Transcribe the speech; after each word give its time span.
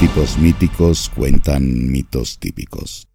Tipos 0.00 0.38
míticos 0.38 1.10
cuentan 1.14 1.92
mitos 1.92 2.38
típicos. 2.38 3.06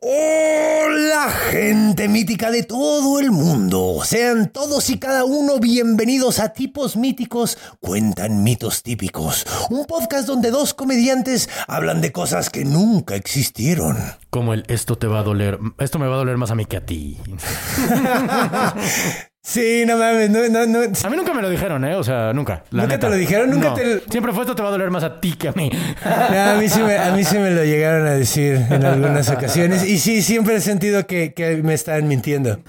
Hola 0.00 1.30
gente 1.50 2.08
mítica 2.08 2.50
de 2.50 2.64
todo 2.64 3.20
el 3.20 3.30
mundo. 3.30 4.00
Sean 4.04 4.50
todos 4.50 4.90
y 4.90 4.98
cada 4.98 5.24
uno 5.24 5.60
bienvenidos 5.60 6.40
a 6.40 6.48
Tipos 6.48 6.96
Míticos 6.96 7.56
Cuentan 7.78 8.42
Mitos 8.42 8.82
Típicos. 8.82 9.46
Un 9.70 9.86
podcast 9.86 10.26
donde 10.26 10.50
dos 10.50 10.74
comediantes 10.74 11.48
hablan 11.68 12.00
de 12.00 12.10
cosas 12.10 12.50
que 12.50 12.64
nunca 12.64 13.14
existieron. 13.14 13.96
Como 14.28 14.54
el 14.54 14.64
esto 14.66 14.98
te 14.98 15.06
va 15.06 15.20
a 15.20 15.22
doler, 15.22 15.60
esto 15.78 16.00
me 16.00 16.08
va 16.08 16.14
a 16.14 16.18
doler 16.18 16.36
más 16.36 16.50
a 16.50 16.56
mí 16.56 16.64
que 16.64 16.78
a 16.78 16.84
ti. 16.84 17.16
Sí, 19.42 19.84
no 19.86 19.96
mames, 19.96 20.28
no, 20.28 20.46
no, 20.48 20.66
no. 20.66 20.80
A 20.80 21.10
mí 21.10 21.16
nunca 21.16 21.32
me 21.32 21.40
lo 21.40 21.48
dijeron, 21.48 21.82
¿eh? 21.86 21.94
O 21.94 22.04
sea, 22.04 22.32
nunca. 22.34 22.62
la 22.70 22.82
¿Nunca 22.82 22.96
neta. 22.96 23.06
te 23.06 23.12
lo 23.14 23.16
dijeron? 23.18 23.50
¿Nunca 23.50 23.68
No. 23.70 23.74
te- 23.74 24.00
Siempre 24.10 24.32
fue 24.34 24.42
esto 24.42 24.54
te 24.54 24.62
va 24.62 24.68
a 24.68 24.72
doler 24.72 24.90
más 24.90 25.02
a 25.02 25.18
ti 25.18 25.32
que 25.32 25.48
a 25.48 25.52
mí. 25.52 25.70
No, 26.04 26.40
a, 26.50 26.54
mí 26.56 26.68
sí 26.68 26.80
me, 26.82 26.98
a 26.98 27.10
mí 27.12 27.24
sí 27.24 27.38
me 27.38 27.50
lo 27.50 27.64
llegaron 27.64 28.06
a 28.06 28.10
decir 28.10 28.66
en 28.70 28.84
algunas 28.84 29.30
ocasiones. 29.30 29.82
Y 29.88 29.98
sí, 29.98 30.20
siempre 30.22 30.56
he 30.56 30.60
sentido 30.60 31.06
que, 31.06 31.32
que 31.32 31.56
me 31.62 31.72
estaban 31.72 32.06
mintiendo. 32.06 32.60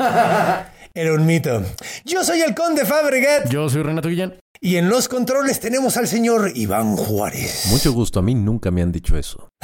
Era 0.94 1.14
un 1.14 1.25
mito. 1.25 1.61
Yo 2.05 2.23
soy 2.23 2.39
el 2.42 2.55
conde 2.55 2.86
Fabregat. 2.86 3.49
Yo 3.49 3.69
soy 3.69 3.83
Renato 3.83 4.08
Guillén. 4.08 4.36
Y 4.64 4.77
en 4.77 4.89
los 4.89 5.08
controles 5.09 5.59
tenemos 5.59 5.97
al 5.97 6.08
señor 6.08 6.52
Iván 6.55 6.95
Juárez. 6.95 7.66
Mucho 7.72 7.92
gusto, 7.94 8.19
a 8.19 8.22
mí 8.22 8.33
nunca 8.36 8.69
me 8.72 8.81
han 8.83 8.92
dicho 8.92 9.17
eso. 9.17 9.49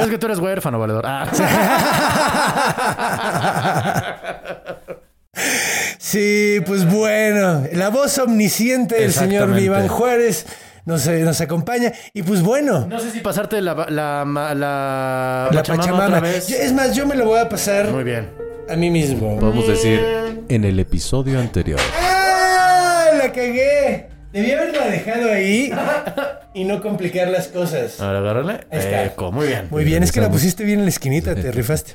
Es 0.00 0.06
que 0.08 0.18
tú 0.18 0.26
eres 0.26 0.38
huérfano, 0.38 0.78
valedor. 0.78 1.04
Ah. 1.06 1.26
Sí, 5.98 6.60
pues 6.66 6.90
bueno, 6.90 7.64
la 7.72 7.88
voz 7.90 8.18
omnisciente 8.18 8.96
del 9.00 9.12
señor. 9.12 9.58
Iván 9.60 9.88
Juárez 9.88 10.46
nos, 10.84 11.06
eh, 11.06 11.20
nos 11.20 11.40
acompaña. 11.40 11.92
Y 12.14 12.22
pues 12.22 12.42
bueno, 12.42 12.86
No 12.86 12.98
sé 13.00 13.10
si 13.10 13.20
pasarte 13.20 13.60
la, 13.60 13.74
la, 13.74 14.24
la, 14.24 14.54
la, 14.54 15.48
la 15.52 15.62
Pachamama 15.62 15.82
Pachamama. 15.82 16.06
otra 16.06 16.20
vez. 16.20 16.48
Yo- 16.48 16.56
es 16.56 16.72
más, 16.72 16.94
yo 16.94 17.06
me 17.06 17.14
lo 17.16 17.26
voy 17.26 17.40
a 17.40 17.48
pasar 17.48 17.88
Muy 17.90 18.04
bien. 18.04 18.28
a 18.68 18.76
mí 18.76 18.90
mismo. 18.90 19.38
Podemos 19.38 19.66
decir 19.68 20.00
en 20.48 20.64
el 20.64 20.78
episodio 20.78 21.38
anterior. 21.40 21.80
¡Ah! 22.00 23.08
La 23.18 23.32
cagué. 23.32 24.08
Debí 24.32 24.50
haberla 24.50 24.86
dejado 24.86 25.30
ahí 25.30 25.72
y 26.54 26.64
no 26.64 26.82
complicar 26.82 27.28
las 27.28 27.48
cosas. 27.48 28.00
Ahora 28.00 28.18
agárrale. 28.18 28.66
Ahí 28.70 28.78
está. 28.78 29.04
Eco, 29.04 29.32
muy 29.32 29.46
bien. 29.48 29.68
Muy 29.70 29.84
bien, 29.84 30.02
es 30.02 30.12
que 30.12 30.20
la 30.20 30.30
pusiste 30.30 30.64
bien 30.64 30.80
en 30.80 30.84
la 30.84 30.90
esquinita, 30.90 31.34
te 31.34 31.52
rifaste. 31.52 31.92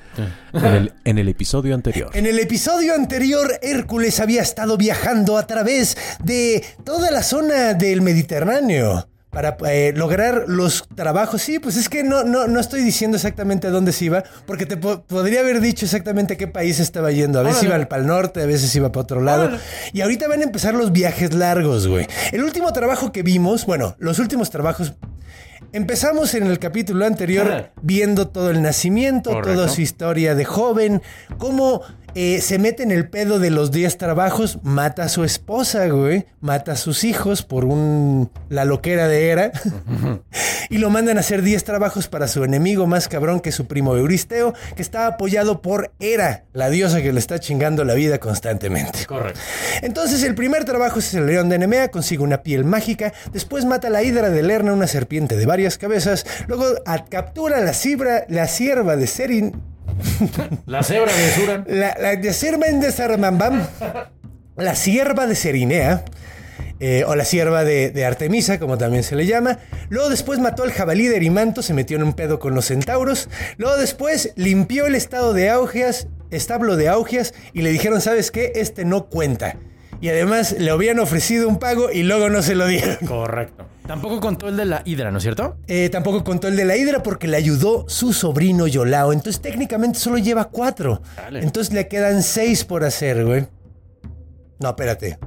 En 0.53 0.65
el, 0.65 0.93
en 1.03 1.17
el 1.17 1.27
episodio 1.29 1.75
anterior. 1.75 2.09
En 2.13 2.25
el 2.25 2.39
episodio 2.39 2.95
anterior, 2.95 3.59
Hércules 3.61 4.19
había 4.19 4.41
estado 4.41 4.77
viajando 4.77 5.37
a 5.37 5.45
través 5.45 5.97
de 6.23 6.63
toda 6.83 7.11
la 7.11 7.23
zona 7.23 7.73
del 7.73 8.01
Mediterráneo 8.01 9.07
para 9.31 9.57
eh, 9.67 9.93
lograr 9.95 10.43
los 10.47 10.85
trabajos. 10.93 11.41
Sí, 11.41 11.57
pues 11.57 11.77
es 11.77 11.89
que 11.89 12.03
no, 12.03 12.23
no, 12.23 12.47
no 12.47 12.59
estoy 12.59 12.81
diciendo 12.83 13.15
exactamente 13.17 13.67
a 13.67 13.71
dónde 13.71 13.91
se 13.93 14.05
iba, 14.05 14.23
porque 14.45 14.65
te 14.65 14.77
po- 14.77 15.01
podría 15.03 15.39
haber 15.39 15.61
dicho 15.61 15.85
exactamente 15.85 16.33
a 16.33 16.37
qué 16.37 16.47
país 16.47 16.79
estaba 16.79 17.11
yendo. 17.11 17.39
A 17.39 17.43
veces 17.43 17.63
Órale. 17.63 17.79
iba 17.81 17.89
para 17.89 18.01
el 18.01 18.07
norte, 18.07 18.41
a 18.41 18.45
veces 18.45 18.75
iba 18.75 18.91
para 18.91 19.01
otro 19.03 19.21
lado. 19.21 19.49
Y 19.93 20.01
ahorita 20.01 20.27
van 20.27 20.41
a 20.41 20.43
empezar 20.43 20.73
los 20.75 20.91
viajes 20.91 21.33
largos, 21.33 21.87
güey. 21.87 22.05
El 22.31 22.43
último 22.43 22.71
trabajo 22.73 23.11
que 23.11 23.23
vimos, 23.23 23.65
bueno, 23.65 23.95
los 23.99 24.19
últimos 24.19 24.49
trabajos 24.49 24.93
Empezamos 25.73 26.33
en 26.33 26.47
el 26.47 26.59
capítulo 26.59 27.05
anterior 27.05 27.71
viendo 27.81 28.27
todo 28.27 28.49
el 28.49 28.61
nacimiento, 28.61 29.29
Correcto. 29.29 29.53
toda 29.53 29.69
su 29.69 29.79
historia 29.79 30.35
de 30.35 30.43
joven, 30.43 31.01
cómo 31.37 31.81
eh, 32.15 32.41
se 32.41 32.59
mete 32.59 32.83
en 32.83 32.91
el 32.91 33.09
pedo 33.09 33.39
de 33.39 33.49
los 33.49 33.71
10 33.71 33.97
trabajos, 33.97 34.59
mata 34.63 35.03
a 35.03 35.09
su 35.09 35.23
esposa, 35.23 35.87
güey, 35.87 36.25
mata 36.39 36.73
a 36.73 36.75
sus 36.75 37.03
hijos 37.03 37.43
por 37.43 37.65
un 37.65 38.29
la 38.49 38.65
loquera 38.65 39.07
de 39.07 39.29
Hera 39.29 39.51
y 40.69 40.77
lo 40.77 40.89
mandan 40.89 41.17
a 41.17 41.21
hacer 41.21 41.41
10 41.41 41.63
trabajos 41.63 42.07
para 42.07 42.27
su 42.27 42.43
enemigo 42.43 42.87
más 42.87 43.07
cabrón 43.07 43.39
que 43.39 43.51
su 43.51 43.67
primo 43.67 43.95
Euristeo, 43.95 44.53
que 44.75 44.81
está 44.81 45.07
apoyado 45.07 45.61
por 45.61 45.91
Hera, 45.99 46.43
la 46.53 46.69
diosa 46.69 47.01
que 47.01 47.13
le 47.13 47.19
está 47.19 47.39
chingando 47.39 47.83
la 47.85 47.93
vida 47.93 48.19
constantemente. 48.19 49.05
Correcto. 49.05 49.39
Entonces 49.81 50.23
el 50.23 50.35
primer 50.35 50.65
trabajo 50.65 50.99
es 50.99 51.13
el 51.13 51.25
león 51.25 51.49
de 51.49 51.59
Nemea, 51.59 51.89
consigue 51.89 52.23
una 52.23 52.43
piel 52.43 52.65
mágica, 52.65 53.13
después 53.31 53.65
mata 53.65 53.87
a 53.87 53.91
la 53.91 54.03
hidra 54.03 54.29
de 54.29 54.43
Lerna, 54.43 54.73
una 54.73 54.87
serpiente 54.87 55.35
de 55.37 55.45
varias 55.45 55.77
cabezas, 55.77 56.25
luego 56.47 56.65
a- 56.85 57.05
captura 57.05 57.59
la, 57.61 57.73
cibra, 57.73 58.25
la 58.29 58.47
sierva 58.47 58.95
de 58.95 59.07
Serin, 59.07 59.55
La 60.65 60.83
cebra 60.83 61.11
de 61.13 61.31
Suran. 61.31 61.65
la, 61.67 62.15
de 62.15 62.91
Sarmambam, 62.91 63.65
la 64.55 64.75
sierva 64.75 65.27
de 65.27 65.35
Serinea, 65.35 66.05
eh, 66.79 67.03
o 67.05 67.15
la 67.15 67.25
sierva 67.25 67.63
de, 67.63 67.91
de 67.91 68.05
Artemisa, 68.05 68.59
como 68.59 68.77
también 68.77 69.03
se 69.03 69.15
le 69.15 69.27
llama. 69.27 69.59
Luego 69.89 70.09
después 70.09 70.39
mató 70.39 70.63
al 70.63 70.71
jabalí 70.71 71.07
de 71.07 71.17
Erimanto, 71.17 71.61
se 71.61 71.73
metió 71.75 71.97
en 71.97 72.03
un 72.03 72.13
pedo 72.13 72.39
con 72.39 72.55
los 72.55 72.65
centauros. 72.65 73.29
Luego 73.57 73.77
después 73.77 74.33
limpió 74.35 74.87
el 74.87 74.95
estado 74.95 75.33
de 75.33 75.49
Augias, 75.49 76.07
establo 76.31 76.77
de 76.77 76.89
Augias, 76.89 77.33
y 77.53 77.61
le 77.61 77.69
dijeron, 77.69 78.01
¿sabes 78.01 78.31
qué? 78.31 78.53
Este 78.55 78.83
no 78.83 79.07
cuenta. 79.09 79.57
Y 80.01 80.09
además 80.09 80.55
le 80.57 80.71
habían 80.71 80.99
ofrecido 80.99 81.47
un 81.47 81.59
pago 81.59 81.91
y 81.91 82.03
luego 82.03 82.29
no 82.29 82.41
se 82.41 82.55
lo 82.55 82.65
dieron. 82.67 82.97
Correcto. 83.07 83.65
Tampoco 83.85 84.19
contó 84.19 84.47
el 84.47 84.57
de 84.57 84.65
la 84.65 84.81
hidra, 84.85 85.11
¿no 85.11 85.17
es 85.17 85.23
cierto? 85.23 85.57
Eh, 85.67 85.89
tampoco 85.89 86.23
contó 86.23 86.47
el 86.47 86.55
de 86.55 86.65
la 86.65 86.75
hidra 86.75 87.03
porque 87.03 87.27
le 87.27 87.37
ayudó 87.37 87.85
su 87.87 88.13
sobrino 88.13 88.67
Yolao. 88.67 89.13
Entonces 89.13 89.41
técnicamente 89.41 89.99
solo 89.99 90.17
lleva 90.17 90.45
cuatro. 90.45 91.01
Dale. 91.15 91.41
Entonces 91.43 91.73
le 91.73 91.87
quedan 91.87 92.23
seis 92.23 92.63
por 92.65 92.83
hacer, 92.83 93.25
güey. 93.25 93.47
No, 94.59 94.69
espérate. 94.69 95.19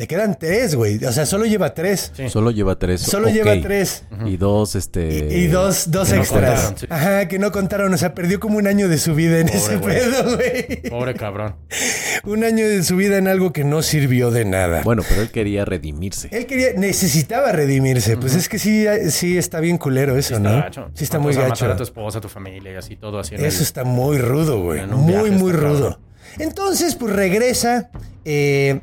Le 0.00 0.06
quedan 0.06 0.38
tres, 0.38 0.76
güey. 0.76 1.04
O 1.04 1.12
sea, 1.12 1.26
solo 1.26 1.44
lleva 1.44 1.74
tres. 1.74 2.10
Sí. 2.16 2.30
Solo 2.30 2.50
lleva 2.52 2.78
tres. 2.78 3.02
Solo 3.02 3.28
lleva 3.28 3.60
tres. 3.60 4.04
Y 4.24 4.38
dos, 4.38 4.74
este. 4.74 5.28
Y, 5.30 5.34
y 5.42 5.46
dos, 5.48 5.90
dos 5.90 6.08
que 6.08 6.14
no 6.16 6.22
extras. 6.22 6.50
contaron, 6.62 6.78
sí. 6.78 6.86
Ajá, 6.88 7.28
que 7.28 7.38
no 7.38 7.52
contaron. 7.52 7.92
O 7.92 7.98
sea, 7.98 8.14
perdió 8.14 8.40
como 8.40 8.56
un 8.56 8.66
año 8.66 8.88
de 8.88 8.96
su 8.96 9.14
vida 9.14 9.38
en 9.40 9.48
Pobre 9.48 9.58
ese 9.58 9.76
pedo, 9.78 10.36
güey. 10.36 10.82
Pobre 10.88 11.14
cabrón. 11.14 11.54
Un 12.24 12.44
año 12.44 12.66
de 12.66 12.82
su 12.82 12.96
vida 12.96 13.18
en 13.18 13.28
algo 13.28 13.52
que 13.52 13.62
no 13.64 13.82
sirvió 13.82 14.30
de 14.30 14.46
nada. 14.46 14.80
Bueno, 14.84 15.02
pero 15.06 15.20
él 15.20 15.30
quería 15.30 15.66
redimirse. 15.66 16.28
Él 16.32 16.46
quería, 16.46 16.72
necesitaba 16.76 17.52
redimirse. 17.52 18.16
Pues 18.16 18.34
es 18.34 18.48
que 18.48 18.58
sí, 18.58 18.86
sí 19.10 19.36
está 19.36 19.60
bien 19.60 19.76
culero 19.76 20.16
eso, 20.16 20.36
Sí 20.36 20.42
¿no? 20.42 20.50
gacho. 20.50 20.90
Sí 20.94 21.04
está 21.04 21.18
muy 21.18 21.34
gacho. 21.34 21.48
Matar 21.50 21.70
a 21.72 21.76
tu 21.76 21.82
esposa, 21.82 22.18
a 22.18 22.20
tu 22.22 22.28
familia 22.30 22.72
y 22.72 22.76
así 22.76 22.96
todo 22.96 23.18
así. 23.18 23.34
en 23.34 23.44
Eso 23.44 23.58
el- 23.58 23.62
está 23.64 23.84
muy 23.84 24.16
rudo, 24.16 24.62
güey. 24.62 24.86
Muy, 24.86 25.30
muy 25.30 25.52
rudo. 25.52 25.90
cabrón. 25.90 25.98
Entonces, 26.38 26.94
pues 26.94 27.14
regresa. 27.14 27.90
eh, 28.24 28.80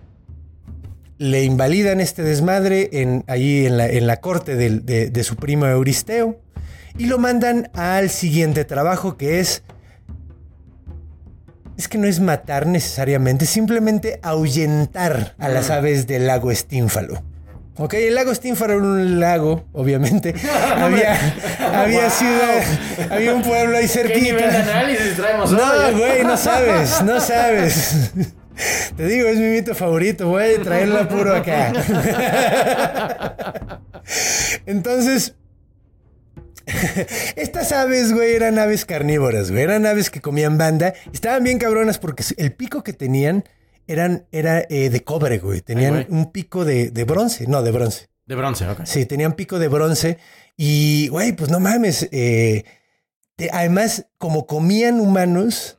le 1.17 1.43
invalidan 1.43 1.99
este 1.99 2.23
desmadre 2.23 2.89
en, 2.93 3.23
ahí 3.27 3.65
en 3.65 3.77
la, 3.77 3.87
en 3.87 4.07
la 4.07 4.17
corte 4.17 4.55
de, 4.55 4.69
de 5.09 5.23
su 5.23 5.35
primo 5.35 5.65
Euristeo. 5.65 6.39
Y 6.97 7.05
lo 7.05 7.17
mandan 7.19 7.69
al 7.73 8.09
siguiente 8.09 8.65
trabajo 8.65 9.17
que 9.17 9.39
es. 9.39 9.63
Es 11.77 11.87
que 11.87 11.99
no 11.99 12.07
es 12.07 12.19
matar 12.19 12.65
necesariamente, 12.65 13.45
simplemente 13.45 14.19
ahuyentar 14.23 15.35
a 15.37 15.47
las 15.47 15.69
aves 15.69 16.07
del 16.07 16.25
lago 16.25 16.49
Estínfalo. 16.49 17.21
Ok, 17.77 17.93
el 17.93 18.15
lago 18.15 18.31
Estínfalo 18.31 18.73
era 18.73 18.81
un 18.81 19.19
lago, 19.19 19.65
obviamente. 19.73 20.33
había, 20.75 21.15
había 21.71 22.09
ciudad, 22.09 22.63
había 23.11 23.35
un 23.35 23.43
pueblo 23.43 23.77
ahí 23.77 23.87
¿Qué 23.87 24.19
nivel 24.19 24.41
de 24.41 24.51
cerquita. 24.51 24.71
análisis 24.71 25.15
traemos 25.15 25.51
No, 25.51 25.91
güey, 25.95 26.23
no 26.23 26.35
sabes, 26.35 27.03
no 27.03 27.19
sabes. 27.19 28.11
Te 28.95 29.05
digo, 29.07 29.27
es 29.27 29.37
mi 29.37 29.45
mito 29.49 29.75
favorito. 29.75 30.27
Voy 30.27 30.43
a 30.55 30.61
traerlo 30.61 31.07
puro 31.07 31.35
acá. 31.35 31.73
Entonces, 34.65 35.35
estas 37.35 37.71
aves, 37.71 38.13
güey, 38.13 38.35
eran 38.35 38.59
aves 38.59 38.85
carnívoras, 38.85 39.51
güey. 39.51 39.63
Eran 39.63 39.85
aves 39.85 40.09
que 40.09 40.21
comían 40.21 40.57
banda. 40.57 40.93
Estaban 41.13 41.43
bien 41.43 41.59
cabronas 41.59 41.97
porque 41.99 42.23
el 42.37 42.53
pico 42.53 42.83
que 42.83 42.93
tenían 42.93 43.43
eran, 43.87 44.27
era 44.31 44.61
eh, 44.69 44.89
de 44.89 45.03
cobre, 45.03 45.39
güey. 45.39 45.61
Tenían 45.61 45.95
Ay, 45.95 46.05
un 46.09 46.31
pico 46.31 46.65
de, 46.65 46.91
de 46.91 47.03
bronce. 47.03 47.47
No, 47.47 47.61
de 47.63 47.71
bronce. 47.71 48.07
De 48.25 48.35
bronce, 48.35 48.67
ok. 48.67 48.81
Sí, 48.85 49.05
tenían 49.05 49.33
pico 49.33 49.59
de 49.59 49.67
bronce. 49.69 50.17
Y, 50.57 51.07
güey, 51.09 51.31
pues 51.33 51.49
no 51.49 51.59
mames. 51.59 52.09
eh, 52.11 52.63
te- 53.35 53.49
además, 53.53 54.07
como 54.17 54.47
comían 54.47 54.99
humanos, 54.99 55.76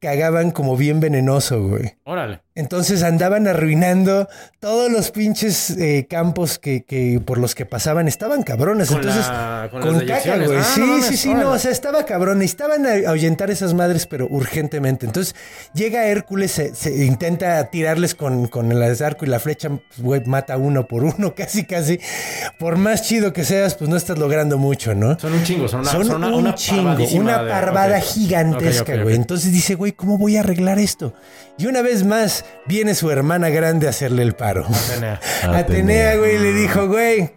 cagaban 0.00 0.50
como 0.50 0.76
bien 0.76 1.00
venenoso, 1.00 1.62
güey. 1.62 1.94
Órale. 2.04 2.40
Entonces 2.56 3.02
andaban 3.04 3.46
arruinando 3.46 4.28
todos 4.58 4.90
los 4.90 5.10
pinches 5.12 5.70
eh, 5.70 6.06
campos 6.10 6.58
que, 6.58 6.84
que 6.84 7.20
por 7.24 7.38
los 7.38 7.54
que 7.54 7.64
pasaban. 7.64 8.08
Estaban 8.08 8.42
cabrones. 8.42 8.88
Con 8.88 8.98
Entonces, 8.98 9.26
la- 9.28 9.68
con 9.70 9.80
con, 9.82 10.00
caca, 10.06 10.36
güey. 10.36 10.58
Ah, 10.58 10.64
sí, 10.74 10.80
no 10.80 10.86
mames, 10.88 11.06
sí, 11.06 11.16
sí, 11.16 11.34
no. 11.34 11.50
O 11.52 11.58
sea, 11.58 11.70
estaba 11.70 12.04
cabrón. 12.04 12.38
Necesitaban 12.40 12.84
a- 12.86 13.08
ahuyentar 13.08 13.50
esas 13.50 13.72
madres, 13.72 14.06
pero 14.06 14.26
urgentemente. 14.28 15.06
Entonces, 15.06 15.34
llega 15.74 16.06
Hércules, 16.06 16.50
se, 16.50 16.74
se 16.74 17.04
intenta 17.06 17.64
tirarles 17.70 18.14
con, 18.14 18.48
con 18.48 18.70
el 18.72 18.82
arco 19.02 19.24
y 19.24 19.28
la 19.28 19.38
flecha, 19.38 19.68
pues, 19.70 20.00
güey, 20.02 20.24
mata 20.26 20.56
uno 20.56 20.86
por 20.86 21.04
uno, 21.04 21.34
casi, 21.36 21.64
casi. 21.64 22.00
Por 22.58 22.76
más 22.76 23.02
chido 23.02 23.32
que 23.32 23.44
seas, 23.44 23.76
pues 23.76 23.88
no 23.88 23.96
estás 23.96 24.18
logrando 24.18 24.58
mucho, 24.58 24.94
¿no? 24.94 25.18
Son 25.20 25.32
un 25.32 25.44
chingo, 25.44 25.68
son 25.68 25.80
una, 25.80 25.90
Son 25.92 26.04
son 26.04 26.16
una, 26.16 26.26
un 26.28 26.34
una 26.34 26.54
chingo, 26.56 26.96
una 27.14 27.42
de- 27.44 27.50
parvada 27.50 28.00
gigantesca, 28.00 28.96
güey. 29.02 29.14
Entonces 29.14 29.52
dice, 29.52 29.76
güey, 29.76 29.92
¿cómo 29.92 30.18
voy 30.18 30.36
a 30.36 30.40
arreglar 30.40 30.78
esto? 30.80 31.14
Y 31.60 31.66
una 31.66 31.82
vez 31.82 32.04
más 32.04 32.46
viene 32.64 32.94
su 32.94 33.10
hermana 33.10 33.50
grande 33.50 33.86
a 33.86 33.90
hacerle 33.90 34.22
el 34.22 34.32
paro. 34.32 34.64
Atenea. 34.88 35.20
Atenea, 35.42 36.16
güey, 36.16 36.38
le 36.38 36.54
dijo, 36.54 36.88
güey, 36.88 37.32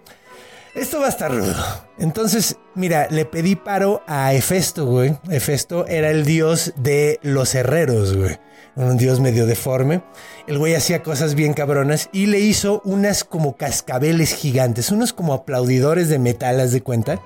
esto 0.75 1.01
va 1.01 1.07
a 1.07 1.09
estar 1.09 1.29
rudo. 1.29 1.53
Entonces, 1.99 2.55
mira, 2.73 3.09
le 3.09 3.25
pedí 3.25 3.57
paro 3.57 4.01
a 4.07 4.33
Hefesto, 4.33 4.85
güey. 4.85 5.17
Hefesto 5.29 5.85
era 5.87 6.09
el 6.09 6.23
dios 6.23 6.71
de 6.77 7.19
los 7.21 7.53
herreros, 7.53 8.15
güey. 8.15 8.39
Un 8.77 8.95
dios 8.95 9.19
medio 9.19 9.45
deforme. 9.45 10.03
El 10.47 10.57
güey 10.57 10.73
hacía 10.73 11.03
cosas 11.03 11.35
bien 11.35 11.53
cabronas 11.53 12.07
y 12.13 12.27
le 12.27 12.39
hizo 12.39 12.81
unas 12.85 13.25
como 13.25 13.57
cascabeles 13.57 14.33
gigantes, 14.33 14.89
unos 14.89 15.11
como 15.11 15.33
aplaudidores 15.33 16.07
de 16.07 16.19
metal, 16.19 16.61
haz 16.61 16.71
de 16.71 16.81
cuenta, 16.81 17.19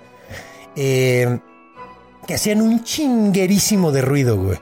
eh, 0.76 1.42
que 2.26 2.34
hacían 2.34 2.60
un 2.60 2.84
chinguerísimo 2.84 3.92
de 3.92 4.02
ruido, 4.02 4.36
güey. 4.42 4.58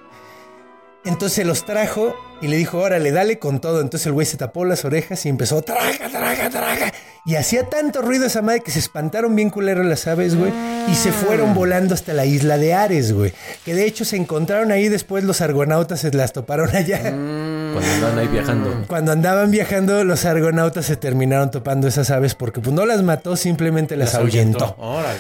Entonces 1.06 1.34
se 1.34 1.46
los 1.46 1.66
trajo 1.66 2.16
y 2.42 2.48
le 2.48 2.58
dijo, 2.58 2.80
órale, 2.80 3.12
dale 3.12 3.40
con 3.40 3.60
todo. 3.60 3.82
Entonces 3.82 4.08
el 4.08 4.14
güey 4.14 4.26
se 4.26 4.38
tapó 4.38 4.66
las 4.66 4.86
orejas 4.86 5.26
y 5.26 5.30
empezó, 5.30 5.62
traga, 5.62 6.10
traga, 6.10 6.50
traga. 6.50 6.94
Y 7.26 7.36
hacía 7.36 7.64
tanto 7.70 8.02
ruido 8.02 8.28
esa 8.28 8.44
madre 8.44 8.62
que 8.62 8.70
se 8.70 8.78
espantaron 8.78 9.36
bien 9.36 9.50
culero 9.50 9.82
las 9.84 10.06
aves, 10.06 10.36
güey. 10.36 10.52
Y 10.88 10.94
se 10.94 11.12
fueron 11.12 11.56
volando 11.56 11.96
hasta 11.96 12.14
la 12.14 12.26
isla 12.26 12.58
de 12.58 12.76
Ares, 12.76 13.14
güey. 13.14 13.34
Que 13.64 13.74
de 13.74 13.86
hecho 13.88 14.06
se 14.06 14.16
encontraron 14.16 14.72
ahí 14.72 14.90
después 14.90 15.24
los 15.24 15.42
argonautas, 15.42 16.02
se 16.02 16.12
las 16.12 16.34
toparon 16.34 16.76
allá. 16.76 17.02
Cuando 17.02 17.80
andan 17.80 18.20
ahí 18.20 18.28
viajando. 18.28 18.84
Cuando 18.88 19.12
andaban 19.12 19.50
viajando, 19.50 20.04
los 20.04 20.26
argonautas 20.26 20.86
se 20.86 20.98
terminaron 20.98 21.50
topando 21.50 21.88
esas 21.88 22.12
aves 22.12 22.36
porque 22.36 22.62
pues 22.62 22.76
no 22.76 22.86
las 22.86 23.02
mató, 23.02 23.36
simplemente 23.36 23.96
las, 23.96 24.14
ahuyentó. 24.14 24.76
Órale. 24.78 25.18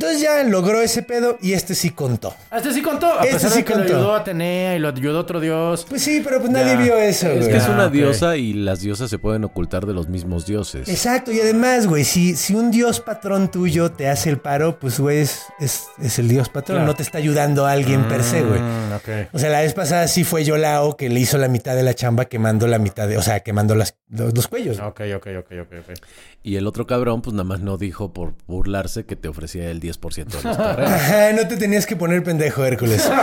Entonces 0.00 0.22
ya 0.22 0.42
logró 0.44 0.80
ese 0.80 1.02
pedo 1.02 1.36
y 1.42 1.52
este 1.52 1.74
sí 1.74 1.90
contó. 1.90 2.34
Este 2.50 2.72
sí 2.72 2.80
contó. 2.80 3.06
A 3.20 3.22
Este 3.24 3.34
pesar 3.34 3.50
sí 3.50 3.58
de 3.58 3.64
que 3.66 3.72
contó. 3.74 3.88
lo 3.92 3.96
ayudó 3.98 4.14
Atenea 4.14 4.74
y 4.74 4.78
lo 4.78 4.88
ayudó 4.88 5.18
otro 5.20 5.40
dios. 5.40 5.84
Pues 5.86 6.00
sí, 6.00 6.22
pero 6.24 6.38
pues 6.40 6.50
nadie 6.50 6.72
Ya. 6.72 6.80
vio 6.80 6.96
eso, 6.96 7.26
Es 7.28 7.40
güey. 7.40 7.50
que 7.50 7.56
es 7.58 7.64
Ah, 7.64 7.72
una 7.72 7.88
diosa 7.90 8.36
y 8.38 8.54
las 8.54 8.80
diosas 8.80 9.10
se 9.10 9.18
pueden 9.18 9.44
ocultar 9.44 9.84
de 9.84 9.92
los 9.92 10.08
mismos 10.08 10.46
dioses. 10.46 10.88
Exacto, 10.88 11.32
y 11.32 11.40
además, 11.42 11.86
güey, 11.86 12.04
si, 12.04 12.34
si 12.34 12.54
un 12.54 12.70
dios 12.70 13.00
patrón 13.00 13.50
tuyo 13.50 13.92
te 13.92 14.08
hace 14.08 14.30
el 14.30 14.38
paro, 14.38 14.78
pues, 14.80 14.98
güey, 14.98 15.18
es, 15.18 15.42
es, 15.60 15.88
es 16.00 16.18
el 16.18 16.28
dios 16.28 16.48
patrón, 16.48 16.78
Claro. 16.78 16.86
no 16.86 16.94
te 16.94 17.02
está 17.02 17.18
ayudando 17.18 17.66
a 17.66 17.72
alguien 17.72 18.08
per 18.08 18.24
se, 18.24 18.40
güey. 18.40 18.58
Mm, 18.58 18.92
ok. 18.96 19.08
O 19.34 19.38
sea, 19.38 19.50
la 19.50 19.60
vez 19.60 19.74
pasada 19.74 20.08
sí 20.08 20.24
fue 20.24 20.44
Yolao 20.44 20.96
que 20.96 21.10
le 21.10 21.20
hizo 21.20 21.36
la 21.36 21.48
mitad 21.48 21.76
de 21.76 21.82
la 21.82 21.92
chamba 21.92 22.24
quemando 22.24 22.66
la 22.66 22.78
mitad 22.78 23.06
de, 23.06 23.18
o 23.18 23.22
sea, 23.22 23.40
quemando 23.40 23.74
las, 23.74 23.96
los, 24.10 24.34
los 24.34 24.48
cuellos. 24.48 24.78
Ok, 24.80 25.00
ok, 25.16 25.26
ok, 25.38 25.52
ok, 25.62 25.72
ok. 25.88 25.98
Y 26.42 26.56
el 26.56 26.66
otro 26.66 26.86
cabrón, 26.86 27.22
pues 27.22 27.32
nada 27.34 27.44
más 27.44 27.60
no 27.60 27.76
dijo 27.78 28.12
por 28.12 28.34
burlarse 28.46 29.04
que 29.04 29.16
te 29.16 29.28
ofrecía 29.28 29.70
el 29.70 29.80
10% 29.80 30.12
de 30.26 30.42
los 30.42 30.42
terrenos. 30.42 30.90
Ajá, 30.92 31.32
no 31.32 31.46
te 31.48 31.56
tenías 31.56 31.86
que 31.86 31.96
poner 31.96 32.22
pendejo, 32.22 32.64
Hércules. 32.64 33.08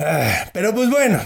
Ah, 0.00 0.48
pero 0.52 0.72
pues 0.74 0.88
bueno, 0.90 1.18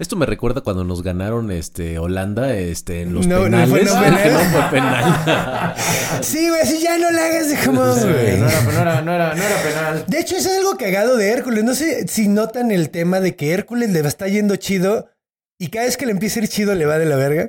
Esto 0.00 0.16
me 0.16 0.26
recuerda 0.26 0.60
cuando 0.60 0.82
nos 0.84 1.02
ganaron 1.04 1.50
este 1.52 1.98
Holanda 2.00 2.52
este 2.56 3.02
en 3.02 3.14
los 3.14 3.26
No, 3.28 3.38
no 3.38 3.44
penales. 3.44 3.70
fue 3.70 3.84
no 3.84 4.00
penal. 4.00 4.32
No 4.32 4.38
fue 4.40 4.62
penal. 4.70 5.74
sí, 6.22 6.48
güey, 6.48 6.60
así 6.60 6.80
ya 6.82 6.98
no 6.98 7.10
la 7.12 7.24
hagas 7.26 7.48
de 7.48 7.56
jamón, 7.56 7.94
Sí, 7.94 8.02
güey. 8.08 8.38
no, 8.38 8.48
era, 8.48 8.62
no, 8.62 8.80
era, 8.80 9.02
no, 9.02 9.12
era, 9.12 9.34
no 9.34 9.42
era 9.42 9.62
penal. 9.62 10.04
De 10.08 10.18
hecho, 10.20 10.36
eso 10.36 10.50
es 10.50 10.58
algo 10.58 10.76
cagado 10.76 11.16
de 11.16 11.30
Hércules. 11.30 11.62
No 11.64 11.74
sé 11.76 12.06
si 12.08 12.26
notan 12.28 12.70
el 12.72 12.90
tema 12.90 13.20
de 13.20 13.36
que 13.36 13.52
Hércules 13.52 13.90
le 13.90 14.00
está 14.00 14.26
yendo 14.28 14.56
chido 14.56 15.08
y 15.58 15.68
cada 15.68 15.86
vez 15.86 15.96
que 15.96 16.06
le 16.06 16.12
empieza 16.12 16.40
a 16.40 16.44
ir 16.44 16.48
chido 16.48 16.74
le 16.74 16.86
va 16.86 16.98
de 16.98 17.06
la 17.06 17.16
verga. 17.16 17.48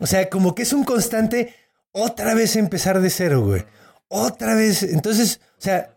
O 0.00 0.06
sea, 0.06 0.28
como 0.28 0.54
que 0.54 0.62
es 0.62 0.72
un 0.72 0.84
constante 0.84 1.54
otra 1.92 2.34
vez 2.34 2.56
empezar 2.56 3.00
de 3.00 3.10
cero, 3.10 3.42
güey. 3.44 3.64
Otra 4.08 4.54
vez. 4.54 4.82
Entonces, 4.82 5.40
o 5.58 5.60
sea, 5.62 5.96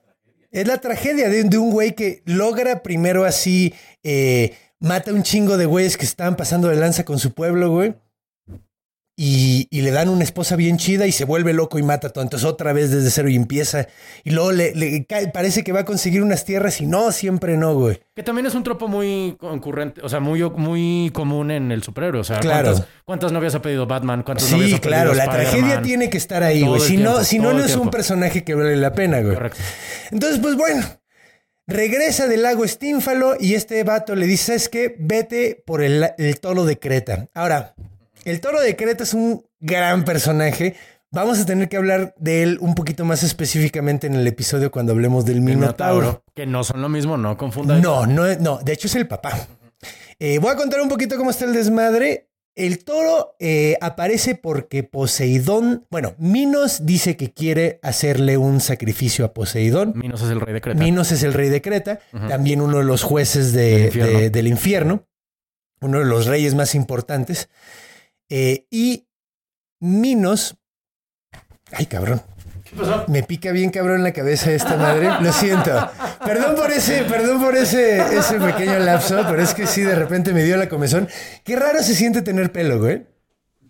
es 0.51 0.67
la 0.67 0.77
tragedia 0.77 1.29
de, 1.29 1.43
de 1.43 1.57
un 1.57 1.71
güey 1.71 1.93
que 1.93 2.21
logra 2.25 2.83
primero 2.83 3.25
así, 3.25 3.73
eh, 4.03 4.55
mata 4.79 5.11
un 5.11 5.23
chingo 5.23 5.57
de 5.57 5.65
güeyes 5.65 5.97
que 5.97 6.05
estaban 6.05 6.35
pasando 6.35 6.67
de 6.67 6.75
lanza 6.75 7.03
con 7.03 7.19
su 7.19 7.33
pueblo, 7.33 7.71
güey. 7.71 7.95
Y, 9.19 9.67
y 9.71 9.81
le 9.81 9.89
dan 9.89 10.09
una 10.09 10.23
esposa 10.23 10.55
bien 10.55 10.77
chida 10.77 11.07
y 11.07 11.11
se 11.11 11.25
vuelve 11.25 11.51
loco 11.51 11.79
y 11.79 11.81
mata 11.81 12.09
todo. 12.09 12.23
Entonces 12.23 12.47
otra 12.47 12.71
vez 12.71 12.91
desde 12.91 13.09
cero 13.09 13.27
y 13.29 13.35
empieza. 13.35 13.87
Y 14.23 14.29
luego 14.29 14.51
le, 14.51 14.75
le 14.75 15.07
cae- 15.07 15.31
parece 15.31 15.63
que 15.63 15.71
va 15.71 15.79
a 15.79 15.85
conseguir 15.85 16.21
unas 16.21 16.45
tierras 16.45 16.79
y 16.81 16.85
no, 16.85 17.11
siempre 17.11 17.57
no, 17.57 17.73
güey. 17.73 17.99
Que 18.15 18.21
también 18.21 18.45
es 18.45 18.53
un 18.53 18.61
tropo 18.61 18.87
muy 18.87 19.35
concurrente, 19.39 20.01
o 20.03 20.09
sea, 20.09 20.19
muy, 20.19 20.47
muy 20.51 21.09
común 21.15 21.49
en 21.49 21.71
el 21.71 21.81
superhéroe. 21.81 22.21
O 22.21 22.23
sea, 22.23 22.39
Claro. 22.41 22.73
¿cuántas, 22.73 22.87
cuántas 23.05 23.31
novias 23.31 23.55
ha 23.55 23.61
pedido 23.63 23.87
Batman? 23.87 24.21
¿Cuántas 24.21 24.51
novias 24.51 24.69
Sí, 24.69 24.75
ha 24.75 24.81
pedido 24.81 24.95
claro, 24.95 25.13
la 25.15 25.25
tragedia 25.31 25.81
tiene 25.81 26.11
que 26.11 26.17
estar 26.19 26.43
ahí, 26.43 26.59
Todo 26.61 26.75
güey. 26.75 26.81
Si 26.81 26.97
no, 26.97 27.23
si 27.23 27.39
no, 27.39 27.59
es 27.59 27.75
un 27.75 27.89
personaje 27.89 28.43
que 28.43 28.53
vale 28.53 28.75
la 28.75 28.93
pena, 28.93 29.19
güey. 29.21 29.33
Correcto. 29.33 29.57
Entonces, 30.11 30.37
pues 30.39 30.55
bueno, 30.55 30.85
regresa 31.65 32.27
del 32.27 32.43
lago 32.43 32.63
Estínfalo 32.65 33.33
y 33.39 33.55
este 33.55 33.83
vato 33.83 34.15
le 34.15 34.27
dice, 34.27 34.53
es 34.53 34.69
que 34.69 34.95
vete 34.99 35.61
por 35.65 35.81
el, 35.81 36.05
el 36.19 36.39
toro 36.39 36.65
de 36.65 36.77
Creta. 36.79 37.27
Ahora, 37.33 37.73
el 38.31 38.41
toro 38.41 38.59
de 38.61 38.75
Creta 38.75 39.03
es 39.03 39.13
un 39.13 39.45
gran 39.59 40.03
personaje. 40.05 40.75
Vamos 41.11 41.39
a 41.39 41.45
tener 41.45 41.69
que 41.69 41.77
hablar 41.77 42.13
de 42.17 42.43
él 42.43 42.57
un 42.59 42.75
poquito 42.75 43.05
más 43.05 43.23
específicamente 43.23 44.07
en 44.07 44.15
el 44.15 44.27
episodio 44.27 44.71
cuando 44.71 44.91
hablemos 44.91 45.25
del 45.25 45.41
Minotauro. 45.41 46.01
Minotauro. 46.01 46.23
Que 46.35 46.45
no 46.45 46.63
son 46.63 46.81
lo 46.81 46.89
mismo, 46.89 47.15
no 47.17 47.37
confundan. 47.37 47.81
No, 47.81 48.05
no, 48.05 48.35
no, 48.35 48.57
de 48.59 48.73
hecho 48.73 48.87
es 48.87 48.95
el 48.95 49.07
papá. 49.07 49.47
Eh, 50.19 50.39
voy 50.39 50.51
a 50.51 50.55
contar 50.55 50.81
un 50.81 50.89
poquito 50.89 51.15
cómo 51.17 51.29
está 51.29 51.45
el 51.45 51.53
desmadre. 51.53 52.25
El 52.55 52.83
toro 52.83 53.35
eh, 53.39 53.77
aparece 53.81 54.33
porque 54.33 54.81
Poseidón, 54.83 55.85
bueno, 55.91 56.15
Minos 56.17 56.85
dice 56.87 57.15
que 57.15 57.31
quiere 57.31 57.79
hacerle 57.83 58.35
un 58.37 58.59
sacrificio 58.61 59.25
a 59.25 59.33
Poseidón. 59.33 59.93
Minos 59.95 60.23
es 60.23 60.31
el 60.31 60.41
rey 60.41 60.55
de 60.55 60.61
Creta. 60.61 60.79
Minos 60.83 61.11
es 61.11 61.21
el 61.21 61.33
rey 61.33 61.49
de 61.49 61.61
Creta, 61.61 61.99
también 62.27 62.59
uno 62.61 62.79
de 62.79 62.83
los 62.83 63.03
jueces 63.03 63.53
de- 63.53 63.61
Del 63.69 63.85
infierno. 63.85 64.19
de- 64.19 64.29
del 64.31 64.47
infierno, 64.47 65.03
uno 65.81 65.99
de 65.99 66.05
los 66.05 66.25
reyes 66.25 66.55
más 66.55 66.73
importantes. 66.73 67.47
Eh, 68.29 68.65
y 68.69 69.07
Minos, 69.79 70.57
ay 71.71 71.85
cabrón, 71.85 72.21
¿Qué 72.63 72.75
pasó? 72.75 73.05
me 73.07 73.23
pica 73.23 73.51
bien 73.51 73.69
cabrón 73.69 74.03
la 74.03 74.11
cabeza 74.11 74.51
esta 74.51 74.75
madre. 74.75 75.09
Lo 75.21 75.31
siento. 75.31 75.71
Perdón 76.25 76.55
por 76.55 76.71
ese, 76.71 77.03
perdón 77.03 77.41
por 77.41 77.55
ese, 77.55 77.97
ese 78.17 78.39
pequeño 78.39 78.79
lapso, 78.79 79.23
pero 79.29 79.41
es 79.41 79.53
que 79.53 79.67
sí, 79.67 79.81
de 79.81 79.95
repente 79.95 80.33
me 80.33 80.43
dio 80.43 80.57
la 80.57 80.67
comezón. 80.67 81.07
Qué 81.43 81.55
raro 81.55 81.81
se 81.83 81.95
siente 81.95 82.21
tener 82.21 82.51
pelo, 82.51 82.79
güey. 82.79 83.05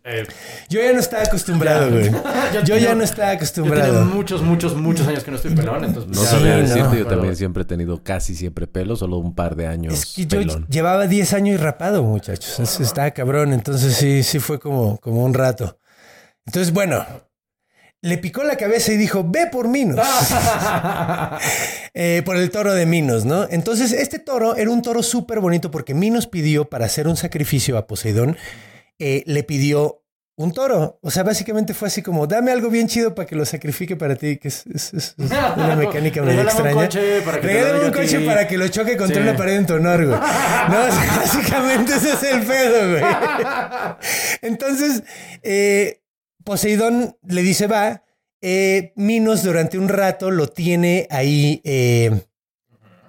Eh, 0.09 0.25
Yo 0.69 0.79
ya 0.81 0.93
no 0.93 0.99
estaba 0.99 1.23
acostumbrado, 1.23 1.91
güey. 1.91 2.09
Yo 2.65 2.77
ya 2.77 2.95
no 2.95 3.03
estaba 3.03 3.33
Yo 3.33 3.39
tengo 3.39 3.67
acostumbrado. 3.73 4.05
muchos, 4.05 4.41
muchos, 4.41 4.75
muchos 4.75 5.05
años 5.07 5.23
que 5.23 5.31
no 5.31 5.37
estoy 5.37 5.53
pelón, 5.53 5.83
entonces... 5.83 6.15
No 6.15 6.23
sabría 6.23 6.55
no. 6.55 6.61
decirte, 6.61 6.81
yo 6.83 6.89
Pero- 6.91 7.07
también 7.09 7.35
siempre 7.35 7.63
he 7.63 7.65
tenido 7.65 8.01
casi 8.03 8.33
siempre 8.35 8.67
pelo, 8.67 8.95
solo 8.95 9.17
un 9.17 9.35
par 9.35 9.55
de 9.57 9.67
años 9.67 9.93
Es 9.93 10.05
que 10.13 10.25
yo 10.25 10.39
pelón. 10.39 10.65
llevaba 10.69 11.07
10 11.07 11.33
años 11.33 11.55
y 11.55 11.57
rapado, 11.57 12.03
muchachos. 12.03 12.57
Es- 12.59 12.79
Estaba 12.79 13.11
cabrón. 13.11 13.51
Entonces 13.51 13.95
sí, 13.95 14.23
sí 14.23 14.39
fue 14.39 14.59
como, 14.59 14.97
como 14.99 15.25
un 15.25 15.33
rato. 15.33 15.77
Entonces, 16.45 16.71
bueno, 16.73 17.05
le 18.01 18.17
picó 18.17 18.43
la 18.45 18.55
cabeza 18.55 18.93
y 18.93 18.97
dijo, 18.97 19.25
ve 19.27 19.47
por 19.51 19.67
Minos. 19.67 19.99
Eh, 21.99 22.21
por 22.25 22.37
el 22.37 22.51
toro 22.51 22.73
de 22.75 22.85
Minos, 22.85 23.25
¿no? 23.25 23.47
Entonces, 23.49 23.91
este 23.91 24.19
toro 24.19 24.55
era 24.55 24.69
un 24.69 24.83
toro 24.83 25.01
súper 25.01 25.39
bonito 25.39 25.71
porque 25.71 25.95
Minos 25.95 26.27
pidió 26.27 26.65
para 26.65 26.85
hacer 26.85 27.07
un 27.07 27.17
sacrificio 27.17 27.75
a 27.75 27.87
Poseidón, 27.87 28.37
eh, 28.99 29.23
le 29.25 29.43
pidió 29.43 30.03
un 30.39 30.51
toro. 30.53 30.99
O 31.01 31.09
sea, 31.09 31.23
básicamente 31.23 31.73
fue 31.73 31.87
así 31.87 32.03
como, 32.03 32.27
dame 32.27 32.51
algo 32.51 32.69
bien 32.69 32.87
chido 32.87 33.15
para 33.15 33.25
que 33.25 33.35
lo 33.35 33.43
sacrifique 33.43 33.95
para 33.95 34.15
ti, 34.15 34.37
que 34.37 34.49
es, 34.49 34.65
es- 34.67 34.93
es- 34.93 35.15
es 35.17 35.31
una 35.31 35.75
mecánica 35.75 36.21
medio 36.21 36.41
un 36.41 36.47
extraña. 36.47 36.73
coche 36.75 37.21
para 37.21 37.41
que 37.41 37.47
te 37.47 37.53
lo 37.53 37.59
Regálame 37.59 37.85
un 37.87 37.91
coche 37.93 38.19
para 38.19 38.47
que 38.47 38.57
lo 38.57 38.67
choque 38.67 38.97
contra 38.97 39.15
Sí. 39.17 39.21
una 39.23 39.35
pared 39.35 39.55
en 39.55 39.65
tu 39.65 39.73
honor, 39.73 40.05
güey. 40.05 40.19
No, 40.69 40.79
o 40.85 40.91
sea, 40.91 41.15
básicamente 41.17 41.95
ese 41.95 42.13
es 42.13 42.23
el 42.23 42.43
pedo, 42.43 42.91
güey. 42.91 43.03
Entonces, 44.41 45.03
eh, 45.43 46.01
Poseidón 46.43 47.17
le 47.27 47.41
dice, 47.41 47.67
va. 47.67 48.03
Eh, 48.41 48.93
Minos 48.95 49.41
durante 49.43 49.79
un 49.79 49.89
rato 49.89 50.29
lo 50.29 50.47
tiene 50.47 51.07
ahí, 51.09 51.59
eh, 51.63 52.11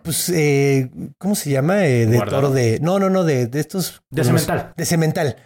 pues, 0.02 0.30
eh, 0.30 0.88
¿cómo 1.18 1.34
se 1.34 1.50
llama? 1.50 1.84
Eh, 1.84 2.06
de 2.06 2.16
Guardado. 2.16 2.40
toro 2.44 2.54
de... 2.54 2.78
No, 2.80 2.98
no, 2.98 3.10
no, 3.10 3.24
de, 3.24 3.46
de 3.46 3.60
estos... 3.60 4.02
De 4.08 4.24
cemental. 4.24 4.72
De 4.74 4.86
cemental. 4.86 5.36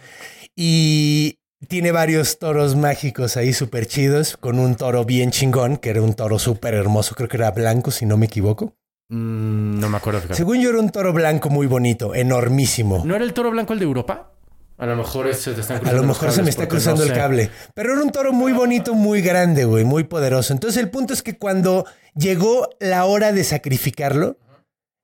Y 0.55 1.39
tiene 1.67 1.91
varios 1.91 2.39
toros 2.39 2.75
mágicos 2.75 3.37
ahí 3.37 3.53
súper 3.53 3.87
chidos, 3.87 4.37
con 4.37 4.59
un 4.59 4.75
toro 4.75 5.05
bien 5.05 5.31
chingón, 5.31 5.77
que 5.77 5.89
era 5.89 6.01
un 6.01 6.13
toro 6.13 6.39
súper 6.39 6.73
hermoso, 6.73 7.15
creo 7.15 7.29
que 7.29 7.37
era 7.37 7.51
blanco, 7.51 7.91
si 7.91 8.05
no 8.05 8.17
me 8.17 8.25
equivoco. 8.27 8.75
Mm, 9.09 9.79
no 9.79 9.89
me 9.89 9.97
acuerdo, 9.97 10.19
fíjate. 10.21 10.35
Según 10.37 10.61
yo 10.61 10.69
era 10.69 10.79
un 10.79 10.89
toro 10.89 11.13
blanco 11.13 11.49
muy 11.49 11.67
bonito, 11.67 12.13
enormísimo. 12.15 13.03
¿No 13.05 13.15
era 13.15 13.23
el 13.23 13.33
toro 13.33 13.51
blanco 13.51 13.73
el 13.73 13.79
de 13.79 13.85
Europa? 13.85 14.29
A 14.77 14.85
lo 14.87 14.95
mejor 14.95 15.33
se 15.35 15.53
te 15.53 15.61
están 15.61 15.77
A 15.77 15.79
cruzando 15.81 16.01
lo 16.01 16.07
los 16.07 16.15
mejor 16.17 16.31
se 16.35 16.43
me 16.43 16.49
está 16.49 16.67
cruzando 16.67 17.01
no 17.01 17.07
el 17.07 17.13
sé. 17.13 17.19
cable. 17.19 17.49
Pero 17.75 17.93
era 17.93 18.01
un 18.03 18.11
toro 18.11 18.33
muy 18.33 18.53
bonito, 18.53 18.93
muy 18.95 19.21
grande, 19.21 19.65
güey, 19.65 19.85
muy 19.85 20.03
poderoso. 20.03 20.51
Entonces 20.51 20.81
el 20.81 20.89
punto 20.89 21.13
es 21.13 21.21
que 21.21 21.37
cuando 21.37 21.85
llegó 22.15 22.67
la 22.79 23.05
hora 23.05 23.31
de 23.31 23.43
sacrificarlo, 23.43 24.37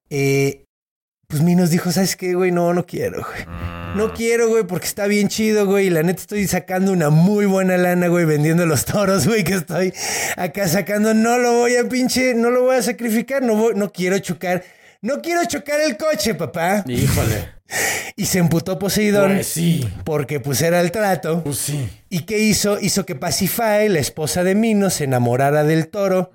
eh, 0.10 0.66
pues 1.28 1.44
Minos 1.44 1.70
dijo, 1.70 1.92
¿sabes 1.92 2.16
qué, 2.16 2.34
güey? 2.34 2.52
No, 2.52 2.74
no 2.74 2.86
quiero, 2.86 3.24
güey. 3.26 3.46
Mm. 3.46 3.69
No 3.96 4.14
quiero, 4.14 4.48
güey, 4.50 4.64
porque 4.64 4.86
está 4.86 5.08
bien 5.08 5.28
chido, 5.28 5.66
güey. 5.66 5.88
Y 5.88 5.90
la 5.90 6.04
neta 6.04 6.22
estoy 6.22 6.48
sacando 6.48 6.92
una 6.92 7.10
muy 7.10 7.46
buena 7.46 7.76
lana, 7.78 8.08
güey, 8.08 8.26
vendiendo 8.26 8.66
los 8.66 8.86
toros, 8.86 9.28
güey, 9.28 9.44
que 9.44 9.56
estoy 9.56 9.94
acá 10.38 10.68
sacando. 10.68 11.14
No 11.14 11.38
lo 11.38 11.54
voy 11.54 11.76
a 11.76 11.88
pinche, 11.90 12.34
no 12.36 12.50
lo 12.52 12.64
voy 12.64 12.76
a 12.78 12.82
sacrificar, 12.82 13.42
no, 13.42 13.56
voy- 13.56 13.74
no 13.76 13.92
quiero 13.92 14.18
chocar. 14.20 14.64
No 15.02 15.22
quiero 15.22 15.44
chocar 15.46 15.80
el 15.82 15.98
coche, 15.98 16.36
papá. 16.36 16.84
Híjole. 16.88 17.50
Y 18.16 18.26
se 18.26 18.40
emputó 18.40 18.80
Poseidón 18.80 19.36
Pues 19.36 19.48
sí. 19.48 19.88
porque 20.04 20.40
pues 20.40 20.60
era 20.64 20.82
el 20.82 20.92
trato. 20.92 21.44
Pues 21.44 21.58
sí. 21.60 21.88
¿Y 22.10 22.22
qué 22.24 22.40
hizo? 22.40 22.80
Hizo 22.82 23.06
que 23.06 23.14
Pacifae, 23.16 23.88
la 23.90 24.00
esposa 24.00 24.44
de 24.44 24.56
Minos, 24.56 24.96
se 24.96 25.04
enamorara 25.04 25.64
del 25.64 25.88
toro. 25.88 26.32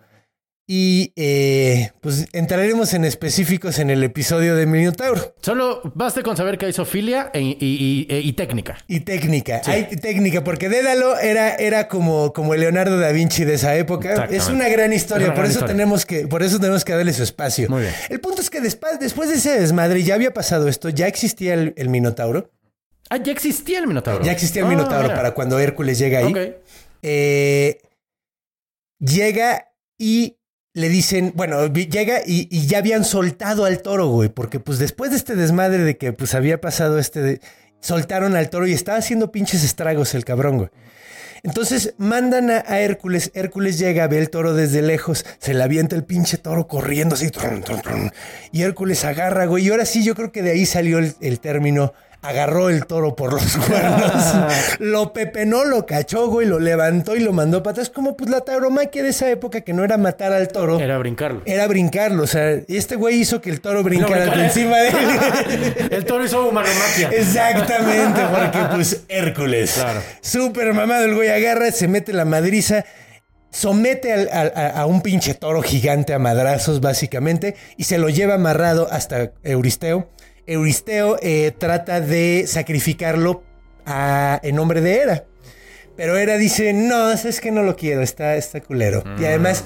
Y 0.66 1.12
eh, 1.16 1.90
pues 2.00 2.26
entraremos 2.32 2.94
en 2.94 3.04
específicos 3.04 3.78
en 3.78 3.90
el 3.90 4.02
episodio 4.02 4.56
de 4.56 4.64
Minotauro. 4.64 5.34
Solo 5.42 5.82
baste 5.94 6.22
con 6.22 6.38
saber 6.38 6.56
que 6.56 6.64
hay 6.64 6.72
sofilia 6.72 7.30
e- 7.34 7.40
y, 7.42 7.56
y- 7.60 8.06
y- 8.08 8.28
y 8.28 8.32
técnica. 8.32 8.78
Y 8.88 9.00
técnica, 9.00 9.60
hay 9.66 9.84
técnica, 10.00 10.42
porque 10.42 10.70
Dédalo 10.70 11.18
era, 11.18 11.54
era 11.56 11.86
como, 11.86 12.32
como 12.32 12.54
Leonardo 12.54 12.98
da 12.98 13.12
Vinci 13.12 13.44
de 13.44 13.54
esa 13.54 13.76
época. 13.76 14.24
Es 14.30 14.48
una 14.48 14.68
gran 14.70 14.94
historia, 14.94 15.26
Es 15.26 15.28
una 15.28 15.34
por 15.34 15.42
gran 15.42 15.50
eso 15.50 15.58
historia. 15.58 15.76
tenemos 15.76 16.06
que, 16.06 16.26
por 16.28 16.42
eso 16.42 16.58
tenemos 16.58 16.82
que 16.82 16.94
darle 16.94 17.12
su 17.12 17.22
espacio. 17.24 17.68
Muy 17.68 17.82
bien. 17.82 17.94
El 18.08 18.20
punto 18.20 18.40
es 18.40 18.48
que 18.48 18.62
después, 18.62 18.98
después 18.98 19.28
de 19.28 19.34
ese 19.34 19.60
desmadre, 19.60 20.02
ya 20.02 20.14
había 20.14 20.32
pasado 20.32 20.68
esto, 20.68 20.88
ya 20.88 21.06
existía 21.08 21.52
el, 21.52 21.74
el 21.76 21.90
Minotauro. 21.90 22.50
Ah, 23.10 23.18
ya 23.18 23.32
existía 23.32 23.80
el 23.80 23.86
Minotauro. 23.86 24.24
Ya 24.24 24.32
existía 24.32 24.62
el 24.62 24.66
Ah, 24.68 24.70
Minotauro 24.70 25.02
mira. 25.02 25.14
para 25.14 25.34
cuando 25.34 25.58
Hércules 25.58 25.98
llega 25.98 26.20
ahí. 26.20 26.32
Ok. 26.32 26.38
Eh, 27.02 27.82
llega 28.98 29.68
y 29.98 30.38
le 30.74 30.88
dicen, 30.88 31.32
bueno, 31.36 31.66
llega 31.72 32.20
y, 32.26 32.66
ya 32.66 32.78
habían 32.78 33.04
soltado 33.04 33.64
al 33.64 33.80
toro, 33.80 34.08
güey, 34.08 34.28
porque 34.28 34.58
pues 34.58 34.78
después 34.78 35.12
de 35.12 35.16
este 35.16 35.36
desmadre 35.36 35.84
de 35.84 35.96
que 35.96 36.12
pues 36.12 36.34
había 36.34 36.60
pasado 36.60 36.98
este, 36.98 37.40
soltaron 37.80 38.34
al 38.34 38.50
toro 38.50 38.66
y 38.66 38.72
estaba 38.72 38.98
haciendo 38.98 39.30
pinches 39.30 39.62
estragos 39.62 40.14
el 40.14 40.24
cabrón, 40.24 40.58
güey. 40.58 40.70
Entonces 41.44 41.94
mandan 41.98 42.50
a, 42.50 42.80
Hércules, 42.80 43.30
Hércules 43.34 43.78
llega, 43.78 44.08
ve 44.08 44.18
el 44.18 44.30
toro 44.30 44.54
desde 44.54 44.82
lejos, 44.82 45.24
se 45.38 45.54
le 45.54 45.62
avienta 45.62 45.94
el 45.94 46.02
pinche 46.02 46.38
toro 46.38 46.66
corriendo 46.66 47.14
así, 47.14 47.30
y 48.50 48.62
Hércules 48.62 49.04
agarra, 49.04 49.44
güey, 49.44 49.66
y 49.66 49.70
ahora 49.70 49.84
sí 49.84 50.02
yo 50.02 50.14
creo 50.14 50.32
que 50.32 50.42
de 50.42 50.52
ahí 50.52 50.66
salió 50.66 50.98
el 50.98 51.40
término, 51.40 51.92
agarró 52.24 52.70
el 52.70 52.86
toro 52.86 53.14
por 53.14 53.32
los 53.34 53.56
cuernos, 53.68 54.34
lo 54.78 55.12
pepenó, 55.12 55.64
lo 55.64 55.86
cachó, 55.86 56.28
güey, 56.28 56.46
lo 56.46 56.58
levantó 56.58 57.14
y 57.16 57.20
lo 57.20 57.32
mandó 57.32 57.62
para 57.62 57.72
atrás, 57.72 57.90
como 57.90 58.16
pues 58.16 58.30
la 58.30 58.40
tauromaquia 58.40 59.02
de 59.02 59.10
esa 59.10 59.30
época 59.30 59.60
que 59.60 59.72
no 59.72 59.84
era 59.84 59.98
matar 59.98 60.32
al 60.32 60.48
toro, 60.48 60.80
Era 60.80 60.98
brincarlo. 60.98 61.42
era 61.44 61.66
brincarlo, 61.66 62.22
o 62.22 62.26
sea, 62.26 62.60
y 62.66 62.76
este 62.76 62.96
güey 62.96 63.20
hizo 63.20 63.40
que 63.40 63.50
el 63.50 63.60
toro 63.60 63.82
brincara 63.82 64.22
brincara. 64.22 64.44
encima 64.46 64.76
de 64.78 64.88
él. 64.88 64.94
El 65.90 66.04
toro 66.04 66.24
hizo 66.24 66.48
humanomaquia. 66.48 67.10
Exactamente, 67.10 68.20
porque 68.34 68.58
pues 68.74 69.02
Hércules. 69.08 69.72
Claro. 69.74 70.00
Súper 70.20 70.72
mamado 70.72 71.04
el 71.04 71.14
güey 71.14 71.28
agarra, 71.28 71.70
se 71.72 71.88
mete 71.88 72.12
la 72.12 72.24
madriza, 72.24 72.84
somete 73.50 74.12
al- 74.12 74.28
al- 74.32 74.52
a, 74.56 74.68
a 74.80 74.86
un 74.86 75.00
pinche 75.02 75.34
toro 75.34 75.62
gigante 75.62 76.14
a 76.14 76.18
madrazos 76.18 76.80
básicamente 76.80 77.54
y 77.76 77.84
se 77.84 77.98
lo 77.98 78.08
lleva 78.08 78.34
amarrado 78.34 78.88
hasta 78.90 79.32
Euristeo. 79.42 80.08
Euristeo 80.46 81.16
eh, 81.22 81.52
trata 81.56 82.00
de 82.00 82.44
sacrificarlo 82.46 83.42
a- 83.86 84.40
en 84.42 84.56
nombre 84.56 84.80
de 84.80 84.96
Hera. 84.96 85.24
Pero 85.96 86.16
Hera 86.18 86.36
dice, 86.38 86.72
no, 86.72 87.12
es 87.12 87.40
que 87.40 87.50
no 87.50 87.62
lo 87.62 87.76
quiero, 87.76 88.02
está, 88.02 88.34
está 88.36 88.60
culero. 88.60 89.04
Y 89.18 89.24
además, 89.24 89.64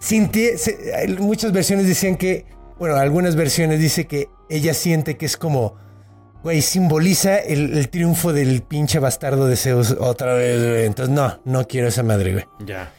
sinti- 0.00 0.56
se- 0.56 0.94
hay 0.94 1.08
muchas 1.16 1.52
versiones 1.52 1.86
decían 1.88 2.16
que, 2.16 2.44
bueno, 2.78 2.96
algunas 2.96 3.34
versiones 3.34 3.80
dice 3.80 4.06
que 4.06 4.28
ella 4.50 4.74
siente 4.74 5.16
que 5.16 5.24
es 5.26 5.36
como, 5.38 5.76
güey, 6.42 6.60
simboliza 6.60 7.38
el, 7.38 7.76
el 7.78 7.88
triunfo 7.88 8.32
del 8.32 8.62
pinche 8.62 8.98
bastardo 8.98 9.46
de 9.46 9.56
Zeus 9.56 9.96
otra 9.98 10.34
vez, 10.34 10.62
güey. 10.62 10.84
Entonces, 10.84 11.14
no, 11.14 11.40
no 11.46 11.66
quiero 11.66 11.88
esa 11.88 12.02
madre, 12.02 12.32
güey. 12.32 12.44
Ya. 12.66 12.92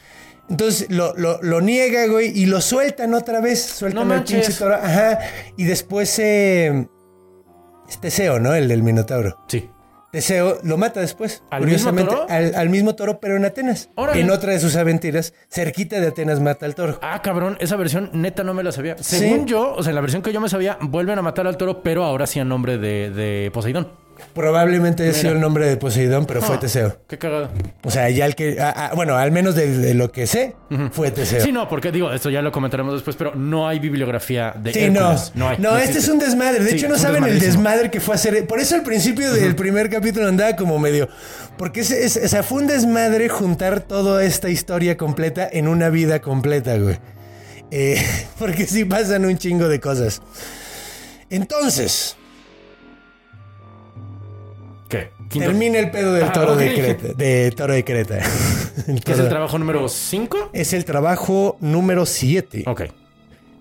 Entonces 0.50 0.90
lo, 0.90 1.14
lo- 1.16 1.40
lo 1.40 1.60
niega, 1.60 2.06
güey, 2.08 2.36
y 2.36 2.46
lo 2.46 2.60
sueltan 2.60 3.14
otra 3.14 3.40
vez. 3.40 3.62
Sueltan 3.62 4.08
No 4.08 4.14
al 4.14 4.24
pinche 4.24 4.52
toro. 4.52 4.74
Ajá. 4.74 5.20
Y 5.56 5.64
después, 5.64 6.18
eh, 6.18 6.88
es 7.92 8.00
Teseo, 8.00 8.40
¿no? 8.40 8.54
El 8.54 8.68
del 8.68 8.82
Minotauro. 8.82 9.38
Sí. 9.48 9.70
Teseo 10.10 10.58
lo 10.62 10.76
mata 10.76 11.00
después. 11.00 11.42
¿Al 11.50 11.60
mismo 11.62 11.90
curiosamente, 11.90 12.10
toro? 12.10 12.26
Al, 12.28 12.54
al 12.54 12.68
mismo 12.68 12.94
toro, 12.94 13.18
pero 13.18 13.36
en 13.36 13.44
Atenas. 13.46 13.88
Órale. 13.94 14.20
En 14.20 14.30
otra 14.30 14.52
de 14.52 14.60
sus 14.60 14.76
aventuras, 14.76 15.32
cerquita 15.48 16.00
de 16.00 16.08
Atenas 16.08 16.38
mata 16.40 16.66
al 16.66 16.74
toro. 16.74 16.98
Ah, 17.02 17.22
cabrón, 17.22 17.56
esa 17.60 17.76
versión 17.76 18.10
neta 18.12 18.44
no 18.44 18.52
me 18.52 18.62
la 18.62 18.72
sabía. 18.72 18.96
Según 18.98 19.46
yo, 19.46 19.72
o 19.74 19.82
sea, 19.82 19.90
en 19.90 19.94
la 19.94 20.00
versión 20.02 20.20
que 20.20 20.32
yo 20.32 20.40
me 20.40 20.50
sabía, 20.50 20.76
vuelven 20.82 21.18
a 21.18 21.22
matar 21.22 21.46
al 21.46 21.56
toro, 21.56 21.82
pero 21.82 22.04
ahora 22.04 22.26
sí 22.26 22.40
a 22.40 22.44
nombre 22.44 22.76
de, 22.76 23.10
de 23.10 23.50
Poseidón. 23.52 24.01
Probablemente 24.34 25.02
haya 25.02 25.12
sido 25.12 25.32
el 25.32 25.40
nombre 25.40 25.68
de 25.68 25.76
Poseidón, 25.76 26.24
pero 26.24 26.40
fue 26.40 26.56
Ah, 26.56 26.60
Teseo. 26.60 26.96
Qué 27.06 27.18
cagado. 27.18 27.50
O 27.84 27.90
sea, 27.90 28.08
ya 28.08 28.24
el 28.24 28.34
que. 28.34 28.56
bueno, 28.94 29.16
al 29.16 29.30
menos 29.30 29.54
de, 29.54 29.76
de 29.76 29.92
lo 29.94 30.10
que 30.10 30.26
sé, 30.26 30.54
fue 30.92 31.10
Teseo. 31.10 31.42
Sí, 31.44 31.52
no, 31.52 31.68
porque 31.68 31.92
digo, 31.92 32.10
esto 32.12 32.30
ya 32.30 32.40
lo 32.40 32.50
comentaremos 32.50 32.94
después, 32.94 33.14
pero 33.16 33.34
no 33.34 33.68
hay 33.68 33.78
bibliografía 33.78 34.54
de 34.58 34.72
Sí, 34.72 34.88
no. 34.90 35.10
Hércules. 35.12 35.32
No, 35.34 35.48
hay. 35.74 35.82
este 35.84 35.98
es 35.98 36.08
un 36.08 36.18
desmadre. 36.18 36.64
De 36.64 36.70
Sí, 36.70 36.76
hecho, 36.76 36.88
no 36.88 36.96
saben 36.96 37.24
el 37.24 37.38
desmadre 37.40 37.90
que 37.90 38.00
fue 38.00 38.14
hacer. 38.14 38.46
Por 38.46 38.58
eso 38.58 38.74
al 38.74 38.82
principio 38.82 39.32
del 39.32 39.54
primer 39.54 39.90
capítulo 39.90 40.26
andaba 40.28 40.56
como 40.56 40.78
medio. 40.78 41.08
Porque 41.58 41.80
es, 41.80 41.90
es- 41.90 42.16
o 42.24 42.28
sea, 42.28 42.42
fue 42.42 42.62
un 42.62 42.66
desmadre 42.68 43.28
juntar 43.28 43.80
toda 43.80 44.24
esta 44.24 44.48
historia 44.48 44.96
completa 44.96 45.46
en 45.52 45.68
una 45.68 45.90
vida 45.90 46.20
completa, 46.20 46.76
güey. 46.78 46.96
Eh, 47.70 48.02
porque 48.38 48.66
sí 48.66 48.84
pasan 48.86 49.26
un 49.26 49.36
chingo 49.36 49.68
de 49.68 49.78
cosas. 49.78 50.22
Entonces, 51.30 52.16
termina 55.40 55.78
el 55.78 55.90
pedo 55.90 56.12
del 56.14 56.24
Ah, 56.24 56.32
toro 56.32 56.56
de. 56.56 56.74
Creta. 56.74 57.08
De 57.14 57.50
toro 57.56 57.72
de 57.74 57.84
Creta. 57.84 58.18
El 58.88 59.02
¿Qué 59.02 59.12
es 59.12 59.18
el 59.18 59.28
trabajo 59.28 59.58
número 59.58 59.88
5? 59.88 60.50
es 60.52 60.72
el 60.72 60.84
trabajo 60.84 61.56
número 61.60 62.06
7. 62.06 62.64
Ok. 62.66 62.82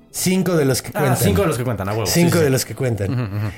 Cinco 0.09 0.55
de 0.57 0.65
los 0.65 0.81
que 0.81 0.89
Ah, 0.89 0.99
cuentan. 0.99 1.17
cinco 1.17 1.41
de 1.41 1.47
los 1.47 1.57
que 1.57 1.63
cuentan, 1.63 1.89
a 1.89 1.93
huevo. 1.93 2.05
Cinco 2.05 2.33
sí, 2.33 2.39
de 2.39 2.45
sí. 2.45 2.51
los 2.51 2.65
que 2.65 2.75
cuentan. 2.75 3.51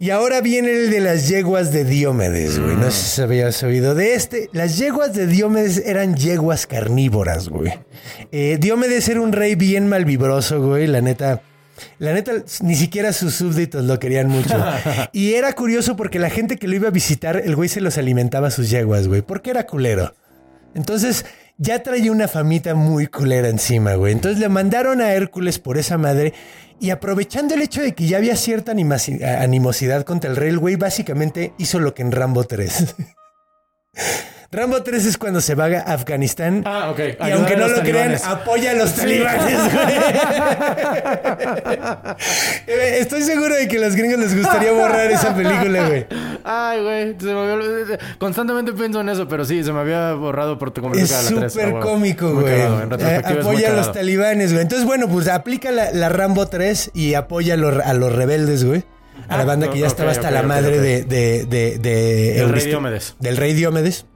Y 0.00 0.10
ahora 0.10 0.40
viene 0.40 0.72
el 0.72 0.90
de 0.90 1.00
las 1.00 1.28
yeguas 1.28 1.72
de 1.72 1.84
Diomedes, 1.84 2.58
güey. 2.58 2.74
No 2.76 2.90
sé 2.90 3.04
si 3.16 3.22
habías 3.22 3.62
oído 3.62 3.94
de 3.94 4.14
este. 4.14 4.48
Las 4.52 4.76
yeguas 4.76 5.14
de 5.14 5.26
Diomedes 5.28 5.78
eran 5.86 6.16
yeguas 6.16 6.66
carnívoras, 6.66 7.48
güey. 7.48 7.72
Eh, 8.32 8.56
Diomedes 8.60 9.08
era 9.08 9.20
un 9.20 9.32
rey 9.32 9.54
bien 9.54 9.88
malvibroso, 9.88 10.60
güey. 10.60 10.86
La 10.88 11.00
neta. 11.00 11.42
La 11.98 12.12
neta, 12.12 12.32
ni 12.62 12.74
siquiera 12.74 13.12
sus 13.12 13.34
súbditos 13.34 13.84
lo 13.84 13.98
querían 13.98 14.28
mucho. 14.28 14.54
Y 15.12 15.34
era 15.34 15.52
curioso 15.52 15.96
porque 15.96 16.18
la 16.18 16.30
gente 16.30 16.56
que 16.56 16.68
lo 16.68 16.74
iba 16.74 16.88
a 16.88 16.92
visitar, 16.92 17.36
el 17.36 17.56
güey 17.56 17.68
se 17.68 17.80
los 17.80 17.98
alimentaba 17.98 18.48
a 18.48 18.50
sus 18.50 18.70
yeguas, 18.70 19.08
güey. 19.08 19.22
Porque 19.22 19.50
era 19.50 19.66
culero. 19.66 20.14
Entonces 20.74 21.24
ya 21.56 21.82
traía 21.82 22.10
una 22.10 22.28
famita 22.28 22.74
muy 22.74 23.06
culera 23.06 23.48
encima, 23.48 23.94
güey. 23.94 24.12
Entonces 24.12 24.40
le 24.40 24.48
mandaron 24.48 25.00
a 25.00 25.12
Hércules 25.12 25.58
por 25.58 25.78
esa 25.78 25.98
madre 25.98 26.34
y 26.80 26.90
aprovechando 26.90 27.54
el 27.54 27.62
hecho 27.62 27.80
de 27.80 27.94
que 27.94 28.06
ya 28.06 28.16
había 28.18 28.36
cierta 28.36 28.72
animosidad 28.72 30.04
contra 30.04 30.30
el 30.30 30.36
rey, 30.36 30.50
el 30.50 30.58
güey 30.58 30.76
básicamente 30.76 31.54
hizo 31.58 31.78
lo 31.78 31.94
que 31.94 32.02
en 32.02 32.12
Rambo 32.12 32.44
3. 32.44 32.94
Rambo 34.54 34.82
3 34.82 35.04
es 35.06 35.18
cuando 35.18 35.40
se 35.40 35.54
va 35.54 35.66
a 35.66 35.92
Afganistán. 35.94 36.62
Ah, 36.66 36.90
ok. 36.90 37.00
Y 37.26 37.30
aunque 37.32 37.56
no 37.56 37.68
lo 37.68 37.80
crean, 37.82 38.14
apoya 38.24 38.70
a 38.70 38.74
los 38.74 38.94
talibanes, 38.94 39.58
güey. 39.72 39.94
Eh, 42.66 42.96
Estoy 43.00 43.22
seguro 43.22 43.54
de 43.54 43.68
que 43.68 43.76
a 43.78 43.80
los 43.80 43.94
gringos 43.96 44.18
les 44.18 44.36
gustaría 44.36 44.72
borrar 44.72 45.10
esa 45.10 45.34
película, 45.34 45.88
güey. 45.88 46.06
Ay, 46.44 46.82
güey. 46.82 47.16
se 47.18 47.26
me 47.26 47.52
había- 47.52 47.98
Constantemente 48.18 48.72
pienso 48.72 49.00
en 49.00 49.08
eso, 49.08 49.28
pero 49.28 49.44
sí, 49.44 49.62
se 49.64 49.72
me 49.72 49.80
había 49.80 50.12
borrado 50.14 50.58
por 50.58 50.70
tu 50.70 50.80
Es 50.94 51.08
tres, 51.08 51.52
súper 51.52 51.66
ah, 51.66 51.70
güey. 51.70 51.82
cómico, 51.82 52.32
güey. 52.34 52.46
Eh, 52.54 52.68
es 52.98 53.26
apoya 53.38 53.70
a 53.70 53.76
los 53.76 53.92
talibanes, 53.92 54.50
güey. 54.52 54.62
Entonces, 54.62 54.86
bueno, 54.86 55.08
pues 55.08 55.28
aplica 55.28 55.70
la, 55.70 55.90
la 55.92 56.08
Rambo 56.08 56.46
3 56.46 56.90
y 56.94 57.14
apoya 57.14 57.54
a 57.54 57.56
los, 57.56 57.78
a 57.84 57.94
los 57.94 58.12
rebeldes, 58.14 58.64
güey. 58.64 58.84
A 59.28 59.36
la 59.36 59.42
Ah, 59.42 59.46
banda 59.46 59.70
que 59.70 59.78
ya 59.78 59.86
estaba 59.86 60.10
hasta 60.10 60.30
la 60.30 60.42
madre 60.42 60.80
de, 60.80 61.04
de, 61.04 61.44
de, 61.46 61.78
de 61.78 62.32
Del 62.34 62.48
rey 62.52 62.66
Diomedes. 62.66 63.16
Del 63.20 63.36
rey 63.36 63.54
Diomedes. 63.54 64.06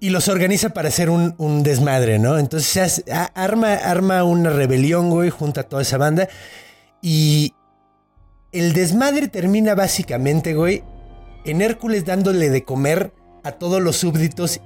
Y 0.00 0.10
los 0.10 0.28
organiza 0.28 0.70
para 0.70 0.88
hacer 0.88 1.10
un, 1.10 1.62
desmadre, 1.62 2.18
¿no? 2.18 2.38
Entonces 2.38 3.04
arma, 3.34 3.74
arma 3.74 4.24
una 4.24 4.50
rebelión, 4.50 5.10
güey, 5.10 5.30
junto 5.30 5.60
a 5.60 5.64
toda 5.64 5.82
esa 5.82 5.96
banda. 5.96 6.28
Y 7.00 7.54
el 8.50 8.72
desmadre 8.72 9.28
termina 9.28 9.74
básicamente, 9.74 10.54
güey, 10.54 10.82
en 11.44 11.62
Hércules 11.62 12.04
dándole 12.04 12.50
de 12.50 12.64
comer 12.64 13.12
a 13.44 13.52
todos 13.52 13.80
los 13.80 13.96
súbditos 13.96 14.60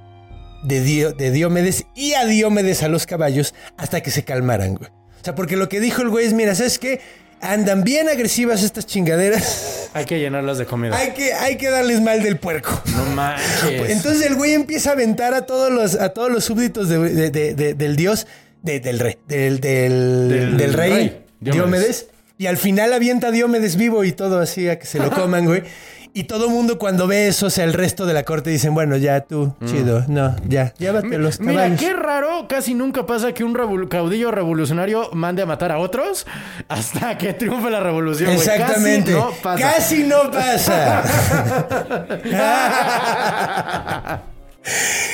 de, 0.63 0.81
Dio- 0.81 1.11
de 1.13 1.31
Diomedes 1.31 1.85
y 1.95 2.13
a 2.13 2.25
Diomedes 2.25 2.83
a 2.83 2.87
los 2.87 3.05
caballos 3.05 3.53
hasta 3.77 4.01
que 4.01 4.11
se 4.11 4.23
calmaran, 4.23 4.75
güey. 4.75 4.89
O 4.89 5.23
sea, 5.23 5.35
porque 5.35 5.55
lo 5.55 5.69
que 5.69 5.79
dijo 5.79 6.01
el 6.01 6.09
güey 6.09 6.25
es, 6.25 6.33
mira, 6.33 6.55
¿sabes 6.55 6.79
qué? 6.79 6.99
Andan 7.39 7.83
bien 7.83 8.09
agresivas 8.09 8.63
estas 8.63 8.85
chingaderas. 8.87 9.89
Hay 9.93 10.05
que 10.05 10.19
llenarlas 10.19 10.57
de 10.57 10.65
comida. 10.65 10.97
hay, 10.97 11.11
que, 11.11 11.33
hay 11.33 11.55
que 11.57 11.69
darles 11.69 12.01
mal 12.01 12.23
del 12.23 12.37
puerco. 12.37 12.81
no 12.95 13.05
manches. 13.05 13.89
Entonces 13.89 14.25
el 14.25 14.35
güey 14.35 14.53
empieza 14.53 14.89
a 14.89 14.93
aventar 14.93 15.33
a 15.33 15.45
todos 15.45 15.71
los, 15.71 15.95
a 15.95 16.09
todos 16.09 16.31
los 16.31 16.43
súbditos 16.45 16.89
de- 16.89 16.97
de- 16.97 17.29
de- 17.31 17.53
de- 17.53 17.73
del 17.75 17.95
dios, 17.95 18.25
de- 18.63 18.79
del 18.79 18.99
rey, 18.99 19.17
del, 19.27 19.59
del, 19.59 20.29
Del 20.29 20.57
del 20.57 20.73
rey, 20.73 20.91
rey, 20.91 21.25
Diomedes. 21.39 21.55
Diomedes. 21.63 22.05
Y 22.39 22.45
al 22.47 22.57
final 22.57 22.93
avienta 22.93 23.27
a 23.27 23.31
Diomedes 23.31 23.75
vivo 23.77 24.03
y 24.03 24.11
todo 24.11 24.39
así 24.39 24.67
a 24.69 24.77
que 24.77 24.85
se 24.85 24.99
lo 24.99 25.09
coman, 25.11 25.45
güey. 25.45 25.63
Y 26.17 26.23
todo 26.23 26.49
mundo 26.49 26.79
cuando 26.79 27.05
ve 27.05 27.27
eso, 27.27 27.45
o 27.45 27.49
sea, 27.51 27.63
el 27.63 27.73
resto 27.73 28.07
de 28.07 28.13
la 28.15 28.23
corte 28.23 28.49
dicen, 28.49 28.73
bueno, 28.73 28.97
ya 28.97 29.21
tú, 29.21 29.53
chido, 29.65 30.03
no, 30.07 30.35
ya, 30.47 30.73
llévate 30.79 31.19
los 31.19 31.39
Mira, 31.39 31.53
caballos. 31.61 31.79
qué 31.79 31.93
raro, 31.93 32.47
casi 32.49 32.73
nunca 32.73 33.05
pasa 33.05 33.33
que 33.33 33.43
un 33.43 33.53
revol- 33.53 33.87
caudillo 33.87 34.31
revolucionario 34.31 35.11
mande 35.13 35.43
a 35.43 35.45
matar 35.45 35.71
a 35.71 35.77
otros 35.77 36.25
hasta 36.69 37.19
que 37.19 37.33
triunfe 37.33 37.69
la 37.69 37.81
revolución. 37.81 38.31
Exactamente. 38.31 39.13
Casi 39.13 39.23
no 39.23 39.31
pasa. 39.43 39.61
Casi 39.75 40.03
no 40.05 40.31
pasa. 40.31 41.03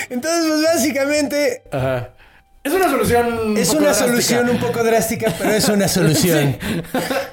Entonces, 0.09 0.45
pues 0.47 0.63
básicamente 0.63 1.63
Ajá. 1.71 2.09
Es 2.63 2.71
una 2.71 2.89
solución. 2.89 3.39
un 3.47 3.57
Es 3.57 3.67
poco 3.67 3.79
una 3.79 3.87
drástica. 3.89 4.09
solución 4.09 4.49
un 4.49 4.57
poco 4.59 4.83
drástica, 4.85 5.33
pero 5.37 5.51
es 5.51 5.67
una 5.67 5.87
solución. 5.89 6.57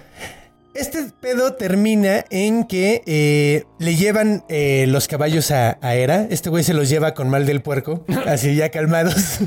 Este 0.72 1.04
pedo 1.20 1.54
termina 1.54 2.24
en 2.30 2.64
que 2.64 3.02
eh, 3.04 3.64
le 3.78 3.96
llevan 3.96 4.44
eh, 4.48 4.86
los 4.88 5.08
caballos 5.08 5.50
a, 5.50 5.78
a 5.82 5.94
Hera. 5.96 6.26
Este 6.30 6.48
güey 6.48 6.62
se 6.62 6.74
los 6.74 6.88
lleva 6.88 7.12
con 7.12 7.28
mal 7.28 7.44
del 7.44 7.60
puerco, 7.60 8.04
así 8.26 8.54
ya 8.54 8.68
calmados. 8.70 9.38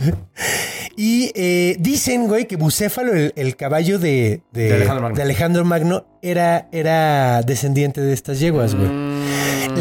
y 0.97 1.31
eh, 1.35 1.77
dicen, 1.79 2.27
güey, 2.27 2.45
que 2.45 2.57
Bucéfalo, 2.57 3.13
el, 3.13 3.31
el 3.37 3.55
caballo 3.55 3.99
de, 3.99 4.41
de- 4.51 4.67
De 4.67 4.73
Alejandro 4.75 5.01
Magno. 5.03 5.15
de 5.15 5.21
Alejandro 5.23 5.65
Magno, 5.65 6.05
era, 6.21 6.67
era 6.73 7.41
descendiente 7.43 8.01
de 8.01 8.13
estas 8.13 8.39
yeguas, 8.39 8.75
güey. 8.75 8.89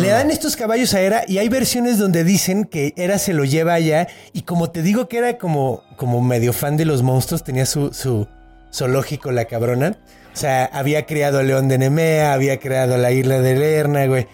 Le 0.00 0.08
dan 0.08 0.30
estos 0.30 0.56
caballos 0.56 0.94
a 0.94 1.00
Hera 1.02 1.24
y 1.26 1.38
hay 1.38 1.48
versiones 1.48 1.98
donde 1.98 2.22
dicen 2.24 2.64
que 2.64 2.94
Hera 2.96 3.18
se 3.18 3.34
lo 3.34 3.44
lleva 3.44 3.74
allá 3.74 4.06
y 4.32 4.42
como 4.42 4.70
te 4.70 4.80
digo 4.80 5.08
que 5.08 5.18
era 5.18 5.36
como, 5.38 5.82
como 5.96 6.20
medio 6.22 6.52
fan 6.52 6.76
de 6.76 6.84
los 6.86 7.02
monstruos, 7.02 7.42
tenía 7.44 7.66
su, 7.66 7.92
su 7.92 8.26
zoológico 8.72 9.32
la 9.32 9.44
cabrona. 9.46 9.98
O 10.32 10.36
sea, 10.36 10.64
había 10.64 11.06
creado 11.06 11.38
a 11.38 11.42
León 11.42 11.68
de 11.68 11.78
Nemea, 11.78 12.32
había 12.32 12.58
creado 12.58 12.96
la 12.96 13.12
isla 13.12 13.40
de 13.40 13.54
Lerna, 13.56 14.06
güey. 14.06 14.26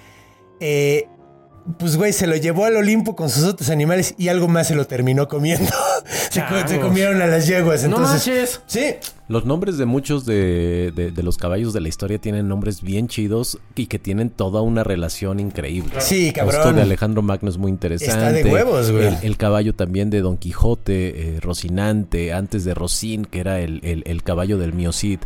Eh, 0.60 1.08
pues, 1.78 1.96
güey, 1.96 2.12
se 2.12 2.26
lo 2.26 2.36
llevó 2.36 2.64
al 2.64 2.76
Olimpo 2.76 3.14
con 3.14 3.28
sus 3.28 3.44
otros 3.44 3.68
animales 3.70 4.14
y 4.16 4.28
algo 4.28 4.48
más 4.48 4.68
se 4.68 4.74
lo 4.74 4.86
terminó 4.86 5.28
comiendo. 5.28 5.70
se, 6.30 6.80
comieron 6.80 7.20
a 7.20 7.26
las 7.26 7.46
yeguas. 7.46 7.82
No 7.82 7.96
Entonces, 7.96 8.26
manches. 8.26 8.60
sí, 8.66 8.96
Los 9.28 9.44
nombres 9.44 9.76
de 9.76 9.84
muchos 9.84 10.24
de, 10.24 10.90
de- 10.96 11.10
de 11.10 11.22
los 11.22 11.36
caballos 11.36 11.72
de 11.74 11.80
la 11.82 11.88
historia 11.88 12.18
tienen 12.18 12.48
nombres 12.48 12.80
bien 12.82 13.08
chidos 13.08 13.58
y 13.76 13.86
que 13.86 13.98
tienen 13.98 14.30
toda 14.30 14.62
una 14.62 14.84
relación 14.84 15.38
increíble. 15.38 15.92
sí, 15.98 16.28
Esto 16.28 16.44
de 16.46 16.50
cabrón. 16.52 16.78
Alejandro 16.78 17.20
Magno 17.20 17.50
es 17.50 17.58
muy 17.58 17.70
interesante. 17.70 18.14
Está 18.14 18.32
de 18.32 18.44
huevos, 18.50 18.90
güey. 18.90 19.06
El, 19.06 19.16
el 19.22 19.36
caballo 19.36 19.74
también 19.74 20.08
de 20.08 20.20
Don 20.22 20.38
Quijote, 20.38 21.36
eh, 21.36 21.40
Rocinante, 21.40 22.32
antes 22.32 22.64
de 22.64 22.72
Rocín, 22.74 23.26
que 23.26 23.40
era 23.40 23.60
el, 23.60 23.80
el- 23.84 24.02
el 24.06 24.22
caballo 24.22 24.56
del 24.56 24.72
Mio 24.72 24.92
Cid. 24.92 25.20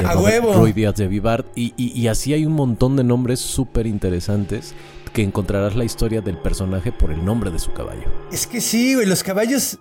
de 0.00 0.06
¡A 0.06 0.16
huevo! 0.18 0.52
Ruy 0.54 0.72
Díaz 0.72 0.94
de 0.94 1.08
Vivar. 1.08 1.44
Y, 1.56 1.74
y- 1.76 1.98
y 2.00 2.06
así 2.08 2.32
hay 2.32 2.46
un 2.46 2.52
montón 2.52 2.94
de 2.96 3.02
nombres 3.02 3.40
súper 3.40 3.86
interesantes 3.88 4.74
que 5.12 5.22
encontrarás 5.22 5.74
la 5.74 5.84
historia 5.84 6.20
del 6.20 6.38
personaje 6.38 6.92
por 6.92 7.10
el 7.10 7.24
nombre 7.24 7.50
de 7.50 7.58
su 7.58 7.72
caballo. 7.72 8.04
Es 8.30 8.46
que 8.46 8.60
sí, 8.60 8.94
güey, 8.94 9.06
los 9.06 9.22
caballos 9.24 9.78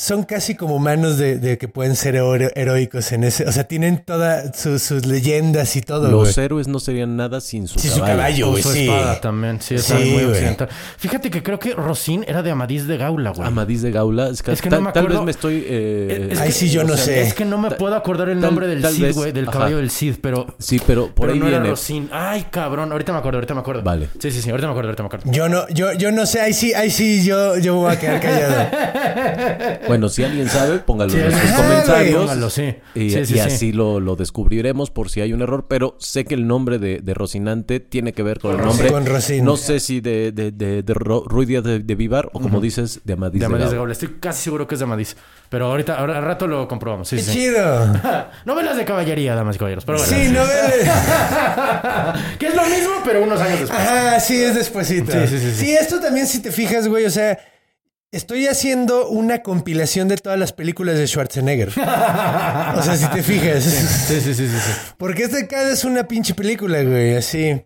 son 0.00 0.22
casi 0.22 0.54
como 0.54 0.78
manos 0.78 1.18
de, 1.18 1.36
de 1.38 1.58
que 1.58 1.68
pueden 1.68 1.94
ser 1.94 2.14
hero- 2.16 2.50
heroicos 2.54 3.12
en 3.12 3.22
ese. 3.24 3.44
O 3.46 3.52
sea, 3.52 3.64
tienen 3.64 4.02
todas 4.02 4.58
sus, 4.58 4.80
sus 4.82 5.04
leyendas 5.04 5.76
y 5.76 5.82
todo, 5.82 6.10
Los 6.10 6.34
güey. 6.34 6.46
héroes 6.46 6.68
no 6.68 6.80
serían 6.80 7.16
nada 7.18 7.42
sin 7.42 7.68
su 7.68 7.78
su 7.78 7.88
caballo. 8.00 8.06
caballo, 8.16 8.46
O 8.48 8.50
güey, 8.52 8.62
su 8.62 8.72
sí. 8.72 8.84
espada 8.88 9.20
también. 9.20 9.60
Sí, 9.60 9.74
es 9.74 9.82
Sí, 9.84 9.92
muy 9.92 10.08
güey. 10.12 10.24
occidental. 10.26 10.68
Fíjate 10.96 11.30
que 11.30 11.42
creo 11.42 11.58
que 11.58 11.74
Rosín 11.74 12.24
era 12.26 12.42
de 12.42 12.50
Amadís 12.50 12.86
de 12.86 12.96
Gaula, 12.96 13.30
güey. 13.32 13.46
Amadís 13.46 13.82
de 13.82 13.90
Gaula. 13.90 14.28
Es 14.30 14.42
que, 14.42 14.52
Es 14.52 14.62
que 14.62 14.70
tal, 14.70 14.78
no 14.80 14.86
me 14.86 14.92
tal 14.92 15.02
vez 15.02 15.10
acuerdo. 15.10 15.24
me 15.26 15.30
estoy... 15.32 15.64
eh, 15.66 16.28
Es 16.32 16.40
Ay, 16.40 16.46
que- 16.48 16.52
sí, 16.54 16.70
yo 16.70 16.82
no 16.84 16.94
o 16.94 16.96
sea, 16.96 17.04
sé. 17.04 17.20
Es 17.22 17.34
que 17.34 17.44
no 17.44 17.58
me 17.58 17.68
Tal- 17.68 17.76
puedo 17.78 17.94
acordar 17.94 18.30
el 18.30 18.40
tal- 18.40 18.48
nombre 18.48 18.68
del 18.68 18.82
Cid, 18.86 19.12
güey, 19.12 19.32
del 19.32 19.44
ajá. 19.48 19.52
caballo 19.58 19.76
del 19.76 19.90
Cid, 19.90 20.14
pero. 20.22 20.46
Sí, 20.58 20.80
pero 20.86 21.08
por 21.08 21.26
pero 21.26 21.32
ahí 21.34 21.38
no 21.38 21.46
era 21.48 21.58
viene. 21.58 21.70
Rosín. 21.70 22.08
Ay, 22.10 22.46
cabrón. 22.50 22.90
Ahorita 22.90 23.12
me 23.12 23.18
acuerdo, 23.18 23.36
ahorita 23.36 23.52
me 23.54 23.60
acuerdo. 23.60 23.82
Vale. 23.82 24.08
Sí, 24.18 24.30
sí, 24.30 24.40
sí. 24.40 24.48
Ahorita 24.48 24.66
me 24.66 24.72
acuerdo, 24.72 24.88
ahorita 24.88 25.02
me 25.02 25.06
acuerdo. 25.08 25.30
Yo 25.30 25.48
no, 25.50 25.68
yo, 25.68 25.92
yo 25.92 26.10
no 26.10 26.24
sé, 26.24 26.40
ahí 26.40 26.54
sí, 26.54 26.72
ahí 26.72 26.88
sí, 26.90 27.22
yo, 27.22 27.58
yo 27.58 27.74
voy 27.74 27.92
a 27.92 27.98
quedar 28.00 28.18
callado. 28.20 28.70
Bueno, 29.90 30.08
si 30.08 30.24
alguien 30.24 30.48
sabe, 30.48 30.78
póngalo 30.78 31.10
Sí, 31.10 31.18
en 31.18 31.30
los 31.30 31.40
comentarios. 31.52 32.20
Póngalo, 32.22 32.50
sí. 32.50 32.74
Y, 32.94 33.10
Sí, 33.10 33.26
sí, 33.26 33.34
y 33.34 33.36
sí. 33.36 33.40
así 33.40 33.72
lo, 33.72 34.00
lo 34.00 34.16
descubriremos 34.16 34.90
por 34.90 35.10
si 35.10 35.20
hay 35.20 35.32
un 35.32 35.42
error. 35.42 35.66
Pero 35.68 35.96
sé 35.98 36.24
que 36.24 36.34
el 36.34 36.46
nombre 36.46 36.78
de, 36.78 37.00
de 37.00 37.14
Rocinante 37.14 37.80
tiene 37.80 38.12
que 38.12 38.22
ver 38.22 38.38
con 38.40 38.58
el 38.58 38.64
nombre. 38.64 38.90
Con 38.90 39.06
Rocín. 39.06 39.44
No 39.44 39.56
sé 39.56 39.80
si 39.80 40.00
de, 40.00 40.32
de, 40.32 40.50
de, 40.52 40.82
de 40.82 40.94
Díaz 41.46 41.64
de, 41.64 41.80
de 41.80 41.94
Vivar 41.94 42.28
o 42.32 42.40
como 42.40 42.60
dices, 42.60 43.00
de 43.04 43.12
Amadís 43.14 43.34
De 43.34 43.38
de, 43.40 43.44
Amadís 43.46 43.70
de 43.70 43.76
Gaula. 43.76 43.92
Estoy 43.92 44.16
casi 44.20 44.42
seguro 44.44 44.66
que 44.66 44.74
es 44.74 44.78
de 44.78 44.84
Amadís. 44.84 45.16
Pero 45.48 45.66
ahorita, 45.66 45.98
ahora 45.98 46.18
al 46.18 46.24
rato 46.24 46.46
lo 46.46 46.68
comprobamos. 46.68 47.08
Sí, 47.08 47.16
Qué 47.16 47.22
sí. 47.22 47.32
sí. 47.32 47.38
chido. 47.38 47.92
Novelas 48.44 48.76
de 48.76 48.84
caballería, 48.84 49.34
damas 49.34 49.56
y 49.56 49.58
caballeros. 49.58 49.84
Pero 49.84 49.98
bueno. 49.98 50.12
Sí, 50.16 50.30
no 50.30 50.40
ves. 50.42 50.88
que 52.38 52.46
es 52.46 52.54
lo 52.54 52.62
mismo, 52.66 52.92
pero 53.04 53.22
unos 53.22 53.40
años 53.40 53.60
después. 53.60 53.80
Ajá, 53.80 54.20
sí, 54.20 54.40
es 54.40 54.54
despuesito. 54.54 55.12
Sí, 55.12 55.18
sí, 55.26 55.38
sí, 55.38 55.50
sí. 55.50 55.56
Sí, 55.66 55.72
esto 55.72 56.00
también, 56.00 56.26
si 56.26 56.40
te 56.40 56.52
fijas, 56.52 56.86
güey, 56.88 57.04
o 57.04 57.10
sea, 57.10 57.38
estoy 58.12 58.46
haciendo 58.46 59.08
una 59.08 59.42
compilación 59.42 60.08
de 60.08 60.16
todas 60.16 60.38
las 60.38 60.52
películas 60.52 60.98
de 60.98 61.06
Schwarzenegger. 61.06 61.68
o 61.68 62.82
sea, 62.82 62.96
si 62.96 63.06
te 63.06 63.22
fijas. 63.22 63.64
Sí, 63.64 64.20
sí, 64.20 64.34
sí, 64.34 64.34
sí. 64.34 64.48
sí. 64.48 64.72
Porque 64.96 65.24
esta 65.24 65.46
cada 65.46 65.72
es 65.72 65.84
una 65.84 66.06
pinche 66.08 66.34
película, 66.34 66.82
güey, 66.82 67.16
así. 67.16 67.62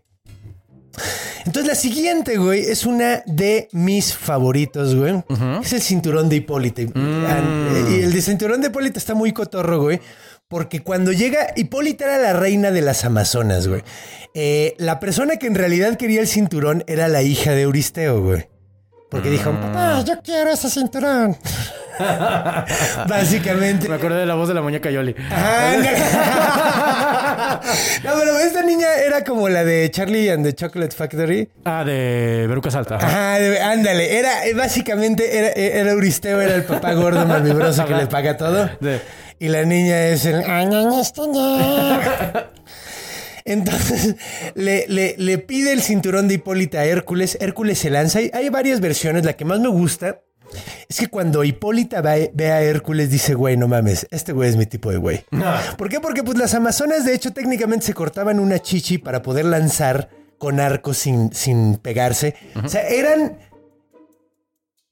Entonces 1.46 1.68
la 1.68 1.74
siguiente, 1.74 2.38
güey, 2.38 2.61
es 2.61 2.87
una 2.87 3.22
de 3.26 3.68
mis 3.72 4.14
favoritos, 4.14 4.94
güey. 4.94 5.22
Es 5.62 5.72
el 5.72 5.83
cinturón 5.83 6.28
de 6.28 6.37
Hipólita. 6.37 6.83
Ah, 6.94 7.42
Y 7.90 8.02
el 8.02 8.12
de 8.12 8.22
cinturón 8.22 8.61
de 8.61 8.68
Hipólita 8.68 8.98
está 8.98 9.14
muy 9.14 9.33
cotorro, 9.33 9.83
güey. 9.83 10.00
Porque 10.48 10.80
cuando 10.80 11.12
llega, 11.12 11.48
Hipólita 11.57 12.04
era 12.04 12.18
la 12.18 12.33
reina 12.33 12.70
de 12.70 12.80
las 12.80 13.04
Amazonas, 13.04 13.66
güey. 13.66 13.83
Eh, 14.35 14.74
la 14.78 15.00
persona 15.00 15.37
que 15.37 15.46
en 15.46 15.54
realidad 15.54 15.96
quería 15.96 16.20
el 16.20 16.28
cinturón 16.28 16.85
era 16.87 17.09
la 17.09 17.22
hija 17.22 17.52
de 17.52 17.62
Euristeo, 17.62 18.22
güey. 18.22 18.46
Porque 19.09 19.31
dijo, 19.31 19.53
papá, 19.53 20.03
yo 20.05 20.21
quiero 20.23 20.51
ese 20.51 20.69
cinturón. 20.71 21.37
Básicamente. 23.09 23.88
Me 23.88 23.95
acordé 23.95 24.19
de 24.21 24.27
la 24.27 24.35
voz 24.35 24.49
de 24.49 24.55
la 24.55 24.62
muñeca 24.62 24.90
Yoli. 24.90 25.14
No. 25.14 25.27
no, 28.05 28.11
pero 28.19 28.38
esta 28.40 28.62
niña 28.62 28.95
era 29.07 29.23
como 29.23 29.49
la 29.49 29.64
de 29.64 29.90
Charlie 29.90 30.31
and 30.31 30.45
the 30.45 30.55
Chocolate 30.55 30.95
Factory. 30.97 31.49
Ah, 31.64 31.85
de 31.85 32.47
Veruca 32.49 32.71
Salta. 32.71 32.97
Ajá. 32.97 33.38
De- 33.38 33.61
ándale. 33.61 34.19
Era, 34.19 34.47
eh, 34.47 34.55
básicamente, 34.55 35.38
era, 35.38 35.49
era 35.51 35.90
Euristeo, 35.93 36.40
era 36.40 36.55
el 36.57 36.64
papá 36.64 36.93
gordo 36.95 37.25
malvibroso 37.27 37.87
que 37.87 37.95
le 37.95 38.07
paga 38.09 38.37
todo. 38.37 38.69
Y 39.38 39.49
la 39.49 39.62
niña 39.64 40.07
es 40.07 40.27
el... 40.27 40.43
Entonces 43.44 44.16
le, 44.54 44.87
le- 44.88 45.14
le 45.18 45.38
pide 45.38 45.72
el 45.72 45.83
cinturón 45.83 46.28
de 46.28 46.35
Hipólita 46.35 46.80
a 46.80 46.85
Hércules. 46.85 47.37
Hércules 47.40 47.78
se 47.78 47.90
lanza. 47.90 48.18
Hay, 48.20 48.30
hay 48.33 48.48
varias 48.48 48.80
versiones. 48.80 49.24
La 49.24 49.35
que 49.35 49.44
más 49.44 49.61
me 49.61 49.68
gusta 49.68 50.20
es 50.88 50.98
que 51.00 51.09
cuando 51.09 51.42
Hipólita 51.44 52.00
ve, 52.00 52.30
ve 52.35 52.52
a 52.52 52.62
Hércules 52.62 53.11
dice, 53.11 53.35
güey, 53.35 53.57
no 53.57 53.66
mames, 53.66 54.07
este 54.11 54.33
güey 54.33 54.50
es 54.50 54.57
mi 54.57 54.66
tipo 54.66 54.90
de 54.90 54.98
güey. 54.98 55.24
¿Por 55.76 55.88
qué? 55.88 56.00
Porque 56.00 56.22
pues 56.22 56.38
las 56.38 56.54
amazonas 56.54 57.04
de 57.04 57.14
hecho 57.14 57.33
técnicamente 57.33 57.87
se 57.87 57.94
cortaban 57.94 58.38
una 58.38 58.59
chichi 58.61 58.98
para 58.98 59.22
poder 59.22 59.46
lanzar 59.46 60.11
con 60.38 60.61
arcos 60.61 60.98
sin, 60.98 61.33
sin 61.33 61.76
pegarse. 61.76 62.35
O 62.62 62.68
sea, 62.68 62.87
eran... 62.88 63.38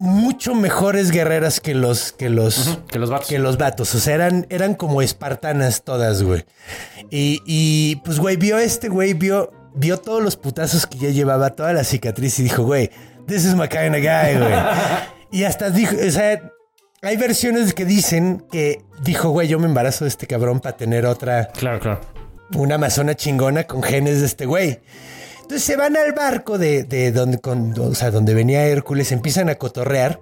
mucho 0.02 0.54
mejores 0.54 1.10
guerreras 1.12 1.60
que 1.60 1.74
los 1.74 2.12
que 2.12 2.28
los 2.28 2.80
Que 2.90 2.98
los 2.98 3.08
vatos. 3.08 3.28
que 3.28 3.38
los 3.38 3.56
vatos. 3.56 3.94
O 3.94 4.00
sea, 4.00 4.14
eran, 4.16 4.46
eran 4.50 4.74
como 4.74 5.00
espartanas 5.00 5.84
todas, 5.84 6.22
güey. 6.22 6.44
Y, 7.10 7.40
y, 7.46 7.96
pues, 8.04 8.18
güey, 8.18 8.36
vio 8.36 8.58
este 8.58 8.88
güey, 8.88 9.14
vio, 9.14 9.52
vio 9.74 9.98
todos 9.98 10.22
los 10.22 10.36
putazos 10.36 10.86
que 10.86 10.98
ya 10.98 11.10
llevaba, 11.10 11.50
toda 11.50 11.72
la 11.72 11.84
cicatriz 11.84 12.38
y 12.40 12.42
dijo, 12.42 12.64
güey, 12.64 12.90
this 13.26 13.44
is 13.44 13.54
my 13.54 13.68
kind 13.68 13.94
of 13.94 14.00
guy, 14.02 14.36
güey. 14.38 14.54
y 15.30 15.44
hasta 15.44 15.70
dijo, 15.70 15.94
o 15.96 16.10
sea, 16.10 16.50
hay 17.02 17.16
versiones 17.16 17.72
que 17.72 17.84
dicen 17.84 18.44
que 18.50 18.82
dijo, 19.02 19.30
güey, 19.30 19.46
yo 19.48 19.58
me 19.60 19.66
embarazo 19.66 20.04
de 20.04 20.08
este 20.08 20.26
cabrón 20.26 20.58
para 20.60 20.76
tener 20.76 21.06
otra, 21.06 21.48
Claro, 21.52 21.78
claro. 21.80 22.00
una 22.56 22.74
amazona 22.74 23.14
chingona 23.14 23.64
con 23.68 23.82
genes 23.82 24.20
de 24.20 24.26
este 24.26 24.46
güey. 24.46 24.80
Entonces 25.42 25.64
se 25.64 25.76
van 25.76 25.96
al 25.96 26.12
barco 26.12 26.56
de, 26.58 26.84
de 26.84 27.12
donde, 27.12 27.38
con- 27.38 27.78
o 27.78 27.94
sea, 27.94 28.10
donde 28.10 28.34
venía 28.34 28.66
Hércules, 28.66 29.12
empiezan 29.12 29.48
a 29.48 29.56
cotorrear. 29.56 30.20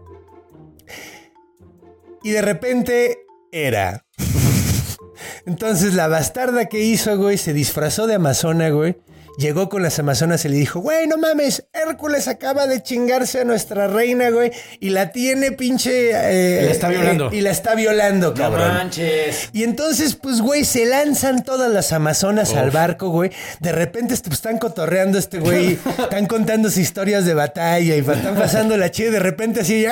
Y 2.22 2.30
de 2.30 2.42
repente 2.42 3.18
era. 3.52 4.04
Entonces 5.46 5.94
la 5.94 6.08
bastarda 6.08 6.66
que 6.66 6.80
hizo, 6.80 7.16
güey, 7.16 7.38
se 7.38 7.52
disfrazó 7.52 8.06
de 8.06 8.14
amazona, 8.14 8.70
güey. 8.70 8.98
Llegó 9.40 9.70
con 9.70 9.82
las 9.82 9.98
amazonas 9.98 10.44
y 10.44 10.50
le 10.50 10.56
dijo, 10.56 10.80
güey, 10.80 11.06
no 11.06 11.16
mames, 11.16 11.64
Hércules 11.72 12.28
acaba 12.28 12.66
de 12.66 12.82
chingarse 12.82 13.40
a 13.40 13.44
nuestra 13.44 13.86
reina, 13.88 14.28
güey, 14.28 14.52
y 14.80 14.90
la 14.90 15.12
tiene 15.12 15.52
pinche... 15.52 16.10
eh, 16.12 16.64
La 16.66 16.70
está 16.70 16.88
violando. 16.90 17.30
eh, 17.32 17.36
y 17.36 17.40
la 17.40 17.50
está 17.50 17.74
violando, 17.74 18.34
cabrón. 18.34 18.68
manches. 18.68 19.48
Y 19.54 19.64
entonces, 19.64 20.14
pues, 20.14 20.42
güey, 20.42 20.66
se 20.66 20.84
lanzan 20.84 21.42
todas 21.42 21.70
las 21.72 21.90
amazonas 21.92 22.52
al 22.54 22.70
barco, 22.70 23.08
güey. 23.08 23.30
De 23.60 23.72
repente 23.72 24.12
est- 24.12 24.26
están 24.30 24.58
cotorreando 24.58 25.18
este 25.18 25.38
güey, 25.38 25.78
están 25.98 26.26
contándose 26.26 26.82
historias 26.82 27.24
de 27.24 27.32
batalla 27.32 27.96
y 27.96 28.00
están 28.00 28.34
pasando 28.36 28.76
la 28.76 28.90
chida 28.90 29.08
y 29.08 29.12
de 29.12 29.20
repente 29.20 29.60
así... 29.62 29.86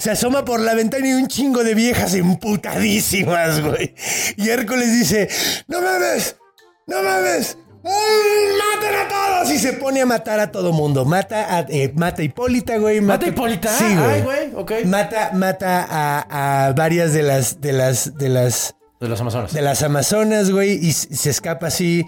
Se 0.00 0.10
asoma 0.10 0.44
por 0.44 0.58
la 0.60 0.74
ventana 0.74 1.06
y 1.08 1.12
un 1.12 1.28
chingo 1.28 1.62
de 1.64 1.74
viejas 1.74 2.14
emputadísimas, 2.14 3.60
güey. 3.62 3.94
Y 4.36 4.48
Hércules 4.50 4.90
dice, 4.92 5.28
no 5.68 5.80
mames, 5.80 6.36
no 6.86 7.02
mames. 7.02 7.58
¡Mm, 7.82 7.88
¡Maten 7.88 8.94
a 8.98 9.08
todos! 9.08 9.50
Y 9.50 9.58
se 9.58 9.74
pone 9.74 10.00
a 10.00 10.06
matar 10.06 10.40
a 10.40 10.50
todo 10.50 10.72
mundo. 10.72 11.04
Mata 11.04 11.56
a, 11.58 11.60
eh, 11.68 11.92
mata 11.94 12.22
a 12.22 12.24
Hipólita, 12.24 12.78
güey. 12.78 13.00
¿Mata 13.02 13.26
a 13.26 13.28
Hipólita? 13.28 13.68
Sí, 13.76 13.84
güey. 13.94 14.06
Ay, 14.10 14.22
güey, 14.22 14.52
ok. 14.54 14.72
Mata, 14.86 15.30
mata 15.34 15.86
a, 15.88 16.66
a 16.68 16.72
varias 16.72 17.12
de 17.12 17.22
las, 17.22 17.60
de 17.60 17.72
las, 17.74 18.16
de 18.16 18.28
las, 18.30 18.74
De 19.00 19.08
los 19.08 19.20
Amazonas. 19.20 19.52
de 19.52 19.60
las 19.60 19.82
Amazonas, 19.82 20.50
güey, 20.50 20.72
y 20.82 20.92
se 20.92 21.28
escapa 21.28 21.66
así 21.66 22.06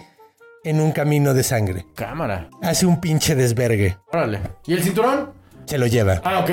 en 0.63 0.81
un 0.81 0.91
camino 0.91 1.35
de 1.35 1.43
sangre. 1.43 1.85
Cámara. 1.95 2.49
Hace 2.63 2.87
un 2.87 2.99
pinche 2.99 3.35
desvergue. 3.35 3.97
Órale. 4.11 4.41
¿Y 4.65 4.73
el 4.73 4.83
cinturón? 4.83 5.31
Se 5.67 5.77
lo 5.77 5.85
lleva. 5.87 6.21
Ah, 6.23 6.39
ok. 6.39 6.49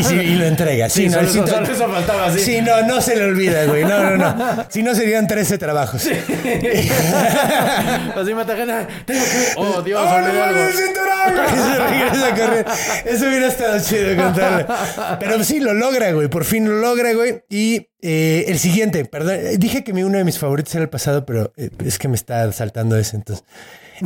Y, 0.00 0.04
sí, 0.04 0.14
y 0.16 0.34
lo 0.34 0.44
entrega. 0.46 0.88
Sí, 0.88 1.02
Sí, 1.02 1.06
no, 1.08 1.12
solo, 1.14 1.20
el 1.22 1.28
eso, 1.28 1.38
cinturón- 1.44 1.64
solo 1.66 1.72
eso 1.76 1.88
faltaba, 1.88 2.32
sí. 2.32 2.40
Sí, 2.40 2.60
no, 2.60 2.82
no 2.86 3.00
se 3.00 3.14
le 3.16 3.24
olvida, 3.24 3.64
güey. 3.66 3.84
No, 3.84 4.02
no, 4.02 4.16
no. 4.16 4.66
Si 4.68 4.82
no, 4.82 4.94
serían 4.94 5.26
13 5.26 5.58
trabajos. 5.58 6.02
Así 8.16 8.34
mata 8.34 8.56
gente. 8.56 8.86
Tengo 9.06 9.24
que... 9.24 9.52
Oh, 9.56 9.82
Dios, 9.82 10.00
¡Oh, 10.04 10.14
olvidé 10.14 10.32
no, 10.32 10.42
algo. 10.44 10.60
el 10.60 10.72
cinturón! 10.72 11.34
güey! 11.34 11.48
Se 11.48 11.78
regresa 11.78 12.26
a 12.26 12.34
correr. 12.34 12.66
Eso 13.06 13.26
hubiera 13.26 13.46
estado 13.48 13.80
chido 13.80 14.16
contarle. 14.16 14.66
Pero 15.20 15.44
sí, 15.44 15.60
lo 15.60 15.74
logra, 15.74 16.12
güey. 16.12 16.28
Por 16.28 16.44
fin 16.44 16.66
lo 16.68 16.74
logra, 16.76 17.12
güey. 17.14 17.42
Y 17.48 17.88
eh, 18.02 18.44
el 18.48 18.58
siguiente, 18.58 19.04
perdón. 19.04 19.36
eh, 19.36 19.56
Dije 19.58 19.84
que 19.84 19.92
mi 19.92 20.02
uno 20.02 20.18
de 20.18 20.24
mis 20.24 20.38
favoritos 20.38 20.74
era 20.74 20.82
el 20.84 20.90
pasado, 20.90 21.24
pero 21.26 21.52
eh, 21.56 21.70
es 21.84 21.98
que 21.98 22.08
me 22.08 22.16
está 22.16 22.50
saltando 22.52 22.96
ese 22.96 23.16
entonces. 23.16 23.44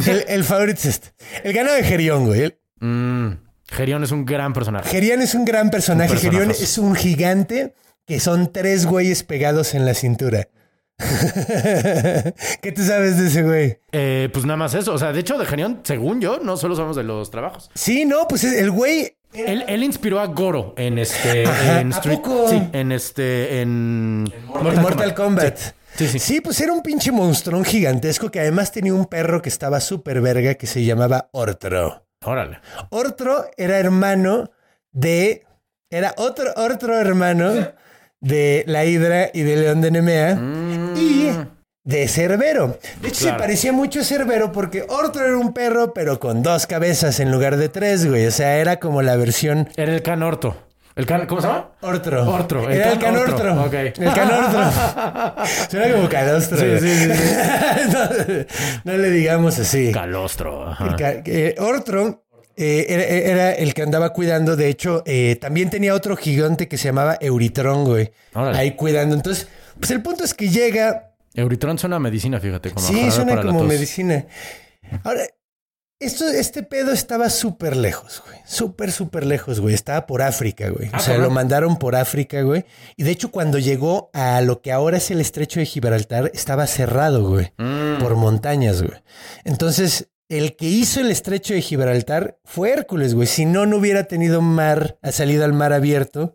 El, 0.06 0.24
el 0.28 0.44
favorito 0.44 0.78
es 0.80 0.86
este. 0.86 1.08
El 1.42 1.52
ganado 1.54 1.76
de 1.76 1.82
Gerión, 1.84 2.26
güey. 2.26 2.42
El- 2.42 2.58
Mm, 2.78 3.30
Gerión 3.68 4.04
es 4.04 4.12
un 4.12 4.24
gran 4.24 4.52
personaje. 4.52 4.88
Gerión 4.88 5.20
es 5.22 5.34
un 5.34 5.44
gran 5.44 5.70
personaje. 5.70 6.12
Un. 6.12 6.18
Gerión 6.18 6.50
es 6.50 6.78
un 6.78 6.94
gigante 6.94 7.74
que 8.06 8.20
son 8.20 8.52
tres 8.52 8.86
güeyes 8.86 9.22
pegados 9.24 9.74
en 9.74 9.84
la 9.84 9.94
cintura. 9.94 10.48
¿Qué 12.62 12.72
tú 12.74 12.82
sabes 12.82 13.18
de 13.18 13.26
ese 13.26 13.42
güey? 13.42 13.78
Eh, 13.92 14.30
pues 14.32 14.44
nada 14.46 14.56
más 14.56 14.74
eso. 14.74 14.94
O 14.94 14.98
sea, 14.98 15.12
de 15.12 15.20
hecho, 15.20 15.36
de 15.38 15.44
Gerión, 15.44 15.80
según 15.82 16.20
yo, 16.20 16.38
no 16.38 16.56
solo 16.56 16.74
somos 16.76 16.96
de 16.96 17.02
los 17.02 17.30
trabajos. 17.30 17.70
Sí, 17.74 18.04
no, 18.04 18.26
pues 18.28 18.44
el 18.44 18.70
güey 18.70 19.16
Él, 19.34 19.64
él 19.68 19.82
inspiró 19.82 20.20
a 20.20 20.26
Goro 20.26 20.74
en 20.78 20.98
este. 20.98 21.44
Ajá, 21.46 21.80
en 21.80 21.92
¿a 21.92 21.96
Street. 21.96 22.16
poco? 22.18 22.48
Sí, 22.48 22.62
en 22.72 22.92
este. 22.92 23.60
En. 23.60 24.22
Mortal, 24.46 24.80
Mortal 24.80 25.14
Kombat. 25.14 25.58
Sí, 25.96 26.06
sí. 26.08 26.18
Sí, 26.18 26.40
pues 26.40 26.60
era 26.60 26.72
un 26.72 26.82
pinche 26.82 27.10
monstruón 27.10 27.64
gigantesco 27.64 28.30
que 28.30 28.40
además 28.40 28.70
tenía 28.70 28.94
un 28.94 29.06
perro 29.06 29.42
que 29.42 29.48
estaba 29.48 29.80
súper 29.80 30.20
verga 30.20 30.54
que 30.54 30.66
se 30.66 30.84
llamaba 30.84 31.28
Ortro. 31.32 32.05
Órale. 32.26 32.60
Ortro 32.90 33.46
era 33.56 33.78
hermano 33.78 34.50
de. 34.92 35.44
Era 35.90 36.14
otro, 36.16 36.52
otro 36.56 36.98
hermano 36.98 37.52
de 38.20 38.64
la 38.66 38.84
Hidra 38.84 39.30
y 39.32 39.42
de 39.42 39.56
León 39.56 39.80
de 39.80 39.90
Nemea 39.92 40.32
y 40.96 41.30
de 41.84 42.08
Cerbero. 42.08 42.78
De 43.00 43.08
hecho, 43.08 43.26
se 43.26 43.32
parecía 43.34 43.72
mucho 43.72 44.00
a 44.00 44.04
Cerbero 44.04 44.50
porque 44.50 44.84
Ortro 44.88 45.24
era 45.24 45.36
un 45.36 45.52
perro, 45.54 45.94
pero 45.94 46.18
con 46.18 46.42
dos 46.42 46.66
cabezas 46.66 47.20
en 47.20 47.30
lugar 47.30 47.56
de 47.56 47.68
tres, 47.68 48.04
güey. 48.06 48.26
O 48.26 48.32
sea, 48.32 48.56
era 48.56 48.80
como 48.80 49.02
la 49.02 49.16
versión 49.16 49.68
Era 49.76 49.94
el 49.94 50.02
Can 50.02 50.24
Orto. 50.24 50.56
¿El 50.96 51.04
can, 51.04 51.26
¿Cómo 51.26 51.42
se 51.42 51.46
llama? 51.46 51.72
Ortro. 51.82 52.30
Ortro, 52.30 52.70
el 52.70 52.76
Era 52.78 52.92
el 52.92 52.98
can 52.98 53.14
canortro. 53.14 53.62
Ortro. 53.62 53.78
El 53.78 53.92
canortro. 54.14 55.44
Suena 55.70 55.94
como 55.94 56.08
calostro. 56.08 56.58
Sí, 56.58 56.78
sí, 56.80 56.98
sí, 56.98 57.08
no, 58.84 58.92
no 58.92 58.98
le 58.98 59.10
digamos 59.10 59.58
así. 59.58 59.92
Calostro. 59.92 60.66
ajá. 60.70 60.96
Ca- 60.96 61.22
eh, 61.26 61.54
Ortro 61.58 62.24
eh, 62.56 62.86
era, 62.88 63.02
era 63.04 63.52
el 63.52 63.74
que 63.74 63.82
andaba 63.82 64.14
cuidando. 64.14 64.56
De 64.56 64.68
hecho, 64.68 65.02
eh, 65.04 65.36
también 65.38 65.68
tenía 65.68 65.92
otro 65.94 66.16
gigante 66.16 66.66
que 66.66 66.78
se 66.78 66.84
llamaba 66.88 67.18
Euritron, 67.20 67.84
güey. 67.84 68.10
Órale. 68.32 68.56
Ahí 68.58 68.70
cuidando. 68.72 69.14
Entonces, 69.14 69.48
pues 69.78 69.90
el 69.90 70.00
punto 70.00 70.24
es 70.24 70.32
que 70.32 70.48
llega. 70.48 71.12
Euritron 71.34 71.78
suena 71.78 71.96
a 71.96 72.00
medicina, 72.00 72.40
fíjate. 72.40 72.70
Como 72.70 72.88
sí, 72.88 73.10
suena 73.10 73.42
como 73.42 73.64
medicina. 73.64 74.24
Ahora, 75.04 75.24
esto, 75.98 76.28
este 76.28 76.62
pedo 76.62 76.92
estaba 76.92 77.30
súper 77.30 77.76
lejos, 77.76 78.22
güey. 78.26 78.38
Súper, 78.44 78.92
súper 78.92 79.24
lejos, 79.24 79.60
güey. 79.60 79.74
Estaba 79.74 80.06
por 80.06 80.22
África, 80.22 80.68
güey. 80.68 80.90
Ah, 80.92 80.98
o 80.98 81.00
sea, 81.00 81.18
lo 81.18 81.30
mandaron 81.30 81.78
por 81.78 81.96
África, 81.96 82.42
güey. 82.42 82.64
Y 82.96 83.04
de 83.04 83.10
hecho, 83.10 83.30
cuando 83.30 83.58
llegó 83.58 84.10
a 84.12 84.40
lo 84.42 84.60
que 84.60 84.72
ahora 84.72 84.98
es 84.98 85.10
el 85.10 85.20
estrecho 85.20 85.60
de 85.60 85.66
Gibraltar, 85.66 86.30
estaba 86.34 86.66
cerrado, 86.66 87.28
güey. 87.28 87.52
Mm. 87.56 87.98
Por 88.00 88.16
montañas, 88.16 88.82
güey. 88.82 89.02
Entonces, 89.44 90.10
el 90.28 90.56
que 90.56 90.66
hizo 90.66 91.00
el 91.00 91.10
estrecho 91.10 91.54
de 91.54 91.62
Gibraltar 91.62 92.38
fue 92.44 92.72
Hércules, 92.72 93.14
güey. 93.14 93.26
Si 93.26 93.46
no, 93.46 93.64
no 93.64 93.76
hubiera 93.76 94.04
tenido 94.04 94.42
mar, 94.42 94.98
ha 95.02 95.12
salido 95.12 95.44
al 95.44 95.52
mar 95.52 95.72
abierto, 95.72 96.34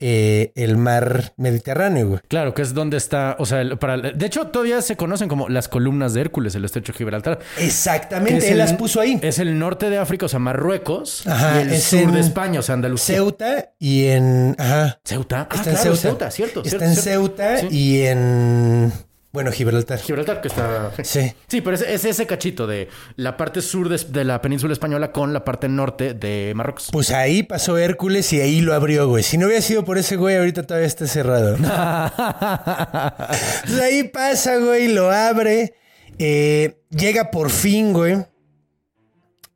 eh, 0.00 0.52
el 0.54 0.76
mar 0.76 1.32
Mediterráneo, 1.36 2.08
güey. 2.08 2.20
Claro, 2.28 2.54
que 2.54 2.62
es 2.62 2.72
donde 2.74 2.96
está, 2.96 3.36
o 3.38 3.46
sea, 3.46 3.60
el- 3.60 3.78
para, 3.78 3.96
de 3.98 4.26
hecho 4.26 4.46
todavía 4.48 4.80
se 4.82 4.96
conocen 4.96 5.28
como 5.28 5.48
las 5.48 5.68
columnas 5.68 6.14
de 6.14 6.20
Hércules, 6.20 6.54
el 6.54 6.64
estrecho 6.64 6.92
de 6.92 6.98
Gibraltar. 6.98 7.38
Exactamente, 7.58 8.46
él 8.46 8.52
el- 8.52 8.58
las 8.58 8.72
puso 8.74 9.00
ahí. 9.00 9.18
Es 9.22 9.38
el 9.38 9.58
norte 9.58 9.90
de 9.90 9.98
África, 9.98 10.26
o 10.26 10.28
sea, 10.28 10.38
Marruecos, 10.38 11.26
Ajá, 11.26 11.58
y 11.62 11.68
el 11.74 11.80
sur 11.80 12.12
de 12.12 12.20
España, 12.20 12.60
o 12.60 12.62
sea, 12.62 12.74
Andalucía. 12.74 13.16
Ceuta 13.16 13.70
y 13.78 14.06
en. 14.06 14.54
Ajá. 14.58 15.00
Ceuta. 15.04 15.48
Ah, 15.50 15.54
Está 15.56 15.70
en 15.70 15.76
Ceuta. 15.76 15.96
Ceuta, 15.98 16.30
cierto. 16.30 16.60
Está 16.62 16.70
cierto, 16.70 16.84
en 16.84 16.94
cierto. 16.94 17.10
Ceuta 17.10 17.58
Sí. 17.58 17.68
y 17.70 18.02
en. 18.02 18.92
Bueno, 19.30 19.52
Gibraltar. 19.52 19.98
Gibraltar, 19.98 20.40
que 20.40 20.48
está. 20.48 20.90
Sí. 21.04 21.34
Sí, 21.48 21.60
pero 21.60 21.76
es, 21.76 21.82
es 21.82 22.06
ese 22.06 22.26
cachito 22.26 22.66
de 22.66 22.88
la 23.16 23.36
parte 23.36 23.60
sur 23.60 23.90
de, 23.90 23.98
de 23.98 24.24
la 24.24 24.40
península 24.40 24.72
española 24.72 25.12
con 25.12 25.34
la 25.34 25.44
parte 25.44 25.68
norte 25.68 26.14
de 26.14 26.52
Marruecos. 26.56 26.88
Pues 26.90 27.10
ahí 27.10 27.42
pasó 27.42 27.76
Hércules 27.76 28.32
y 28.32 28.40
ahí 28.40 28.62
lo 28.62 28.72
abrió, 28.74 29.06
güey. 29.06 29.22
Si 29.22 29.36
no 29.36 29.44
hubiera 29.46 29.60
sido 29.60 29.84
por 29.84 29.98
ese 29.98 30.16
güey, 30.16 30.36
ahorita 30.38 30.62
todavía 30.62 30.86
está 30.86 31.06
cerrado. 31.06 31.56
Entonces 31.56 31.70
ahí 33.82 34.04
pasa, 34.04 34.56
güey, 34.58 34.88
lo 34.88 35.10
abre. 35.10 35.74
eh, 36.18 36.80
llega 36.90 37.30
por 37.30 37.50
fin, 37.50 37.92
güey. 37.92 38.16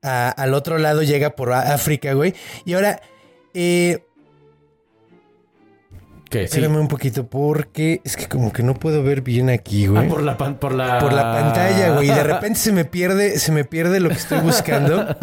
a- 0.02 0.30
al 0.30 0.54
otro 0.54 0.78
lado 0.78 1.02
llega 1.02 1.30
por 1.30 1.52
África, 1.52 2.12
güey. 2.12 2.35
Y 2.66 2.74
ahora, 2.74 3.00
eh, 3.54 4.04
¿Qué? 6.33 6.49
Sí. 6.49 6.64
un 6.64 6.88
poquito 6.88 7.27
porque 7.27 8.01
es 8.05 8.16
que 8.16 8.27
como 8.27 8.53
que 8.53 8.62
no 8.62 8.75
puedo 8.75 9.03
ver 9.03 9.21
bien 9.21 9.51
aquí, 9.51 9.87
güey. 9.87 10.07
Ah, 10.07 10.09
por 10.09 10.23
la, 10.23 10.37
pan- 10.38 10.57
por 10.57 10.73
la... 10.75 10.99
por 10.99 11.12
la 11.12 11.33
pantalla, 11.33 11.90
güey. 11.95 12.11
Y 12.11 12.12
de 12.14 12.23
repente 12.25 12.59
se 12.59 12.73
me 12.73 12.85
pierde, 12.85 13.38
se 13.38 13.53
me 13.53 13.64
pierde 13.64 14.01
lo 14.01 14.09
que 14.09 14.16
estoy 14.16 14.40
buscando. 14.40 15.14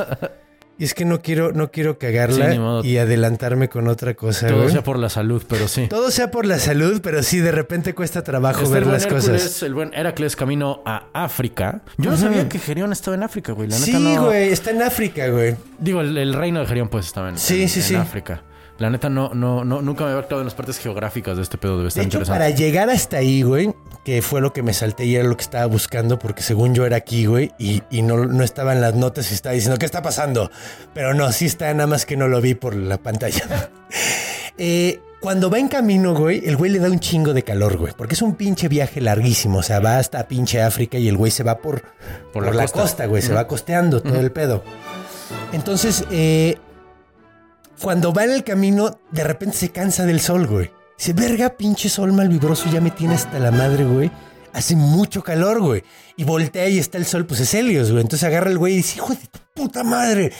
Y 0.77 0.85
es 0.85 0.93
que 0.93 1.03
no 1.03 1.21
quiero, 1.21 1.51
no 1.51 1.71
quiero 1.71 1.97
cagarla 1.99 2.81
y 2.85 2.99
adelantarme 2.99 3.67
con 3.67 3.89
otra 3.89 4.13
cosa, 4.13 4.47
Todo 4.47 4.59
güey. 4.59 4.71
sea 4.71 4.81
por 4.81 4.97
la 4.97 5.09
salud, 5.09 5.43
pero 5.45 5.67
sí. 5.67 5.87
Todo 5.89 6.09
sea 6.09 6.31
por 6.31 6.45
la 6.45 6.57
salud, 6.57 7.01
pero 7.03 7.21
sí, 7.21 7.39
de 7.39 7.51
repente 7.51 7.93
cuesta 7.93 8.23
trabajo 8.23 8.61
Está 8.61 8.73
ver 8.75 8.87
las 8.87 9.03
Hércules, 9.03 9.25
cosas. 9.25 9.63
el 9.63 9.73
buen 9.73 9.93
Heracles 9.93 10.37
camino 10.37 10.81
a 10.85 11.07
África. 11.11 11.81
Yo 11.97 12.11
no 12.11 12.15
sabía 12.17 12.47
que 12.47 12.59
Gerión 12.59 12.93
estaba 12.93 13.15
en 13.17 13.23
África, 13.23 13.51
güey. 13.51 13.67
La 13.67 13.75
neta 13.77 13.85
Sí, 13.97 14.15
no- 14.15 14.27
güey, 14.27 14.53
está 14.53 14.71
en 14.71 14.81
África, 14.83 15.27
güey. 15.27 15.55
Digo, 15.79 15.99
el, 15.99 16.17
el 16.17 16.33
reino 16.33 16.61
de 16.61 16.67
Gerión, 16.67 16.87
pues, 16.87 17.07
estaba 17.07 17.27
en, 17.27 17.37
Sí, 17.37 17.63
en- 17.63 17.67
sí, 17.69 17.79
en 17.79 17.85
sí. 17.85 17.95
África. 17.95 18.43
La 18.79 18.89
neta, 18.89 19.09
no, 19.09 19.33
no, 19.33 19.65
no, 19.65 19.81
nunca 19.81 20.05
me 20.05 20.11
había 20.11 20.21
actuado 20.21 20.41
en 20.41 20.45
las 20.47 20.55
partes 20.55 20.79
geográficas 20.79 21.35
de 21.35 21.43
este 21.43 21.57
pedo. 21.57 21.73
Debe 21.73 21.83
De 21.83 21.87
estar 21.89 22.03
hecho, 22.03 22.17
interesante. 22.17 22.39
para 22.39 22.49
llegar 22.49 22.89
hasta 22.89 23.17
ahí, 23.17 23.41
güey, 23.41 23.75
que 24.05 24.21
fue 24.21 24.39
lo 24.39 24.53
que 24.53 24.63
me 24.63 24.73
salté 24.73 25.05
y 25.05 25.15
era 25.15 25.25
lo 25.27 25.35
que 25.35 25.43
estaba 25.43 25.65
buscando, 25.65 26.17
porque 26.17 26.41
según 26.41 26.73
yo 26.73 26.85
era 26.85 26.95
aquí, 26.95 27.25
güey, 27.25 27.51
y, 27.59 27.83
y 27.89 28.01
no, 28.01 28.25
no 28.25 28.43
estaba 28.43 28.71
en 28.71 28.79
las 28.79 28.95
notas 28.95 29.31
y 29.31 29.33
estaba 29.33 29.53
diciendo, 29.53 29.77
¿qué 29.77 29.85
está 29.85 30.01
pasando? 30.01 30.49
Pero 30.93 31.13
no, 31.13 31.29
sí 31.33 31.45
está, 31.45 31.73
nada 31.73 31.87
más 31.87 32.05
que 32.05 32.15
no 32.15 32.29
lo 32.29 32.39
vi 32.39 32.55
por 32.55 32.75
la 32.75 32.97
pantalla. 32.97 33.69
Eh, 34.61 34.99
cuando 35.21 35.49
va 35.49 35.57
en 35.57 35.69
camino, 35.69 36.13
güey, 36.13 36.45
el 36.45 36.57
güey 36.57 36.69
le 36.69 36.79
da 36.79 36.89
un 36.89 36.99
chingo 36.99 37.33
de 37.33 37.43
calor, 37.43 37.77
güey, 37.77 37.93
porque 37.95 38.15
es 38.15 38.21
un 38.21 38.35
pinche 38.35 38.67
viaje 38.67 38.99
larguísimo, 38.99 39.59
o 39.59 39.63
sea, 39.63 39.79
va 39.79 39.97
hasta 39.99 40.27
pinche 40.27 40.61
África 40.61 40.97
y 40.97 41.07
el 41.07 41.15
güey 41.15 41.31
se 41.31 41.43
va 41.43 41.59
por, 41.59 41.83
por, 42.33 42.45
la 42.45 42.51
la, 42.51 42.63
costa. 42.63 42.81
costa, 42.81 43.05
güey, 43.05 43.21
se 43.21 43.33
va 43.33 43.47
costeando 43.47 44.01
todo 44.01 44.19
el 44.19 44.33
pedo. 44.33 44.61
Entonces, 45.53 46.03
eh, 46.11 46.57
cuando 47.81 48.13
va 48.13 48.25
en 48.25 48.31
el 48.31 48.43
camino, 48.43 48.99
de 49.11 49.23
repente 49.23 49.57
se 49.57 49.69
cansa 49.69 50.05
del 50.05 50.19
sol, 50.19 50.47
güey. 50.47 50.71
Dice, 50.97 51.13
verga, 51.13 51.55
pinche 51.55 51.87
sol 51.87 52.11
malvibroso, 52.11 52.69
ya 52.69 52.81
me 52.81 52.91
tiene 52.91 53.15
hasta 53.15 53.39
la 53.39 53.51
madre, 53.51 53.85
güey. 53.85 54.11
Hace 54.51 54.75
mucho 54.75 55.23
calor, 55.23 55.61
güey. 55.61 55.83
Y 56.17 56.23
voltea 56.23 56.67
y 56.67 56.79
está 56.79 56.97
el 56.97 57.05
sol, 57.05 57.25
pues 57.25 57.39
es 57.39 57.53
Helios, 57.53 57.91
güey. 57.91 58.01
Entonces 58.01 58.27
agarra 58.27 58.49
el 58.49 58.57
güey 58.57 58.73
y 58.73 58.77
dice, 58.77 58.97
hijo 58.97 59.13
de 59.13 59.27
tu 59.27 59.39
puta 59.53 59.83
madre, 59.83 60.33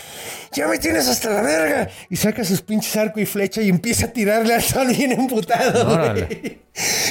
ya 0.51 0.67
me 0.67 0.79
tienes 0.79 1.07
hasta 1.07 1.29
la 1.29 1.41
verga. 1.41 1.89
Y 2.09 2.17
saca 2.17 2.43
sus 2.43 2.61
pinches 2.61 2.95
arco 2.97 3.19
y 3.19 3.25
flecha 3.25 3.61
y 3.61 3.69
empieza 3.69 4.07
a 4.07 4.09
tirarle 4.09 4.55
al 4.55 4.63
sol 4.63 4.87
bien 4.87 5.11
emputado, 5.11 5.97
güey. 5.97 6.59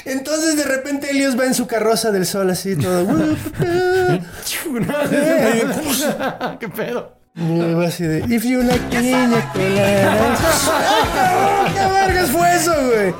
Entonces 0.05 0.57
de 0.57 0.65
repente 0.65 1.11
Helios 1.11 1.39
va 1.39 1.47
en 1.47 1.55
su 1.55 1.67
carroza 1.67 2.11
del 2.11 2.27
sol 2.27 2.51
así 2.51 2.77
todo. 2.77 3.07
¿Qué 6.61 6.69
pedo? 6.69 7.18
Y 7.41 7.75
va 7.75 7.87
así 7.87 8.03
de, 8.05 8.19
If 8.35 8.45
you 8.45 8.63
like 8.63 8.81
piña 8.91 9.53
colada. 9.53 10.37
¡Ah, 10.77 11.05
cabrón! 11.15 11.73
¿Qué 11.75 11.87
vergas 11.95 12.31
fue 12.31 12.55
eso, 12.57 12.75
güey? 12.75 13.15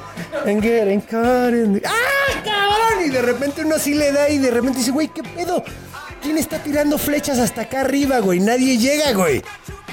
And 0.47 0.61
getting 0.63 1.01
caught 1.03 1.55
in 1.55 1.75
the- 1.75 1.83
¡Ah, 1.87 2.41
cabrón! 2.45 3.07
Y 3.07 3.11
de 3.11 3.23
repente 3.23 3.63
uno 3.65 3.77
así 3.77 3.95
le 3.95 4.11
da 4.13 4.29
y 4.29 4.39
de 4.39 4.51
repente 4.51 4.79
dice, 4.79 4.91
güey, 4.91 5.09
¿qué 5.09 5.23
pedo? 5.23 5.63
¿Quién 6.21 6.37
está 6.37 6.59
tirando 6.59 6.99
flechas 6.99 7.39
hasta 7.39 7.63
acá 7.63 7.83
arriba, 7.83 8.19
güey? 8.19 8.41
Nadie 8.41 8.77
llega, 8.77 9.13
güey. 9.13 9.41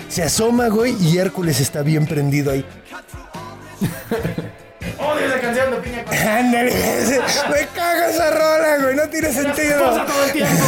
Se 0.09 0.23
asoma, 0.23 0.69
güey, 0.69 0.95
y 0.99 1.17
Hércules 1.19 1.59
está 1.59 1.83
bien 1.83 2.07
prendido 2.07 2.51
ahí. 2.51 2.65
Odio 4.97 5.25
esa 5.27 5.39
canción 5.39 5.69
de 5.71 5.77
piña 5.77 6.03
colada. 6.03 6.37
Ándale, 6.39 6.71
me 6.71 7.67
caga 7.75 8.09
esa 8.09 8.31
rola, 8.31 8.77
güey, 8.81 8.95
no 8.95 9.03
tiene 9.09 9.31
sentido. 9.31 9.79
todo 10.05 10.23
el 10.25 10.31
tiempo. 10.31 10.63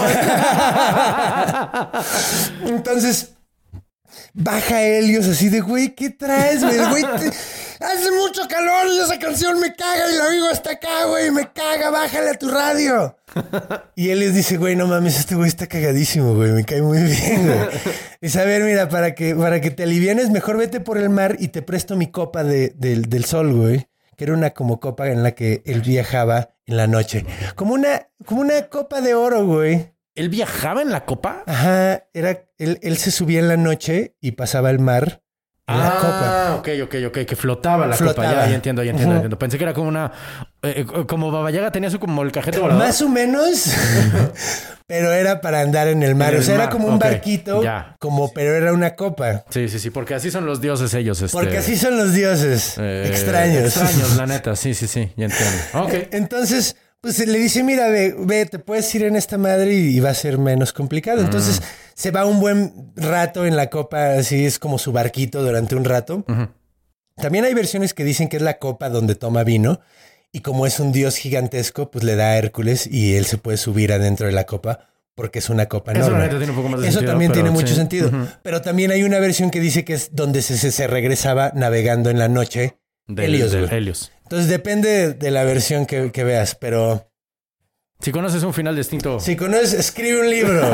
Entonces, 2.68 3.32
baja 4.38 4.84
Helios 4.84 5.28
así 5.28 5.50
de, 5.50 5.62
güey, 5.62 5.96
¿qué 5.96 6.12
traes, 6.12 6.64
güey? 6.64 6.78
Güey 6.78 7.04
hace 7.80 8.12
mucho 8.12 8.42
calor 8.48 8.88
y 8.92 9.00
esa 9.00 9.20
canción 9.20 9.60
me 9.60 9.76
caga 9.76 10.12
y 10.12 10.18
la 10.18 10.30
vivo 10.30 10.48
hasta 10.52 10.72
acá, 10.72 11.06
güey, 11.06 11.32
me 11.32 11.52
caga, 11.52 11.90
bájale 11.90 12.30
a 12.30 12.34
tu 12.36 12.50
radio. 12.50 13.18
Y 13.96 14.10
Helios 14.10 14.34
dice, 14.34 14.58
güey, 14.58 14.76
no 14.76 14.88
mames, 14.88 15.20
este 15.20 15.36
güey 15.36 15.48
está 15.50 15.68
cagadísimo, 15.68 16.34
güey, 16.36 16.52
me 16.52 16.64
cae 16.66 16.82
muy 16.82 17.00
bien, 17.04 17.46
güey. 17.48 17.60
Dice, 18.22 18.40
a 18.40 18.46
ver, 18.46 18.64
mira, 18.64 18.90
para 18.90 19.14
que, 19.16 19.36
para 19.36 19.60
que 19.62 19.72
te 19.72 19.84
alivienes, 19.84 20.30
mejor 20.30 20.58
vete 20.58 20.80
por 20.80 20.98
el 20.98 21.10
mar 21.10 21.36
y 21.40 21.50
te 21.50 21.62
presto 21.62 21.96
mi 21.96 22.08
copa 22.12 22.44
de- 22.44 22.70
del 22.78 23.26
sol, 23.26 23.54
güey. 23.54 23.88
Que 24.16 24.24
era 24.24 24.34
una 24.34 24.50
como 24.52 24.80
copa 24.80 25.10
en 25.10 25.22
la 25.22 25.34
que 25.34 25.62
él 25.66 25.82
viajaba 25.82 26.50
en 26.66 26.78
la 26.78 26.88
noche. 26.88 27.24
Como 27.56 27.76
una, 27.76 28.08
como 28.26 28.42
una 28.42 28.64
copa 28.70 29.00
de 29.02 29.14
oro, 29.14 29.46
güey. 29.46 29.94
¿Él 30.18 30.30
viajaba 30.30 30.82
en 30.82 30.90
la 30.92 31.06
copa? 31.06 31.44
Ajá, 31.46 32.04
era, 32.14 32.46
él, 32.58 32.80
él 32.82 32.98
se 32.98 33.12
subía 33.12 33.40
en 33.40 33.48
la 33.48 33.56
noche 33.58 34.16
y 34.20 34.32
pasaba 34.32 34.70
el 34.72 34.80
mar 34.80 35.22
la 35.70 35.98
copa. 35.98 36.22
Ah, 36.52 36.56
ok, 36.60 36.70
ok, 36.86 36.96
ok, 37.08 37.18
que 37.26 37.36
flotaba 37.36 37.86
la 37.88 37.98
Flotaba. 37.98 38.30
copa. 38.30 38.42
Ya, 38.46 38.50
ya 38.50 38.56
entiendo, 38.56 38.84
ya 38.84 38.92
entiendo, 38.92 39.16
Ujú. 39.16 39.18
entiendo. 39.18 39.38
Pensé 39.38 39.58
que 39.58 39.66
era 39.66 39.74
como 39.74 39.90
una. 39.90 40.10
eh, 40.64 40.86
eh, 40.88 41.06
como 41.06 41.30
Baba 41.30 41.52
Yaga 41.52 41.72
tenía 41.74 41.90
su 41.90 42.00
como 42.00 42.24
el 42.24 42.32
cajete 42.32 42.58
volador. 42.60 42.82
Más 42.82 43.02
o 43.02 43.10
menos, 43.10 43.66
pero 44.88 45.12
era 45.12 45.42
para 45.42 45.60
andar 45.60 45.90
en 45.90 46.04
el 46.04 46.16
mar. 46.16 46.34
En 46.34 46.40
o 46.40 46.44
sea, 46.44 46.56
era 46.56 46.70
como 46.70 46.88
un 46.88 46.98
barquito, 47.00 47.62
ya. 47.62 47.98
como, 48.00 48.32
pero 48.34 48.56
era 48.56 48.72
una 48.72 48.96
copa. 48.96 49.44
Sí, 49.50 49.68
sí, 49.68 49.80
sí, 49.80 49.90
porque 49.90 50.16
así 50.16 50.32
son 50.32 50.46
los 50.46 50.62
dioses 50.62 50.94
ellos. 50.94 51.22
Este, 51.22 51.38
Porque 51.38 51.58
así 51.58 51.76
son 51.76 51.98
los 51.98 52.14
dioses 52.14 52.76
eh, 52.78 53.04
extraños. 53.08 53.66
Extraños, 53.66 54.16
la 54.16 54.26
neta. 54.26 54.56
Sí, 54.56 54.74
sí, 54.74 54.88
sí, 54.88 55.12
ya 55.18 55.26
entiendo. 55.26 55.58
Ok. 55.74 55.94
Entonces, 56.14 56.78
pues 57.16 57.26
le 57.26 57.40
dice, 57.40 57.64
mira, 57.64 57.88
ve, 57.88 58.14
ve, 58.20 58.46
te 58.46 58.60
puedes 58.60 58.94
ir 58.94 59.04
en 59.04 59.16
esta 59.16 59.38
madre 59.38 59.74
y, 59.74 59.98
va 60.02 60.10
a 60.10 60.14
ser 60.14 60.38
menos 60.38 60.74
complicado. 60.74 61.22
Entonces 61.22 61.62
se 61.94 62.12
va 62.12 62.26
un 62.26 62.42
buen 62.42 62.92
rato 62.98 63.46
en 63.46 63.56
la 63.56 63.70
copa, 63.70 64.16
así 64.16 64.46
es 64.46 64.60
como 64.60 64.78
su 64.78 64.92
barquito 64.92 65.42
durante 65.42 65.76
un 65.78 65.86
rato. 65.86 66.26
También 67.16 67.46
hay 67.46 67.54
versiones 67.54 67.94
que 67.94 68.04
dicen 68.04 68.28
que 68.28 68.36
es 68.36 68.44
la 68.44 68.60
copa 68.60 68.90
donde 68.90 69.16
toma 69.16 69.46
vino 69.46 69.80
y 70.34 70.42
como 70.42 70.68
es 70.68 70.82
un 70.82 70.92
dios 70.92 71.16
gigantesco, 71.16 71.90
pues 71.92 72.04
le 72.04 72.18
da 72.18 72.32
a 72.32 72.38
Hércules 72.38 72.88
y 72.92 73.16
él 73.16 73.26
se 73.26 73.38
puede 73.38 73.58
subir 73.58 73.94
adentro 73.94 74.28
de 74.28 74.34
la 74.34 74.44
copa 74.44 74.90
porque 75.16 75.40
es 75.40 75.50
una 75.50 75.68
copa 75.68 75.94
Eso 75.94 76.08
enorme. 76.08 76.26
neta 76.26 76.38
tiene 76.38 76.52
un 76.52 76.58
poco 76.58 76.70
más 76.70 76.82
de 76.82 76.88
Eso 76.88 76.96
sentido, 76.96 77.14
también 77.14 77.32
tiene 77.32 77.52
mucho 77.52 77.70
sí. 77.70 77.76
sentido. 77.76 78.12
Pero 78.44 78.62
también 78.62 78.92
hay 78.92 79.04
una 79.04 79.20
versión 79.20 79.50
que 79.50 79.62
dice 79.62 79.86
que 79.86 79.94
es 79.94 80.10
donde 80.14 80.42
se, 80.42 80.58
se, 80.58 80.72
se 80.72 80.88
regresaba 80.88 81.54
navegando 81.56 82.10
en 82.10 82.20
la 82.20 82.28
noche. 82.28 82.80
Del, 83.08 83.36
Helios, 83.36 83.54
del. 83.54 83.72
Helios. 83.72 84.12
Entonces 84.28 84.50
depende 84.50 85.14
de 85.14 85.32
la 85.32 85.44
versión 85.46 85.86
que, 85.86 86.12
que 86.12 86.24
veas, 86.26 86.54
pero 86.56 87.10
Si 88.02 88.12
conoces 88.12 88.44
un 88.44 88.54
final 88.54 88.76
distinto. 88.76 89.20
si 89.22 89.36
conoces, 89.38 89.72
escribe 89.74 90.20
un 90.22 90.30
libro. 90.30 90.62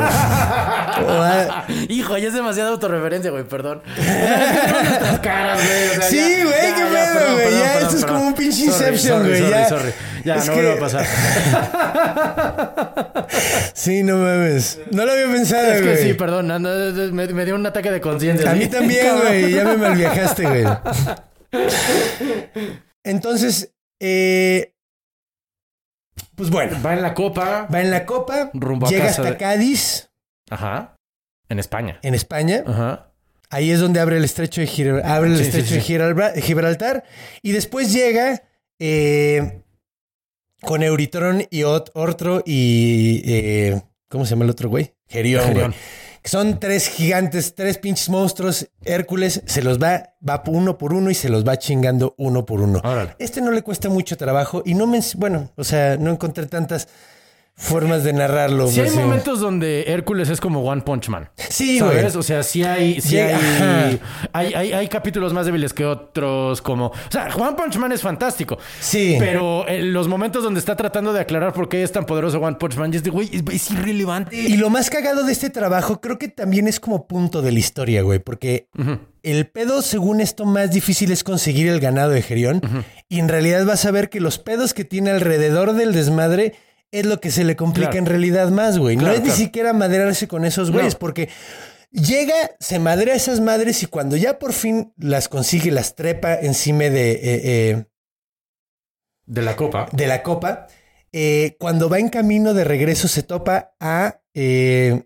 Hijo, 1.88 2.18
ya 2.18 2.28
es 2.28 2.34
demasiada 2.34 2.70
autorreferencia, 2.70 3.30
güey, 3.30 3.44
perdón. 3.44 3.82
Nuestras 3.96 5.20
caras, 5.20 5.60
güey. 5.64 5.88
o 5.88 5.92
sea, 5.94 6.02
Sí, 6.02 6.18
güey, 6.42 6.74
qué 6.74 6.84
pedo, 6.84 7.32
güey, 7.32 7.44
perdón, 7.44 7.60
ya, 7.60 7.72
perdón, 7.72 7.82
esto 7.88 7.96
es 7.96 8.04
como 8.04 8.26
un 8.26 8.34
pinche 8.34 8.64
Inception, 8.64 9.22
güey, 9.26 9.38
sorry, 9.38 9.50
ya. 9.50 9.68
sorry. 9.68 9.92
Ya, 10.24 10.34
Es 10.36 10.46
no 10.46 10.52
que- 10.54 10.60
vuelve 10.60 10.76
a 10.76 10.80
pasar. 10.80 11.06
Sí, 13.74 14.02
no 14.02 14.16
mames. 14.16 14.78
No 14.90 15.04
lo 15.04 15.12
había 15.12 15.26
pensado, 15.26 15.72
Es 15.72 15.80
que 15.82 15.90
güey. 15.92 16.02
sí, 16.02 16.14
perdón, 16.14 16.46
me, 17.12 17.26
me 17.28 17.44
dio 17.44 17.54
un 17.54 17.66
ataque 17.66 17.90
de 17.90 18.00
conciencia. 18.00 18.50
A 18.50 18.54
¿sí? 18.54 18.60
mí 18.60 18.66
también, 18.68 19.18
güey. 19.20 19.52
Ya 19.52 19.64
me 19.64 19.76
malviajaste, 19.76 20.42
güey. 20.44 20.64
Entonces, 23.04 23.72
eh, 24.00 24.74
pues 26.34 26.50
bueno, 26.50 26.76
Va 26.84 26.94
en 26.94 27.02
la 27.02 27.14
copa. 27.14 27.68
va 27.72 27.80
en 27.80 27.90
la 27.90 28.04
copa, 28.06 28.50
Rumbo 28.54 28.86
a 28.86 28.90
llega 28.90 29.04
casa 29.06 29.22
hasta 29.22 29.32
de- 29.32 29.38
Cádiz, 29.38 30.10
Ajá. 30.50 30.96
En 31.48 31.58
España. 31.58 31.98
en 32.02 32.14
España. 32.14 32.64
Ajá. 32.66 33.12
Ahí 33.50 33.70
es 33.70 33.78
donde 33.80 34.00
abre 34.00 34.16
el 34.16 34.24
estrecho 34.24 34.60
de, 34.62 35.02
abre 35.04 35.30
el 35.30 35.36
Sí, 35.38 35.44
estrecho 35.44 35.68
sí. 35.68 35.74
de 35.74 36.42
Gibraltar. 36.42 37.04
Y 37.42 37.52
después 37.52 37.92
llega 37.92 38.42
eh, 38.80 39.62
con 40.62 40.82
Euritron 40.82 41.46
y 41.50 41.60
Ot- 41.60 41.90
Ortro 41.94 42.42
y... 42.44 43.22
eh, 43.24 43.82
¿Cómo 44.08 44.24
se 44.24 44.30
llama 44.30 44.44
el 44.44 44.50
otro 44.50 44.68
güey? 44.68 44.94
Gerión, 45.08 45.44
Gerión. 45.44 45.70
güey. 45.70 45.80
Son 46.26 46.58
tres 46.58 46.88
gigantes, 46.88 47.54
tres 47.54 47.76
pinches 47.76 48.08
monstruos. 48.08 48.70
Hércules 48.82 49.42
se 49.44 49.62
los 49.62 49.78
va, 49.78 50.14
va 50.26 50.42
uno 50.46 50.78
por 50.78 50.94
uno 50.94 51.10
y 51.10 51.14
se 51.14 51.28
los 51.28 51.46
va 51.46 51.58
chingando 51.58 52.14
uno 52.16 52.46
por 52.46 52.62
uno. 52.62 52.80
Órale. 52.82 53.14
Este 53.18 53.42
no 53.42 53.50
le 53.50 53.60
cuesta 53.60 53.90
mucho 53.90 54.16
trabajo 54.16 54.62
y 54.64 54.72
no 54.72 54.86
me... 54.86 55.00
Bueno, 55.16 55.50
o 55.56 55.64
sea, 55.64 55.98
no 55.98 56.10
encontré 56.10 56.46
tantas 56.46 56.88
formas 57.56 58.02
de 58.02 58.12
narrarlo. 58.12 58.66
Sí 58.68 58.80
hay 58.80 58.86
pues, 58.86 58.98
momentos 58.98 59.40
donde 59.40 59.84
Hércules 59.86 60.28
es 60.28 60.40
como 60.40 60.62
One 60.62 60.82
Punch 60.82 61.08
Man. 61.08 61.30
Sí, 61.36 61.78
güey. 61.78 61.96
¿Sabes? 61.96 62.16
O 62.16 62.22
sea, 62.22 62.42
sí 62.42 62.64
hay, 62.64 63.00
sí 63.00 63.16
hay, 63.16 64.00
hay, 64.32 64.54
hay, 64.54 64.72
hay 64.72 64.88
capítulos 64.88 65.32
más 65.32 65.46
débiles 65.46 65.72
que 65.72 65.84
otros, 65.84 66.60
como... 66.60 66.86
O 66.86 67.10
sea, 67.10 67.28
One 67.34 67.56
Punch 67.56 67.76
Man 67.76 67.92
es 67.92 68.02
fantástico. 68.02 68.58
Sí. 68.80 69.16
Pero 69.18 69.68
en 69.68 69.92
los 69.92 70.08
momentos 70.08 70.42
donde 70.42 70.58
está 70.58 70.74
tratando 70.74 71.12
de 71.12 71.20
aclarar 71.20 71.52
por 71.52 71.68
qué 71.68 71.82
es 71.82 71.92
tan 71.92 72.06
poderoso 72.06 72.40
One 72.40 72.56
Punch 72.58 72.76
Man, 72.76 72.92
es 72.92 73.04
de, 73.04 73.10
güey, 73.10 73.30
es, 73.32 73.42
es 73.52 73.70
irrelevante. 73.70 74.36
Y 74.36 74.56
lo 74.56 74.68
más 74.68 74.90
cagado 74.90 75.22
de 75.24 75.32
este 75.32 75.50
trabajo 75.50 76.00
creo 76.00 76.18
que 76.18 76.28
también 76.28 76.66
es 76.66 76.80
como 76.80 77.06
punto 77.06 77.40
de 77.40 77.52
la 77.52 77.58
historia, 77.60 78.02
güey, 78.02 78.18
porque 78.18 78.68
el 79.22 79.46
pedo, 79.46 79.80
según 79.80 80.20
esto, 80.20 80.44
más 80.44 80.72
difícil 80.72 81.12
es 81.12 81.22
conseguir 81.22 81.68
el 81.68 81.78
ganado 81.78 82.10
de 82.10 82.22
Gerión. 82.22 82.60
Y 83.08 83.20
en 83.20 83.28
realidad 83.28 83.64
vas 83.64 83.84
a 83.84 83.92
ver 83.92 84.10
que 84.10 84.20
los 84.20 84.38
pedos 84.38 84.74
que 84.74 84.84
tiene 84.84 85.10
alrededor 85.10 85.74
del 85.74 85.92
desmadre 85.92 86.54
es 87.00 87.06
lo 87.06 87.20
que 87.20 87.30
se 87.30 87.44
le 87.44 87.56
complica 87.56 87.90
Claro. 87.90 87.98
en 87.98 88.06
realidad 88.06 88.48
más, 88.50 88.78
güey. 88.78 88.96
Claro, 88.96 89.08
no 89.10 89.14
es 89.14 89.20
claro. 89.22 89.36
ni 89.36 89.44
siquiera 89.44 89.72
maderarse 89.72 90.28
con 90.28 90.44
esos 90.44 90.70
güeyes, 90.70 90.94
No. 90.94 90.98
porque 91.00 91.28
llega, 91.90 92.34
se 92.60 92.78
madrea 92.78 93.14
a 93.14 93.16
esas 93.16 93.40
madres 93.40 93.82
y 93.82 93.86
cuando 93.86 94.16
ya 94.16 94.38
por 94.38 94.52
fin 94.52 94.92
las 94.96 95.28
consigue, 95.28 95.70
las 95.70 95.94
trepa 95.94 96.34
encima 96.34 96.84
de, 96.84 97.10
eh, 97.12 97.20
eh, 97.24 97.84
De 99.26 99.42
la 99.42 99.56
copa. 99.56 99.88
de 99.92 100.06
la 100.06 100.22
copa, 100.22 100.66
eh, 101.12 101.56
cuando 101.60 101.88
va 101.88 101.98
en 101.98 102.08
camino 102.08 102.54
de 102.54 102.64
regreso 102.64 103.08
se 103.08 103.22
topa 103.22 103.74
a 103.80 104.20
eh, 104.34 105.04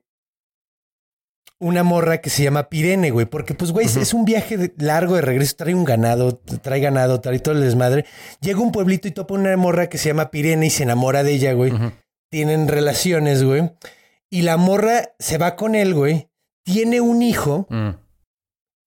una 1.60 1.82
morra 1.82 2.18
que 2.20 2.30
se 2.30 2.42
llama 2.44 2.68
Pirene, 2.68 3.10
güey, 3.10 3.26
porque 3.26 3.54
pues, 3.54 3.72
güey, 3.72 3.86
es- 3.86 3.96
es 3.96 4.14
un 4.14 4.24
viaje 4.24 4.56
de- 4.56 4.72
largo 4.78 5.16
de 5.16 5.22
regreso, 5.22 5.56
trae 5.56 5.74
un 5.74 5.84
ganado, 5.84 6.36
trae 6.62 6.80
ganado, 6.80 7.20
trae 7.20 7.38
todo 7.40 7.54
el 7.54 7.60
desmadre. 7.62 8.04
Llega 8.40 8.58
a 8.58 8.62
un 8.62 8.72
pueblito 8.72 9.08
y 9.08 9.12
topa 9.12 9.34
una 9.34 9.56
morra 9.56 9.88
que 9.88 9.98
se 9.98 10.08
llama 10.08 10.30
Pirene 10.30 10.66
y 10.66 10.70
se 10.70 10.84
enamora 10.84 11.22
de 11.24 11.32
ella, 11.32 11.52
güey. 11.54 11.72
Tienen 12.30 12.68
relaciones, 12.68 13.42
güey. 13.42 13.70
Y 14.30 14.42
la 14.42 14.56
morra 14.56 15.14
se 15.18 15.38
va 15.38 15.56
con 15.56 15.74
él, 15.74 15.94
güey. 15.94 16.28
Tiene 16.64 17.00
un 17.00 17.22
hijo 17.22 17.66
Mm. 17.70 17.90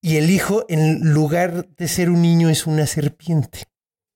y 0.04 0.18
el 0.18 0.30
hijo, 0.30 0.66
en 0.70 1.14
lugar 1.14 1.68
de 1.76 1.88
ser 1.88 2.10
un 2.10 2.22
niño, 2.22 2.50
es 2.50 2.68
una 2.68 2.86
serpiente. 2.88 3.64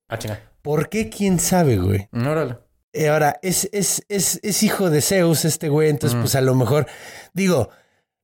Ah, 0.08 0.18
chinga. 0.18 0.40
¿Por 0.62 0.90
qué? 0.90 1.10
¿Quién 1.10 1.40
sabe, 1.40 1.78
güey? 1.78 2.08
Órale. 2.14 2.58
Eh, 2.94 3.10
ahora, 3.10 3.38
es, 3.42 3.68
es, 3.74 4.04
es, 4.08 4.40
es 4.42 4.64
hijo 4.64 4.90
de 4.90 5.02
Zeus 5.02 5.44
este 5.46 5.68
güey, 5.68 5.90
entonces 5.90 6.18
pues 6.20 6.34
a 6.36 6.42
lo 6.42 6.56
mejor, 6.56 6.88
digo, 7.34 7.70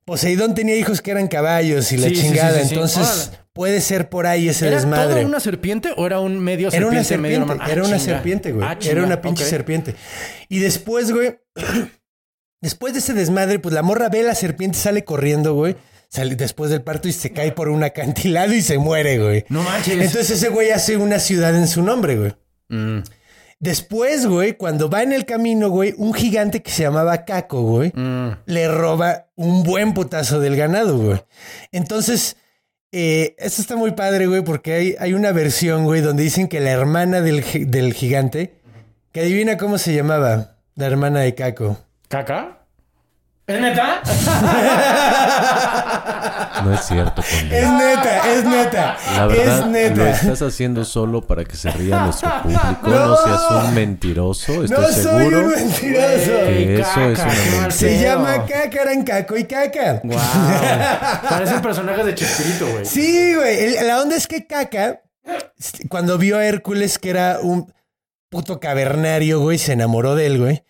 Poseidón 0.05 0.55
tenía 0.55 0.75
hijos 0.75 1.01
que 1.01 1.11
eran 1.11 1.27
caballos 1.27 1.91
y 1.91 1.97
la 1.97 2.07
Sí, 2.09 2.15
chingada, 2.15 2.53
sí, 2.55 2.61
sí, 2.63 2.67
sí. 2.69 2.73
entonces 2.73 3.31
puede 3.53 3.81
ser 3.81 4.09
por 4.09 4.25
ahí 4.27 4.49
ese 4.49 4.67
¿Era 4.67 4.77
desmadre. 4.77 5.13
toda 5.15 5.25
una 5.25 5.39
serpiente 5.39 5.91
o 5.95 6.05
era 6.05 6.19
un 6.19 6.39
medio 6.39 6.69
Era 6.71 6.87
una 6.87 7.03
serpiente, 7.03 7.17
medio 7.17 7.37
serpiente, 7.37 7.47
normal? 7.47 7.67
Ah, 7.67 7.71
era 7.71 7.81
una 7.83 7.97
chinga. 7.99 8.13
serpiente, 8.15 8.51
güey. 8.51 8.67
Ah, 8.67 8.77
era 8.81 9.03
una 9.03 9.21
pinche 9.21 9.45
serpiente. 9.45 9.95
Y 10.49 10.59
después, 10.59 11.11
güey, 11.11 11.37
después 12.61 12.93
de 12.93 12.99
ese 12.99 13.13
desmadre, 13.13 13.59
pues 13.59 13.73
la 13.73 13.81
morra 13.83 14.09
ve 14.09 14.23
la 14.23 14.35
serpiente, 14.35 14.77
sale 14.77 15.03
corriendo, 15.03 15.53
güey. 15.53 15.75
Sale 16.09 16.35
después 16.35 16.69
del 16.71 16.81
parto 16.81 17.07
y 17.07 17.13
se 17.13 17.31
cae 17.31 17.53
por 17.53 17.69
un 17.69 17.83
acantilado 17.83 18.53
y 18.53 18.61
se 18.61 18.77
muere, 18.77 19.17
güey. 19.17 19.45
No 19.47 19.63
manches. 19.63 19.93
Entonces 19.93 20.29
ese 20.31 20.49
güey 20.49 20.71
hace 20.71 20.97
una 20.97 21.19
ciudad 21.19 21.55
en 21.55 21.69
su 21.69 21.83
nombre, 21.83 22.17
güey. 22.17 22.33
Mm, 22.67 22.99
Después, 23.61 24.25
güey, 24.25 24.53
cuando 24.53 24.89
va 24.89 25.03
en 25.03 25.13
el 25.13 25.27
camino, 25.27 25.69
güey, 25.69 25.93
un 25.95 26.15
gigante 26.15 26.63
que 26.63 26.71
se 26.71 26.81
llamaba 26.81 27.25
Caco, 27.25 27.61
güey, 27.61 27.91
mm. 27.93 28.39
le 28.47 28.67
roba 28.67 29.27
un 29.35 29.61
buen 29.61 29.93
putazo 29.93 30.39
del 30.39 30.55
ganado, 30.55 30.97
güey. 30.97 31.21
Entonces, 31.71 32.37
eh, 32.91 33.35
esto 33.37 33.61
está 33.61 33.75
muy 33.75 33.91
padre, 33.91 34.25
güey, 34.25 34.43
porque 34.43 34.73
hay, 34.73 34.95
hay 34.99 35.13
una 35.13 35.31
versión, 35.31 35.83
güey, 35.83 36.01
donde 36.01 36.23
dicen 36.23 36.47
que 36.47 36.59
la 36.59 36.71
hermana 36.71 37.21
del, 37.21 37.45
del 37.69 37.93
gigante, 37.93 38.55
que 39.11 39.21
adivina 39.21 39.57
cómo 39.57 39.77
se 39.77 39.93
llamaba, 39.93 40.57
la 40.73 40.87
hermana 40.87 41.19
de 41.19 41.35
Caco. 41.35 41.77
¿Caca? 42.07 42.60
¿Es 43.53 43.61
neta? 43.61 44.01
No 46.63 46.73
es 46.75 46.81
cierto, 46.85 47.23
Conde. 47.23 47.59
Es 47.59 47.69
neta, 47.71 48.31
es 48.33 48.43
neta. 48.45 48.97
La 49.15 49.25
verdad, 49.25 49.53
es 49.55 49.59
lo 49.61 49.65
neta. 49.67 50.09
estás 50.11 50.41
haciendo 50.43 50.85
solo 50.85 51.21
para 51.21 51.43
que 51.43 51.55
se 51.55 51.71
ría 51.71 52.01
nuestro 52.01 52.29
público. 52.43 52.77
No, 52.83 53.17
seas 53.17 53.41
un 53.65 53.73
mentiroso. 53.73 54.63
Estoy 54.63 54.85
No 54.85 54.91
soy 54.91 55.33
un 55.33 55.49
mentiroso. 55.49 56.31
que 56.45 56.79
eso 56.79 56.89
Caca, 56.93 57.11
es 57.11 57.19
una 57.19 57.61
mentira. 57.61 57.71
Se 57.71 58.03
llama 58.03 58.45
Caca, 58.45 58.81
eran 58.81 59.03
Caco 59.03 59.37
y 59.37 59.43
Caca. 59.45 60.01
Wow. 60.03 60.19
Parecen 61.29 61.61
personajes 61.63 62.05
de 62.05 62.15
Chespirito, 62.15 62.67
güey. 62.67 62.85
Sí, 62.85 63.33
güey. 63.33 63.83
La 63.83 63.99
onda 63.99 64.15
es 64.15 64.27
que 64.27 64.45
Caca, 64.45 65.01
cuando 65.89 66.19
vio 66.19 66.37
a 66.37 66.45
Hércules, 66.45 66.99
que 66.99 67.09
era 67.09 67.39
un 67.41 67.73
puto 68.29 68.59
cavernario, 68.59 69.39
güey, 69.39 69.57
se 69.57 69.73
enamoró 69.73 70.13
de 70.15 70.27
él, 70.27 70.37
güey. 70.39 70.63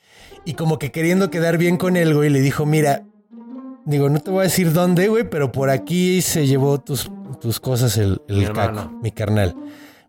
Y 0.46 0.54
como 0.54 0.80
que 0.80 0.92
queriendo 0.92 1.30
quedar 1.30 1.58
bien 1.58 1.78
con 1.78 1.96
él, 1.98 2.14
güey, 2.14 2.30
le 2.30 2.42
dijo, 2.42 2.66
mira, 2.66 3.04
digo, 3.86 4.10
no 4.10 4.20
te 4.20 4.32
voy 4.32 4.42
a 4.42 4.44
decir 4.44 4.74
dónde, 4.74 5.08
güey, 5.08 5.30
pero 5.30 5.52
por 5.52 5.70
aquí 5.70 6.22
se 6.22 6.48
llevó 6.48 6.80
tus, 6.80 7.12
tus 7.40 7.60
cosas 7.60 7.98
el, 7.98 8.22
el 8.28 8.38
Mi 8.38 8.46
caco, 8.48 8.92
mi 9.02 9.12
carnal. 9.12 9.56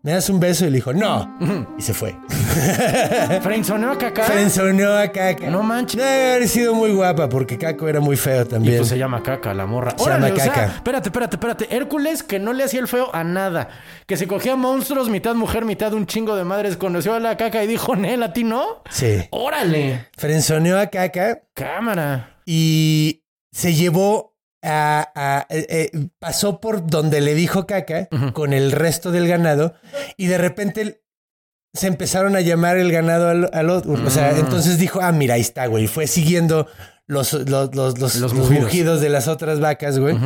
¿Me 0.01 0.11
das 0.11 0.29
un 0.29 0.39
beso? 0.39 0.65
Y 0.65 0.69
le 0.69 0.75
dijo, 0.75 0.91
no. 0.93 1.37
Y 1.77 1.81
se 1.81 1.93
fue. 1.93 2.15
¿Frenzoneó 3.41 3.91
a 3.91 3.97
Caca? 3.97 4.23
Frenzoneó 4.23 4.97
a 4.97 5.07
Caca. 5.11 5.49
No 5.49 5.63
manches. 5.63 5.99
Debe 6.01 6.33
haber 6.35 6.47
sido 6.47 6.73
muy 6.75 6.91
guapa 6.91 7.29
porque 7.29 7.57
Caco 7.57 7.87
era 7.87 7.99
muy 7.99 8.15
feo 8.17 8.43
Y 8.43 8.45
también. 8.47 8.77
pues 8.77 8.89
se 8.89 8.97
llama 8.97 9.21
Caca, 9.23 9.53
la 9.53 9.65
morra. 9.65 9.91
Se 9.97 10.03
Órale, 10.03 10.27
llama 10.29 10.39
o 10.39 10.43
sea, 10.43 10.53
Caca. 10.53 10.65
espérate, 10.75 11.09
espérate, 11.09 11.35
espérate. 11.35 11.75
Hércules 11.75 12.23
que 12.23 12.39
no 12.39 12.53
le 12.53 12.63
hacía 12.63 12.79
el 12.79 12.87
feo 12.87 13.09
a 13.13 13.23
nada. 13.23 13.69
Que 14.05 14.17
se 14.17 14.27
cogía 14.27 14.55
monstruos, 14.55 15.09
mitad 15.09 15.35
mujer, 15.35 15.65
mitad 15.65 15.93
un 15.93 16.05
chingo 16.05 16.35
de 16.35 16.43
madres. 16.43 16.77
Conoció 16.77 17.13
a 17.13 17.19
la 17.19 17.37
Caca 17.37 17.63
y 17.63 17.67
dijo, 17.67 17.95
Nel, 17.95 18.23
¿a 18.23 18.33
ti 18.33 18.43
no? 18.43 18.83
Sí. 18.89 19.27
Órale. 19.31 20.07
Frenzoneó 20.17 20.79
a 20.79 20.87
Caca 20.87 21.41
Cámara. 21.53 22.37
y 22.45 23.23
se 23.51 23.73
llevó 23.73 24.35
a, 24.63 25.11
a- 25.15 25.45
eh, 25.49 25.65
eh, 25.93 26.07
pasó 26.19 26.59
por 26.61 26.87
donde 26.87 27.19
le 27.21 27.35
dijo 27.35 27.67
caca 27.67 28.07
con 28.33 28.53
el 28.53 28.71
resto 28.71 29.11
del 29.11 29.27
ganado 29.27 29.73
y 30.15 30.27
de 30.27 30.37
repente 30.37 31.02
se 31.73 31.87
empezaron 31.87 32.35
a 32.35 32.41
llamar 32.41 32.77
el 32.77 32.91
ganado 32.91 33.29
al, 33.29 33.49
al 33.53 33.69
otro. 33.69 33.93
O 34.05 34.09
sea, 34.09 34.31
Mm. 34.33 34.39
entonces 34.39 34.77
dijo, 34.77 34.99
ah, 35.01 35.11
mira, 35.11 35.35
ahí 35.35 35.41
está, 35.41 35.65
güey. 35.67 35.87
Fue 35.87 36.05
siguiendo 36.07 36.67
los, 37.07 37.33
los, 37.33 37.73
los, 37.75 37.97
los- 37.99 38.15
los 38.15 38.33
mugidos. 38.33 38.63
mugidos. 38.65 39.01
de 39.01 39.09
las 39.09 39.27
otras 39.27 39.59
vacas, 39.59 39.97
güey. 39.99 40.17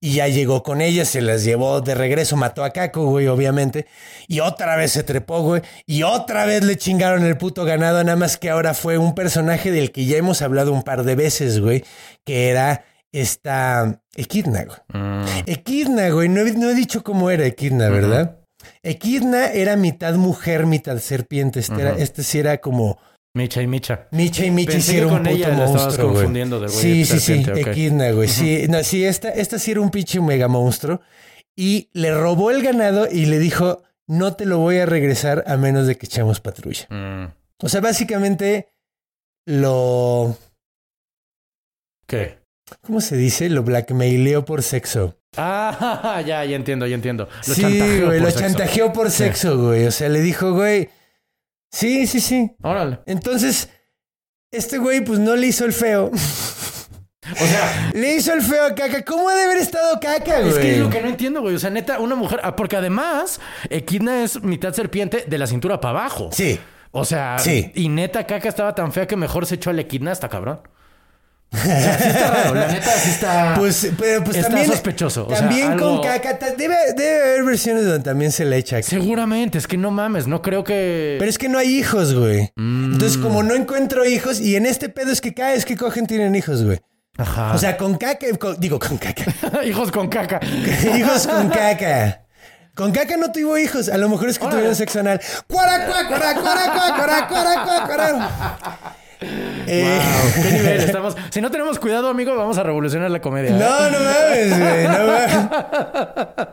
Y 0.00 0.12
ya 0.14 0.28
llegó 0.28 0.62
con 0.62 0.80
ellas, 0.80 1.08
se 1.08 1.20
las 1.20 1.42
llevó 1.42 1.80
de 1.80 1.94
regreso, 1.96 2.36
mató 2.36 2.62
a 2.62 2.70
Caco, 2.70 3.06
güey, 3.06 3.26
obviamente. 3.26 3.86
Y 4.28 4.38
otra 4.40 4.76
vez 4.76 4.92
se 4.92 5.02
trepó, 5.02 5.42
güey. 5.42 5.62
Y 5.86 6.04
otra 6.04 6.44
vez 6.46 6.62
le 6.62 6.76
chingaron 6.76 7.24
el 7.24 7.36
puto 7.36 7.64
ganado, 7.64 8.02
nada 8.04 8.16
más 8.16 8.36
que 8.36 8.48
ahora 8.50 8.74
fue 8.74 8.96
un 8.98 9.14
personaje 9.16 9.72
del 9.72 9.90
que 9.90 10.04
ya 10.04 10.16
hemos 10.16 10.40
hablado 10.40 10.72
un 10.72 10.84
par 10.84 11.02
de 11.02 11.16
veces, 11.16 11.58
güey. 11.60 11.84
Que 12.24 12.48
era 12.48 12.84
esta 13.10 14.00
Equidna, 14.14 14.64
güey. 14.64 14.78
Mm. 15.02 15.24
Equidna, 15.46 16.10
güey. 16.10 16.28
No 16.28 16.42
he, 16.46 16.52
no 16.52 16.70
he 16.70 16.74
dicho 16.74 17.02
cómo 17.02 17.30
era 17.30 17.44
Equidna, 17.46 17.88
¿verdad? 17.88 18.37
Equidna 18.82 19.52
era 19.52 19.76
mitad 19.76 20.14
mujer, 20.14 20.66
mitad 20.66 20.98
serpiente. 20.98 21.60
Este, 21.60 21.80
era- 21.80 21.96
este 21.98 22.22
sí 22.22 22.38
era 22.38 22.58
como 22.58 22.98
Micha 23.34 23.62
y 23.62 23.66
Micha. 23.66 24.08
Micha 24.10 24.44
y 24.46 24.50
Micha 24.50 24.72
Pensé 24.72 24.92
sí 24.92 24.96
era 24.98 25.06
un 25.06 25.18
puto 25.18 25.30
ella 25.30 25.50
monstruo, 25.52 26.06
güey. 26.06 26.14
confundiendo 26.16 26.58
del 26.60 26.70
güey 26.70 26.80
Sí, 26.82 26.98
de 27.00 27.04
sí, 27.04 27.20
sí. 27.20 27.44
Equidna, 27.54 28.10
güey. 28.12 28.28
Sí, 28.28 28.66
no, 28.68 28.82
sí, 28.82 29.04
esta, 29.04 29.28
esta 29.30 29.58
sí 29.58 29.70
era 29.72 29.80
un 29.80 29.90
pinche 29.90 30.20
mega 30.20 30.48
monstruo. 30.48 31.00
Y 31.56 31.88
le 31.92 32.12
robó 32.14 32.50
el 32.50 32.62
ganado 32.62 33.06
y 33.10 33.26
le 33.26 33.38
dijo, 33.38 33.82
no 34.06 34.34
te 34.34 34.46
lo 34.46 34.58
voy 34.58 34.78
a 34.78 34.86
regresar 34.86 35.44
a 35.46 35.56
menos 35.56 35.86
de 35.86 35.96
que 35.96 36.06
echemos 36.06 36.40
patrulla. 36.40 36.86
Mm. 36.90 37.32
O 37.62 37.68
sea, 37.68 37.80
básicamente 37.80 38.68
lo... 39.46 40.36
¿Qué? 42.06 42.37
¿Cómo 42.82 43.00
se 43.00 43.16
dice? 43.16 43.48
Lo 43.48 43.62
blackmaileó 43.62 44.44
por 44.44 44.62
sexo. 44.62 45.16
Ah, 45.36 46.22
ya, 46.26 46.44
ya 46.44 46.56
entiendo, 46.56 46.86
ya 46.86 46.94
entiendo. 46.94 47.28
Lo 47.46 47.54
sí, 47.54 47.60
chantajeó 47.62 48.06
güey, 48.06 48.18
por 48.18 48.26
lo 48.26 48.30
sexo. 48.30 48.40
chantajeó 48.40 48.92
por 48.92 49.10
Sí. 49.10 49.16
sexo, 49.18 49.58
güey. 49.58 49.86
O 49.86 49.90
sea, 49.90 50.08
le 50.08 50.20
dijo, 50.20 50.52
güey, 50.52 50.88
sí, 51.70 52.06
sí, 52.06 52.20
sí. 52.20 52.50
Órale. 52.62 53.00
Entonces, 53.06 53.70
este 54.50 54.78
güey, 54.78 55.00
pues 55.04 55.18
no 55.18 55.36
le 55.36 55.46
hizo 55.48 55.64
el 55.64 55.72
feo. 55.72 56.10
O 56.10 57.46
sea, 57.46 57.90
le 57.94 58.14
hizo 58.16 58.32
el 58.32 58.40
feo 58.42 58.64
a 58.66 58.74
Caca. 58.74 59.04
¿Cómo 59.04 59.28
ha 59.28 59.34
de 59.34 59.42
haber 59.44 59.58
estado 59.58 59.98
Caca, 60.00 60.40
güey? 60.40 60.48
es 60.50 60.58
que 60.58 60.72
es 60.74 60.78
lo 60.78 60.88
que 60.90 61.00
no 61.02 61.08
entiendo, 61.08 61.40
güey. 61.42 61.54
O 61.54 61.58
sea, 61.58 61.70
neta, 61.70 61.98
una 62.00 62.14
mujer. 62.14 62.40
ah, 62.42 62.56
Porque 62.56 62.76
además, 62.76 63.40
Equidna 63.68 64.22
es 64.24 64.42
mitad 64.42 64.72
serpiente 64.72 65.24
de 65.26 65.38
la 65.38 65.46
cintura 65.46 65.80
para 65.80 66.00
abajo. 66.00 66.30
Sí. 66.32 66.58
O 66.90 67.04
sea, 67.04 67.38
Sí. 67.38 67.70
y 67.74 67.90
neta, 67.90 68.26
Caca 68.26 68.48
estaba 68.48 68.74
tan 68.74 68.92
fea 68.92 69.06
que 69.06 69.14
mejor 69.16 69.44
se 69.44 69.56
echó 69.56 69.68
a 69.70 69.74
la 69.74 69.82
Equidna 69.82 70.10
hasta 70.12 70.28
cabrón. 70.30 70.60
O 71.50 71.56
sea, 71.56 71.98
sí 71.98 72.08
está 72.08 72.30
raro. 72.30 72.54
La 72.54 72.66
neta, 72.68 72.90
sí 72.92 73.10
está. 73.10 73.54
Pues, 73.56 73.88
pero 73.98 74.22
pues 74.22 74.36
Está 74.36 74.48
también. 74.50 74.68
sospechoso, 74.70 75.26
o 75.26 75.30
sea, 75.30 75.38
también 75.38 75.72
algo- 75.72 76.00
con 76.02 76.06
caca. 76.06 76.38
Debe, 76.56 76.76
debe 76.96 77.22
haber 77.22 77.44
versiones 77.44 77.84
donde 77.86 78.00
también 78.04 78.32
se 78.32 78.44
le 78.44 78.56
echa. 78.58 78.82
Seguramente, 78.82 79.56
es 79.58 79.66
que 79.66 79.76
no 79.78 79.90
mames, 79.90 80.26
no 80.26 80.42
creo 80.42 80.62
que. 80.62 81.16
Pero 81.18 81.30
es 81.30 81.38
que 81.38 81.48
no 81.48 81.58
hay 81.58 81.78
hijos, 81.78 82.14
güey. 82.14 82.52
Mm. 82.56 82.92
Entonces, 82.94 83.16
como 83.18 83.42
no 83.42 83.54
encuentro 83.54 84.04
hijos, 84.04 84.40
y 84.40 84.56
en 84.56 84.66
este 84.66 84.88
pedo 84.90 85.10
es 85.10 85.20
que 85.22 85.32
cada 85.32 85.52
vez 85.52 85.64
que 85.64 85.76
cogen 85.76 86.06
tienen 86.06 86.34
hijos, 86.34 86.64
güey. 86.64 86.80
Ajá. 87.16 87.52
O 87.54 87.58
sea, 87.58 87.76
con 87.76 87.96
caca, 87.96 88.26
con- 88.38 88.60
digo, 88.60 88.78
con 88.78 88.98
caca. 88.98 89.24
hijos 89.64 89.90
con 89.90 90.08
caca. 90.08 90.40
hijos 90.96 91.26
con 91.26 91.48
caca. 91.48 92.22
Con 92.74 92.92
caca 92.92 93.16
no 93.16 93.32
tuvo 93.32 93.58
hijos. 93.58 93.88
A 93.88 93.96
lo 93.98 94.08
mejor 94.08 94.28
es 94.28 94.38
que 94.38 94.44
Órale. 94.44 94.58
tuvieron 94.58 94.76
sexo 94.76 95.00
anal. 95.00 95.20
¡Cuara, 95.48 95.84
cuara, 95.86 96.06
cuara, 96.06 96.34
cuá, 96.34 96.94
cuara, 96.96 97.26
cuara, 97.28 97.64
cuá, 97.64 97.86
cuara! 97.86 98.94
Eh, 99.20 100.00
Wow, 100.00 100.42
qué 100.42 100.50
nivel 100.58 100.80
estamos. 100.80 101.16
Si 101.30 101.40
no 101.40 101.50
tenemos 101.50 101.78
cuidado, 101.78 102.08
amigo, 102.08 102.36
vamos 102.36 102.56
a 102.58 102.62
revolucionar 102.62 103.10
la 103.10 103.20
comedia. 103.20 103.50
¿eh? 103.50 103.58
No, 103.58 103.90
no 103.90 103.98
mames, 103.98 104.58
güey. 104.58 104.84
No 104.84 105.06
mames. 105.06 106.48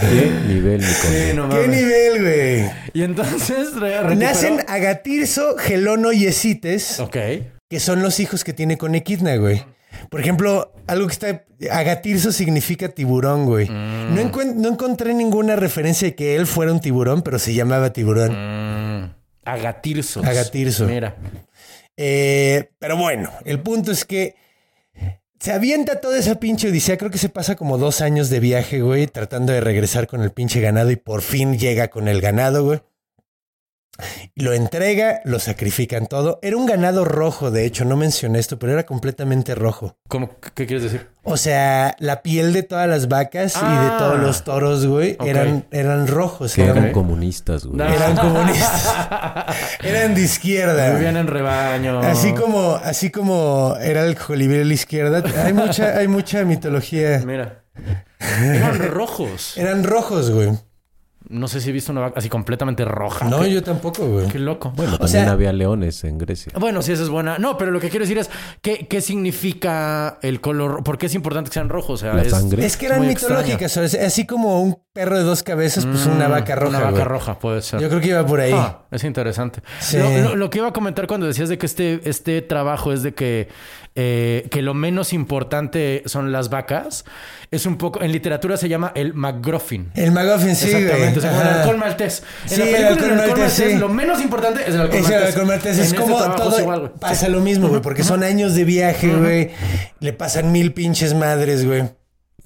¿Qué 0.00 0.30
nivel, 0.48 0.80
mi 0.80 0.86
conde? 0.86 1.30
Sí, 1.30 1.36
no 1.36 1.48
¿Qué 1.48 1.68
nivel, 1.68 2.22
güey? 2.22 2.70
Y 2.92 3.02
entonces 3.02 3.74
re- 3.76 4.00
recuperó- 4.02 4.16
Nacen 4.16 4.60
Agatirso, 4.68 5.56
Gelono 5.56 6.12
y 6.12 6.26
Esites, 6.26 7.00
Ok. 7.00 7.16
que 7.68 7.80
son 7.80 8.02
los 8.02 8.20
hijos 8.20 8.44
que 8.44 8.52
tiene 8.52 8.76
con 8.78 8.94
Equidna, 8.94 9.36
güey. 9.36 9.62
Por 10.10 10.20
ejemplo, 10.20 10.72
algo 10.86 11.06
que 11.06 11.12
está. 11.12 11.44
Agatirso 11.70 12.32
significa 12.32 12.88
tiburón, 12.88 13.46
güey. 13.46 13.68
Mm. 13.70 14.14
No, 14.14 14.20
encuent- 14.20 14.54
no 14.54 14.68
encontré 14.68 15.14
ninguna 15.14 15.56
referencia 15.56 16.08
de 16.08 16.14
que 16.14 16.34
él 16.36 16.46
fuera 16.46 16.72
un 16.72 16.80
tiburón, 16.80 17.22
pero 17.22 17.38
se 17.38 17.54
llamaba 17.54 17.92
tiburón. 17.92 18.32
Mm, 18.32 19.14
Agatirsos. 19.44 20.24
Agatirso. 20.24 20.86
Mira. 20.86 21.14
Eh, 21.96 22.70
pero 22.78 22.96
bueno, 22.96 23.30
el 23.44 23.60
punto 23.60 23.92
es 23.92 24.04
que 24.04 24.34
se 25.38 25.52
avienta 25.52 26.00
toda 26.00 26.18
esa 26.18 26.40
pinche 26.40 26.68
odisea. 26.68 26.96
Creo 26.96 27.10
que 27.10 27.18
se 27.18 27.28
pasa 27.28 27.56
como 27.56 27.76
dos 27.78 28.00
años 28.00 28.30
de 28.30 28.40
viaje, 28.40 28.80
güey, 28.80 29.06
tratando 29.06 29.52
de 29.52 29.60
regresar 29.60 30.06
con 30.06 30.22
el 30.22 30.32
pinche 30.32 30.60
ganado 30.60 30.90
y 30.90 30.96
por 30.96 31.22
fin 31.22 31.58
llega 31.58 31.88
con 31.88 32.08
el 32.08 32.20
ganado, 32.20 32.64
güey. 32.64 32.80
Lo 34.34 34.52
entrega, 34.52 35.20
lo 35.24 35.38
sacrifican 35.38 36.08
todo. 36.08 36.40
Era 36.42 36.56
un 36.56 36.66
ganado 36.66 37.04
rojo, 37.04 37.52
de 37.52 37.64
hecho, 37.64 37.84
no 37.84 37.96
mencioné 37.96 38.40
esto, 38.40 38.58
pero 38.58 38.72
era 38.72 38.84
completamente 38.84 39.54
rojo. 39.54 39.96
¿Cómo? 40.08 40.30
¿Qué 40.54 40.66
quieres 40.66 40.82
decir? 40.82 41.06
O 41.22 41.36
sea, 41.36 41.94
la 42.00 42.20
piel 42.22 42.52
de 42.52 42.64
todas 42.64 42.88
las 42.88 43.06
vacas 43.08 43.54
y 43.54 43.60
Ah. 43.62 43.84
de 43.92 43.98
todos 44.04 44.18
los 44.20 44.42
toros, 44.44 44.84
güey, 44.86 45.16
eran, 45.24 45.64
eran 45.70 46.08
rojos. 46.08 46.54
Que 46.54 46.64
Eran, 46.64 46.78
eran 46.78 46.92
comunistas, 46.92 47.64
güey. 47.66 47.76
No. 47.78 47.84
eran 47.86 48.16
comunistas. 48.16 48.88
eran 49.84 50.14
de 50.14 50.22
izquierda. 50.22 50.92
Vivían 50.94 51.16
en 51.16 51.26
rebaño. 51.28 52.00
Así 52.00 52.34
como, 52.34 52.74
así 52.74 53.10
como 53.10 53.76
era 53.80 54.04
el 54.04 54.16
colibrí 54.16 54.58
de 54.58 54.64
la 54.64 54.74
izquierda, 54.74 55.22
hay 55.44 55.52
mucha, 55.52 55.96
hay 55.96 56.08
mucha 56.08 56.44
mitología 56.44 57.22
Mira. 57.24 57.62
Eran 58.42 58.90
rojos. 58.90 59.56
Eran 59.56 59.84
rojos, 59.84 60.30
güey. 60.30 60.50
No 61.28 61.48
sé 61.48 61.60
si 61.62 61.70
he 61.70 61.72
visto 61.72 61.90
una 61.90 62.02
vaca 62.02 62.18
así 62.18 62.28
completamente 62.28 62.84
roja. 62.84 63.24
No, 63.28 63.40
Qué- 63.40 63.50
yo 63.50 63.62
tampoco, 63.62 64.06
güey. 64.06 64.28
Qué 64.28 64.38
loco. 64.38 64.72
Bueno, 64.76 64.94
O 64.94 64.98
también 64.98 65.24
sea- 65.24 65.32
había 65.32 65.52
leones 65.54 66.04
en 66.04 66.18
Grecia. 66.18 66.52
Bueno, 66.60 66.82
sí, 66.82 66.92
esa 66.92 67.02
es 67.02 67.08
buena. 67.08 67.38
No, 67.38 67.56
pero 67.56 67.70
lo 67.70 67.80
que 67.80 67.88
quiero 67.88 68.04
decir 68.04 68.18
es, 68.18 68.30
¿qué, 68.60 68.86
qué 68.88 69.00
significa 69.00 70.18
el 70.22 70.40
color? 70.40 70.82
¿Por 70.84 70.98
qué 70.98 71.06
es 71.06 71.14
importante 71.14 71.50
que 71.50 71.54
sean 71.54 71.68
rojos? 71.68 72.02
O 72.02 72.04
sea, 72.04 72.14
La 72.14 72.22
es- 72.22 72.30
sangre. 72.30 72.64
Es 72.64 72.76
que 72.76 72.86
eran 72.86 73.06
mitológicas, 73.06 73.76
o 73.76 73.88
sea, 73.88 74.06
así 74.06 74.26
como 74.26 74.62
un 74.62 74.78
perro 74.92 75.16
de 75.18 75.24
dos 75.24 75.42
cabezas, 75.42 75.86
pues 75.86 76.06
una 76.06 76.28
vaca 76.28 76.54
roja. 76.54 76.66
Mm, 76.66 76.74
Una 76.74 76.78
vaca 76.80 76.90
güey. 76.92 77.04
roja 77.04 77.38
puede 77.38 77.62
ser. 77.62 77.80
Yo 77.80 77.88
creo 77.88 78.00
que 78.00 78.08
iba 78.08 78.24
por 78.26 78.40
ahí. 78.40 78.52
Ah, 78.54 78.82
es 78.90 79.02
interesante. 79.04 79.60
Sí. 79.80 79.98
Lo, 79.98 80.10
lo- 80.10 80.36
lo 80.36 80.50
que 80.50 80.58
iba 80.58 80.68
a 80.68 80.72
comentar 80.72 81.06
cuando 81.06 81.26
decías 81.26 81.48
de 81.48 81.58
que 81.58 81.66
este, 81.66 82.00
este 82.08 82.42
trabajo 82.42 82.92
es 82.92 83.02
de 83.02 83.12
que, 83.14 83.48
eh, 83.96 84.48
que 84.50 84.60
lo 84.62 84.74
menos 84.74 85.12
importante 85.12 86.02
son 86.06 86.32
las 86.32 86.48
vacas, 86.50 87.04
es 87.50 87.64
un 87.66 87.76
poco, 87.78 88.02
en 88.02 88.10
literatura 88.10 88.56
se 88.56 88.68
llama 88.68 88.90
el 88.96 89.14
McGruffin. 89.14 89.92
El 89.94 90.10
McGuffin, 90.10 90.56
sí. 90.56 90.70
Exactamente, 90.72 91.18
o 91.18 91.22
sea, 91.22 91.30
el 91.40 91.48
alcohol 91.60 91.78
maltés. 91.78 92.22
En 92.44 92.48
Sí, 92.50 92.56
la 92.56 92.64
el 92.64 92.70
película 92.72 92.88
alcohol 92.90 93.08
del 93.10 93.20
alcohol 93.20 93.38
maltés, 93.38 93.58
maltés, 93.58 93.72
sí. 93.74 93.78
lo 93.78 93.88
menos 93.88 94.20
importante 94.20 94.62
es 94.62 94.74
el 94.74 94.80
alcohol 94.80 94.98
Es 95.00 95.04
el 95.06 95.12
maltés. 95.12 95.28
alcohol 95.28 95.46
maltés. 95.46 95.78
Es 95.78 95.86
este 95.86 95.96
como 95.96 96.16
trabajo 96.18 96.42
todo. 96.42 96.56
es 96.56 96.62
igual, 96.62 96.90
pasa 96.98 97.26
Sí. 97.26 97.32
lo 97.32 97.40
mismo, 97.40 97.68
güey, 97.68 97.80
porque 97.82 98.02
son 98.02 98.24
años 98.24 98.54
de 98.54 98.64
viaje, 98.64 99.08
güey. 99.14 99.50
Le 100.00 100.12
pasan 100.12 100.50
mil 100.50 100.72
pinches 100.72 101.14
madres, 101.14 101.64
güey. 101.64 101.84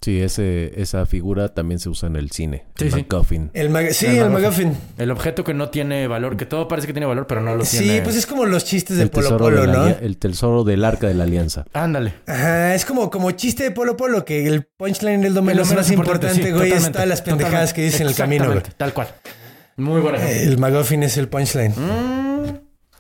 Sí, 0.01 0.21
ese, 0.23 0.81
esa 0.81 1.07
figura 1.07 1.49
también 1.49 1.81
se 1.81 1.89
usa 1.89 2.07
en 2.09 2.15
el 2.17 2.31
cine. 2.31 2.65
Sí, 2.77 2.85
el 2.85 2.93
sí. 2.93 2.97
MacGuffin. 3.09 3.51
El 3.53 3.71
mag- 3.71 3.91
sí, 3.91 4.07
El 4.07 4.17
el 4.19 4.31
McGuffin. 4.31 4.69
McGuffin. 4.69 4.77
El 4.99 5.11
objeto 5.11 5.43
que 5.43 5.55
no 5.55 5.71
tiene 5.71 6.07
valor, 6.07 6.37
que 6.37 6.47
todo 6.47 6.69
parece 6.69 6.87
que 6.87 6.93
tiene 6.93 7.07
valor, 7.07 7.27
pero 7.27 7.41
no 7.41 7.57
lo 7.57 7.65
Sí, 7.65 7.79
tiene. 7.81 8.03
pues 8.03 8.15
es 8.15 8.25
como 8.27 8.47
los 8.47 8.65
chistes 8.65 8.97
de 8.97 9.03
El 9.03 9.11
Polo 9.11 9.37
Polo, 9.37 9.61
de 9.63 9.67
¿no? 9.67 9.87
el 9.89 10.17
tesoro 10.17 10.63
del 10.63 10.85
arca 10.85 11.09
de 11.09 11.15
la 11.15 11.25
alianza. 11.25 11.65
Ándale. 11.73 12.15
Ajá, 12.29 12.75
es 12.77 12.85
como, 12.85 13.11
como 13.11 13.33
chiste 13.33 13.65
de 13.65 13.71
Polo 13.73 13.97
Polo, 13.97 14.25
que 14.25 14.47
el 14.47 14.63
punchline 14.65 15.25
es 15.25 15.33
lo 15.33 15.43
menos, 15.43 15.67
Lo 15.67 15.71
menos 15.75 15.87
más 15.89 15.91
importante, 15.91 16.43
sí, 16.45 16.51
güey, 16.53 16.71
es 16.73 16.93
todas 16.93 17.09
las 17.09 17.21
pendejadas 17.23 17.73
que 17.73 17.83
dicen 17.83 18.03
en 18.03 18.09
el 18.09 18.15
camino, 18.15 18.47
güey. 18.47 18.63
Tal 18.77 18.93
cual. 18.95 19.09
Muy 19.77 20.01
buena. 20.01 20.31
El 20.31 20.59
McGuffin 20.59 21.03
es 21.03 21.17
el 21.17 21.29
punchline. 21.29 21.75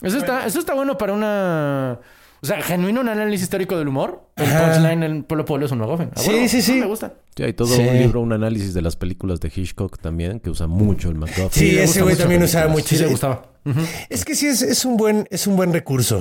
Eso 0.02 0.18
está, 0.18 0.46
eso 0.46 0.58
está 0.58 0.74
bueno 0.74 0.98
para 0.98 1.12
una. 1.12 1.98
O 2.40 2.46
sea, 2.46 2.60
genuino 2.62 3.00
un 3.00 3.08
análisis 3.08 3.42
histórico 3.44 3.76
del 3.78 3.88
humor. 3.88 4.22
El 4.36 4.46
punchline 4.46 5.02
en 5.02 5.22
Polo 5.24 5.44
Polo 5.44 5.66
es 5.66 5.72
un 5.72 5.78
McGuffin. 5.78 6.10
A 6.14 6.18
Sí, 6.20 6.48
sí, 6.48 6.62
sí. 6.62 6.74
Me 6.74 6.86
gusta. 6.86 7.14
Sí, 7.36 7.42
hay 7.42 7.52
todo 7.52 7.68
Sí. 7.68 7.82
un 7.82 7.98
libro, 7.98 8.20
un 8.20 8.32
análisis 8.32 8.74
de 8.74 8.82
las 8.82 8.94
películas 8.96 9.40
de 9.40 9.50
Hitchcock 9.54 9.98
también, 9.98 10.38
que 10.40 10.50
usa 10.50 10.66
mucho 10.66 11.08
el 11.08 11.16
MacGuffin. 11.16 11.50
Sí, 11.50 11.78
ese 11.78 12.02
güey 12.02 12.16
también 12.16 12.42
usaba 12.42 12.68
mucho. 12.68 12.86
Sí, 12.86 12.96
le 12.98 13.06
gustaba. 13.08 13.42
Es 14.08 14.24
que 14.24 14.34
sí, 14.34 14.46
es, 14.46 14.62
es 14.62 14.84
un 14.84 14.96
buen, 14.96 15.26
es 15.30 15.46
un 15.46 15.56
buen 15.56 15.72
recurso. 15.72 16.20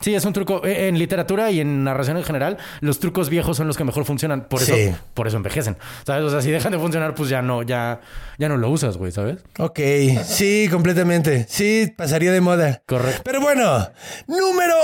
Sí, 0.00 0.14
es 0.14 0.24
un 0.24 0.32
truco. 0.32 0.64
Eh, 0.64 0.88
En 0.88 0.98
literatura 0.98 1.50
y 1.50 1.60
en 1.60 1.84
narración 1.84 2.16
en 2.16 2.24
general, 2.24 2.56
los 2.80 3.00
trucos 3.00 3.28
viejos 3.28 3.56
son 3.58 3.66
los 3.66 3.76
que 3.76 3.84
mejor 3.84 4.04
funcionan. 4.06 4.46
Por 4.48 4.62
eso, 4.62 4.74
Sí. 4.74 4.90
por 5.14 5.26
eso 5.28 5.36
envejecen. 5.36 5.76
¿Sabes? 6.06 6.24
O 6.24 6.30
sea, 6.30 6.40
si 6.40 6.50
dejan 6.50 6.72
de 6.72 6.78
funcionar, 6.78 7.14
pues 7.14 7.28
ya 7.28 7.42
no, 7.42 7.62
ya, 7.62 8.00
ya 8.38 8.48
no 8.48 8.56
lo 8.56 8.70
usas, 8.70 8.96
güey, 8.96 9.12
¿sabes? 9.12 9.38
Ok, 9.58 9.78
sí, 10.24 10.68
completamente. 10.70 11.44
Sí, 11.48 11.92
pasaría 11.96 12.32
de 12.32 12.40
moda. 12.40 12.82
Correcto. 12.86 13.20
Pero 13.24 13.40
bueno, 13.42 13.88
número 14.26 14.74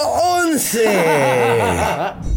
11. 0.43 0.85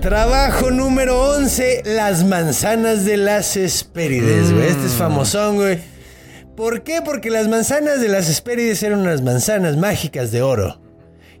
Trabajo 0.00 0.70
número 0.70 1.20
11, 1.32 1.82
las 1.84 2.24
manzanas 2.24 3.04
de 3.04 3.16
las 3.16 3.56
Hespérides, 3.56 4.52
güey. 4.52 4.68
Este 4.68 4.86
es 4.86 4.92
famosón, 4.92 5.56
güey. 5.56 5.78
¿Por 6.56 6.82
qué? 6.82 7.02
Porque 7.04 7.30
las 7.30 7.48
manzanas 7.48 8.00
de 8.00 8.08
las 8.08 8.28
Hespérides 8.28 8.82
eran 8.82 9.00
unas 9.00 9.22
manzanas 9.22 9.76
mágicas 9.76 10.30
de 10.30 10.42
oro. 10.42 10.80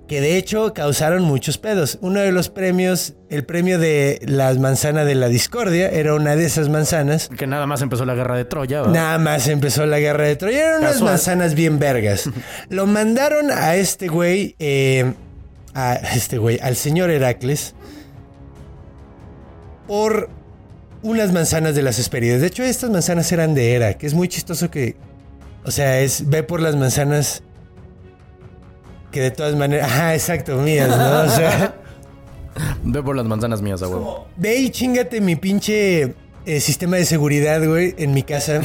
Que 0.08 0.20
de 0.20 0.36
hecho 0.36 0.72
causaron 0.72 1.24
muchos 1.24 1.58
pedos. 1.58 1.98
Uno 2.00 2.20
de 2.20 2.30
los 2.30 2.48
premios, 2.48 3.14
el 3.28 3.44
premio 3.44 3.78
de 3.78 4.20
las 4.24 4.58
manzanas 4.58 5.04
de 5.04 5.16
la 5.16 5.28
discordia, 5.28 5.88
era 5.88 6.14
una 6.14 6.36
de 6.36 6.44
esas 6.44 6.68
manzanas. 6.68 7.28
Que 7.36 7.48
nada 7.48 7.66
más 7.66 7.82
empezó 7.82 8.04
la 8.04 8.14
guerra 8.14 8.36
de 8.36 8.44
Troya. 8.44 8.82
¿verdad? 8.82 8.94
Nada 8.94 9.18
más 9.18 9.48
empezó 9.48 9.84
la 9.84 9.98
guerra 9.98 10.24
de 10.24 10.36
Troya. 10.36 10.68
Eran 10.68 10.80
unas 10.82 11.02
manzanas 11.02 11.54
bien 11.54 11.80
vergas. 11.80 12.30
Lo 12.68 12.86
mandaron 12.86 13.50
a 13.50 13.74
este 13.74 14.06
güey, 14.06 14.54
eh, 14.60 15.12
a 15.74 15.94
este 15.94 16.38
güey, 16.38 16.60
al 16.62 16.76
señor 16.76 17.10
Heracles, 17.10 17.74
por 19.88 20.30
unas 21.02 21.32
manzanas 21.32 21.74
de 21.74 21.82
las 21.82 21.98
Hespérides. 21.98 22.40
De 22.40 22.46
hecho, 22.46 22.62
estas 22.62 22.90
manzanas 22.90 23.30
eran 23.32 23.54
de 23.54 23.74
Hera, 23.74 23.94
que 23.94 24.06
es 24.06 24.14
muy 24.14 24.28
chistoso 24.28 24.70
que, 24.70 24.96
o 25.64 25.70
sea, 25.70 26.00
es 26.00 26.28
ve 26.28 26.42
por 26.42 26.60
las 26.60 26.76
manzanas 26.76 27.42
que 29.16 29.22
de 29.22 29.30
todas 29.30 29.56
maneras, 29.56 29.90
ajá, 29.90 30.14
exacto, 30.14 30.58
mías, 30.58 30.90
¿no? 30.90 31.22
O 31.22 31.28
sea, 31.30 31.74
Ve 32.84 33.02
por 33.02 33.16
las 33.16 33.24
manzanas 33.24 33.62
mías, 33.62 33.80
a 33.80 33.88
huevo. 33.88 34.26
ve 34.36 34.56
y 34.56 34.68
chingate 34.68 35.22
mi 35.22 35.36
pinche 35.36 36.12
eh, 36.44 36.60
sistema 36.60 36.98
de 36.98 37.06
seguridad, 37.06 37.66
güey, 37.66 37.94
en 37.96 38.12
mi 38.12 38.22
casa 38.24 38.60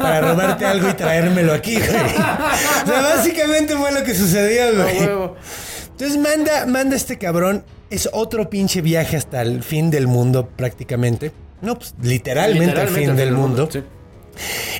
para 0.00 0.20
robarte 0.20 0.66
algo 0.66 0.88
y 0.88 0.94
traérmelo 0.94 1.52
aquí, 1.52 1.76
güey. 1.76 1.88
O 1.88 2.86
sea, 2.86 3.00
básicamente 3.14 3.76
fue 3.76 3.92
lo 3.92 4.02
que 4.02 4.12
sucedió, 4.12 4.74
güey. 4.82 4.98
Entonces 5.92 6.18
manda, 6.18 6.66
manda 6.66 6.96
este 6.96 7.16
cabrón. 7.16 7.64
Es 7.88 8.08
otro 8.12 8.50
pinche 8.50 8.80
viaje 8.80 9.16
hasta 9.16 9.40
el 9.42 9.62
fin 9.62 9.88
del 9.92 10.08
mundo, 10.08 10.48
prácticamente. 10.48 11.30
No, 11.60 11.78
pues 11.78 11.94
literalmente, 12.02 12.80
al 12.80 12.88
fin 12.88 13.10
al 13.10 13.16
del 13.16 13.32
mundo. 13.34 13.68
Sí. 13.70 13.84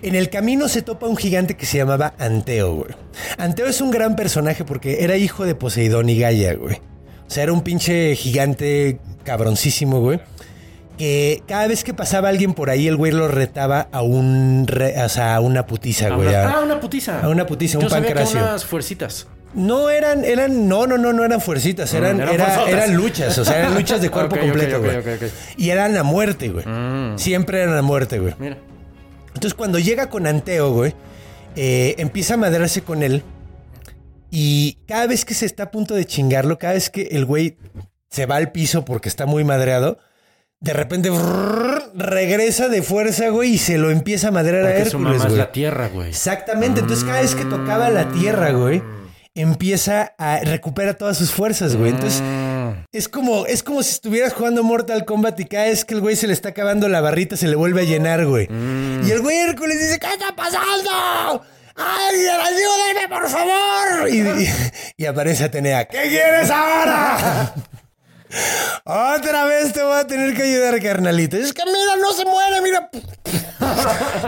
En 0.03 0.15
el 0.15 0.31
camino 0.31 0.69
se 0.69 0.83
topa 0.83 1.07
un 1.07 1.17
gigante 1.17 1.57
que 1.57 1.67
se 1.67 1.79
llamaba 1.79 2.15
Anteo, 2.19 2.75
güey. 2.75 2.91
Anteo 3.39 3.67
es 3.67 3.81
un 3.81 3.91
gran 3.91 4.17
personaje 4.17 4.65
porque 4.65 5.05
era 5.05 5.17
hijo 5.17 5.45
de 5.45 5.55
Poseidón 5.55 6.09
y 6.09 6.19
Gaia, 6.19 6.55
güey. 6.55 6.77
O 6.77 7.31
sea, 7.35 7.43
era 7.45 7.53
un 7.53 7.63
pinche 7.63 8.15
gigante 8.17 8.99
cabroncísimo, 9.25 10.01
güey. 10.01 10.21
Que 10.99 11.43
cada 11.49 11.67
vez 11.67 11.85
que 11.85 11.95
pasaba 11.95 12.29
alguien 12.29 12.53
por 12.55 12.69
ahí, 12.71 12.87
el 12.87 12.97
güey 12.97 13.13
lo 13.13 13.27
retaba 13.29 13.89
a 13.93 14.03
un 14.03 14.65
re- 14.69 15.03
o 15.03 15.09
sea, 15.09 15.37
a 15.37 15.41
una 15.41 15.67
putiza, 15.67 16.11
güey. 16.11 16.35
ah, 16.35 16.61
una 16.63 16.79
putiza. 16.81 17.21
a 17.23 17.29
una 17.29 17.47
putiza, 17.47 17.79
un 17.79 17.85
Yo 17.85 17.91
sabía 17.91 18.13
que 18.13 18.23
unas 18.23 18.65
fuercitas. 18.65 19.27
No 19.55 19.91
eran, 19.91 20.25
eran, 20.25 20.67
no, 20.69 20.87
no, 20.87 20.97
no, 20.99 21.13
no 21.13 21.25
eran 21.25 21.41
fuercitas, 21.41 21.93
eran, 21.95 22.21
eran 22.21 22.35
era- 22.35 22.45
fuerzotas. 22.47 22.73
eran 22.73 22.95
luchas, 22.97 23.39
o 23.39 23.45
sea, 23.45 23.59
eran 23.61 23.75
luchas 23.75 24.01
de 24.01 24.11
cuerpo 24.11 24.37
completo, 24.39 24.81
güey. 24.81 24.97
Y 25.57 25.71
eran 25.71 25.97
a 25.97 26.03
muerte, 26.03 26.49
güey. 26.51 26.67
Mm. 26.67 27.19
Siempre 27.19 27.63
eran 27.63 27.77
a 27.77 27.83
muerte, 27.83 28.19
güey. 28.19 28.35
Mira. 28.39 28.57
Entonces, 29.35 29.55
cuando 29.55 29.79
llega 29.79 30.09
con 30.11 30.27
Anteo, 30.27 30.73
güey, 30.73 30.95
eh, 31.57 31.95
empieza 31.99 32.35
a 32.35 32.37
madrarse 32.37 32.83
con 32.83 33.03
él. 33.03 33.23
Y 34.31 34.79
cada 34.87 35.07
vez 35.07 35.25
que 35.25 35.35
se 35.35 35.47
está 35.47 35.65
a 35.65 35.71
punto 35.71 35.95
de 35.95 36.05
chingarlo, 36.05 36.59
cada 36.59 36.75
vez 36.75 36.89
que 36.91 37.03
el 37.13 37.25
güey 37.27 37.59
se 38.11 38.27
va 38.27 38.37
al 38.37 38.53
piso 38.53 38.85
porque 38.85 39.09
está 39.09 39.27
muy 39.27 39.45
madreado, 39.45 39.99
de 40.61 40.73
repente 40.73 41.11
brrr, 41.11 41.93
regresa 41.95 42.69
de 42.69 42.83
fuerza, 42.83 43.29
güey, 43.31 43.55
y 43.55 43.59
se 43.59 43.79
lo 43.79 43.91
empieza 43.91 44.29
a 44.29 44.31
madrear 44.31 44.65
a 44.65 44.69
Porque 44.71 44.91
su 44.91 44.97
Hércules, 44.99 45.13
mamá 45.13 45.25
es 45.25 45.31
güey. 45.31 45.39
la 45.39 45.53
tierra, 45.53 45.89
güey. 45.89 46.09
Exactamente. 46.11 46.81
Entonces, 46.81 47.05
cada 47.05 47.21
vez 47.21 47.35
que 47.35 47.45
tocaba 47.45 47.91
la 47.91 48.09
tierra, 48.13 48.53
güey, 48.53 48.83
empieza 49.35 50.15
a 50.19 50.41
recupera 50.41 50.95
todas 50.95 51.17
sus 51.19 51.31
fuerzas, 51.33 51.77
güey. 51.77 51.91
Entonces. 51.91 52.23
Es 52.93 53.09
como, 53.09 53.47
es 53.47 53.63
como 53.63 53.83
si 53.83 53.91
estuvieras 53.91 54.33
jugando 54.35 54.63
Mortal 54.63 55.05
Kombat 55.05 55.41
y 55.41 55.45
cada 55.47 55.65
vez 55.65 55.85
que 55.85 55.95
el 55.95 56.01
güey 56.01 56.15
se 56.17 56.27
le 56.27 56.33
está 56.35 56.51
acabando 56.51 56.89
la 56.89 57.01
barrita, 57.01 57.37
se 57.37 57.49
le 57.49 57.57
vuelve 57.57 57.81
a 57.83 57.85
llenar, 57.85 58.27
güey. 58.27 58.49
Y 58.51 59.11
el 59.11 59.21
güey 59.23 59.39
Hércules 59.39 59.79
dice, 59.81 59.99
¿qué 59.99 60.09
está 60.09 60.35
pasando? 60.37 61.43
¡Ay, 61.75 62.27
ayúdenme, 62.27 63.09
por 63.09 63.29
favor! 63.31 64.09
Y, 64.11 64.19
y- 64.21 64.49
y 64.99 65.07
aparece 65.07 65.45
Atenea, 65.45 65.87
¿qué 65.87 66.03
quieres 66.09 66.51
ahora? 66.51 67.55
Otra 68.85 69.45
vez 69.45 69.73
te 69.73 69.83
voy 69.83 69.99
a 69.99 70.07
tener 70.07 70.35
que 70.35 70.43
ayudar, 70.43 70.81
carnalito. 70.83 71.37
Es 71.37 71.53
que 71.53 71.63
mira, 71.65 71.97
no 72.01 72.13
se 72.13 72.25
muere, 72.25 72.61
mira. 72.63 72.91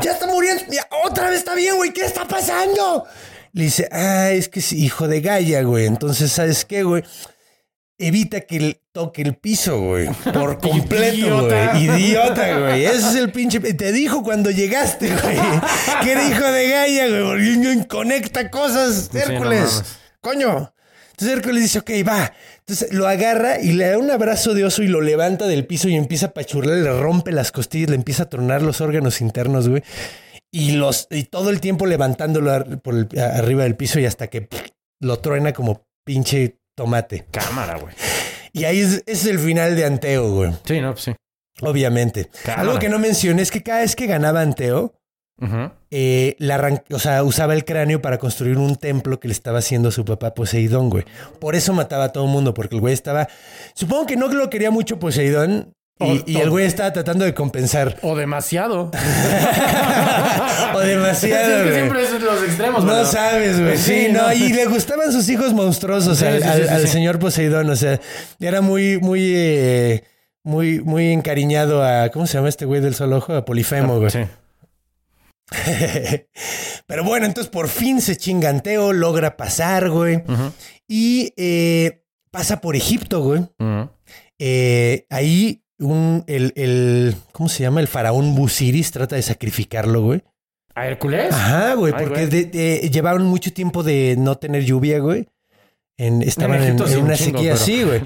ya 0.03 0.13
está 0.13 0.27
muriendo. 0.27 0.63
Mira, 0.69 0.87
otra 1.05 1.31
vez 1.31 1.39
está 1.39 1.55
bien, 1.55 1.77
güey. 1.77 1.93
¿Qué 1.93 2.05
está 2.05 2.27
pasando? 2.29 3.07
Le 3.53 3.65
dice, 3.65 3.89
ah, 3.93 4.31
es 4.31 4.49
que 4.49 4.61
es 4.61 4.73
hijo 4.73 5.09
de 5.09 5.21
Gaia, 5.21 5.63
güey. 5.63 5.87
Entonces, 5.87 6.33
¿sabes 6.33 6.65
qué, 6.67 6.83
güey? 6.83 7.03
Evita 7.97 8.41
que 8.41 8.57
él 8.57 8.81
toque 8.93 9.23
el 9.23 9.37
piso, 9.37 9.81
güey. 9.81 10.09
Por 10.33 10.59
completo, 10.61 11.15
Idiota. 11.17 11.71
güey. 11.73 11.85
Idiota, 11.85 12.59
güey. 12.59 12.85
Ese 12.85 12.97
es 12.99 13.15
el 13.15 13.31
pinche... 13.31 13.61
Te 13.61 13.93
dijo 13.93 14.23
cuando 14.25 14.51
llegaste, 14.51 15.09
güey. 15.09 15.37
Que 16.03 16.13
era 16.13 16.29
hijo 16.29 16.45
de 16.45 16.69
Gaia, 16.69 17.07
güey. 17.09 17.87
Conecta 17.87 18.51
cosas, 18.51 19.11
Hércules. 19.15 19.83
Coño. 20.21 20.73
Entonces 21.13 21.37
Hércules 21.37 21.63
dice, 21.63 21.79
ok, 21.79 21.91
va. 22.09 22.33
Entonces 22.59 22.93
lo 22.93 23.07
agarra 23.07 23.61
y 23.61 23.73
le 23.73 23.87
da 23.91 23.99
un 23.99 24.11
abrazo 24.11 24.55
de 24.55 24.65
oso 24.65 24.83
y 24.83 24.89
lo 24.89 25.01
levanta 25.01 25.47
del 25.47 25.65
piso 25.65 25.89
y 25.89 25.95
empieza 25.95 26.27
a 26.27 26.31
pachurrar, 26.33 26.77
le 26.79 26.99
rompe 27.01 27.31
las 27.31 27.53
costillas, 27.53 27.91
le 27.91 27.97
empieza 27.97 28.25
a 28.25 28.29
tronar 28.29 28.63
los 28.63 28.81
órganos 28.81 29.21
internos, 29.21 29.69
güey. 29.69 29.85
Y, 30.51 30.73
los, 30.73 31.07
y 31.11 31.25
todo 31.25 31.51
el 31.51 31.61
tiempo 31.61 31.87
levantándolo 31.87 32.81
por 32.81 32.95
el- 32.97 33.21
arriba 33.21 33.63
del 33.63 33.77
piso 33.77 34.01
y 34.01 34.07
hasta 34.07 34.27
que 34.27 34.43
pff, 34.43 34.61
lo 35.01 35.19
truena 35.21 35.53
como 35.53 35.87
pinche 36.05 36.59
tomate. 36.75 37.27
Cámara, 37.31 37.79
güey. 37.79 37.95
Y 38.53 38.65
ahí 38.65 38.81
es, 39.07 39.27
el 39.27 39.39
final 39.39 39.75
de 39.77 39.85
Anteo, 39.85 40.31
güey. 40.33 40.53
Sí, 40.65 40.81
no, 40.81 40.93
pues 40.93 41.05
sí. 41.05 41.15
Obviamente. 41.61 42.31
Cámara. 42.45 42.63
Algo 42.63 42.79
que 42.79 42.89
no 42.89 42.99
mencioné 42.99 43.43
es 43.43 43.51
que 43.51 43.63
cada 43.63 43.81
vez 43.81 43.97
que 43.97 44.07
ganaba 44.07 44.41
Anteo, 44.41 44.95
Ujú. 45.41 45.71
eh, 45.91 46.37
la 46.39 46.57
arran- 46.59 46.85
o 46.93 46.99
sea, 46.99 47.23
usaba 47.25 47.55
el 47.55 47.65
cráneo 47.65 48.01
para 48.03 48.19
construir 48.19 48.59
un 48.59 48.77
templo 48.77 49.19
que 49.21 49.29
le 49.29 49.33
estaba 49.35 49.59
haciendo 49.59 49.89
a 49.89 49.93
su 49.93 50.05
papá 50.05 50.35
Poseidón, 50.35 50.91
güey. 50.91 51.05
Por 51.41 51.55
eso 51.55 51.73
mataba 51.73 52.05
a 52.05 52.13
todo 52.13 52.25
el 52.25 52.31
mundo, 52.31 52.55
porque 52.55 52.75
el 52.77 52.81
güey 52.81 52.95
estaba. 52.95 53.29
Supongo 53.75 54.07
que 54.07 54.17
no 54.17 54.29
lo 54.29 54.51
quería 54.51 54.71
mucho 54.71 54.99
Poseidón. 54.99 55.73
Y, 56.01 56.25
y 56.33 56.37
el 56.39 56.51
güey 56.51 56.67
estaba 56.67 56.93
tratando 56.93 57.25
de 57.25 57.35
compensar. 57.35 57.99
O 58.03 58.17
demasiado. 58.17 58.91
o 60.75 60.79
demasiado, 60.81 61.57
es 61.57 61.69
que 61.69 61.75
siempre 61.75 62.03
es 62.03 62.21
los 62.21 62.43
extremos. 62.43 62.85
No 62.85 63.05
sabes, 63.05 63.61
güey. 63.61 63.79
Sí, 63.79 64.07
Sí, 64.07 64.13
no. 64.13 64.23
no. 64.23 64.33
Y 64.33 64.53
le 64.53 64.67
gustaban 64.67 65.13
sus 65.13 65.29
hijos 65.29 65.53
monstruosos 65.53 66.19
Sí, 66.19 66.27
al, 66.27 66.81
sí, 66.81 66.89
señor 66.89 67.21
Poseidón. 67.21 67.71
O 67.71 67.77
sea, 67.77 68.01
era 68.41 68.61
muy, 68.61 68.99
muy, 68.99 69.33
eh, 69.37 70.03
muy, 70.43 70.81
muy 70.81 71.13
encariñado 71.13 71.85
a. 71.85 72.09
¿Cómo 72.11 72.27
se 72.27 72.35
llama 72.39 72.49
este 72.49 72.65
güey 72.65 72.81
del 72.81 72.97
solo 72.97 73.19
ojo? 73.19 73.33
A 73.35 73.45
Polifemo, 73.45 73.99
güey. 74.01 74.11
Sí. 74.11 74.25
Pero 76.87 77.05
bueno, 77.05 77.27
entonces 77.27 77.51
por 77.51 77.69
fin 77.69 78.01
se 78.01 78.17
chinganteo, 78.17 78.93
logra 78.93 79.37
pasar, 79.37 79.91
güey. 79.91 80.23
Y 80.89 81.33
eh, 81.37 82.03
pasa 82.31 82.61
por 82.61 82.75
Egipto, 82.77 83.21
güey. 83.23 83.47
Eh, 84.39 85.07
ahí 85.11 85.64
un, 85.79 86.25
el, 86.27 86.53
el, 86.57 87.15
¿cómo 87.33 87.49
se 87.49 87.63
llama? 87.63 87.81
El 87.81 87.89
faraón 87.89 88.35
Busiris 88.35 88.91
trata 88.93 89.17
de 89.17 89.23
sacrificarlo, 89.23 90.03
güey. 90.03 90.23
¿A 90.75 90.87
Hércules? 90.89 91.33
Ajá, 91.33 91.75
güey, 91.75 91.93
Ay, 91.97 92.05
porque 92.05 92.27
güey. 92.27 92.45
de- 92.45 92.79
de- 92.81 92.91
llevaron 92.91 93.27
mucho 93.27 93.53
tiempo 93.53 93.83
de 93.83 94.17
no 94.19 94.37
tener 94.39 94.65
lluvia, 94.65 94.99
güey. 94.99 95.29
En, 95.97 96.23
estaban 96.23 96.61
en, 96.61 96.73
una 96.75 96.87
chingo, 96.87 97.17
sequía 97.17 97.53
pero- 97.53 97.55
así, 97.55 97.83
güey. 97.85 98.01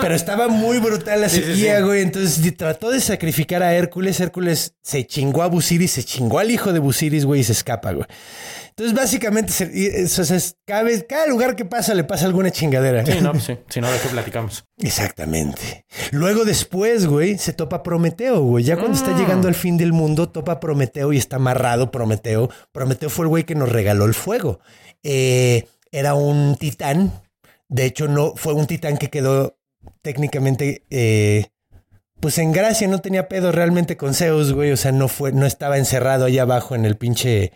Pero 0.00 0.14
estaba 0.16 0.48
muy 0.48 0.78
brutal 0.78 1.20
la 1.20 1.28
Sí, 1.28 1.40
sequía, 1.42 1.76
sí. 1.78 1.82
güey. 1.84 2.02
Entonces 2.02 2.56
trató 2.56 2.90
de 2.90 3.00
sacrificar 3.00 3.62
a 3.62 3.72
Hércules. 3.72 4.18
Hércules 4.18 4.74
se 4.82 5.06
chingó 5.06 5.44
a 5.44 5.46
Busiris, 5.46 5.92
se 5.92 6.02
chingó 6.02 6.40
al 6.40 6.50
hijo 6.50 6.72
de 6.72 6.80
Busiris, 6.80 7.24
güey, 7.24 7.42
y 7.42 7.44
se 7.44 7.52
escapa, 7.52 7.92
güey. 7.92 8.06
Entonces, 8.76 8.96
básicamente, 8.96 9.52
eso 10.02 10.22
es- 10.22 10.56
cada, 10.66 10.82
vez- 10.82 11.06
cada 11.08 11.26
lugar 11.28 11.54
que 11.54 11.64
pasa 11.64 11.94
le 11.94 12.02
pasa 12.02 12.26
alguna 12.26 12.50
chingadera. 12.50 13.06
Sí, 13.06 13.20
no, 13.20 13.30
pues 13.30 13.44
sí. 13.44 13.56
Si 13.68 13.80
no, 13.80 13.88
¿de 13.90 13.98
qué 14.00 14.08
platicamos? 14.08 14.64
Exactamente. 14.78 15.86
Luego 16.10 16.44
después, 16.44 17.06
güey, 17.06 17.38
se 17.38 17.52
topa 17.52 17.82
Prometeo, 17.84 18.40
güey. 18.42 18.64
Ya 18.64 18.76
cuando 18.76 18.96
está 18.96 19.12
Mm. 19.12 19.18
llegando 19.18 19.46
al 19.48 19.54
fin 19.54 19.76
del 19.76 19.92
mundo, 19.92 20.28
topa 20.28 20.58
Prometeo 20.58 21.12
y 21.12 21.18
está 21.18 21.36
amarrado 21.36 21.92
Prometeo. 21.92 22.50
Prometeo 22.72 23.10
fue 23.10 23.26
el 23.26 23.28
güey 23.28 23.44
que 23.44 23.54
nos 23.54 23.68
regaló 23.70 24.06
el 24.06 24.14
fuego. 24.14 24.58
Eh, 25.04 25.68
era 25.92 26.14
un 26.14 26.56
titán. 26.56 27.12
De 27.68 27.84
hecho, 27.84 28.08
no 28.08 28.34
fue 28.34 28.54
un 28.54 28.66
titán 28.66 28.96
que 28.98 29.08
quedó 29.08 29.56
técnicamente, 30.02 30.84
eh, 30.90 31.46
pues 32.20 32.38
en 32.38 32.50
gracia, 32.52 32.88
no 32.88 32.98
tenía 33.00 33.28
pedo 33.28 33.52
realmente 33.52 33.96
con 33.96 34.14
Zeus, 34.14 34.52
güey. 34.52 34.72
O 34.72 34.76
sea, 34.76 34.90
no 34.90 35.06
fue, 35.06 35.30
no 35.32 35.46
estaba 35.46 35.78
encerrado 35.78 36.24
allá 36.24 36.42
abajo 36.42 36.74
en 36.74 36.84
el 36.84 36.96
pinche 36.96 37.52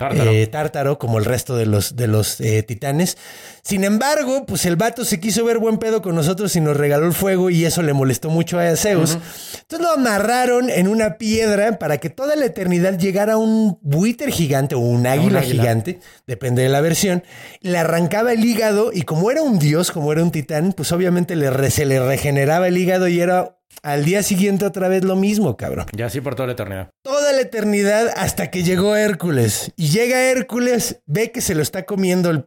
Tártaro. 0.00 0.30
eh, 0.30 0.46
tártaro, 0.46 0.98
como 0.98 1.18
el 1.18 1.26
resto 1.26 1.56
de 1.56 1.66
los, 1.66 1.94
de 1.94 2.06
los 2.06 2.40
eh, 2.40 2.62
titanes. 2.62 3.18
Sin 3.62 3.84
embargo, 3.84 4.46
pues 4.46 4.64
el 4.64 4.76
vato 4.76 5.04
se 5.04 5.20
quiso 5.20 5.44
ver 5.44 5.58
buen 5.58 5.76
pedo 5.76 6.00
con 6.00 6.14
nosotros 6.14 6.56
y 6.56 6.62
nos 6.62 6.74
regaló 6.74 7.04
el 7.06 7.12
fuego 7.12 7.50
y 7.50 7.66
eso 7.66 7.82
le 7.82 7.92
molestó 7.92 8.30
mucho 8.30 8.58
a 8.58 8.74
Zeus. 8.76 9.18
Entonces 9.60 9.86
lo 9.86 9.92
amarraron 9.92 10.70
en 10.70 10.88
una 10.88 11.18
piedra 11.18 11.78
para 11.78 11.98
que 11.98 12.08
toda 12.08 12.34
la 12.34 12.46
eternidad 12.46 12.98
llegara 12.98 13.36
un 13.36 13.78
buitre 13.82 14.32
gigante 14.32 14.74
o 14.74 14.78
un 14.78 15.06
águila, 15.06 15.40
águila. 15.40 15.62
gigante, 15.62 16.00
depende 16.26 16.62
de 16.62 16.70
la 16.70 16.80
versión. 16.80 17.22
Le 17.60 17.76
arrancaba 17.76 18.32
el 18.32 18.42
hígado 18.42 18.92
y 18.94 19.02
como 19.02 19.30
era 19.30 19.42
un 19.42 19.58
dios, 19.58 19.90
como 19.90 20.12
era 20.12 20.22
un 20.22 20.30
titán, 20.30 20.72
pues 20.74 20.92
obviamente 20.92 21.36
le 21.36 21.70
se 21.70 21.84
le 21.84 22.00
regeneraba 22.00 22.68
el 22.68 22.78
hígado 22.78 23.06
y 23.06 23.20
era 23.20 23.59
al 23.82 24.04
día 24.04 24.22
siguiente 24.22 24.64
otra 24.66 24.88
vez 24.88 25.04
lo 25.04 25.16
mismo, 25.16 25.56
cabrón 25.56 25.86
Ya 25.96 26.06
así 26.06 26.20
por 26.20 26.34
toda 26.34 26.46
la 26.48 26.52
eternidad. 26.52 26.90
toda 27.02 27.32
la 27.32 27.40
eternidad 27.40 28.08
hasta 28.16 28.50
que 28.50 28.62
llegó 28.62 28.96
Hércules. 28.96 29.72
Y 29.76 29.88
llega 29.88 30.22
Hércules, 30.30 31.00
ve 31.06 31.30
que 31.32 31.40
se 31.40 31.54
lo 31.54 31.62
está 31.62 31.84
comiendo 31.86 32.30
el 32.30 32.44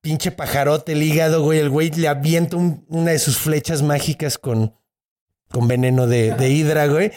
pinche 0.00 0.30
pajarote, 0.30 0.92
el 0.92 1.02
hígado, 1.02 1.42
güey. 1.42 1.58
El 1.58 1.70
güey 1.70 1.90
le 1.90 2.06
avienta 2.08 2.56
un- 2.56 2.84
una 2.88 3.10
de 3.10 3.18
sus 3.18 3.38
flechas 3.38 3.82
mágicas 3.82 4.38
con, 4.38 4.74
con 5.50 5.66
veneno 5.66 6.06
de, 6.06 6.32
de 6.34 6.48
hidra, 6.50 6.86
güey. 6.86 7.10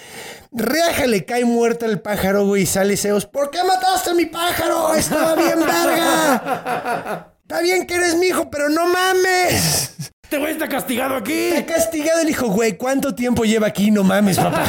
Reaja, 0.52 1.06
le 1.06 1.26
cae 1.26 1.46
muerta 1.46 1.86
el 1.86 2.02
pájaro, 2.02 2.48
güey, 2.48 2.64
y 2.64 2.66
sale 2.66 2.98
Zeus. 2.98 3.28
¿Por 3.28 3.52
qué 3.52 3.60
mataste 3.64 4.10
a 4.10 4.14
mi 4.16 4.26
pájaro? 4.26 4.96
Estaba 4.96 5.36
bien 5.36 5.60
verga. 5.60 7.34
Está 7.44 7.62
bien 7.62 7.86
que 7.86 7.94
eres 7.96 8.16
mi 8.16 8.28
hijo, 8.28 8.50
pero 8.50 8.70
no 8.70 8.88
mames. 8.88 9.92
Este 10.30 10.38
güey 10.38 10.52
está 10.52 10.70
castigado 10.70 11.16
aquí. 11.16 11.34
Está 11.34 11.74
castigado 11.74 12.22
el 12.22 12.30
hijo, 12.30 12.50
güey. 12.50 12.78
¿Cuánto 12.78 13.16
tiempo 13.16 13.46
lleva 13.46 13.66
aquí? 13.66 13.90
No 13.90 14.04
mames, 14.04 14.38
papá. 14.38 14.64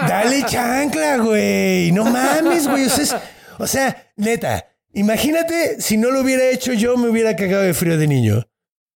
Dale 0.08 0.42
chancla, 0.46 1.18
güey. 1.18 1.92
No 1.92 2.04
mames, 2.04 2.66
güey. 2.66 2.86
O 2.86 2.88
sea, 2.90 3.04
es- 3.04 3.14
o 3.60 3.66
sea, 3.68 4.12
neta, 4.16 4.66
imagínate 4.92 5.80
si 5.80 5.96
no 5.96 6.10
lo 6.10 6.22
hubiera 6.22 6.42
hecho 6.46 6.72
yo, 6.72 6.96
me 6.96 7.08
hubiera 7.08 7.36
cagado 7.36 7.62
de 7.62 7.72
frío 7.72 7.96
de 7.98 8.08
niño. 8.08 8.48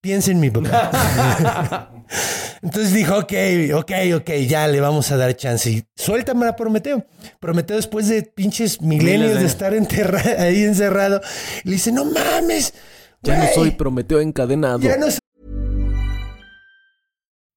Piensa 0.02 0.32
en 0.32 0.39
mi 0.39 0.50
papá. 0.50 1.91
Entonces 2.64 2.91
dijo, 2.91 3.16
ok, 3.20 3.34
ok, 3.76 3.91
ok, 4.16 4.30
ya 4.48 4.68
le 4.68 4.82
vamos 4.82 5.12
a 5.12 5.18
dar 5.18 5.36
chance. 5.36 5.70
Y 5.70 5.84
suéltame 5.96 6.48
a 6.48 6.56
Prometeo. 6.56 7.06
Prometeo 7.39 7.76
después 7.78 8.08
de 8.08 8.24
pinches 8.24 8.82
milenios 8.82 9.39
de 9.39 9.46
estar 9.46 9.74
enterra- 9.76 10.39
ahí 10.41 10.64
encerrado, 10.64 11.22
le 11.64 11.72
dice, 11.74 11.91
no 11.91 12.06
mames. 12.06 12.74
Ya 13.22 13.38
no 13.38 13.46
soy 13.54 13.72
Prometeo 13.72 14.20
encadenado. 14.20 14.80
Ya 14.80 14.98
no 14.98 15.06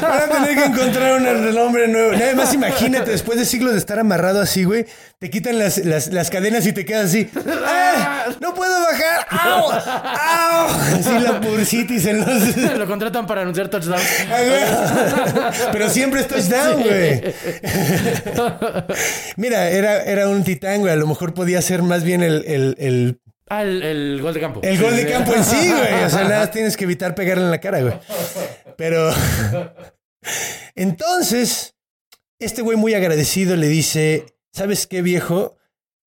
Van 0.00 0.22
a 0.22 0.26
tener 0.28 0.54
que 0.56 0.64
encontrar 0.64 1.20
un 1.20 1.54
nombre 1.54 1.88
nuevo. 1.88 2.12
Nada 2.12 2.34
más 2.34 2.54
imagínate, 2.54 3.10
después 3.10 3.38
de 3.38 3.44
siglos 3.44 3.72
de 3.72 3.78
estar 3.78 3.98
amarrado 3.98 4.40
así, 4.40 4.64
güey, 4.64 4.86
te 5.18 5.30
quitan 5.30 5.58
las, 5.58 5.78
las, 5.78 6.08
las 6.08 6.30
cadenas 6.30 6.66
y 6.66 6.72
te 6.72 6.84
quedas 6.84 7.06
así. 7.06 7.30
¡Ah! 7.64 8.26
¡No 8.40 8.54
puedo 8.54 8.74
bajar! 8.80 9.26
¡Au! 9.30 9.70
¡Au! 9.70 10.68
Así 10.98 11.18
la 11.18 11.40
bursitis 11.40 12.06
en 12.06 12.20
los... 12.20 12.56
Lo 12.78 12.86
contratan 12.86 13.26
para 13.26 13.42
anunciar 13.42 13.68
touchdown. 13.68 14.00
Pero 15.72 15.90
siempre 15.90 16.20
es 16.20 16.28
touchdown, 16.28 16.82
güey. 16.82 17.22
Mira, 19.36 19.68
era, 19.70 20.02
era 20.02 20.28
un 20.28 20.44
titán, 20.44 20.80
güey. 20.80 20.92
A 20.92 20.96
lo 20.96 21.06
mejor 21.06 21.34
podía 21.34 21.60
ser 21.62 21.82
más 21.82 22.02
bien 22.04 22.22
el, 22.22 22.44
el, 22.46 22.76
el, 22.78 23.20
Ah, 23.48 23.62
el, 23.62 23.82
el 23.82 24.22
gol 24.22 24.32
de 24.34 24.40
campo. 24.40 24.60
el 24.62 24.80
gol 24.80 24.96
de 24.96 25.06
campo 25.06 25.34
en 25.34 25.44
sí, 25.44 25.70
güey. 25.70 26.04
O 26.04 26.10
sea, 26.10 26.24
nada 26.24 26.40
más 26.40 26.50
tienes 26.52 26.76
que 26.76 26.84
evitar 26.84 27.14
pegarle 27.14 27.44
en 27.44 27.50
la 27.50 27.60
cara, 27.60 27.80
güey. 27.82 27.94
Pero... 28.76 29.10
Entonces, 30.74 31.74
este 32.38 32.62
güey 32.62 32.76
muy 32.76 32.94
agradecido 32.94 33.56
le 33.56 33.68
dice, 33.68 34.26
¿sabes 34.52 34.86
qué, 34.86 35.02
viejo? 35.02 35.56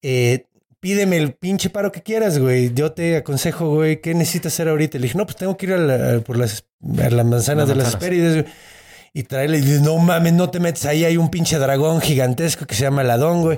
Eh, 0.01 0.45
pídeme 0.79 1.17
el 1.17 1.33
pinche 1.33 1.69
paro 1.69 1.91
que 1.91 2.01
quieras, 2.01 2.39
güey. 2.39 2.73
Yo 2.73 2.91
te 2.91 3.17
aconsejo, 3.17 3.69
güey, 3.73 4.01
¿qué 4.01 4.13
necesitas 4.13 4.53
hacer 4.53 4.67
ahorita? 4.69 4.97
Le 4.97 5.03
dije, 5.03 5.17
no, 5.17 5.25
pues 5.25 5.37
tengo 5.37 5.55
que 5.57 5.67
ir 5.67 5.73
a 5.73 5.77
la- 5.77 6.19
por 6.21 6.37
las, 6.37 6.65
a 7.01 7.09
las 7.09 7.25
manzanas 7.25 7.67
Las 7.67 7.77
de 7.77 7.83
las. 7.83 7.87
Hespérides, 7.93 8.33
güey. 8.43 8.53
Y 9.13 9.23
traerle 9.23 9.57
y 9.57 9.61
dice, 9.61 9.81
no 9.81 9.97
mames, 9.97 10.33
no 10.33 10.49
te 10.49 10.59
metes 10.59 10.85
ahí. 10.85 11.03
Hay 11.05 11.17
un 11.17 11.29
pinche 11.31 11.57
dragón 11.57 12.01
gigantesco 12.01 12.65
que 12.65 12.75
se 12.75 12.83
llama 12.83 13.03
Ladón, 13.03 13.41
güey. 13.41 13.57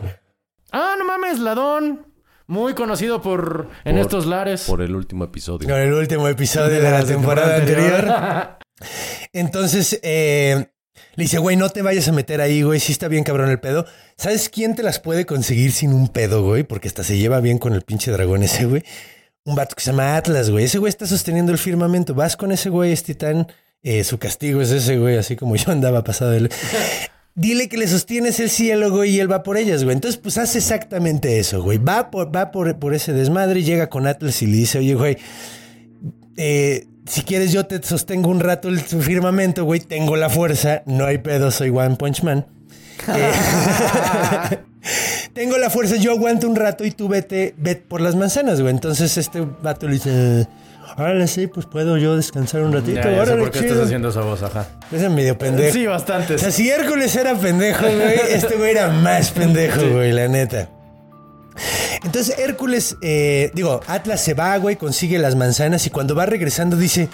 Ah, 0.72 0.96
no 0.98 1.04
mames, 1.06 1.40
Ladón. 1.40 2.09
Muy 2.50 2.74
conocido 2.74 3.22
por 3.22 3.70
en 3.86 3.93
Por- 3.93 4.02
estos 4.02 4.26
lares. 4.26 4.64
Por 4.64 4.82
el 4.82 4.95
último 4.95 5.24
episodio. 5.24 5.70
Con 5.70 5.78
el 5.78 5.93
último 5.93 6.28
episodio 6.28 6.82
de 6.82 6.89
la 6.89 7.04
temporada 7.06 7.58
anterior. 7.58 8.58
Entonces, 9.34 10.00
eh, 10.02 10.66
le 11.14 11.24
dice, 11.24 11.38
güey, 11.38 11.58
no 11.58 11.70
te 11.70 11.84
vayas 11.84 12.08
a 12.08 12.12
meter 12.12 12.41
ahí, 12.41 12.64
güey. 12.64 12.80
Sí 12.80 12.91
está 12.91 13.08
bien 13.08 13.24
cabrón 13.24 13.52
el 13.52 13.60
pedo. 13.60 13.86
¿Sabes 14.18 14.50
quién 14.50 14.74
te 14.76 14.82
las 14.82 15.00
puede 15.00 15.28
conseguir 15.28 15.72
sin 15.72 15.93
un 15.93 16.08
pedo, 16.08 16.41
güey? 16.43 16.64
Porque 16.64 16.88
hasta 16.88 17.04
se 17.04 17.20
lleva 17.20 17.39
bien 17.39 17.60
con 17.60 17.74
el 17.74 17.84
pinche 17.84 18.10
dragón 18.10 18.41
ese, 18.41 18.66
güey. 18.66 18.84
Un 19.45 19.54
vato 19.56 19.76
que 19.76 19.84
se 19.84 19.91
llama 19.91 20.18
Atlas, 20.18 20.50
güey. 20.50 20.66
Ese 20.66 20.80
güey 20.80 20.89
está 20.89 21.06
sosteniendo 21.06 21.52
el 21.52 21.60
firmamento. 21.60 22.16
Vas 22.16 22.36
con 22.36 22.52
ese 22.52 22.70
güey, 22.70 22.91
es 22.91 23.04
titán. 23.04 23.45
Eh, 23.84 24.04
su 24.04 24.18
castigo 24.18 24.60
es 24.60 24.72
ese, 24.72 24.97
güey, 24.97 25.18
así 25.18 25.36
como 25.36 25.56
yo 25.56 25.72
andaba 25.72 26.04
pasado 26.04 26.32
de... 26.32 26.50
Dile 27.36 27.70
que 27.70 27.78
le 27.78 27.88
sostienes 27.88 28.40
el 28.40 28.50
cielo, 28.50 28.92
güey, 28.92 29.12
y 29.12 29.20
él 29.20 29.32
va 29.32 29.44
por 29.44 29.58
ellas, 29.58 29.84
güey. 29.84 29.96
Entonces, 29.96 30.20
pues 30.20 30.38
hace 30.38 30.58
exactamente 30.58 31.40
eso, 31.40 31.62
güey. 31.64 31.78
Va 31.78 32.12
por, 32.12 32.36
va 32.36 32.52
por, 32.52 32.78
por 32.80 32.94
ese 32.94 33.14
desmadre, 33.14 33.64
llega 33.64 33.88
con 33.88 34.08
Atlas 34.08 34.42
y 34.42 34.48
le 34.48 34.58
dice, 34.58 34.80
oye, 34.80 34.96
güey, 34.96 35.18
eh, 36.36 36.86
si 37.06 37.22
quieres 37.22 37.52
yo 37.52 37.66
te 37.66 37.82
sostengo 37.82 38.30
un 38.30 38.40
rato 38.40 38.68
el 38.68 38.80
firmamento, 38.80 39.64
güey, 39.64 39.80
tengo 39.80 40.16
la 40.16 40.30
fuerza, 40.30 40.84
no 40.86 41.06
hay 41.06 41.20
pedo, 41.20 41.52
soy 41.52 41.70
One 41.70 41.96
Punch 41.96 42.24
Man. 42.24 42.46
Eh, 43.08 43.32
tengo 45.34 45.58
la 45.58 45.70
fuerza, 45.70 45.96
yo 45.98 46.12
aguanto 46.12 46.48
un 46.48 46.56
rato 46.56 46.86
y 46.86 46.92
tú 46.92 47.08
vete, 47.08 47.54
vete 47.58 47.84
por 47.88 48.02
las 48.02 48.16
manzanas, 48.16 48.62
güey. 48.62 48.74
Entonces 48.74 49.18
este 49.18 49.42
vato 49.42 49.88
le 49.88 49.94
dice, 49.94 50.48
órale, 51.00 51.28
sí, 51.28 51.47
pues 51.47 51.66
puedo 51.66 51.97
yo 51.97 52.16
descansar 52.16 52.62
un 52.62 52.74
ratito. 52.74 53.02
Ya, 53.02 53.12
ya 53.12 53.26
sé 53.26 53.36
por 53.36 53.52
qué 53.52 53.60
chido. 53.60 53.72
estás 53.72 53.86
haciendo 53.86 54.10
esa 54.10 54.22
voz, 54.22 54.43
ajá. 54.43 54.68
Es 54.91 55.10
medio 55.10 55.38
pendejo. 55.38 55.74
Sí, 55.74 55.86
bastante. 55.88 56.36
O 56.36 56.38
sea, 56.38 56.52
si 56.52 56.70
Hércules 56.70 57.16
era 57.16 57.36
pendejo, 57.36 57.84
güey, 57.84 58.20
este 58.30 58.56
güey 58.56 58.72
era 58.72 58.89
más 58.89 59.32
pendejo, 59.32 59.82
güey, 59.89 60.12
la 60.12 60.28
neta. 60.28 60.70
Entonces 62.04 62.38
Hércules, 62.39 62.95
eh, 63.02 63.52
digo, 63.54 63.82
Atlas 63.88 64.22
se 64.22 64.34
va, 64.34 64.58
güey, 64.58 64.76
consigue 64.76 65.20
las 65.20 65.36
manzanas 65.36 65.86
y 65.86 65.89
cuando 65.89 66.16
va 66.16 66.26
regresando 66.26 66.78
dice, 66.78 67.10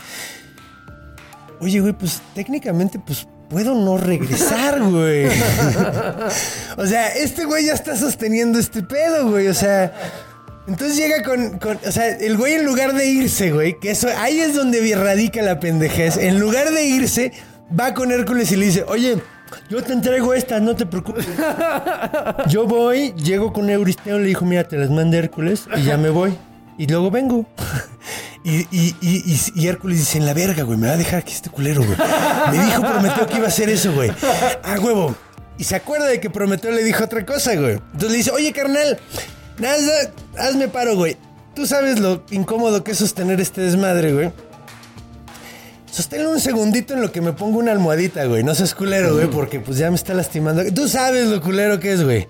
oye, 1.59 1.79
güey, 1.79 1.93
pues 1.93 2.21
técnicamente, 2.33 2.99
pues 2.99 3.27
puedo 3.49 3.73
no 3.75 3.97
regresar, 3.97 4.81
güey. 4.81 5.27
o 6.77 6.85
sea, 6.85 7.07
este 7.15 7.45
güey 7.45 7.65
ya 7.65 7.73
está 7.73 7.95
sosteniendo 7.95 8.59
este 8.59 8.83
pedo, 8.83 9.29
güey, 9.29 9.47
o 9.47 9.53
sea... 9.53 9.93
Entonces 10.67 10.97
llega 10.97 11.21
con, 11.23 11.59
con- 11.59 11.79
o 11.85 11.91
sea, 11.91 12.07
el 12.07 12.37
güey 12.37 12.53
en 12.55 12.65
lugar 12.65 12.93
de 12.95 13.05
irse, 13.07 13.51
güey, 13.51 13.79
que 13.79 13.91
eso, 13.91 14.07
ahí 14.17 14.39
es 14.39 14.55
donde 14.55 14.95
radica 14.95 15.41
la 15.41 15.59
pendejez, 15.59 16.17
en 16.17 16.39
lugar 16.39 16.71
de 16.71 16.85
irse, 16.85 17.31
va 17.77 17.93
con 17.93 18.11
Hércules 18.11 18.51
y 18.51 18.55
le 18.55 18.65
dice, 18.65 18.83
oye, 18.87 19.21
yo 19.69 19.83
te 19.83 19.93
entrego 19.93 20.33
estas, 20.33 20.61
no 20.61 20.75
te 20.75 20.85
preocupes. 20.85 21.25
Yo 22.49 22.65
voy, 22.65 23.13
llego 23.13 23.53
con 23.53 23.69
Euristeo, 23.69 24.17
le 24.19 24.25
dijo, 24.27 24.43
mira, 24.45 24.67
te 24.67 24.75
las 24.77 24.89
manda 24.89 25.17
Hércules 25.17 25.65
y 25.77 25.83
ya 25.83 25.97
me 25.97 26.09
voy. 26.09 26.35
Y 26.77 26.87
luego 26.87 27.11
vengo. 27.11 27.45
Y, 28.47 28.57
y, 28.69 28.95
y, 29.01 29.23
y- 29.25 29.51
y 29.55 29.67
Hércules 29.67 29.97
dice, 29.97 30.19
en 30.19 30.27
la 30.27 30.35
verga, 30.35 30.61
güey, 30.61 30.77
me 30.77 30.85
va 30.85 30.93
a 30.93 30.97
dejar 30.97 31.21
aquí 31.21 31.33
este 31.33 31.49
culero, 31.49 31.81
güey. 31.83 31.97
Me 32.51 32.63
dijo, 32.63 32.79
prometió 32.83 33.25
que 33.25 33.37
iba 33.37 33.45
a 33.45 33.47
hacer 33.47 33.69
eso, 33.69 33.91
güey. 33.91 34.11
Ah, 34.63 34.75
huevo. 34.79 35.15
Y 35.57 35.63
se 35.63 35.75
acuerda 35.75 36.05
de 36.05 36.19
que 36.19 36.29
Prometeo 36.29 36.69
le 36.69 36.83
dijo 36.83 37.03
otra 37.03 37.25
cosa, 37.25 37.55
güey. 37.55 37.73
Entonces 37.93 38.11
le 38.11 38.17
dice, 38.17 38.29
oye, 38.29 38.51
carnal, 38.53 38.99
nada, 39.57 40.11
hazme 40.37 40.67
paro, 40.67 40.95
güey. 40.95 41.17
Tú 41.53 41.65
sabes 41.65 41.99
lo 41.99 42.23
incómodo 42.31 42.83
que 42.83 42.91
es 42.91 42.97
sostener 42.97 43.39
este 43.39 43.61
desmadre, 43.61 44.13
güey. 44.13 44.31
Sosténlo 45.89 46.31
un 46.31 46.41
segundito 46.41 46.93
en 46.93 47.01
lo 47.01 47.13
que 47.13 47.21
me 47.21 47.31
pongo 47.31 47.59
una 47.59 47.71
almohadita, 47.71 48.25
güey. 48.25 48.43
No 48.43 48.53
seas 48.53 48.75
culero, 48.75 49.15
güey, 49.15 49.27
porque 49.27 49.61
pues 49.61 49.77
ya 49.77 49.89
me 49.89 49.95
está 49.95 50.13
lastimando. 50.13 50.61
Tú 50.73 50.89
sabes 50.89 51.27
lo 51.27 51.41
culero 51.41 51.79
que 51.79 51.93
es, 51.93 52.03
güey. 52.03 52.27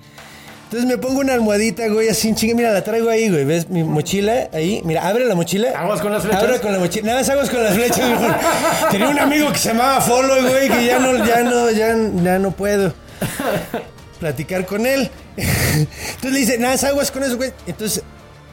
Entonces 0.65 0.87
me 0.87 0.97
pongo 0.99 1.21
una 1.21 1.33
almohadita, 1.33 1.87
güey, 1.87 2.09
así 2.09 2.27
en 2.27 2.35
chingue. 2.35 2.53
Mira, 2.53 2.71
la 2.71 2.83
traigo 2.83 3.09
ahí, 3.09 3.29
güey. 3.29 3.43
¿Ves 3.43 3.69
mi 3.69 3.83
mochila? 3.83 4.49
Ahí. 4.53 4.81
Mira, 4.83 5.07
abre 5.07 5.25
la 5.25 5.33
mochila. 5.33 5.69
Aguas 5.69 6.01
con 6.01 6.11
las 6.11 6.21
flechas. 6.21 6.43
Abre 6.43 6.59
con 6.59 6.73
la 6.73 6.79
mochila. 6.79 7.07
Nada 7.07 7.19
más 7.19 7.29
aguas 7.29 7.49
con 7.49 7.63
las 7.63 7.73
flechas, 7.73 8.19
güey. 8.19 8.31
Tenía 8.91 9.09
un 9.09 9.19
amigo 9.19 9.51
que 9.51 9.57
se 9.57 9.69
llamaba 9.69 10.01
Folo, 10.01 10.47
güey, 10.47 10.69
que 10.69 10.85
ya 10.85 10.99
no, 10.99 11.25
ya 11.25 11.43
no, 11.43 11.71
ya, 11.71 11.95
ya 12.23 12.39
no 12.39 12.51
puedo 12.51 12.93
platicar 14.19 14.65
con 14.67 14.85
él. 14.85 15.09
Entonces 15.37 16.31
le 16.31 16.39
dice, 16.39 16.57
nada, 16.57 16.75
aguas 16.87 17.11
con 17.11 17.23
eso, 17.23 17.37
güey. 17.37 17.51
Entonces 17.67 18.03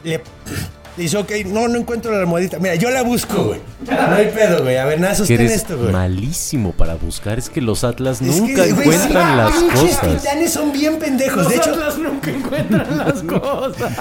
le, 0.05 0.18
le 0.97 1.03
dice, 1.03 1.16
ok, 1.16 1.30
no, 1.47 1.68
no 1.68 1.78
encuentro 1.78 2.12
la 2.12 2.18
almohadita. 2.18 2.59
Mira, 2.59 2.74
yo 2.74 2.91
la 2.91 3.03
busco, 3.03 3.45
güey. 3.45 3.61
No 3.89 4.14
hay 4.14 4.26
pedo, 4.26 4.62
güey. 4.62 4.76
A 4.76 4.85
ver, 4.85 5.01
nada, 5.01 5.14
sostén 5.14 5.41
eres 5.41 5.53
esto, 5.53 5.78
güey. 5.78 5.91
malísimo 5.93 6.72
para 6.72 6.95
buscar. 6.97 7.39
Es 7.39 7.49
que 7.49 7.61
los 7.61 7.83
Atlas 7.85 8.20
Es 8.20 8.37
nunca 8.41 8.64
que, 8.64 8.72
güey, 8.72 8.89
encuentran 8.89 9.30
sí, 9.30 9.37
las 9.37 9.53
pinches 9.53 9.97
cosas. 9.99 10.22
titanes 10.22 10.53
son 10.53 10.72
bien 10.72 10.99
pendejos. 10.99 11.37
Los 11.37 11.49
de 11.49 11.57
hecho, 11.57 11.70
Atlas 11.70 11.99
nunca 11.99 12.30
encuentran 12.30 12.99
las 12.99 13.22
cosas. 13.24 13.93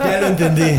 Ya 0.00 0.20
lo 0.20 0.26
entendí. 0.28 0.76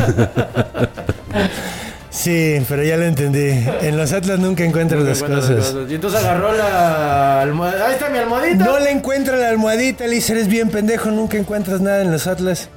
Sí, 2.18 2.66
pero 2.68 2.84
ya 2.84 2.98
lo 2.98 3.06
entendí. 3.06 3.64
En 3.82 3.96
los 3.96 4.12
Atlas 4.12 4.40
nunca 4.40 4.64
encuentran 4.64 5.06
las 5.06 5.22
cosas. 5.22 5.76
Y 5.88 5.94
entonces 5.94 6.20
agarró 6.20 6.52
la 6.52 7.42
almohada. 7.44 7.86
Ahí 7.86 7.94
está 7.94 8.10
mi 8.10 8.18
almohadita. 8.18 8.66
No 8.66 8.80
le 8.80 8.90
encuentra 8.90 9.38
la 9.38 9.50
almohadita, 9.50 10.08
le 10.08 10.16
dice, 10.16 10.34
eres 10.34 10.48
bien 10.48 10.70
pendejo, 10.70 11.12
nunca 11.12 11.38
encuentras 11.38 11.80
nada 11.80 12.02
en 12.02 12.12
los 12.12 12.26
Atlas. 12.26 12.70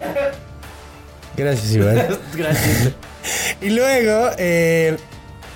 Gracias, 1.38 1.72
Iván. 1.72 2.06
Gracias. 2.34 2.92
Y 3.60 3.68
luego, 3.68 4.30
eh, 4.38 4.96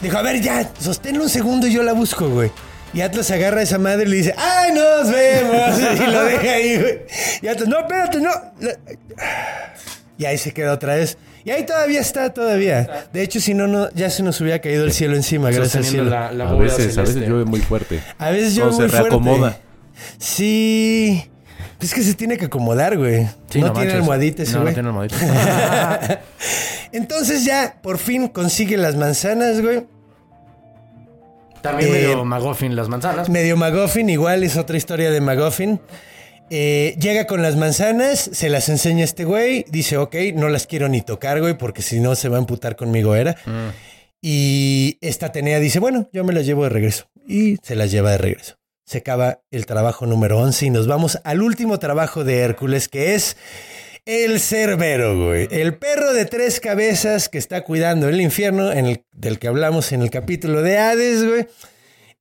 dijo, 0.03 0.18
a 0.18 0.22
ver, 0.22 0.41
ya, 0.43 0.70
sosténlo 0.78 1.22
un 1.22 1.30
segundo 1.30 1.66
y 1.66 1.72
yo 1.72 1.82
la 1.82 1.95
busco, 1.95 2.28
güey. 2.28 2.51
Y 2.93 3.01
Atlas 3.01 3.30
agarra 3.30 3.61
a 3.61 3.62
esa 3.62 3.78
madre 3.78 4.05
y 4.05 4.09
le 4.09 4.16
dice, 4.18 4.35
¡ay, 4.37 4.72
nos 4.72 5.11
vemos! 5.11 5.78
Y 6.07 6.11
lo 6.11 6.24
deja 6.24 6.53
ahí, 6.53 6.76
güey. 6.78 7.01
Y 7.41 7.49
Atlas, 7.49 7.68
no, 7.68 7.80
espérate, 7.80 8.20
no. 8.20 8.30
Y 10.18 10.24
ahí 10.26 10.37
se 10.37 10.53
queda 10.53 10.72
otra 10.72 10.97
vez. 10.97 11.16
Y 11.45 11.51
ahí 11.51 11.67
todavía 11.67 12.01
está, 12.01 12.33
todavía. 12.33 13.07
De 13.13 13.23
hecho, 13.23 13.39
si 13.41 13.53
no, 13.53 13.67
no 13.67 13.91
ya 13.93 14.09
se 14.09 14.23
nos 14.23 14.41
hubiera 14.41 14.61
caído 14.61 14.85
el 14.85 14.93
cielo 14.93 15.15
encima, 15.15 15.51
gracias 15.51 15.77
al 15.77 15.83
Sosteniendo 15.85 16.11
cielo. 16.11 16.27
la, 16.33 16.33
la 16.33 16.51
A 16.51 16.55
veces, 16.55 16.97
a 16.97 17.03
veces 17.03 17.17
llueve 17.29 17.45
muy 17.45 17.61
fuerte. 17.61 18.01
A 18.19 18.31
veces 18.31 18.55
yo 18.55 18.69
O 18.69 18.73
se 18.73 18.81
muy 18.83 18.89
fuerte. 18.89 19.09
reacomoda. 19.11 19.59
Sí. 20.19 21.31
Es 21.81 21.93
que 21.93 22.03
se 22.03 22.15
tiene 22.15 22.39
que 22.39 22.47
acomodar, 22.47 22.97
güey. 22.97 23.27
Sí, 23.51 23.61
no, 23.61 23.73
tiene 23.73 23.89
manches. 23.89 23.95
almohadita 23.95 24.43
ese 24.45 24.53
No, 24.53 24.59
no 24.59 24.63
güey. 24.65 24.75
tiene 24.75 24.89
almohadita. 24.89 26.21
Entonces 26.93 27.45
ya, 27.45 27.77
por 27.83 27.99
fin 27.99 28.29
consigue 28.29 28.77
las 28.79 28.97
manzanas, 28.97 29.61
güey. 29.61 29.85
También 31.61 31.91
Eh, 31.91 31.93
medio 31.93 32.25
Magoffin 32.25 32.75
las 32.77 32.89
manzanas. 32.89 33.29
Medio 33.29 33.57
Magoffin, 33.57 34.09
igual 34.11 34.45
es 34.45 34.57
otra 34.57 34.77
historia 34.77 35.11
de 35.11 35.21
Magoffin. 35.21 35.81
Eh, 36.51 36.97
llega 37.01 37.27
con 37.27 37.43
las 37.43 37.57
manzanas, 37.57 38.31
se 38.33 38.49
las 38.49 38.69
enseña 38.69 39.05
este 39.05 39.25
güey, 39.25 39.65
dice, 39.69 39.97
ok, 39.97 40.15
no 40.35 40.49
las 40.49 40.67
quiero 40.67 40.89
ni 40.89 41.01
tocar, 41.01 41.41
güey, 41.41 41.57
porque 41.57 41.83
si 41.83 42.01
no 42.01 42.15
se 42.15 42.29
va 42.29 42.37
a 42.37 42.41
emputar 42.41 42.77
conmigo, 42.77 43.15
era. 43.15 43.37
Y 44.21 44.99
esta 45.01 45.27
Atenea 45.27 45.59
dice, 45.59 45.81
bueno, 45.81 46.09
yo 46.13 46.25
me 46.25 46.33
las 46.33 46.47
llevo 46.47 46.65
de 46.65 46.71
regreso. 46.71 47.11
Y 47.27 47.57
se 47.63 47.75
las 47.75 47.91
lleva 47.91 48.11
de 48.11 48.19
regreso. 48.19 48.57
Se 48.87 48.99
acaba 48.99 49.41
el 49.51 49.67
trabajo 49.67 50.07
número 50.07 50.39
11 50.39 50.67
y 50.67 50.71
nos 50.71 50.87
vamos 50.87 51.19
al 51.25 51.43
último 51.43 51.79
trabajo 51.79 52.25
de 52.25 52.41
Hércules, 52.41 52.89
que 52.89 53.15
es 53.15 53.37
el 54.05 54.39
Cerbero, 54.41 55.27
güey. 55.27 55.49
El 55.51 55.77
perro 55.79 56.13
de 56.13 56.27
tres 56.27 56.61
cabezas 56.61 57.31
que 57.31 57.39
está 57.39 57.65
cuidando 57.65 58.09
el 58.09 58.21
infierno, 58.21 58.71
en 58.71 58.87
el, 58.87 59.05
del 59.13 59.39
que 59.39 59.49
hablamos 59.49 59.93
en 59.93 60.03
el 60.03 60.11
capítulo 60.11 60.61
de 60.61 60.77
Hades, 60.77 61.25
güey. 61.25 61.47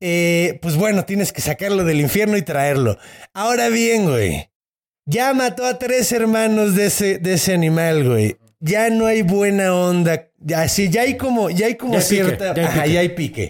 Eh, 0.05 0.59
pues 0.61 0.75
bueno, 0.75 1.05
tienes 1.05 1.31
que 1.31 1.39
sacarlo 1.39 1.85
del 1.85 2.01
infierno 2.01 2.35
y 2.35 2.41
traerlo. 2.41 2.97
Ahora 3.33 3.69
bien, 3.69 4.03
güey. 4.03 4.49
Ya 5.05 5.33
mató 5.33 5.65
a 5.65 5.79
tres 5.79 6.11
hermanos 6.11 6.75
de 6.75 6.87
ese, 6.87 7.19
de 7.19 7.35
ese 7.35 7.53
animal, 7.53 8.03
güey. 8.09 8.35
Ya 8.59 8.89
no 8.89 9.05
hay 9.05 9.21
buena 9.21 9.73
onda. 9.73 10.29
Ya, 10.39 10.67
sí, 10.67 10.89
ya 10.89 11.03
hay 11.03 11.15
como, 11.15 11.49
ya 11.49 11.67
hay 11.67 11.75
como 11.75 11.93
Ya 11.93 11.99
hay 11.99 12.03
pique, 12.03 12.15
cierta. 12.25 12.53
ya 12.53 12.61
hay 12.61 12.67
ajá, 12.67 12.81
pique. 12.83 12.93
ya 12.93 12.99
hay 12.99 13.09
pique. 13.09 13.49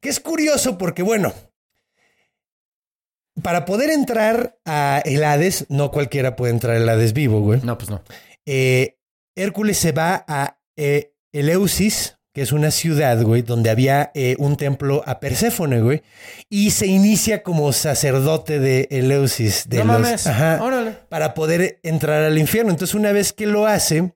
Que 0.00 0.08
es 0.08 0.18
curioso 0.20 0.78
porque, 0.78 1.02
bueno, 1.02 1.34
para 3.42 3.66
poder 3.66 3.90
entrar 3.90 4.58
a 4.64 5.02
el 5.04 5.22
Hades, 5.24 5.66
no 5.68 5.90
cualquiera 5.90 6.36
puede 6.36 6.54
entrar 6.54 6.76
al 6.76 6.88
Hades 6.88 7.12
vivo, 7.12 7.40
güey. 7.42 7.60
No, 7.62 7.76
pues 7.76 7.90
no. 7.90 8.02
Eh, 8.46 8.96
Hércules 9.36 9.76
se 9.76 9.92
va 9.92 10.24
a 10.26 10.58
eh, 10.76 11.12
Eleusis, 11.32 12.16
que 12.40 12.44
es 12.44 12.52
una 12.52 12.70
ciudad, 12.70 13.20
güey, 13.22 13.42
donde 13.42 13.68
había 13.68 14.12
eh, 14.14 14.34
un 14.38 14.56
templo 14.56 15.02
a 15.04 15.20
Perséfone, 15.20 15.82
güey, 15.82 16.00
y 16.48 16.70
se 16.70 16.86
inicia 16.86 17.42
como 17.42 17.70
sacerdote 17.74 18.58
de 18.58 18.88
Eleusis. 18.90 19.68
De 19.68 19.84
no 19.84 19.84
los- 19.84 20.00
mames. 20.00 20.26
Ajá, 20.26 20.58
Órale. 20.64 20.92
para 21.10 21.34
poder 21.34 21.80
entrar 21.82 22.22
al 22.22 22.38
infierno. 22.38 22.70
Entonces, 22.70 22.94
una 22.94 23.12
vez 23.12 23.34
que 23.34 23.44
lo 23.44 23.66
hace, 23.66 24.14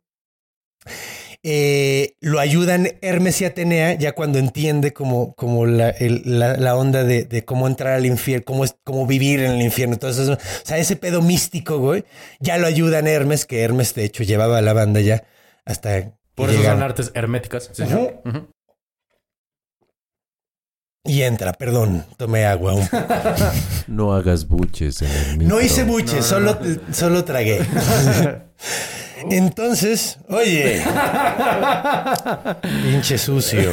eh, 1.42 2.14
lo 2.20 2.40
ayudan 2.40 2.88
Hermes 3.02 3.42
y 3.42 3.44
Atenea, 3.44 3.92
ya 3.92 4.12
cuando 4.12 4.38
entiende 4.38 4.94
como, 4.94 5.34
como 5.34 5.66
la, 5.66 5.90
el- 5.90 6.22
la- 6.24 6.56
la 6.56 6.76
onda 6.76 7.04
de, 7.04 7.24
de 7.24 7.44
cómo 7.44 7.66
entrar 7.68 7.92
al 7.92 8.06
infierno, 8.06 8.44
cómo, 8.46 8.64
es, 8.64 8.74
cómo 8.84 9.06
vivir 9.06 9.40
en 9.40 9.50
el 9.52 9.60
infierno. 9.60 9.92
Entonces, 9.96 10.30
o 10.30 10.38
sea, 10.62 10.78
ese 10.78 10.96
pedo 10.96 11.20
místico, 11.20 11.76
güey, 11.78 12.04
ya 12.40 12.56
lo 12.56 12.66
ayudan 12.66 13.06
Hermes, 13.06 13.44
que 13.44 13.60
Hermes, 13.60 13.94
de 13.94 14.04
hecho, 14.06 14.22
llevaba 14.24 14.56
a 14.56 14.62
la 14.62 14.72
banda 14.72 15.02
ya 15.02 15.24
hasta. 15.66 16.14
Por 16.34 16.50
eso 16.50 16.62
son 16.62 16.82
artes 16.82 17.10
herméticas. 17.14 17.70
Ujú. 17.78 18.48
Y 21.06 21.22
entra, 21.22 21.52
perdón, 21.52 22.06
tomé 22.16 22.46
agua. 22.46 22.74
un 22.74 22.88
poco. 22.88 23.04
No 23.86 24.14
hagas 24.14 24.48
buches 24.48 25.02
en 25.02 25.42
el 25.42 25.48
No 25.48 25.60
hice 25.60 25.84
buches, 25.84 26.24
solo, 26.24 26.58
solo 26.92 27.24
tragué. 27.24 27.60
Entonces, 29.30 30.18
oye, 30.28 30.82
pinche 32.82 33.16
sucio. 33.18 33.72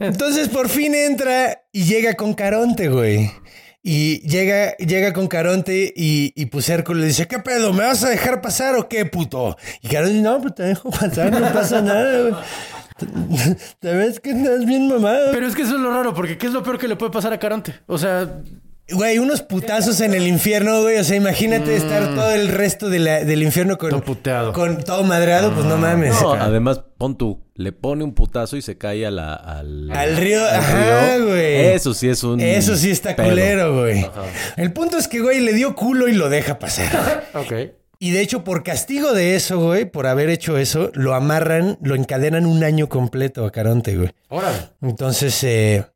Entonces 0.00 0.48
por 0.48 0.68
fin 0.68 0.94
entra 0.94 1.62
y 1.72 1.84
llega 1.84 2.14
con 2.14 2.34
Caronte, 2.34 2.88
güey. 2.88 3.30
Y 3.88 4.18
llega, 4.28 4.76
llega 4.78 5.12
con 5.12 5.28
Caronte 5.28 5.92
y, 5.94 6.32
y 6.34 6.46
pues 6.46 6.68
Hércules 6.68 7.00
le 7.02 7.06
dice, 7.06 7.28
¿qué 7.28 7.38
pedo? 7.38 7.72
¿Me 7.72 7.84
vas 7.84 8.02
a 8.02 8.08
dejar 8.08 8.40
pasar 8.40 8.74
o 8.74 8.88
qué, 8.88 9.04
puto? 9.06 9.56
Y 9.80 9.86
Caronte 9.86 10.14
dice, 10.14 10.24
no, 10.24 10.40
pues 10.40 10.56
te 10.56 10.64
dejo 10.64 10.90
pasar, 10.90 11.30
no 11.30 11.52
pasa 11.52 11.80
nada, 11.82 12.20
güey. 12.22 12.34
Te 13.78 13.94
ves 13.94 14.18
que 14.18 14.30
estás 14.30 14.64
bien 14.66 14.88
mamado. 14.88 15.30
Pero 15.30 15.46
es 15.46 15.54
que 15.54 15.62
eso 15.62 15.76
es 15.76 15.80
lo 15.80 15.92
raro, 15.92 16.14
porque 16.14 16.36
¿qué 16.36 16.46
es 16.48 16.52
lo 16.52 16.64
peor 16.64 16.78
que 16.80 16.88
le 16.88 16.96
puede 16.96 17.12
pasar 17.12 17.32
a 17.32 17.38
Caronte? 17.38 17.74
O 17.86 17.96
sea, 17.96 18.28
Güey, 18.90 19.18
unos 19.18 19.42
putazos 19.42 20.00
en 20.00 20.14
el 20.14 20.26
infierno, 20.28 20.82
güey. 20.82 20.96
O 20.98 21.04
sea, 21.04 21.16
imagínate 21.16 21.74
estar 21.76 22.14
todo 22.14 22.30
el 22.32 22.48
resto 22.48 22.88
de 22.88 23.00
la- 23.00 23.24
del 23.24 23.42
infierno 23.42 23.78
con 23.78 23.90
Todo 23.90 24.00
puteado. 24.02 24.52
Con 24.52 24.82
todo 24.84 25.02
madreado, 25.04 25.52
pues 25.52 25.66
no 25.66 25.76
mames. 25.76 26.20
No, 26.22 26.32
además, 26.34 26.82
pon 26.96 27.16
tú, 27.18 27.42
le 27.56 27.72
pone 27.72 28.04
un 28.04 28.14
putazo 28.14 28.56
y 28.56 28.62
se 28.62 28.76
cae 28.78 29.06
a 29.06 29.10
la, 29.10 29.34
al, 29.34 29.90
Al 29.90 30.16
río, 30.16 30.44
al 30.46 30.54
ajá, 30.56 31.16
río. 31.16 31.26
güey. 31.26 31.56
Eso 31.74 31.94
sí 31.94 32.08
es 32.08 32.22
un. 32.22 32.40
Eso 32.40 32.76
sí 32.76 32.90
está 32.90 33.16
pedo. 33.16 33.28
culero, 33.28 33.80
güey. 33.80 34.06
El 34.56 34.72
punto 34.72 34.98
es 34.98 35.08
que, 35.08 35.20
güey, 35.20 35.40
le 35.40 35.52
dio 35.52 35.74
culo 35.74 36.08
y 36.08 36.12
lo 36.12 36.28
deja 36.28 36.58
pasar. 36.58 37.24
Ok. 37.34 37.52
Y 37.98 38.10
de 38.10 38.20
hecho, 38.20 38.44
por 38.44 38.62
castigo 38.62 39.12
de 39.14 39.36
eso, 39.36 39.58
güey, 39.58 39.86
por 39.86 40.06
haber 40.06 40.28
hecho 40.28 40.58
eso, 40.58 40.90
lo 40.92 41.14
amarran, 41.14 41.78
lo 41.82 41.94
encadenan 41.94 42.44
un 42.44 42.62
año 42.62 42.90
completo 42.90 43.46
a 43.46 43.50
Caronte, 43.52 43.96
güey. 43.96 44.10
Órale. 44.28 44.58
Entonces, 44.82 45.42
eh, 45.44 45.86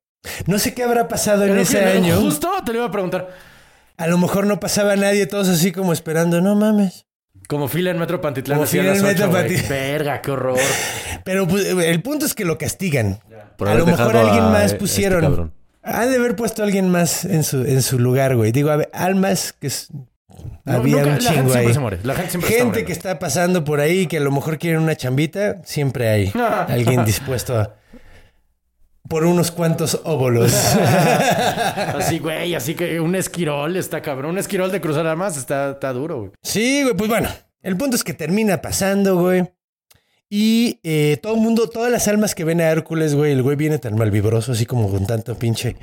no 0.47 0.59
sé 0.59 0.73
qué 0.73 0.83
habrá 0.83 1.09
pasado 1.09 1.45
en 1.45 1.59
ese 1.59 1.85
año. 1.85 2.19
Justo 2.21 2.51
te 2.65 2.73
lo 2.73 2.79
iba 2.79 2.87
a 2.87 2.91
preguntar. 2.91 3.29
A 3.99 4.07
lo 4.07 4.17
mejor 4.17 4.47
no 4.47 4.61
pasaba 4.61 4.97
nadie, 4.97 5.27
todos 5.27 5.49
así 5.51 5.73
como 5.73 5.93
esperando, 5.93 6.41
no 6.41 6.55
mames. 6.57 7.05
Como 7.51 7.67
fila 7.67 7.91
en 7.91 7.99
Metro 7.99 8.21
Pantitlán. 8.21 8.59
Como 8.59 8.67
fila 8.69 8.85
en 8.85 8.89
las 8.91 9.03
Metro. 9.03 9.29
Pantitlán. 9.29 9.69
Verga, 9.69 10.23
qué 10.23 10.31
horror. 10.31 10.59
Pero 11.25 11.49
pues, 11.49 11.67
el 11.67 12.01
punto 12.01 12.25
es 12.25 12.33
que 12.35 12.45
lo 12.45 12.57
castigan. 12.57 13.19
Por 13.59 13.69
a 13.69 13.75
lo 13.75 13.85
mejor 13.85 14.17
alguien 14.17 14.45
a 14.45 14.51
más 14.51 14.65
este 14.67 14.79
pusieron. 14.79 15.21
cabrón. 15.23 15.53
Ha 15.83 16.07
de 16.07 16.15
haber 16.17 16.37
puesto 16.37 16.63
a 16.63 16.65
alguien 16.67 16.89
más 16.91 17.25
en 17.25 17.43
su, 17.43 17.63
en 17.63 17.83
su 17.83 17.99
lugar, 17.99 18.37
güey. 18.37 18.53
Digo, 18.53 18.71
a 18.71 18.77
ver, 18.77 18.89
almas 18.93 19.53
que 19.59 19.67
es- 19.67 19.89
No, 20.65 20.73
había 20.75 20.99
nunca- 21.03 21.17
un 21.19 21.25
la 21.25 21.31
gente 21.33 21.35
chingo 21.35 21.51
siempre 21.51 21.67
ahí. 21.67 21.75
se 21.75 21.81
muere. 21.81 21.99
La 22.05 22.15
gente 22.15 22.31
siempre 22.31 22.51
está 22.51 22.65
Gente 22.65 22.85
que 22.85 22.93
está 22.93 23.19
pasando 23.19 23.65
por 23.65 23.81
ahí 23.81 24.07
que 24.07 24.19
a 24.19 24.21
lo 24.21 24.31
mejor 24.31 24.59
quieren 24.59 24.81
una 24.83 24.95
chambita, 24.95 25.61
siempre 25.65 26.09
hay 26.09 26.33
alguien 26.69 27.05
dispuesto 27.05 27.59
a 27.59 27.75
por 29.09 29.25
unos 29.25 29.51
cuantos 29.51 30.01
óvulos. 30.05 30.53
Así, 31.77 32.19
güey, 32.19 32.55
así 32.55 32.75
que 32.75 33.01
un 33.01 33.15
esquirol 33.15 33.77
está 33.77 34.03
cabrón. 34.03 34.33
Un 34.33 34.39
esquirol 34.39 34.71
de 34.71 34.81
cruzar 34.81 35.07
armas 35.07 35.37
está, 35.37 35.71
está 35.73 35.93
duro, 35.93 36.19
güey. 36.19 36.31
sí, 36.43 36.83
güey, 36.83 36.95
pues 36.95 37.09
bueno, 37.09 37.29
el 37.63 37.77
punto 37.77 37.97
es 37.97 38.05
que 38.05 38.15
termina 38.15 38.63
pasando, 38.63 39.17
güey. 39.17 39.51
Y 40.29 40.79
eh, 40.85 41.19
todo 41.21 41.35
el 41.35 41.41
mundo, 41.41 41.69
todas 41.69 41.91
las 41.91 42.07
almas 42.07 42.37
que 42.37 42.45
ven 42.45 42.61
a 42.61 42.71
Hércules, 42.71 43.17
güey, 43.17 43.33
el 43.33 43.43
güey 43.43 43.57
viene 43.57 43.79
tan 43.79 43.97
malvibroso, 43.97 44.53
así 44.53 44.65
como 44.65 44.89
con 44.89 45.05
tanto 45.05 45.37
pinche, 45.37 45.77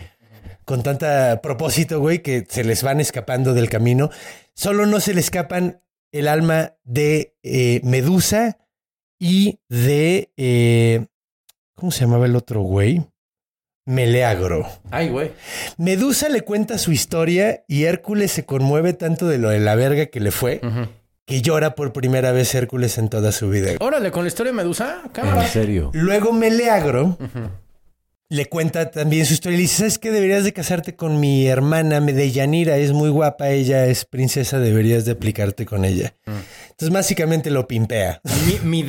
con 0.64 0.84
tanta 0.84 1.42
propósito, 1.42 2.00
güey, 2.00 2.22
que 2.22 2.46
se 2.48 2.64
les 2.64 2.82
van 2.82 3.02
escapando 3.02 3.54
del 3.54 3.70
camino. 3.70 4.10
Solo 4.54 4.86
no 4.86 5.02
se 5.02 5.14
le 5.14 5.20
escapan 5.20 5.82
el 6.14 6.30
alma 6.30 6.76
de 6.86 7.36
eh, 7.44 7.82
Medusa 7.84 8.58
y 9.20 9.60
de, 9.68 10.32
eh, 10.38 11.08
¿cómo 11.78 11.92
se 11.92 12.02
llamaba 12.02 12.26
el 12.26 12.36
otro 12.36 12.62
güey? 12.62 13.06
Meleagro. 13.86 14.68
Ay, 14.92 15.10
güey. 15.10 15.32
Medusa 15.78 16.28
le 16.28 16.42
cuenta 16.42 16.78
su 16.78 16.92
historia 16.92 17.64
y 17.68 17.84
Hércules 17.84 18.32
se 18.32 18.46
conmueve 18.46 18.92
tanto 18.92 19.28
de 19.28 19.38
lo 19.38 19.50
de 19.50 19.60
la 19.60 19.76
verga 19.76 20.08
que 20.08 20.20
le 20.20 20.32
fue 20.32 20.60
que 21.26 21.42
llora 21.42 21.76
por 21.76 21.94
primera 21.94 22.32
vez 22.32 22.56
Hércules 22.56 22.98
en 22.98 23.10
toda 23.10 23.32
su 23.32 23.50
vida. 23.50 23.72
Órale, 23.80 24.12
con 24.12 24.24
la 24.24 24.30
historia 24.30 24.52
de 24.52 24.58
Medusa, 24.58 25.04
cámara. 25.12 25.44
En 25.44 25.50
serio. 25.50 25.92
Luego 25.94 26.34
Meleagro 26.34 27.18
le 28.30 28.46
cuenta 28.48 28.92
también 28.92 29.26
su 29.26 29.34
historia 29.34 29.56
y 29.56 29.58
le 29.58 29.64
dice, 29.64 29.78
¿sabes 29.78 30.00
qué? 30.00 30.12
Deberías 30.12 30.46
de 30.46 30.54
casarte 30.54 30.96
con 30.96 31.20
mi 31.20 31.48
hermana 31.48 32.00
Medellanira, 32.00 32.78
es 32.78 32.94
muy 32.94 33.10
guapa, 33.10 33.50
ella 33.50 33.86
es 33.86 34.06
princesa, 34.06 34.60
deberías 34.60 35.06
de 35.06 35.12
aplicarte 35.14 35.66
con 35.66 35.86
ella. 35.86 36.16
Entonces 36.26 36.92
básicamente 36.92 37.52
lo 37.52 37.68
pimpea. 37.68 38.22
¿Mi, 38.64 38.82
mi 38.82 38.84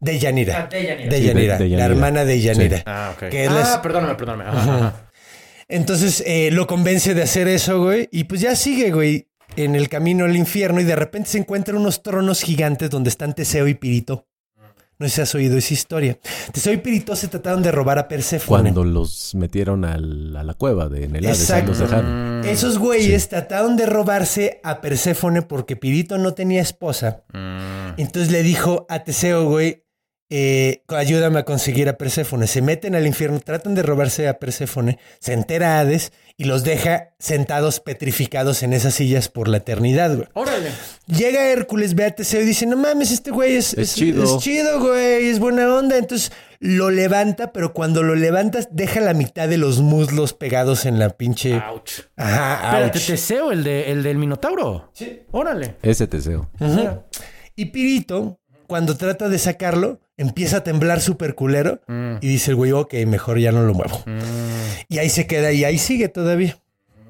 de 0.00 0.18
Yanira? 0.18 0.62
Ah, 0.64 0.68
Deyanira. 0.70 1.10
Deyanira, 1.10 1.32
Sí, 1.34 1.40
de- 1.42 1.46
la 1.48 1.58
Deyanira. 1.58 1.84
hermana 1.86 2.24
de 2.24 2.40
Yanira. 2.40 2.82
Ah, 2.86 3.12
ok. 3.14 3.28
Que 3.28 3.46
ah, 3.48 3.80
perdóname, 3.82 4.14
perdóname. 4.14 4.44
Ajá, 4.50 4.76
ajá. 4.76 5.10
Entonces 5.68 6.22
eh, 6.26 6.50
lo 6.52 6.66
convence 6.66 7.14
de 7.14 7.22
hacer 7.22 7.46
eso, 7.48 7.80
güey. 7.82 8.08
Y 8.10 8.24
pues 8.24 8.40
ya 8.40 8.56
sigue, 8.56 8.90
güey, 8.90 9.28
en 9.56 9.74
el 9.76 9.88
camino 9.88 10.24
al 10.24 10.34
infierno 10.36 10.80
y 10.80 10.84
de 10.84 10.96
repente 10.96 11.28
se 11.30 11.38
encuentran 11.38 11.76
unos 11.76 12.02
tronos 12.02 12.42
gigantes 12.42 12.90
donde 12.90 13.10
están 13.10 13.34
Teseo 13.34 13.68
y 13.68 13.74
Pirito. 13.74 14.26
No 14.98 15.08
sé 15.08 15.14
si 15.14 15.20
has 15.22 15.34
oído 15.34 15.56
esa 15.56 15.72
historia. 15.72 16.18
Teseo 16.52 16.74
y 16.74 16.76
Pirito 16.76 17.16
se 17.16 17.28
trataron 17.28 17.62
de 17.62 17.72
robar 17.72 17.98
a 17.98 18.06
Perséfone. 18.06 18.48
Cuando 18.70 18.84
los 18.84 19.34
metieron 19.34 19.86
al- 19.86 20.36
a 20.36 20.42
la 20.44 20.52
cueva 20.52 20.88
de 20.90 21.04
en 21.04 21.16
el 21.16 21.24
Hades, 21.24 21.38
ahí 21.50 21.60
Exacto. 21.60 21.68
los 21.70 21.78
dejaron. 21.78 22.44
Esos 22.44 22.78
güeyes 22.78 23.28
trataron 23.30 23.76
de 23.78 23.86
robarse 23.86 24.60
a 24.62 24.82
Perséfone 24.82 25.40
porque 25.42 25.76
Pirito 25.76 26.18
no 26.18 26.34
tenía 26.34 26.60
esposa. 26.60 27.22
Entonces 27.96 28.30
le 28.30 28.42
dijo 28.42 28.84
a 28.90 29.04
Teseo, 29.04 29.48
güey, 29.48 29.84
eh, 30.32 30.82
ayúdame 30.86 31.40
a 31.40 31.44
conseguir 31.44 31.88
a 31.88 31.94
Perséfone. 31.98 32.46
Se 32.46 32.62
meten 32.62 32.94
al 32.94 33.04
infierno, 33.04 33.40
tratan 33.40 33.74
de 33.74 33.82
robarse 33.82 34.28
a 34.28 34.38
Perséfone, 34.38 34.98
se 35.18 35.32
entera 35.32 35.80
Hades 35.80 36.12
y 36.36 36.44
los 36.44 36.62
deja 36.62 37.14
sentados 37.18 37.80
petrificados 37.80 38.62
en 38.62 38.72
esas 38.72 38.94
sillas 38.94 39.28
por 39.28 39.48
la 39.48 39.56
eternidad, 39.58 40.14
güey. 40.14 40.28
Órale. 40.34 40.70
Llega 41.08 41.48
Hércules, 41.50 41.96
ve 41.96 42.04
a 42.04 42.10
Teseo 42.14 42.42
y 42.42 42.44
dice, 42.46 42.64
no 42.66 42.76
mames, 42.76 43.10
este 43.10 43.32
güey 43.32 43.56
es, 43.56 43.74
Es 43.74 43.96
chido. 43.96 44.22
Es 44.22 44.38
chido, 44.38 44.78
güey, 44.78 45.26
es 45.28 45.40
buena 45.40 45.74
onda. 45.74 45.98
Entonces 45.98 46.30
lo 46.60 46.90
levanta, 46.90 47.52
pero 47.52 47.72
cuando 47.74 48.04
lo 48.04 48.14
levantas, 48.14 48.68
deja 48.70 49.00
la 49.00 49.14
mitad 49.14 49.48
de 49.48 49.58
los 49.58 49.80
muslos 49.80 50.32
pegados 50.32 50.86
en 50.86 50.98
la 51.00 51.10
pinche... 51.10 51.60
Ouch. 51.72 52.02
Ajá, 52.16 52.54
Espérate, 52.70 52.98
ouch. 52.98 53.06
Teseo, 53.08 53.50
el, 53.50 53.64
de, 53.64 53.90
el 53.90 54.02
del 54.04 54.16
Minotauro. 54.16 54.90
Sí. 54.94 55.22
Órale. 55.32 55.76
Ese 55.82 56.06
Teseo. 56.06 56.50
Ujú. 56.60 57.02
Y 57.56 57.66
Pirito, 57.66 58.38
cuando 58.66 58.96
trata 58.96 59.28
de 59.28 59.38
sacarlo, 59.38 60.00
empieza 60.20 60.58
a 60.58 60.64
temblar 60.64 61.00
súper 61.00 61.34
culero 61.34 61.80
y 62.20 62.28
dice 62.28 62.50
el 62.52 62.56
güey, 62.56 62.72
ok, 62.72 62.94
mejor 63.06 63.38
ya 63.38 63.52
no 63.52 63.62
lo 63.62 63.74
muevo. 63.74 64.02
Y 64.88 64.98
ahí 64.98 65.08
se 65.10 65.26
queda 65.26 65.52
y 65.52 65.64
ahí 65.64 65.78
sigue 65.78 66.08
todavía. 66.08 66.58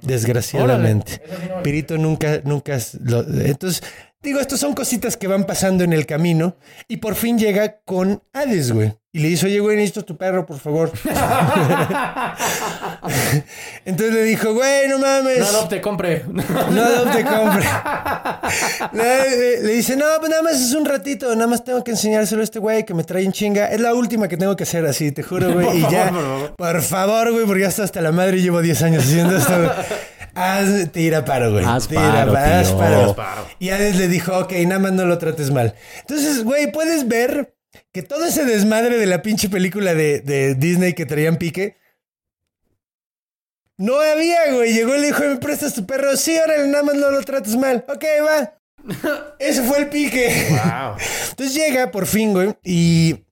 Desgraciadamente. 0.03 1.21
Pirito 1.63 1.99
nunca, 1.99 2.41
nunca... 2.45 2.79
lo- 3.05 3.21
entonces, 3.45 3.83
digo, 4.23 4.41
estas 4.41 4.61
son 4.61 4.75
cositas 4.75 5.17
que 5.17 5.27
van 5.29 5.45
pasando 5.45 5.85
en 5.85 5.93
el 5.93 6.07
camino 6.07 6.57
y 6.89 6.99
por 6.99 7.15
fin 7.15 7.39
llega 7.39 7.81
con 7.85 8.23
Hades, 8.33 8.73
güey. 8.73 8.95
Y 9.13 9.19
le 9.19 9.29
dice, 9.29 9.47
oye, 9.47 9.59
güey, 9.59 9.77
necesito 9.77 10.05
tu 10.05 10.17
perro, 10.17 10.47
por 10.47 10.61
favor. 10.61 10.93
Entonces 13.85 14.15
le 14.15 14.23
dijo, 14.23 14.55
güey, 14.55 14.89
no 14.89 14.99
mames. 14.99 15.39
No 15.41 15.47
adopte, 15.47 15.81
compre. 15.81 16.25
No 16.29 16.83
adopte, 16.83 17.25
compre. 17.25 17.65
Le, 18.93 19.31
le- 19.37 19.63
le 19.63 19.73
dice, 19.75 19.97
no, 19.97 20.05
pues 20.19 20.31
nada 20.31 20.43
más 20.43 20.61
es 20.61 20.73
un 20.75 20.85
ratito, 20.85 21.35
nada 21.35 21.49
más 21.49 21.65
tengo 21.65 21.83
que 21.83 21.91
enseñárselo 21.93 22.41
a 22.41 22.45
este 22.45 22.59
güey 22.61 22.85
que 22.85 22.95
me 22.95 23.03
trae 23.05 23.25
en 23.25 23.33
chinga. 23.33 23.67
Es 23.67 23.81
la 23.81 23.95
última 23.95 24.29
que 24.29 24.37
tengo 24.37 24.55
que 24.57 24.63
hacer 24.63 24.87
así, 24.87 25.11
te 25.13 25.23
juro, 25.25 25.53
güey. 25.55 25.79
Y 25.79 25.91
ya, 25.91 26.13
por 26.57 26.81
favor, 26.83 27.33
güey, 27.33 27.47
porque 27.47 27.63
ya 27.63 27.69
está 27.69 27.83
hasta 27.85 28.01
la 28.01 28.13
madre 28.13 28.39
y 28.39 28.43
llevo 28.43 28.61
10 28.63 28.83
años 28.83 29.05
haciendo 29.05 29.37
esto. 29.37 29.57
güey. 29.57 29.71
Haz, 30.35 30.93
tira 30.93 31.25
paro, 31.25 31.51
güey. 31.53 31.65
Haz 31.65 31.89
Tira 31.89 32.01
paro, 32.27 32.37
haz 32.37 32.69
tío. 32.69 32.79
paro. 33.17 33.47
Y 33.59 33.71
Hades 33.71 33.97
le 33.97 34.07
dijo, 34.07 34.39
ok, 34.39 34.53
nada 34.67 34.79
más 34.79 34.93
no 34.93 35.05
lo 35.05 35.19
trates 35.19 35.51
mal. 35.51 35.75
Entonces, 36.01 36.45
güey, 36.45 36.71
puedes 36.71 37.09
ver 37.09 37.55
que 37.93 38.03
todo 38.03 38.25
ese 38.25 38.45
desmadre 38.45 38.99
de 38.99 39.07
la 39.07 39.23
pinche 39.23 39.49
película 39.49 39.95
de, 39.95 40.21
de 40.21 40.55
Disney 40.55 40.95
que 40.95 41.07
traían 41.07 41.37
pique, 41.37 41.77
no 43.81 43.99
había, 43.99 44.53
güey. 44.53 44.75
Llegó 44.75 44.95
y 44.95 45.01
le 45.01 45.07
dijo, 45.07 45.25
¿me 45.25 45.37
prestas 45.37 45.73
tu 45.73 45.87
perro? 45.87 46.15
Sí, 46.17 46.37
órale, 46.39 46.69
nada 46.69 46.83
más 46.83 46.97
no 46.97 47.11
lo 47.11 47.23
trates 47.23 47.57
mal. 47.57 47.83
Ok, 47.89 48.05
va. 48.27 48.61
Ese 49.39 49.63
fue 49.63 49.79
el 49.79 49.89
pique. 49.89 50.49
Wow. 50.51 50.97
Entonces 51.31 51.55
llega 51.55 51.91
por 51.91 52.07
fin, 52.07 52.33
güey, 52.33 52.55
y 52.63 53.25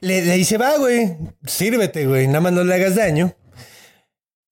le, 0.00 0.22
le 0.22 0.34
dice, 0.34 0.56
va, 0.56 0.76
güey, 0.78 1.16
sírvete, 1.46 2.06
güey, 2.06 2.26
nada 2.26 2.40
más 2.40 2.52
no 2.52 2.64
le 2.64 2.74
hagas 2.74 2.94
daño. 2.94 3.34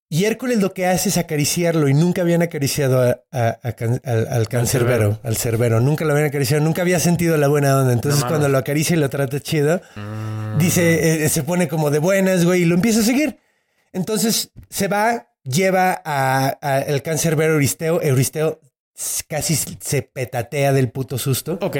Y 0.09 0.25
Hércules 0.25 0.59
lo 0.61 0.73
que 0.73 0.87
hace 0.87 1.09
es 1.09 1.17
acariciarlo 1.19 1.89
y 1.89 1.95
nunca 1.95 2.23
habían 2.23 2.41
acariciado 2.41 3.03
a- 3.03 3.21
a- 3.33 3.59
a 3.63 3.73
can- 3.73 4.01
al, 4.05 4.29
al 4.29 4.49
cancerbero, 4.49 5.19
al 5.25 5.37
cerbero. 5.37 5.81
Nunca 5.81 6.05
lo 6.05 6.13
habían 6.13 6.29
acariciado, 6.29 6.63
nunca 6.63 6.83
había 6.83 7.01
sentido 7.01 7.37
la 7.37 7.49
buena 7.49 7.77
onda. 7.77 7.93
Entonces 7.93 8.21
No 8.23 8.29
cuando 8.29 8.49
lo 8.49 8.57
acaricia 8.59 8.95
y 8.97 9.01
lo 9.01 9.11
trata 9.11 9.41
chido, 9.41 9.81
dice, 10.59 11.25
eh, 11.25 11.29
se 11.29 11.43
pone 11.43 11.67
como 11.67 11.91
de 11.91 11.99
buenas, 11.99 12.45
güey, 12.45 12.63
y 12.63 12.65
lo 12.67 12.77
empieza 12.77 13.01
a 13.01 13.03
seguir. 13.03 13.39
Entonces 13.93 14.53
se 14.71 14.87
va, 14.87 15.29
lleva 15.43 16.01
a- 16.05 16.57
a 16.63 16.79
el 16.83 17.03
cancerbero 17.03 17.55
Euristeo. 17.55 18.01
Euristeo 18.01 18.61
casi 19.29 19.57
se 19.57 20.03
petatea 20.03 20.73
del 20.73 20.91
puto 20.91 21.19
susto 21.19 21.59
Ok. 21.61 21.77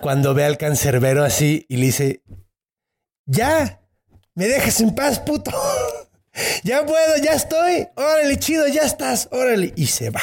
cuando 0.00 0.34
ve 0.34 0.44
al 0.44 0.58
cancerbero 0.58 1.24
así 1.24 1.64
y 1.70 1.76
le 1.78 1.86
dice, 1.86 2.22
ya, 3.24 3.80
me 4.34 4.46
dejas 4.46 4.78
en 4.82 4.94
paz, 4.94 5.20
puto. 5.20 5.50
ya 6.62 6.84
puedo, 6.84 7.16
ya 7.22 7.32
estoy. 7.32 7.88
Órale, 7.96 8.36
chido, 8.38 8.66
ya 8.68 8.82
estás. 8.82 9.28
Órale. 9.32 9.72
Y 9.76 9.86
se 9.86 10.10
va. 10.10 10.20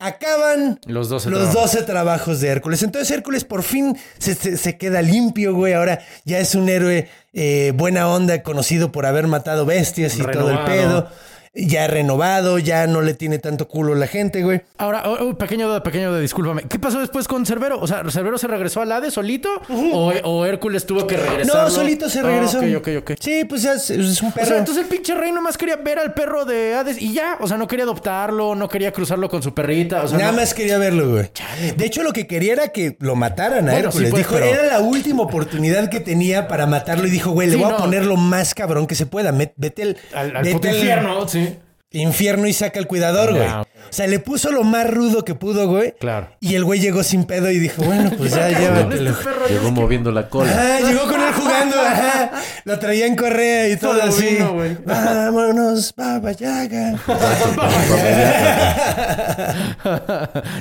Acaban 0.00 0.78
Los 0.86 1.08
12 1.08 1.28
los 1.30 1.40
trabajos. 1.50 1.72
12 1.72 1.82
trabajos 1.84 2.40
de 2.40 2.48
Hércules. 2.48 2.82
Entonces 2.84 3.10
Hércules 3.10 3.42
por 3.44 3.64
fin 3.64 3.98
se, 4.18 4.36
se- 4.36 4.56
se 4.56 4.78
queda 4.78 5.02
limpio, 5.02 5.54
güey. 5.54 5.72
Ahora 5.72 5.98
ya 6.24 6.38
es 6.38 6.54
un 6.54 6.68
héroe 6.68 7.08
eh, 7.32 7.72
buena 7.74 8.08
onda, 8.08 8.42
conocido 8.44 8.92
por 8.92 9.06
haber 9.06 9.26
matado 9.26 9.66
bestias 9.66 10.16
y 10.16 10.22
todo 10.22 10.50
el 10.52 10.58
pedo. 10.64 11.10
Ya 11.54 11.86
renovado, 11.86 12.58
ya 12.58 12.86
no 12.86 13.00
le 13.02 13.14
tiene 13.14 13.38
tanto 13.38 13.68
culo 13.68 13.94
la 13.94 14.06
gente, 14.06 14.42
güey. 14.42 14.62
Ahora, 14.76 15.02
oh, 15.06 15.16
oh, 15.30 15.34
pequeño 15.38 15.66
duda, 15.68 15.82
pequeño 15.82 16.10
duda, 16.10 16.20
discúlpame. 16.20 16.62
¿Qué 16.68 16.78
pasó 16.78 17.00
después 17.00 17.26
con 17.28 17.44
Cerbero? 17.46 17.80
O 17.80 17.86
sea, 17.86 18.02
¿Cerbero 18.10 18.38
se 18.38 18.46
regresó 18.46 18.80
al 18.82 18.92
Hades 18.92 19.14
solito? 19.14 19.48
o, 19.68 20.12
o 20.24 20.44
Hércules 20.46 20.86
tuvo 20.86 21.06
que 21.06 21.16
regresar? 21.16 21.64
No, 21.64 21.70
solito 21.70 22.08
se 22.08 22.22
regresó. 22.22 22.58
ok, 22.58 22.64
ok, 22.78 22.88
ok. 23.00 23.10
Sí, 23.20 23.44
pues 23.44 23.64
es, 23.64 23.90
es 23.90 24.22
un 24.22 24.28
O 24.28 24.32
perro. 24.34 24.46
sea, 24.46 24.58
entonces 24.58 24.84
el 24.84 24.88
pinche 24.90 25.14
rey 25.14 25.32
nomás 25.32 25.56
quería 25.58 25.76
ver 25.76 25.98
al 25.98 26.14
perro 26.14 26.44
de 26.44 26.74
Hades 26.74 27.00
y 27.00 27.12
ya. 27.12 27.36
O 27.40 27.46
sea, 27.48 27.56
no 27.56 27.66
quería 27.66 27.84
adoptarlo, 27.84 28.54
no 28.54 28.68
quería 28.68 28.92
cruzarlo 28.92 29.28
con 29.28 29.42
su 29.42 29.54
perrita. 29.54 30.02
O 30.02 30.08
sea, 30.08 30.18
Nada 30.18 30.32
no- 30.32 30.38
más 30.38 30.54
quería 30.54 30.78
verlo, 30.78 31.10
güey. 31.10 31.30
De 31.76 31.84
hecho, 31.86 32.02
lo 32.02 32.12
que 32.12 32.26
quería 32.26 32.52
era 32.52 32.68
que 32.68 32.96
lo 33.00 33.16
mataran 33.16 33.68
a 33.68 33.72
Bueno, 33.72 33.88
Hércules. 33.88 34.08
sí, 34.08 34.10
pues, 34.12 34.20
dijo, 34.26 34.34
pero- 34.34 34.46
era 34.46 34.62
la 34.66 34.80
última 34.80 35.22
oportunidad 35.22 35.88
que 35.88 36.00
tenía 36.00 36.48
para 36.48 36.66
matarlo 36.66 37.06
y 37.06 37.10
dijo, 37.10 37.30
güey, 37.30 37.48
le 37.48 37.54
Sí, 37.56 37.62
voy 37.62 37.72
a 37.72 37.76
poner 37.76 38.04
lo 38.04 38.16
más 38.16 38.54
cabrón 38.54 38.86
que 38.86 38.94
se 38.94 39.06
pueda. 39.06 39.32
Met- 39.32 39.52
Vete 39.56 39.82
al, 39.82 39.96
Al, 40.14 40.36
al 40.36 40.44
vete 40.44 40.68
al 40.68 40.74
infierno, 40.76 41.26
sí. 41.28 41.47
Infierno 41.92 42.46
y 42.46 42.52
saca 42.52 42.78
al 42.78 42.86
cuidador, 42.86 43.34
güey. 43.34 43.48
O 43.48 43.64
sea, 43.92 44.06
le 44.06 44.18
puso 44.18 44.52
lo 44.52 44.64
más 44.64 44.88
rudo 44.90 45.24
que 45.24 45.34
pudo, 45.34 45.66
güey. 45.68 45.94
Claro. 45.98 46.28
Y 46.40 46.54
el 46.54 46.64
güey 46.64 46.80
llegó 46.80 47.02
sin 47.02 47.24
pedo 47.24 47.50
y 47.50 47.58
dijo, 47.58 47.82
bueno, 47.82 48.10
pues 48.16 48.34
ya, 48.34 48.48
llévatelo. 48.58 49.10
Este 49.10 49.54
Llegó 49.54 49.70
moviendo 49.70 50.12
la 50.12 50.28
cola. 50.28 50.50
Ajá, 50.50 50.80
llegó 50.80 51.08
con 51.08 51.17
jugando, 51.48 51.80
ajá. 51.80 52.30
Lo 52.64 52.78
traía 52.78 53.06
en 53.06 53.16
correa 53.16 53.68
y 53.68 53.76
todo 53.76 54.02
así. 54.02 54.24
vino. 54.36 54.54
Vámonos, 54.84 55.94
Baba 55.96 56.32
Yaga. 56.38 56.94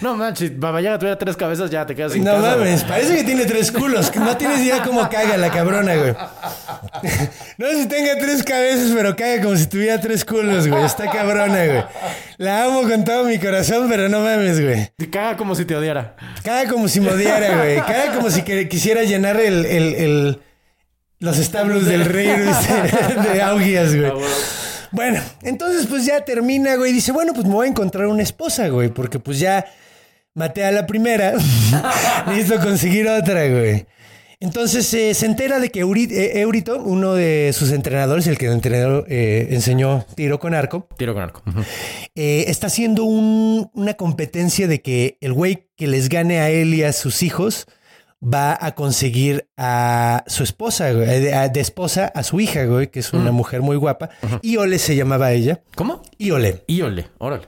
no 0.02 0.16
manches, 0.16 0.58
Baba 0.60 0.82
Yaga 0.82 1.00
tuviera 1.00 1.18
tres 1.18 1.36
cabezas, 1.36 1.70
ya 1.70 1.86
te 1.86 1.96
quedas 1.96 2.14
sin 2.14 2.24
No 2.24 2.32
casa, 2.34 2.56
güey. 2.56 2.66
mames, 2.68 2.84
parece 2.84 3.16
que 3.18 3.24
tiene 3.24 3.46
tres 3.46 3.72
culos. 3.72 4.12
No 4.16 4.38
tienes 4.38 4.60
idea 4.62 4.82
cómo 4.84 5.08
caga 5.10 5.38
la 5.38 5.50
cabrona, 5.52 5.96
güey. 5.96 6.14
No 7.58 7.68
sé 7.68 7.82
si 7.84 7.88
tenga 7.88 8.18
tres 8.20 8.44
cabezas, 8.44 8.92
pero 8.96 9.16
caga 9.16 9.42
como 9.44 9.56
si 9.56 9.66
tuviera 9.68 10.00
tres 10.00 10.24
culos, 10.26 10.68
güey. 10.68 10.84
Está 10.86 11.10
cabrona, 11.10 11.66
güey. 11.66 11.84
La 12.38 12.66
amo 12.66 12.84
con 12.84 13.04
todo 13.04 13.26
mi 13.26 13.40
corazón, 13.40 13.88
pero 13.90 14.10
no 14.10 14.20
mames, 14.20 14.62
güey. 14.64 14.90
Caga 15.12 15.38
como 15.38 15.56
si 15.56 15.66
te 15.66 15.76
odiara. 15.76 16.16
Caga 16.44 16.70
como 16.70 16.88
si 16.88 17.00
me 17.00 17.10
odiara, 17.10 17.58
güey. 17.58 17.78
Caga 17.78 18.14
como 18.16 18.30
si 18.30 18.42
quisiera 18.68 19.04
llenar 19.04 19.40
el, 19.40 19.66
el- 19.66 19.96
el- 19.96 20.42
los 21.20 21.38
establos 21.38 21.86
del 21.86 22.06
rey 22.06 22.28
de, 23.34 23.42
Augias, 23.42 23.96
güey. 23.96 24.12
Bueno, 24.92 25.20
entonces 25.44 25.86
pues 25.88 26.06
ya 26.06 26.24
termina, 26.24 26.76
güey. 26.76 26.94
Dice, 26.94 27.12
bueno, 27.12 27.34
pues 27.34 27.46
me 27.46 27.54
voy 27.54 27.68
a 27.68 27.70
encontrar 27.70 28.08
una 28.08 28.24
esposa, 28.24 28.68
güey. 28.70 28.90
Porque 28.90 29.20
pues 29.20 29.40
ya 29.40 29.66
maté 30.34 30.64
a 30.64 30.72
la 30.72 30.86
primera. 30.88 31.34
Necesito 32.28 32.60
conseguir 32.62 33.08
otra, 33.08 33.48
güey. 33.48 33.86
Entonces 34.40 34.94
eh, 34.94 35.16
se 35.16 35.26
entera 35.26 35.60
de 35.60 35.72
que 35.72 35.80
eh, 35.80 36.32
Eurito, 36.40 36.80
uno 36.84 37.16
de 37.16 37.52
sus 37.54 37.72
entrenadores, 37.72 38.28
el 38.28 38.38
que 38.38 38.46
el 38.46 38.54
entrenador 38.54 39.06
eh, 39.10 39.48
enseñó 39.50 40.06
tiro 40.16 40.40
con 40.40 40.54
arco, 40.54 40.88
Tiro 40.96 41.16
con 41.16 41.24
arco. 41.24 41.42
Eh, 42.14 42.46
está 42.48 42.68
haciendo 42.68 43.04
un- 43.04 43.72
una 43.74 43.96
competencia 43.96 44.68
de 44.68 44.82
que 44.84 45.18
el 45.22 45.34
güey 45.34 45.68
que 45.76 45.88
les 45.88 46.08
gane 46.10 46.40
a 46.40 46.52
él 46.52 46.76
y 46.76 46.84
a 46.84 46.94
sus 46.94 47.24
hijos 47.24 47.66
va 48.22 48.58
a 48.60 48.74
conseguir 48.74 49.48
a 49.58 50.24
su 50.28 50.44
esposa, 50.44 50.92
güey, 50.92 51.08
eh, 51.10 51.50
de, 51.54 51.60
esposa 51.60 52.12
a 52.14 52.24
su 52.24 52.40
hija, 52.40 52.66
güey, 52.66 52.88
que 52.88 53.00
es 53.00 53.14
una 53.14 53.32
mujer 53.32 53.62
muy 53.62 53.78
guapa. 53.78 54.10
Iole 54.42 54.80
se 54.80 54.96
llamaba 54.96 55.32
ella. 55.32 55.62
¿Cómo? 55.76 56.02
Iole. 56.18 56.64
Íole, 56.68 57.08
órale. 57.20 57.48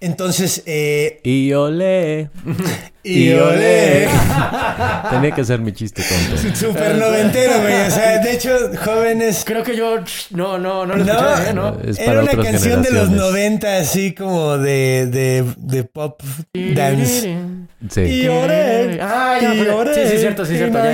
Entonces, 0.00 0.62
eh, 0.66 1.20
Y 1.22 1.52
olé. 1.52 2.30
Iole. 3.04 4.08
Tenía 5.10 5.30
que 5.32 5.44
ser 5.44 5.60
mi 5.60 5.72
chiste 5.72 6.02
tonto. 6.02 6.54
Súper 6.56 6.96
noventero, 6.96 7.60
güey. 7.60 7.86
O 7.86 7.90
sea, 7.90 8.18
de 8.18 8.32
hecho, 8.32 8.50
jóvenes. 8.84 9.42
Creo 9.46 9.62
que 9.62 9.76
yo 9.76 9.96
no, 10.30 10.58
no, 10.58 10.86
no 10.86 10.96
lo 10.96 11.04
No, 11.04 11.12
escuché, 11.12 11.50
¿eh? 11.50 11.54
¿no? 11.54 11.76
Es 11.84 11.98
era 11.98 12.22
una 12.22 12.32
otras 12.32 12.46
canción 12.46 12.82
de 12.82 12.90
los 12.90 13.08
generaciones. 13.08 13.60
90, 13.60 13.76
así 13.78 14.14
como 14.14 14.58
de, 14.58 15.06
de, 15.06 15.44
de 15.56 15.84
pop 15.84 16.22
dance. 16.54 17.38
Sí. 17.88 18.00
Y 18.00 18.28
oré. 18.28 19.00
Ah, 19.00 19.38
oré. 19.74 19.94
Sí, 20.04 20.12
sí, 20.12 20.18
cierto, 20.18 20.44
sí, 20.44 20.56
cierto, 20.56 20.78
ya, 20.78 20.92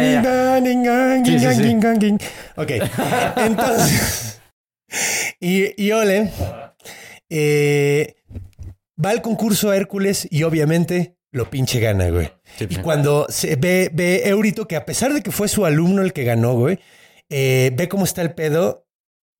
ya, 0.58 0.60
ya. 0.60 1.24
Sí, 1.24 1.38
sí, 1.38 1.54
sí. 1.54 2.16
Ok. 2.56 2.70
Entonces. 3.36 4.40
Y, 5.40 5.82
y 5.82 5.92
Ole 5.92 6.30
eh, 7.28 8.14
va 9.02 9.10
al 9.10 9.22
concurso 9.22 9.70
a 9.70 9.76
Hércules 9.76 10.26
y 10.30 10.42
obviamente 10.44 11.16
lo 11.32 11.50
pinche 11.50 11.80
gana, 11.80 12.08
güey. 12.08 12.30
Sí, 12.56 12.66
Y 12.70 12.76
cuando 12.76 13.26
se 13.28 13.56
ve, 13.56 13.90
ve 13.92 14.22
Eurito, 14.26 14.66
que 14.66 14.76
a 14.76 14.86
pesar 14.86 15.12
de 15.12 15.22
que 15.22 15.30
fue 15.30 15.48
su 15.48 15.66
alumno 15.66 16.02
el 16.02 16.12
que 16.12 16.24
ganó, 16.24 16.54
güey, 16.54 16.78
eh, 17.28 17.72
ve 17.74 17.88
cómo 17.88 18.04
está 18.04 18.22
el 18.22 18.32
pedo, 18.32 18.86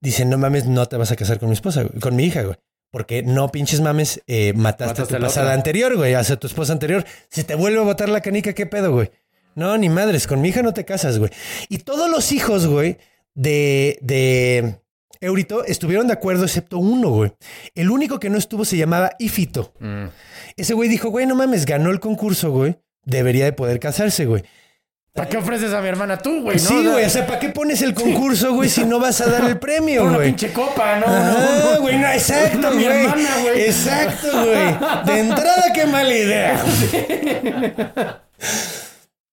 dice, 0.03 0.25
no 0.25 0.37
mames, 0.37 0.67
no 0.67 0.87
te 0.87 0.97
vas 0.97 1.12
a 1.12 1.17
casar 1.17 1.39
con 1.39 1.49
mi 1.49 1.55
esposa, 1.55 1.85
güey, 1.85 2.01
con 2.01 2.17
mi 2.17 2.25
hija, 2.25 2.43
güey. 2.43 2.57
Porque 2.91 3.23
no 3.23 3.51
pinches 3.51 3.81
mames, 3.81 4.23
eh, 4.27 4.53
mataste, 4.55 5.03
Mataste 5.03 5.14
a 5.14 5.17
a 5.17 5.19
tu 5.19 5.23
la 5.23 5.29
pasada 5.29 5.53
anterior, 5.55 5.97
güey, 5.97 6.14
hacia 6.14 6.37
tu 6.37 6.47
esposa 6.47 6.73
anterior. 6.73 7.05
Si 7.31 7.45
te 7.45 7.55
vuelve 7.55 7.79
a 7.79 7.83
botar 7.83 8.09
la 8.09 8.21
canica, 8.21 8.53
¿qué 8.53 8.67
pedo, 8.67 8.93
güey? 8.93 9.11
No, 9.57 9.77
ni 9.79 9.89
madres, 9.89 10.27
con 10.29 10.41
mi 10.41 10.51
hija 10.51 10.63
no 10.63 10.73
te 10.73 10.85
casas, 10.85 11.19
güey. 11.19 11.31
Y 11.69 11.79
todos 11.79 12.09
los 12.09 12.31
hijos, 12.31 12.67
güey, 12.69 12.99
de, 13.35 13.99
de 14.03 14.79
Eurito 15.21 15.65
estuvieron 15.65 16.07
de 16.07 16.13
acuerdo, 16.13 16.45
excepto 16.45 16.79
uno, 16.79 17.09
güey. 17.11 17.33
El 17.75 17.91
único 17.91 18.21
que 18.21 18.31
no 18.31 18.39
estuvo 18.39 18.65
se 18.65 18.77
llamaba 18.77 19.11
Ifito. 19.19 19.73
Mm. 19.81 20.05
Ese 20.57 20.75
güey 20.75 20.89
dijo, 20.89 21.09
güey, 21.09 21.27
no 21.27 21.35
mames, 21.35 21.67
ganó 21.67 21.91
el 21.91 21.99
concurso, 22.01 22.51
güey. 22.53 22.77
Debería 23.05 23.45
de 23.47 23.53
poder 23.53 23.81
casarse, 23.81 24.27
güey. 24.27 24.45
¿Para 25.15 25.31
qué 25.31 25.39
ofreces 25.39 25.73
a 25.73 25.81
mi 25.81 25.89
hermana 25.89 26.19
tú, 26.19 26.43
güey? 26.43 26.59
no? 26.59 26.63
Sí, 26.63 26.87
güey. 26.87 27.07
O 27.07 27.09
sea, 27.09 27.27
¿para 27.27 27.39
qué 27.39 27.49
pones 27.49 27.81
el 27.81 27.95
concurso, 27.95 28.53
güey, 28.53 28.69
si 28.69 28.85
no 28.85 28.99
vas 29.01 29.23
a 29.23 29.27
dar 29.31 29.45
el 29.49 29.59
premio, 29.59 30.01
Por 30.03 30.09
una 30.11 30.17
güey? 30.19 30.29
pinche 30.29 30.53
copa, 30.53 30.99
¿no? 30.99 31.07
No, 31.07 31.75
no. 31.77 31.81
güey, 31.81 31.99
no, 31.99 32.09
exacto, 32.13 32.59
No, 32.59 32.71
mi 32.77 32.85
güey. 32.85 32.97
hermana, 33.05 33.31
güey. 33.43 33.61
Exacto, 33.63 34.29
güey. 34.45 35.07
De 35.07 35.21
entrada, 35.21 35.73
qué 35.75 35.87
mala 35.87 36.15
idea. 36.15 36.63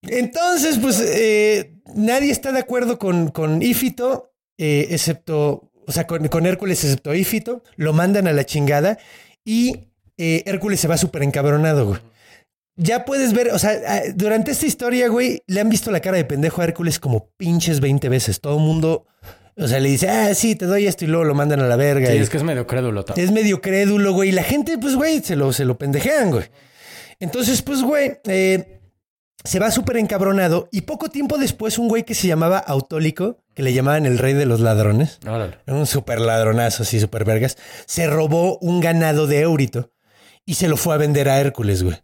Entonces, 0.07 0.77
pues, 0.79 0.99
eh, 1.01 1.73
nadie 1.95 2.31
está 2.31 2.51
de 2.51 2.59
acuerdo 2.59 2.97
con, 2.99 3.29
con 3.29 3.61
Ifito, 3.61 4.33
eh, 4.57 4.87
excepto, 4.91 5.71
o 5.87 5.91
sea, 5.91 6.05
con, 6.07 6.27
con 6.27 6.45
Hércules, 6.45 6.83
excepto 6.83 7.13
Ifito. 7.13 7.63
Lo 7.75 7.93
mandan 7.93 8.27
a 8.27 8.33
la 8.33 8.45
chingada 8.45 8.97
y 9.45 9.87
eh, 10.17 10.43
Hércules 10.45 10.79
se 10.79 10.87
va 10.87 10.97
súper 10.97 11.23
encabronado, 11.23 11.85
güey. 11.87 11.99
Ya 12.75 13.05
puedes 13.05 13.33
ver, 13.33 13.49
o 13.51 13.59
sea, 13.59 13.79
ah, 13.87 14.01
durante 14.15 14.49
esta 14.51 14.65
historia, 14.65 15.07
güey, 15.07 15.41
le 15.45 15.61
han 15.61 15.69
visto 15.69 15.91
la 15.91 15.99
cara 15.99 16.17
de 16.17 16.25
pendejo 16.25 16.61
a 16.61 16.65
Hércules 16.65 16.99
como 16.99 17.29
pinches 17.37 17.79
20 17.79 18.09
veces. 18.09 18.41
Todo 18.41 18.57
el 18.57 18.63
mundo, 18.63 19.05
o 19.55 19.67
sea, 19.67 19.79
le 19.79 19.89
dice, 19.89 20.09
ah, 20.09 20.33
sí, 20.33 20.55
te 20.55 20.65
doy 20.65 20.87
esto 20.87 21.05
y 21.05 21.07
luego 21.07 21.23
lo 21.23 21.35
mandan 21.35 21.59
a 21.59 21.67
la 21.67 21.75
verga. 21.75 22.07
Sí, 22.07 22.15
y- 22.15 22.17
es 22.17 22.31
que 22.31 22.37
es 22.37 22.43
medio 22.43 22.65
crédulo. 22.65 23.05
todo. 23.05 23.15
es 23.21 23.31
medio 23.31 23.61
crédulo, 23.61 24.13
güey. 24.13 24.29
Y 24.29 24.31
la 24.31 24.43
gente, 24.43 24.79
pues, 24.79 24.95
güey, 24.95 25.21
se 25.21 25.35
lo, 25.35 25.53
se 25.53 25.65
lo 25.65 25.77
pendejean, 25.77 26.31
güey. 26.31 26.45
Entonces, 27.19 27.61
pues, 27.61 27.83
güey, 27.83 28.17
eh, 28.25 28.79
se 29.43 29.59
va 29.59 29.71
súper 29.71 29.97
encabronado. 29.97 30.69
Y 30.71 30.81
poco 30.81 31.09
tiempo 31.09 31.37
después, 31.37 31.77
un 31.77 31.87
güey 31.87 32.03
que 32.03 32.15
se 32.15 32.27
llamaba 32.27 32.57
Autólico, 32.59 33.43
que 33.53 33.63
le 33.63 33.73
llamaban 33.73 34.05
el 34.05 34.17
rey 34.17 34.33
de 34.33 34.45
los 34.45 34.59
ladrones, 34.61 35.19
Órale. 35.27 35.57
un 35.67 35.85
súper 35.85 36.19
ladronazo, 36.21 36.83
así, 36.83 36.99
súper 36.99 37.25
vergas, 37.25 37.57
se 37.85 38.07
robó 38.07 38.57
un 38.59 38.79
ganado 38.79 39.27
de 39.27 39.41
Eurito 39.41 39.91
y 40.45 40.55
se 40.55 40.67
lo 40.67 40.77
fue 40.77 40.95
a 40.95 40.97
vender 40.97 41.29
a 41.29 41.39
Hércules, 41.39 41.83
güey. 41.83 41.97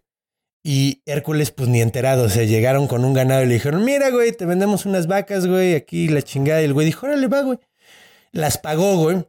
Y 0.62 1.02
Hércules, 1.06 1.52
pues 1.52 1.70
ni 1.70 1.82
enterado, 1.82 2.26
o 2.26 2.30
sea, 2.30 2.44
llegaron 2.44 2.88
con 2.88 3.06
un 3.06 3.14
ganado 3.14 3.44
y 3.44 3.48
le 3.48 3.54
dijeron, 3.54 3.84
mira, 3.86 4.10
güey, 4.10 4.34
te 4.34 4.46
vendemos 4.46 4.86
unas 4.86 5.08
vacas, 5.08 5.48
güey, 5.48 5.74
aquí 5.74 6.10
la 6.10 6.22
chingada. 6.22 6.62
Y 6.62 6.66
el 6.66 6.74
güey 6.74 6.86
dijo, 6.86 7.06
órale, 7.06 7.28
va, 7.28 7.42
güey. 7.42 7.60
Las 8.34 8.58
pagó, 8.58 8.98
güey. 8.98 9.26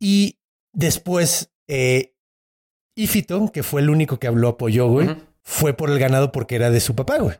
Y 0.00 0.38
después, 0.72 1.52
eh, 1.68 2.14
Ifito, 2.96 3.52
que 3.52 3.62
fue 3.62 3.82
el 3.82 3.90
único 3.90 4.18
que 4.18 4.30
lo 4.30 4.48
apoyó, 4.48 4.88
güey. 4.88 5.08
Fue 5.46 5.74
por 5.74 5.90
el 5.90 5.98
ganado 6.00 6.32
porque 6.32 6.56
era 6.56 6.70
de 6.70 6.80
su 6.80 6.96
papá, 6.96 7.18
güey. 7.18 7.36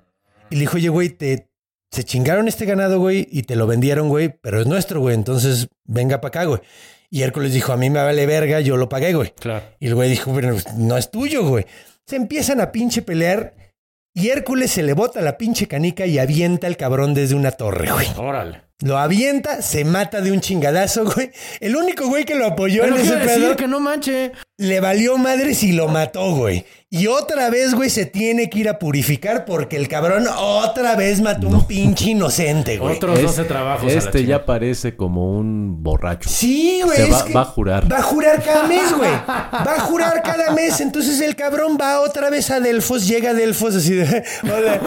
Y 0.48 0.54
le 0.54 0.60
dijo, 0.60 0.76
oye, 0.76 0.88
güey, 0.88 1.08
te, 1.08 1.48
se 1.90 2.04
chingaron 2.04 2.46
este 2.46 2.64
ganado, 2.64 3.00
güey, 3.00 3.26
y 3.32 3.42
te 3.42 3.56
lo 3.56 3.66
vendieron, 3.66 4.08
güey, 4.08 4.28
pero 4.28 4.60
es 4.60 4.66
nuestro, 4.68 5.00
güey, 5.00 5.16
entonces 5.16 5.68
venga 5.84 6.20
para 6.20 6.28
acá, 6.28 6.44
güey. 6.44 6.60
Y 7.10 7.22
Hércules 7.22 7.52
dijo, 7.52 7.72
a 7.72 7.76
mí 7.76 7.90
me 7.90 7.98
vale 7.98 8.24
verga, 8.24 8.60
yo 8.60 8.76
lo 8.76 8.88
pagué, 8.88 9.12
güey. 9.12 9.32
Claro. 9.40 9.64
Y 9.80 9.88
el 9.88 9.96
güey 9.96 10.08
dijo, 10.08 10.32
pero 10.34 10.52
pues, 10.52 10.72
no 10.74 10.96
es 10.96 11.10
tuyo, 11.10 11.44
güey. 11.48 11.66
Se 12.06 12.14
empiezan 12.14 12.60
a 12.60 12.70
pinche 12.70 13.02
pelear 13.02 13.54
y 14.14 14.28
Hércules 14.28 14.70
se 14.70 14.84
le 14.84 14.92
bota 14.92 15.20
la 15.20 15.36
pinche 15.36 15.66
canica 15.66 16.06
y 16.06 16.20
avienta 16.20 16.68
al 16.68 16.76
cabrón 16.76 17.12
desde 17.12 17.34
una 17.34 17.50
torre, 17.50 17.90
güey. 17.90 18.06
Órale. 18.16 18.62
Lo 18.82 18.98
avienta, 18.98 19.62
se 19.62 19.86
mata 19.86 20.20
de 20.20 20.32
un 20.32 20.40
chingadazo, 20.42 21.04
güey. 21.10 21.30
El 21.60 21.76
único 21.76 22.08
güey 22.08 22.24
que 22.26 22.34
lo 22.34 22.46
apoyó 22.46 22.82
Pero 22.82 22.96
en 22.96 23.02
ese 23.02 23.16
decir 23.16 23.26
pedo 23.40 23.56
que 23.56 23.66
no 23.66 23.80
manche. 23.80 24.32
le 24.58 24.80
valió 24.80 25.16
madres 25.16 25.62
y 25.62 25.72
lo 25.72 25.88
mató, 25.88 26.34
güey. 26.34 26.66
Y 26.90 27.08
otra 27.08 27.50
vez, 27.50 27.74
güey, 27.74 27.88
se 27.90 28.06
tiene 28.06 28.48
que 28.50 28.58
ir 28.60 28.68
a 28.68 28.78
purificar 28.78 29.44
porque 29.46 29.76
el 29.76 29.88
cabrón 29.88 30.26
otra 30.38 30.94
vez 30.94 31.20
mató 31.20 31.48
un 31.48 31.66
pinche 31.66 32.10
inocente, 32.10 32.76
güey. 32.78 32.96
Otros 32.96 33.18
Es- 33.18 33.24
12 33.24 33.44
trabajos. 33.44 33.84
a 33.90 33.92
la 33.92 33.98
Este 33.98 34.24
ya 34.26 34.44
parece 34.44 34.94
como 34.94 35.36
un 35.36 35.82
borracho. 35.82 36.28
Sí, 36.28 36.80
güey. 36.84 36.96
Se 36.98 37.10
va- 37.10 37.24
que 37.24 37.32
va 37.32 37.40
a 37.40 37.44
jurar. 37.46 37.90
Va 37.92 37.98
a 37.98 38.02
jurar 38.02 38.42
cada 38.42 38.68
mes, 38.68 38.92
güey. 38.94 39.10
Va 39.26 39.74
a 39.76 39.80
jurar 39.80 40.22
cada 40.22 40.52
mes. 40.52 40.80
Entonces 40.80 41.20
el 41.22 41.34
cabrón 41.34 41.76
va 41.80 42.00
otra 42.00 42.28
vez 42.30 42.50
a 42.50 42.60
Delfos, 42.60 43.08
llega 43.08 43.30
a 43.30 43.34
Delfos 43.34 43.74
así 43.74 43.94
de. 43.94 44.22
hola. 44.44 44.80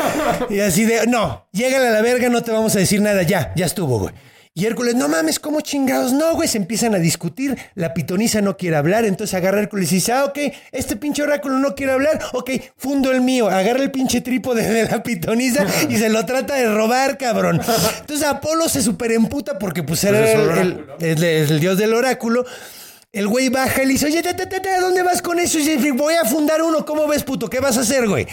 y 0.49 0.59
así 0.59 0.85
de. 0.85 1.05
No, 1.07 1.48
llégale 1.51 1.87
a 1.87 1.91
la 1.91 2.01
verga, 2.01 2.29
no 2.29 2.41
te 2.43 2.51
vamos 2.51 2.75
a 2.75 2.79
decir 2.79 3.01
nada. 3.01 3.23
Ya, 3.23 3.51
ya 3.55 3.65
estuvo, 3.65 3.99
güey. 3.99 4.13
Y 4.55 4.65
Hércules, 4.65 4.95
no 4.95 5.07
mames, 5.07 5.39
¿cómo 5.39 5.61
chingados? 5.61 6.11
No, 6.11 6.33
güey, 6.33 6.49
se 6.49 6.57
empiezan 6.57 6.93
a 6.93 6.97
discutir. 6.97 7.55
La 7.75 7.93
pitonisa 7.93 8.41
no 8.41 8.57
quiere 8.57 8.75
hablar, 8.75 9.05
entonces 9.05 9.33
agarra 9.35 9.59
Hércules 9.61 9.89
y 9.91 9.95
dice, 9.95 10.11
ah, 10.11 10.25
ok, 10.25 10.37
este 10.71 10.97
pinche 10.97 11.21
oráculo 11.23 11.59
no 11.59 11.75
quiere 11.75 11.93
hablar, 11.93 12.19
ok, 12.33 12.49
fundo 12.75 13.11
el 13.11 13.21
mío. 13.21 13.47
Agarra 13.47 13.81
el 13.83 13.91
pinche 13.91 14.19
trípode 14.19 14.67
de 14.67 14.83
la 14.85 15.01
pitonisa 15.03 15.65
y 15.87 15.95
se 15.97 16.09
lo 16.09 16.25
trata 16.25 16.55
de 16.55 16.65
robar, 16.67 17.17
cabrón. 17.17 17.61
Entonces 18.01 18.25
Apolo 18.27 18.67
se 18.67 18.81
superemputa 18.81 19.57
porque 19.59 19.83
pues 19.83 20.03
era 20.03 20.19
Pues 20.19 20.29
es 20.31 20.35
un 20.39 20.57
el, 20.57 20.85
el- 20.99 21.23
el- 21.23 21.51
el 21.51 21.59
dios 21.61 21.77
del 21.77 21.93
oráculo. 21.93 22.43
El 23.11 23.27
güey 23.27 23.49
baja 23.49 23.81
y 23.81 23.87
le 23.87 23.93
dice, 23.93 24.05
oye, 24.05 24.21
te, 24.21 24.35
te, 24.35 24.45
te, 24.45 24.59
te, 24.59 24.69
¿a 24.69 24.81
dónde 24.81 25.01
vas 25.01 25.23
con 25.23 25.39
eso? 25.39 25.57
Y 25.57 25.63
dice, 25.63 25.91
voy 25.93 26.13
a 26.13 26.25
fundar 26.25 26.61
uno, 26.61 26.85
¿cómo 26.85 27.07
ves, 27.07 27.23
puto? 27.23 27.49
¿Qué 27.49 27.59
vas 27.59 27.75
a 27.77 27.81
hacer, 27.81 28.07
güey? 28.07 28.27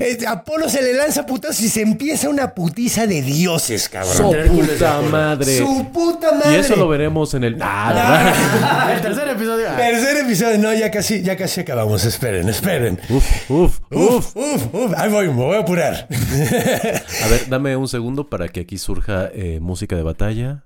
Eh, 0.00 0.18
Apolo 0.26 0.68
se 0.68 0.82
le 0.82 0.94
lanza 0.94 1.24
putas 1.26 1.60
y 1.60 1.68
se 1.68 1.82
empieza 1.82 2.28
una 2.28 2.52
putiza 2.52 3.06
de 3.06 3.22
dioses, 3.22 3.88
cabrón. 3.88 4.16
¡So 4.16 4.34
Hércules 4.34 4.66
de 4.66 4.74
puta 4.84 5.00
madre! 5.02 5.58
Su 5.58 5.86
puta 5.92 6.32
madre. 6.32 6.56
Y 6.56 6.58
eso 6.58 6.74
lo 6.74 6.88
veremos 6.88 7.34
en 7.34 7.44
el... 7.44 7.56
Ah, 7.60 8.90
El 8.96 9.00
tercer 9.00 9.28
episodio. 9.28 9.68
ah, 9.70 9.76
Tercer 9.76 10.16
episodio, 10.16 10.58
no, 10.58 10.74
ya 10.74 10.90
casi, 10.90 11.22
ya 11.22 11.36
casi 11.36 11.60
acabamos. 11.60 12.04
Esperen, 12.04 12.48
esperen. 12.48 12.98
uf, 13.08 13.24
uf, 13.48 13.78
uf. 13.92 14.10
Uf, 14.10 14.36
uf, 14.36 14.74
uf. 14.74 14.92
Ahí 14.96 15.08
voy, 15.08 15.28
me 15.28 15.34
voy 15.34 15.54
a 15.56 15.60
apurar. 15.60 16.08
A 16.10 17.28
ver, 17.28 17.48
dame 17.48 17.76
un 17.76 17.86
segundo 17.86 18.28
para 18.28 18.48
que 18.48 18.58
aquí 18.58 18.76
surja 18.76 19.30
eh, 19.32 19.60
música 19.62 19.94
de 19.94 20.02
batalla. 20.02 20.64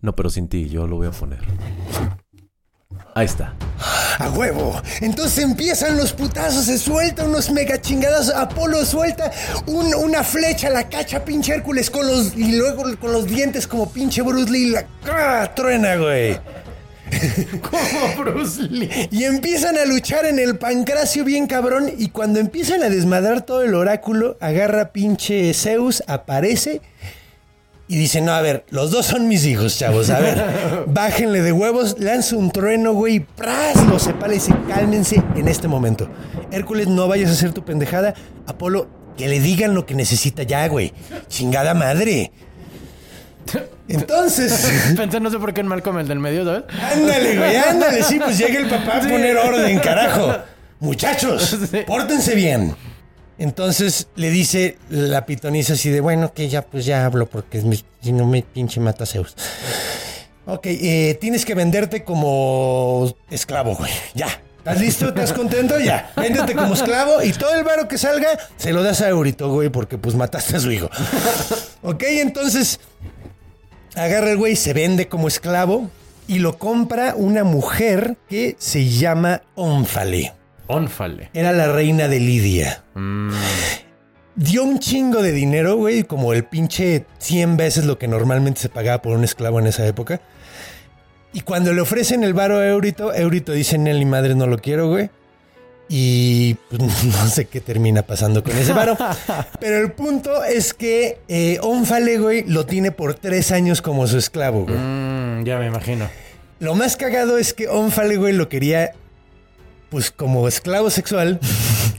No, 0.00 0.14
pero 0.14 0.30
sin 0.30 0.48
ti, 0.48 0.68
yo 0.68 0.86
lo 0.86 0.96
voy 0.96 1.08
a 1.08 1.10
poner. 1.10 1.40
Ahí 3.14 3.26
está. 3.26 3.54
A 4.18 4.30
huevo. 4.30 4.80
Entonces 5.00 5.44
empiezan 5.44 5.96
los 5.96 6.12
putazos, 6.12 6.64
se 6.66 6.78
sueltan 6.78 7.28
unos 7.28 7.50
mega 7.50 7.80
chingadas. 7.80 8.30
Apolo 8.30 8.84
suelta 8.84 9.30
un- 9.66 9.94
una 9.94 10.22
flecha, 10.24 10.70
la 10.70 10.88
cacha 10.88 11.24
pinche 11.24 11.52
Hércules 11.54 11.90
con 11.90 12.06
los, 12.06 12.34
y 12.36 12.52
luego 12.56 12.84
con 12.98 13.12
los 13.12 13.26
dientes 13.26 13.66
como 13.66 13.90
pinche 13.92 14.22
Bruce 14.22 14.50
Lee. 14.50 14.70
La 14.70 14.86
¡Ah! 15.06 15.52
truena, 15.54 15.96
güey. 15.96 16.38
Como 17.70 18.24
Bruce 18.24 18.62
Lee. 18.62 18.88
Y 19.10 19.24
empiezan 19.24 19.76
a 19.76 19.84
luchar 19.84 20.24
en 20.24 20.38
el 20.38 20.56
pancracio 20.56 21.24
bien 21.26 21.46
cabrón. 21.46 21.90
Y 21.98 22.08
cuando 22.08 22.40
empiezan 22.40 22.82
a 22.82 22.88
desmadrar 22.88 23.42
todo 23.42 23.60
el 23.62 23.74
oráculo, 23.74 24.38
agarra 24.40 24.92
pinche 24.92 25.52
Zeus, 25.52 26.02
aparece 26.06 26.80
y 27.92 27.96
dice: 27.98 28.22
No, 28.22 28.32
a 28.32 28.40
ver, 28.40 28.64
los 28.70 28.90
dos 28.90 29.04
son 29.04 29.28
mis 29.28 29.44
hijos, 29.44 29.78
chavos. 29.78 30.08
A 30.08 30.18
ver, 30.18 30.42
bájenle 30.86 31.42
de 31.42 31.52
huevos, 31.52 31.96
lanza 31.98 32.36
un 32.36 32.50
trueno, 32.50 32.94
güey, 32.94 33.16
y 33.16 33.20
¡pras! 33.20 33.76
Los 33.86 34.04
separa 34.04 34.32
y 34.32 34.36
dice: 34.36 34.54
Cálmense 34.66 35.22
en 35.36 35.46
este 35.46 35.68
momento. 35.68 36.08
Hércules, 36.50 36.88
no 36.88 37.06
vayas 37.06 37.28
a 37.28 37.34
hacer 37.34 37.52
tu 37.52 37.66
pendejada. 37.66 38.14
Apolo, 38.46 38.88
que 39.18 39.28
le 39.28 39.40
digan 39.40 39.74
lo 39.74 39.84
que 39.84 39.94
necesita 39.94 40.42
ya, 40.42 40.66
güey. 40.68 40.94
Chingada 41.28 41.74
madre. 41.74 42.32
Entonces. 43.88 44.94
Pensé, 44.96 45.20
no 45.20 45.30
sé 45.30 45.38
por 45.38 45.52
qué 45.52 45.60
en 45.60 45.66
Malcolm 45.66 45.98
el 45.98 46.08
del 46.08 46.18
medio, 46.18 46.46
¿sabes? 46.46 46.62
Ándale, 46.80 47.36
güey, 47.36 47.56
ándale. 47.56 48.02
Sí, 48.04 48.18
pues 48.18 48.38
llega 48.38 48.58
el 48.58 48.70
papá 48.70 48.96
a 48.96 49.00
poner 49.02 49.36
orden, 49.36 49.78
carajo. 49.80 50.34
Muchachos, 50.80 51.58
pórtense 51.86 52.34
bien. 52.34 52.74
Entonces 53.42 54.06
le 54.14 54.30
dice 54.30 54.78
la 54.88 55.26
pitonisa 55.26 55.72
así 55.72 55.90
de, 55.90 56.00
bueno, 56.00 56.32
que 56.32 56.48
ya, 56.48 56.62
pues 56.62 56.84
ya 56.84 57.04
hablo 57.04 57.26
porque 57.26 57.60
si 58.00 58.12
no 58.12 58.24
me 58.24 58.42
pinche 58.42 58.78
mata 58.78 59.04
Zeus. 59.04 59.34
Ok, 60.46 60.66
eh, 60.66 61.18
tienes 61.20 61.44
que 61.44 61.56
venderte 61.56 62.04
como 62.04 63.12
esclavo, 63.30 63.74
güey. 63.74 63.90
Ya. 64.14 64.28
¿Estás 64.58 64.80
listo? 64.80 65.08
¿Estás 65.08 65.32
contento? 65.32 65.80
Ya. 65.80 66.12
Véndete 66.16 66.54
como 66.54 66.74
esclavo 66.74 67.20
y 67.20 67.32
todo 67.32 67.52
el 67.56 67.64
varo 67.64 67.88
que 67.88 67.98
salga 67.98 68.28
se 68.58 68.72
lo 68.72 68.84
das 68.84 69.00
a 69.00 69.08
Eurito, 69.08 69.50
güey, 69.50 69.70
porque 69.70 69.98
pues 69.98 70.14
mataste 70.14 70.58
a 70.58 70.60
su 70.60 70.70
hijo. 70.70 70.88
Ok, 71.82 72.04
entonces 72.04 72.78
agarra 73.96 74.30
el 74.30 74.36
güey, 74.36 74.54
se 74.54 74.72
vende 74.72 75.08
como 75.08 75.26
esclavo 75.26 75.90
y 76.28 76.38
lo 76.38 76.58
compra 76.58 77.14
una 77.16 77.42
mujer 77.42 78.18
que 78.28 78.54
se 78.60 78.88
llama 78.88 79.42
Ónfale. 79.56 80.32
Ónfale. 80.72 81.30
Era 81.34 81.52
la 81.52 81.70
reina 81.70 82.08
de 82.08 82.20
Lidia. 82.20 82.84
Dio 84.34 84.64
un 84.64 84.78
chingo 84.78 85.22
de 85.22 85.32
dinero, 85.32 85.76
güey, 85.76 86.04
como 86.04 86.32
el 86.32 86.44
pinche 86.44 87.04
100 87.18 87.56
veces 87.56 87.84
lo 87.84 87.98
que 87.98 88.08
normalmente 88.08 88.60
se 88.60 88.68
pagaba 88.68 89.02
por 89.02 89.16
un 89.16 89.24
esclavo 89.24 89.58
en 89.58 89.66
esa 89.66 89.86
época. 89.86 90.20
Y 91.34 91.40
cuando 91.40 91.72
le 91.72 91.80
ofrecen 91.80 92.24
el 92.24 92.34
varo 92.34 92.58
a 92.58 92.66
Eurito, 92.66 93.12
Eurito 93.12 93.52
dice, 93.52 93.78
Nelly, 93.78 94.04
madre, 94.04 94.34
no 94.34 94.46
lo 94.46 94.58
quiero, 94.58 94.88
güey. 94.88 95.10
Y 95.88 96.54
pues, 96.70 96.80
no 97.04 97.26
sé 97.28 97.46
qué 97.46 97.60
termina 97.60 98.02
pasando 98.02 98.42
con 98.42 98.56
ese 98.56 98.72
varo. 98.72 98.96
Pero 99.60 99.78
el 99.78 99.92
punto 99.92 100.42
es 100.44 100.72
que 100.72 101.18
eh, 101.28 101.58
Ónfale, 101.60 102.18
güey, 102.18 102.44
lo 102.46 102.64
tiene 102.64 102.92
por 102.92 103.14
tres 103.14 103.52
años 103.52 103.82
como 103.82 104.06
su 104.06 104.16
esclavo, 104.16 104.64
güey. 104.64 104.78
Mm, 104.78 105.44
ya 105.44 105.58
me 105.58 105.66
imagino. 105.66 106.08
Lo 106.60 106.74
más 106.74 106.96
cagado 106.96 107.36
es 107.36 107.52
que 107.52 107.68
Ónfale, 107.68 108.16
güey, 108.16 108.32
lo 108.32 108.48
quería, 108.48 108.92
pues, 109.92 110.10
como 110.10 110.48
esclavo 110.48 110.90
sexual 110.90 111.38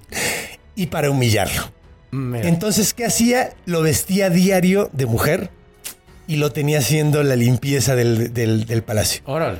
y 0.75 0.87
para 0.87 1.09
humillarlo. 1.09 1.71
Mira. 2.11 2.47
Entonces, 2.49 2.93
¿qué 2.93 3.05
hacía? 3.05 3.53
Lo 3.65 3.81
vestía 3.81 4.29
diario 4.29 4.89
de 4.93 5.05
mujer 5.05 5.49
y 6.27 6.35
lo 6.37 6.51
tenía 6.51 6.79
haciendo 6.79 7.23
la 7.23 7.35
limpieza 7.35 7.95
del, 7.95 8.33
del- 8.33 8.65
del 8.65 8.83
palacio. 8.83 9.21
Órale. 9.25 9.59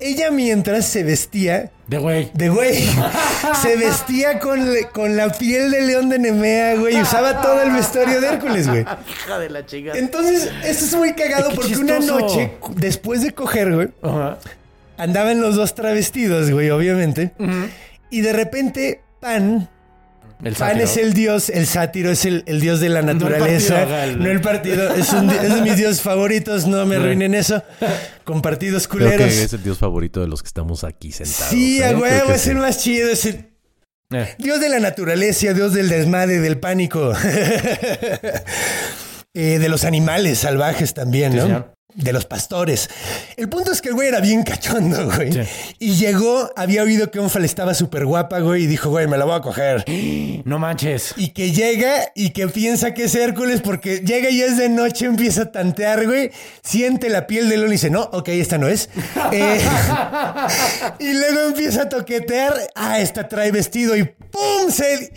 Ella, 0.00 0.30
mientras 0.32 0.84
se 0.86 1.04
vestía 1.04 1.70
De 1.86 1.98
güey. 1.98 2.30
de 2.34 2.48
güey, 2.48 2.88
se 3.62 3.76
vestía 3.76 4.38
con, 4.40 4.72
le- 4.72 4.88
con 4.88 5.16
la 5.16 5.28
piel 5.30 5.70
de 5.70 5.82
león 5.82 6.08
de 6.08 6.18
Nemea, 6.18 6.74
güey, 6.76 6.96
y 6.96 7.00
usaba 7.02 7.40
todo 7.40 7.62
el 7.62 7.70
vestuario 7.70 8.20
de 8.20 8.26
Hércules, 8.26 8.68
güey. 8.68 8.80
Hija 9.26 9.38
de 9.38 9.50
la 9.50 9.64
chica. 9.64 9.92
Entonces, 9.94 10.50
esto 10.64 10.84
es 10.86 10.94
muy 10.94 11.12
cagado 11.14 11.50
porque 11.54 11.76
una 11.76 12.00
noche, 12.00 12.52
después 12.76 13.22
de 13.22 13.32
coger, 13.32 13.72
güey, 13.74 13.88
Ajá. 14.02 14.38
Andaban 14.96 15.40
los 15.40 15.56
dos 15.56 15.74
travestidos, 15.74 16.50
güey, 16.50 16.70
obviamente. 16.70 17.32
Y 18.10 18.20
de 18.20 18.32
repente, 18.32 19.00
Pan, 19.20 19.68
El 20.42 20.54
Pan 20.54 20.80
es 20.80 20.96
el 20.96 21.14
dios, 21.14 21.48
el 21.50 21.66
sátiro 21.66 22.10
es 22.10 22.24
el, 22.24 22.42
el 22.46 22.60
dios 22.60 22.80
de 22.80 22.88
la 22.88 23.00
naturaleza. 23.02 23.86
No 24.18 24.30
el 24.30 24.40
partido, 24.40 24.92
es, 24.94 25.12
un 25.12 25.30
es 25.30 25.54
de 25.54 25.62
mis 25.62 25.76
dioses 25.76 26.02
favoritos, 26.02 26.66
no 26.66 26.84
me 26.86 26.96
arruinen 26.96 27.34
eso. 27.34 27.62
Con 28.24 28.42
partidos 28.42 28.86
Creo 28.88 29.06
culeros. 29.10 29.28
que 29.28 29.42
es 29.44 29.52
el 29.52 29.62
dios 29.62 29.78
favorito 29.78 30.20
de 30.20 30.28
los 30.28 30.42
que 30.42 30.48
estamos 30.48 30.84
aquí 30.84 31.12
sentados. 31.12 31.46
sí, 31.50 31.78
¿eh? 31.80 31.84
a 31.84 31.88
Creo 31.90 32.00
huevo, 32.00 32.32
es 32.32 32.40
sí. 32.42 32.50
el 32.50 32.56
más 32.56 32.78
chido, 32.78 33.08
es 33.10 33.24
el 33.26 33.46
Eh. 34.14 34.34
dios 34.38 34.60
de 34.60 34.68
la 34.68 34.78
naturaleza, 34.78 35.54
dios 35.54 35.72
del 35.72 35.88
desmadre, 35.88 36.38
del 36.40 36.58
pánico. 36.58 37.12
Eh, 39.34 39.58
de 39.58 39.68
los 39.70 39.84
animales 39.86 40.40
salvajes 40.40 40.92
también, 40.92 41.32
Sí, 41.32 41.38
¿no? 41.38 41.42
señor. 41.44 41.72
De 41.94 42.12
los 42.12 42.24
pastores. 42.24 42.88
El 43.36 43.48
punto 43.48 43.70
es 43.72 43.82
que 43.82 43.90
el 43.90 43.94
güey 43.94 44.08
era 44.08 44.20
bien 44.20 44.42
cachondo, 44.44 45.10
güey. 45.10 45.32
Sí. 45.32 45.40
Y 45.78 45.94
llegó, 45.94 46.50
había 46.56 46.82
oído 46.82 47.10
que 47.10 47.18
Onfal 47.18 47.44
estaba 47.44 47.74
súper 47.74 48.06
guapa, 48.06 48.40
güey, 48.40 48.64
y 48.64 48.66
dijo, 48.66 48.88
güey, 48.88 49.06
me 49.06 49.18
la 49.18 49.24
voy 49.24 49.34
a 49.34 49.40
coger. 49.40 49.84
No 50.44 50.58
manches. 50.58 51.14
Y 51.16 51.28
que 51.28 51.52
llega 51.52 52.10
y 52.14 52.30
que 52.30 52.48
piensa 52.48 52.94
que 52.94 53.04
es 53.04 53.14
Hércules 53.14 53.60
porque 53.60 53.98
llega 53.98 54.30
y 54.30 54.40
es 54.40 54.56
de 54.56 54.68
noche, 54.68 55.06
empieza 55.06 55.42
a 55.42 55.52
tantear, 55.52 56.06
güey. 56.06 56.30
Siente 56.62 57.10
la 57.10 57.26
piel 57.26 57.48
de 57.48 57.58
león 57.58 57.68
y 57.68 57.72
dice, 57.72 57.90
no, 57.90 58.02
ok, 58.12 58.28
esta 58.28 58.58
no 58.58 58.68
es. 58.68 58.88
Eh, 59.32 59.60
y 60.98 61.12
luego 61.12 61.40
empieza 61.48 61.82
a 61.82 61.88
toquetear. 61.88 62.54
Ah, 62.74 63.00
esta 63.00 63.28
trae 63.28 63.50
vestido 63.50 63.96
y 63.96 64.04
¡pum! 64.04 64.70
Se, 64.70 65.10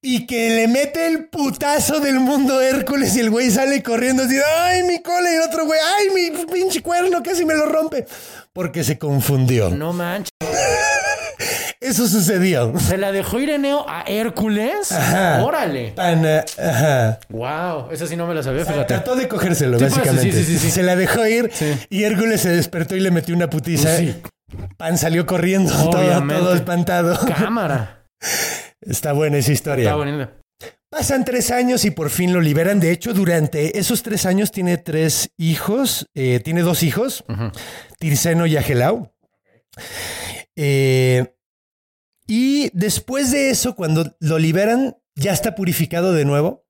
y 0.00 0.26
que 0.26 0.50
le 0.50 0.68
mete 0.68 1.06
el 1.06 1.26
putazo 1.26 2.00
del 2.00 2.18
mundo 2.20 2.60
Hércules 2.60 3.14
y 3.16 3.20
el 3.20 3.30
güey 3.30 3.50
sale 3.50 3.82
corriendo 3.82 4.24
así, 4.24 4.36
¡ay, 4.56 4.82
mi 4.84 5.00
cola! 5.02 5.30
Y 5.30 5.36
el 5.36 5.42
otro 5.42 5.64
güey, 5.66 5.78
¡ay, 5.80 6.01
mi 6.10 6.44
pinche 6.52 6.82
cuerno! 6.82 7.22
Casi 7.22 7.44
me 7.44 7.54
lo 7.54 7.66
rompe. 7.66 8.06
Porque 8.52 8.84
se 8.84 8.98
confundió. 8.98 9.70
No 9.70 9.92
manches. 9.92 10.30
Eso 11.80 12.06
sucedió. 12.06 12.72
¿Se 12.78 12.96
la 12.96 13.10
dejó 13.10 13.40
Ireneo 13.40 13.84
a 13.88 14.02
Hércules? 14.02 14.92
Ajá. 14.92 15.42
Órale. 15.44 15.92
Pana, 15.96 16.44
ajá. 16.56 17.18
Wow. 17.28 17.90
Esa 17.90 18.06
sí 18.06 18.14
no 18.16 18.26
me 18.26 18.34
la 18.34 18.42
sabía, 18.44 18.64
fíjate. 18.64 18.84
Trató 18.84 19.16
de 19.16 19.26
cogérselo, 19.26 19.78
Sí, 19.78 19.84
pues, 19.86 19.96
básicamente. 19.96 20.32
sí, 20.32 20.44
sí, 20.44 20.52
sí, 20.52 20.58
sí. 20.58 20.70
Se 20.70 20.82
la 20.84 20.94
dejó 20.94 21.26
ir 21.26 21.50
y 21.90 22.04
Hércules 22.04 22.40
se 22.40 22.50
despertó 22.50 22.94
y 22.94 23.00
le 23.00 23.10
metió 23.10 23.34
una 23.34 23.50
putiza. 23.50 23.88
Pues. 23.96 24.16
Pan 24.76 24.96
salió 24.96 25.26
corriendo, 25.26 25.72
todo, 25.72 26.22
todo 26.28 26.54
espantado. 26.54 27.18
Cámara. 27.26 28.04
Está 28.80 29.12
buena 29.12 29.38
esa 29.38 29.50
historia. 29.52 29.84
Está 29.84 29.96
bonito. 29.96 30.30
Pasan 30.92 31.24
tres 31.24 31.50
años 31.50 31.86
y 31.86 31.90
por 31.90 32.10
fin 32.10 32.34
lo 32.34 32.42
liberan. 32.42 32.78
De 32.78 32.90
hecho, 32.90 33.14
durante 33.14 33.78
esos 33.78 34.02
tres 34.02 34.26
años 34.26 34.52
tiene 34.52 34.76
tres 34.76 35.30
hijos. 35.38 36.06
eh, 36.12 36.38
tiene 36.44 36.60
dos 36.60 36.82
hijos, 36.82 37.24
Tirceno 37.98 38.44
y 38.44 38.58
Agelau. 38.58 39.10
Eh, 40.54 41.34
y 42.26 42.68
después 42.74 43.30
de 43.30 43.48
eso, 43.48 43.74
cuando 43.74 44.14
lo 44.20 44.38
liberan, 44.38 44.98
ya 45.14 45.32
está 45.32 45.54
purificado 45.54 46.12
de 46.12 46.26
nuevo. 46.26 46.66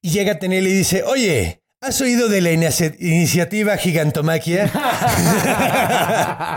Y 0.00 0.10
llega 0.10 0.38
Tenel 0.38 0.68
y 0.68 0.72
dice, 0.72 1.02
oye, 1.02 1.61
¿Has 1.82 2.00
oído 2.00 2.28
de 2.28 2.40
la 2.40 2.52
inici- 2.52 2.94
iniciativa 3.00 3.76
Gigantomaquia? 3.76 4.70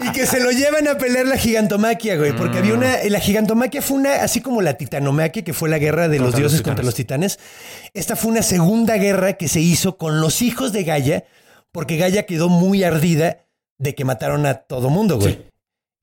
y 0.00 0.12
que 0.12 0.26
se 0.26 0.40
lo 0.40 0.50
llevan 0.50 0.88
a 0.88 0.96
pelear 0.96 1.26
la 1.26 1.36
Gigantomaquia, 1.36 2.16
güey. 2.16 2.32
Porque 2.34 2.58
había 2.58 2.74
una. 2.74 2.96
La 3.04 3.20
Gigantomaquia 3.20 3.82
fue 3.82 3.98
una. 3.98 4.14
Así 4.22 4.40
como 4.40 4.62
la 4.62 4.74
Titanomaquia, 4.74 5.44
que 5.44 5.52
fue 5.52 5.68
la 5.68 5.78
guerra 5.78 6.08
de 6.08 6.18
los 6.18 6.28
Contra 6.28 6.40
los 6.40 6.50
dioses 6.52 6.62
contra 6.62 6.84
los 6.84 6.94
titanes. 6.94 7.38
Esta 7.92 8.16
fue 8.16 8.30
una 8.30 8.42
segunda 8.42 8.96
guerra 8.96 9.34
que 9.34 9.48
se 9.48 9.60
hizo 9.60 9.98
con 9.98 10.20
los 10.20 10.40
hijos 10.42 10.72
de 10.72 10.84
Gaia. 10.84 11.24
Porque 11.70 11.96
Gaia 11.96 12.24
quedó 12.24 12.48
muy 12.48 12.82
ardida 12.84 13.44
de 13.78 13.94
que 13.94 14.04
mataron 14.04 14.46
a 14.46 14.54
todo 14.54 14.88
mundo, 14.90 15.18
güey. 15.18 15.34
Sí. 15.34 15.44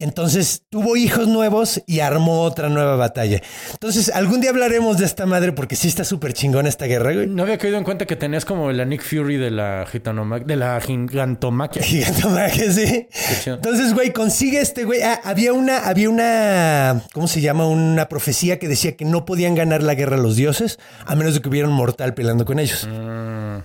Entonces 0.02 0.64
tuvo 0.70 0.95
hijos 0.95 1.28
nuevos 1.28 1.84
y 1.86 2.00
armó 2.00 2.43
otra 2.43 2.70
nueva 2.70 2.95
batalla. 2.95 3.41
Entonces, 3.74 4.10
algún 4.14 4.39
día 4.39 4.52
hablaremos 4.52 4.97
de 4.97 5.04
esta 5.06 5.26
madre 5.26 5.52
porque 5.52 5.76
sí 5.76 5.89
está 5.89 6.06
súper 6.06 6.32
chingona 6.32 6.70
esta 6.70 6.86
guerra, 6.86 7.12
güey. 7.14 7.28
No 7.28 7.43
había 7.43 7.58
caído 7.58 7.78
en 7.78 7.84
cuenta 7.84 8.06
que 8.06 8.16
tenías 8.16 8.45
como 8.45 8.72
la 8.72 8.86
Nick 8.86 9.04
Fury 9.04 9.36
de 9.36 9.52
la 9.52 9.86
gitanomaquia, 9.91 10.47
de 10.47 10.56
la 10.56 10.80
gigantomaquia. 10.80 11.82
Gigantomaquia, 11.84 12.72
sí. 12.72 13.08
Entonces, 13.45 13.93
güey, 13.93 14.14
consigue 14.14 14.62
este 14.62 14.86
güey. 14.86 15.02
Ah, 15.02 15.20
había 15.26 15.52
una, 15.52 15.80
había 15.80 16.10
una, 16.10 17.02
¿cómo 17.14 17.28
se 17.28 17.41
llama? 17.41 17.68
Una 17.68 18.08
profecía 18.08 18.58
que 18.58 18.70
decía 18.70 18.95
que 18.95 19.04
no 19.04 19.26
podían 19.26 19.54
ganar 19.54 19.84
la 19.84 19.95
guerra 19.95 20.16
los 20.16 20.38
dioses 20.38 20.80
a 21.06 21.16
menos 21.16 21.34
de 21.34 21.41
que 21.41 21.50
hubiera 21.50 21.68
un 21.68 21.74
mortal 21.74 22.14
peleando 22.14 22.45
con 22.45 22.60
ellos. 22.60 22.88
Mm, 22.89 23.64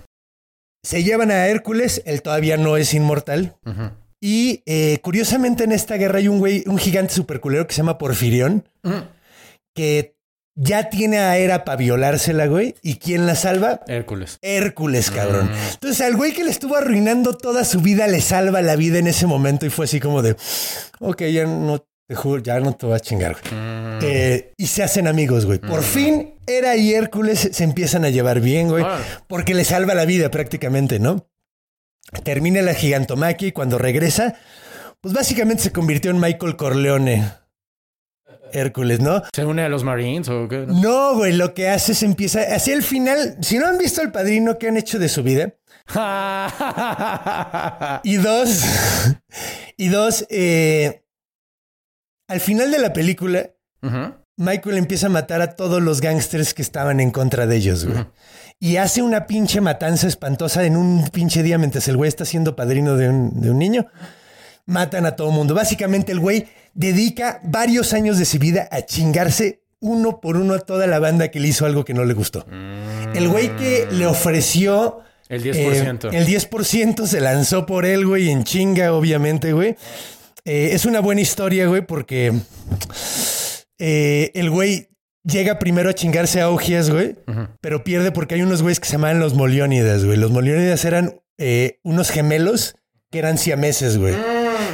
Se 0.83 1.01
llevan 1.03 1.31
a 1.31 1.47
Hércules, 1.47 2.01
él 2.05 2.21
todavía 2.21 2.57
no 2.57 2.75
es 2.75 2.93
inmortal. 2.93 3.55
ujú. 3.65 3.91
Y 4.21 4.63
eh, 4.65 4.99
curiosamente 5.01 5.63
en 5.65 5.71
esta 5.71 5.95
guerra 5.97 6.19
hay 6.19 6.27
un 6.27 6.39
güey, 6.39 6.63
un 6.67 6.77
gigante 6.77 7.13
superculero 7.13 7.67
que 7.67 7.73
se 7.73 7.77
llama 7.81 7.97
Porfirión, 7.97 8.67
Mm. 8.83 9.01
que 9.75 10.15
ya 10.57 10.89
tiene 10.89 11.17
a 11.19 11.37
Hera 11.37 11.65
para 11.65 11.75
violársela, 11.75 12.45
güey. 12.47 12.75
¿Y 12.81 12.95
quién 12.95 13.25
la 13.27 13.35
salva? 13.35 13.81
Hércules. 13.87 14.37
Hércules, 14.41 15.11
cabrón. 15.11 15.49
Entonces, 15.73 15.99
al 16.01 16.15
güey 16.15 16.31
que 16.33 16.45
le 16.45 16.49
estuvo 16.51 16.77
arruinando 16.77 17.35
toda 17.35 17.65
su 17.65 17.81
vida, 17.81 18.07
le 18.07 18.21
salva 18.21 18.61
la 18.61 18.77
vida 18.77 18.97
en 18.99 19.07
ese 19.07 19.27
momento 19.27 19.65
y 19.65 19.69
fue 19.69 19.83
así 19.85 19.99
como 19.99 20.21
de, 20.21 20.37
ok, 20.99 21.23
ya 21.23 21.45
no 21.45 21.85
te 22.07 22.15
juro, 22.15 22.41
ya 22.41 22.59
no 22.61 22.71
te 22.73 22.85
voy 22.85 22.95
a 22.95 22.99
chingar, 23.01 23.35
güey. 23.41 23.53
Mm. 23.53 23.99
Eh, 24.03 24.53
y 24.55 24.67
se 24.67 24.81
hacen 24.83 25.07
amigos, 25.07 25.45
güey. 25.45 25.59
Por 25.59 25.83
fin, 25.83 26.35
Hera 26.47 26.77
y 26.77 26.93
Hércules 26.93 27.49
se 27.51 27.63
empiezan 27.65 28.05
a 28.05 28.09
llevar 28.09 28.39
bien, 28.39 28.69
güey, 28.69 28.83
Órale. 28.83 29.03
porque 29.27 29.53
le 29.55 29.65
salva 29.65 29.93
la 29.93 30.05
vida 30.05 30.31
prácticamente, 30.31 30.99
¿no? 30.99 31.27
Termina 32.23 32.61
la 32.61 32.73
gigantomaquia 32.73 33.49
y 33.49 33.51
cuando 33.51 33.77
regresa, 33.77 34.35
pues 35.01 35.13
básicamente 35.13 35.63
se 35.63 35.71
convirtió 35.71 36.11
en 36.11 36.19
Michael 36.19 36.55
Corleone. 36.55 37.31
Hércules, 38.53 39.01
¿no? 39.01 39.21
¿Se 39.33 39.43
une 39.43 39.63
a 39.63 39.69
los 39.69 39.83
Marines 39.83 40.29
o 40.29 40.47
qué? 40.47 40.65
No, 40.67 41.15
güey, 41.15 41.33
lo 41.33 41.53
que 41.53 41.69
hace 41.69 41.91
es 41.91 42.03
empieza 42.03 42.41
hacia 42.55 42.73
el 42.73 42.83
final. 42.83 43.37
Si 43.41 43.57
no 43.57 43.67
han 43.67 43.77
visto 43.77 44.01
al 44.01 44.11
padrino, 44.11 44.57
¿qué 44.57 44.69
han 44.69 44.77
hecho 44.77 44.99
de 44.99 45.09
su 45.09 45.23
vida? 45.23 45.53
Y 48.03 48.17
dos, 48.17 48.61
y 49.77 49.87
dos, 49.89 50.25
eh, 50.29 51.03
al 52.27 52.39
final 52.39 52.71
de 52.71 52.79
la 52.79 52.93
película. 52.93 53.51
Michael 54.37 54.77
empieza 54.77 55.07
a 55.07 55.09
matar 55.09 55.41
a 55.41 55.55
todos 55.55 55.81
los 55.81 56.01
gángsters 56.01 56.53
que 56.53 56.61
estaban 56.61 56.99
en 56.99 57.11
contra 57.11 57.47
de 57.47 57.55
ellos, 57.55 57.85
güey. 57.85 58.05
Y 58.59 58.77
hace 58.77 59.01
una 59.01 59.27
pinche 59.27 59.61
matanza 59.61 60.07
espantosa 60.07 60.63
en 60.65 60.77
un 60.77 61.07
pinche 61.09 61.43
día 61.43 61.57
mientras 61.57 61.87
el 61.87 61.97
güey 61.97 62.07
está 62.07 62.25
siendo 62.25 62.55
padrino 62.55 62.95
de 62.95 63.09
un, 63.09 63.41
de 63.41 63.51
un 63.51 63.59
niño. 63.59 63.87
Matan 64.65 65.05
a 65.05 65.15
todo 65.15 65.29
mundo. 65.31 65.53
Básicamente 65.53 66.11
el 66.11 66.19
güey 66.19 66.47
dedica 66.73 67.39
varios 67.43 67.93
años 67.93 68.17
de 68.17 68.25
su 68.25 68.39
vida 68.39 68.67
a 68.71 68.81
chingarse 68.83 69.61
uno 69.81 70.19
por 70.19 70.37
uno 70.37 70.53
a 70.55 70.59
toda 70.59 70.87
la 70.87 70.99
banda 70.99 71.29
que 71.29 71.39
le 71.39 71.49
hizo 71.49 71.65
algo 71.65 71.85
que 71.85 71.93
no 71.93 72.05
le 72.05 72.13
gustó. 72.13 72.45
El 73.13 73.27
güey 73.29 73.55
que 73.55 73.87
le 73.91 74.07
ofreció... 74.07 75.01
El 75.27 75.43
10%. 75.43 76.13
eh, 76.13 76.17
el 76.17 76.27
10% 76.27 77.07
se 77.07 77.19
lanzó 77.19 77.65
por 77.65 77.85
él, 77.85 78.05
güey, 78.05 78.29
en 78.29 78.43
chinga, 78.43 78.93
obviamente, 78.93 79.53
güey. 79.53 79.75
Eh, 80.45 80.69
es 80.73 80.85
una 80.85 80.99
buena 80.99 81.21
historia, 81.21 81.65
güey, 81.67 81.81
porque 81.85 82.31
eh, 83.79 84.31
el 84.35 84.49
güey 84.51 84.89
llega 85.25 85.59
primero 85.59 85.89
a 85.89 85.93
chingarse 85.93 86.39
a 86.41 86.45
Augias, 86.45 86.89
güey, 86.89 87.15
pero 87.61 87.83
pierde 87.83 88.11
porque 88.11 88.35
hay 88.35 88.41
unos 88.41 88.61
güeyes 88.61 88.79
que 88.79 88.85
se 88.87 88.93
llamaban 88.93 89.19
los 89.19 89.33
Moliónidas, 89.33 90.05
güey. 90.05 90.17
Los 90.17 90.31
Moliónidas 90.31 90.85
eran 90.85 91.19
eh, 91.37 91.79
unos 91.83 92.09
gemelos 92.11 92.75
que 93.11 93.19
eran 93.19 93.37
siameses, 93.37 93.97
güey. 93.97 94.15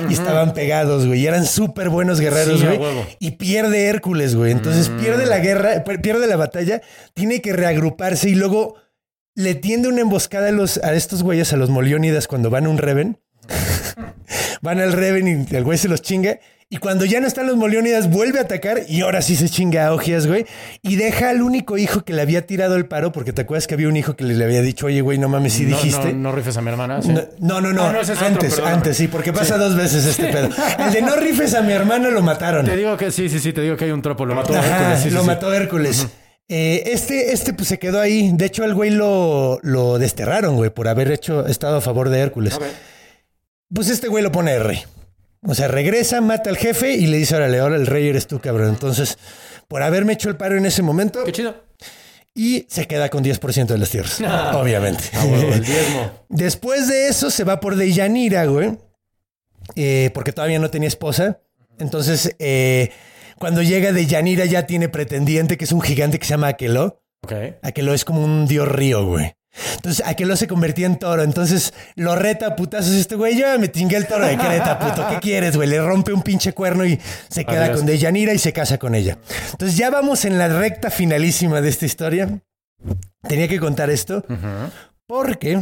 Y 0.10 0.14
estaban 0.14 0.54
pegados, 0.54 1.06
güey. 1.08 1.22
Y 1.22 1.28
eran 1.28 1.45
súper 1.45 1.89
buenos 1.89 2.20
guerreros, 2.20 2.60
Sí, 2.60 2.66
güey. 2.66 2.80
y 3.20 3.32
pierde 3.32 3.86
Hércules, 3.86 4.36
güey. 4.36 4.52
Entonces 4.52 4.89
pierde 4.89 5.26
la 5.26 5.39
guerra, 5.39 5.84
pi- 5.84 5.97
pierde 5.99 6.28
la 6.28 6.38
batalla, 6.38 6.82
tiene 7.14 7.41
que 7.41 7.54
reagruparse 7.54 8.30
y 8.30 8.36
luego 8.36 8.76
le 9.36 9.54
tiende 9.56 9.88
una 9.89 10.02
emboscada 10.02 10.49
a, 10.49 10.52
los, 10.52 10.78
a 10.84 10.93
estos 10.93 11.24
güeyes, 11.24 11.54
a 11.54 11.58
los 11.58 11.70
Moliónidas, 11.70 12.28
cuando 12.28 12.49
van 12.49 12.66
a 12.66 12.70
un 12.70 12.78
Reven. 12.78 13.20
van 14.62 14.80
al 14.80 14.93
Reven 14.93 15.47
y 15.52 15.56
el 15.56 15.64
güey 15.64 15.78
se 15.78 15.88
los 15.88 16.02
chinga. 16.02 16.39
Y 16.74 16.78
cuando 16.78 17.03
ya 17.03 17.19
no 17.19 17.28
están 17.28 17.47
los 17.47 17.57
Moliónidas, 17.57 18.09
vuelve 18.09 18.39
a 18.39 18.43
atacar 18.43 18.84
y 18.88 19.01
ahora 19.01 19.22
sí 19.22 19.36
se 19.36 19.49
chinga 19.49 19.88
a 19.88 19.93
Ogias, 19.93 20.26
güey. 20.26 20.45
Y 20.82 20.95
deja 20.95 21.30
al 21.30 21.41
único 21.41 21.78
hijo 21.78 22.05
que 22.05 22.13
le 22.13 22.22
había 22.22 22.47
tirado 22.47 22.78
el 22.78 22.86
paro, 22.86 23.11
porque 23.11 23.34
te 23.34 23.41
acuerdas 23.41 23.67
que 23.67 23.74
había 23.74 23.89
un 23.89 23.97
hijo 23.97 24.15
que 24.15 24.24
le, 24.24 24.41
había 24.41 24.61
dicho, 24.61 24.86
oye, 24.86 25.01
güey, 25.01 25.17
no 25.17 25.28
mames, 25.28 25.51
si 25.51 25.63
No, 25.63 25.76
dijiste. 25.76 26.13
No, 26.13 26.30
no 26.30 26.32
rifes 26.32 26.55
a 26.55 26.61
mi 26.61 26.69
hermana. 26.69 27.01
¿sí? 27.01 27.09
No, 27.39 27.59
no, 27.59 27.59
no, 27.59 27.74
no. 27.74 27.84
Ah, 27.84 27.99
es 27.99 28.09
otro, 28.11 28.26
antes, 28.26 28.57
antes, 28.59 28.95
sí, 28.95 29.09
porque 29.09 29.34
pasa 29.34 29.57
dos 29.57 29.76
veces 29.76 30.05
este 30.05 30.32
pedo. 30.32 30.47
El 30.80 30.93
de 30.93 31.01
no 31.01 31.17
rifes 31.17 31.53
a 31.55 31.61
mi 31.61 31.74
hermana 31.74 32.09
lo 32.09 32.22
mataron. 32.22 32.65
Te 32.65 32.78
digo 32.78 32.95
que 32.95 33.11
sí, 33.11 33.28
sí, 33.28 33.39
sí, 33.39 33.51
te 33.51 33.59
digo 33.59 33.76
que 33.76 33.84
hay 33.84 33.91
un 33.91 34.01
tropo. 34.01 34.26
Lo 34.26 34.34
mató 34.34 34.55
Ajá, 34.55 34.93
Hércules. 34.93 35.13
lo 35.13 35.24
mató 35.26 35.53
Hércules. 35.53 36.07
Eh, 36.47 36.84
este, 36.86 37.34
este 37.34 37.51
pues 37.51 37.67
se 37.67 37.80
quedó 37.80 37.99
ahí. 37.99 38.32
De 38.34 38.45
hecho, 38.45 38.63
al 38.63 38.74
güey 38.74 38.91
lo, 38.91 39.59
lo 39.61 39.99
desterraron, 39.99 40.55
güey, 40.55 40.69
por 40.69 40.88
haber 40.88 41.11
hecho, 41.11 41.45
estado 41.47 41.76
a 41.76 41.82
favor 41.82 42.07
de 42.07 42.19
Hércules. 42.22 42.57
Pues 43.74 43.89
este 43.89 44.07
güey 44.07 44.24
lo 44.24 44.32
pone 44.32 44.53
de 44.53 44.59
rey. 44.59 44.84
O 45.44 45.56
sea, 45.56 45.68
regresa, 45.68 46.22
mata 46.22 46.50
al 46.50 46.58
jefe 46.58 46.94
y 46.94 47.08
le 47.08 47.18
dice, 47.18 47.36
órale, 47.36 47.60
ahora 47.60 47.76
el 47.76 47.88
rey 47.88 48.08
eres 48.08 48.28
tú, 48.28 48.39
cabrón. 48.39 48.70
Entonces, 48.70 49.18
por 49.68 49.82
haberme 49.82 50.14
hecho 50.14 50.30
el 50.30 50.38
paro 50.38 50.58
en 50.58 50.66
ese 50.66 50.84
momento, 50.84 51.24
Qué 51.24 51.32
chido. 51.32 51.56
y 52.36 52.66
se 52.70 52.86
queda 52.88 53.10
con 53.10 53.24
10% 53.24 53.66
de 53.66 53.78
las 53.78 53.89
tierras. 53.89 54.20
obviamente. 54.54 55.04
Ah, 55.14 55.26
huevo, 55.26 55.52
el 55.54 55.64
diezmo. 55.64 56.12
Después 56.30 56.88
de 56.88 57.08
eso 57.08 57.32
se 57.32 57.44
va 57.44 57.60
por 57.60 57.76
Deyanira, 57.76 58.46
güey. 58.46 58.78
eh, 59.76 60.12
porque 60.14 60.32
todavía 60.32 60.60
no 60.60 60.70
tenía 60.70 60.88
esposa. 60.88 61.39
Entonces, 61.80 62.36
eh, 62.38 62.92
cuando 63.39 63.64
llega 63.64 63.92
Deyanira 63.92 64.46
ya 64.46 64.68
tiene 64.68 64.89
pretendiente, 64.89 65.58
que 65.58 65.66
es 65.66 65.72
un 65.72 65.82
gigante 65.82 66.20
que 66.20 66.26
se 66.26 66.32
llama 66.32 66.50
Aqueló. 66.50 67.02
Ok. 67.24 67.34
Aqueló 67.64 67.94
es 67.96 68.06
como 68.06 68.24
un 68.24 68.46
dios 68.48 68.68
río, 68.68 69.06
güey. 69.06 69.34
Entonces, 69.76 70.06
Aqueló 70.06 70.36
se 70.38 70.47
convertía 70.47 70.86
en 70.86 70.97
toro. 70.97 71.24
Entonces, 71.24 71.74
lo 71.95 72.16
reta 72.16 72.47
a 72.47 72.56
putazos 72.56 72.93
este 72.93 73.16
güey. 73.16 73.38
Yo 73.38 73.60
me 73.60 73.68
tingué 73.68 73.97
el 73.97 74.08
toro 74.08 74.26
de 74.26 74.38
Creta, 74.38 74.80
puto. 74.80 75.08
¿Qué 75.10 75.20
quieres, 75.20 75.56
güey? 75.56 75.68
Le 75.70 75.82
rompe 75.82 76.14
un 76.14 76.22
pinche 76.22 76.54
cuerno 76.54 76.86
y 76.86 76.99
se 77.30 77.45
queda 77.45 77.66
Adiós. 77.66 77.78
con 77.78 77.86
Deyanira 77.86 78.34
y 78.34 78.39
se 78.39 78.54
casa 78.54 78.78
con 78.78 78.95
ella. 78.95 79.18
Entonces, 79.52 79.78
ya 79.78 79.89
vamos 79.89 80.26
en 80.26 80.38
la 80.38 80.47
recta 80.47 80.89
finalísima 80.89 81.62
de 81.62 81.70
esta 81.70 81.86
historia. 81.86 82.41
Tenía 83.28 83.47
que 83.47 83.60
contar 83.60 83.89
esto. 83.89 84.24
Porque 85.06 85.60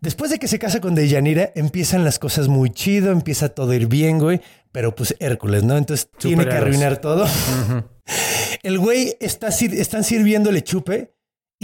después 0.00 0.30
de 0.30 0.38
que 0.38 0.48
se 0.48 0.58
casa 0.58 0.80
con 0.80 0.94
Deyanira, 0.94 1.52
empiezan 1.54 2.04
las 2.04 2.18
cosas 2.18 2.48
muy 2.48 2.70
chido, 2.70 3.10
empieza 3.10 3.48
todo 3.48 3.70
a 3.72 3.76
ir 3.76 3.86
bien, 3.86 4.18
güey. 4.18 4.40
Pero 4.70 4.94
pues 4.94 5.16
Hércules, 5.18 5.64
¿no? 5.64 5.76
Entonces 5.76 6.08
tiene 6.18 6.44
que 6.46 6.52
arruinar 6.52 6.98
todo. 6.98 7.26
El 8.62 8.78
güey 8.78 9.16
está, 9.20 9.48
están 9.48 10.04
sirviéndole 10.04 10.62
chupe 10.62 11.14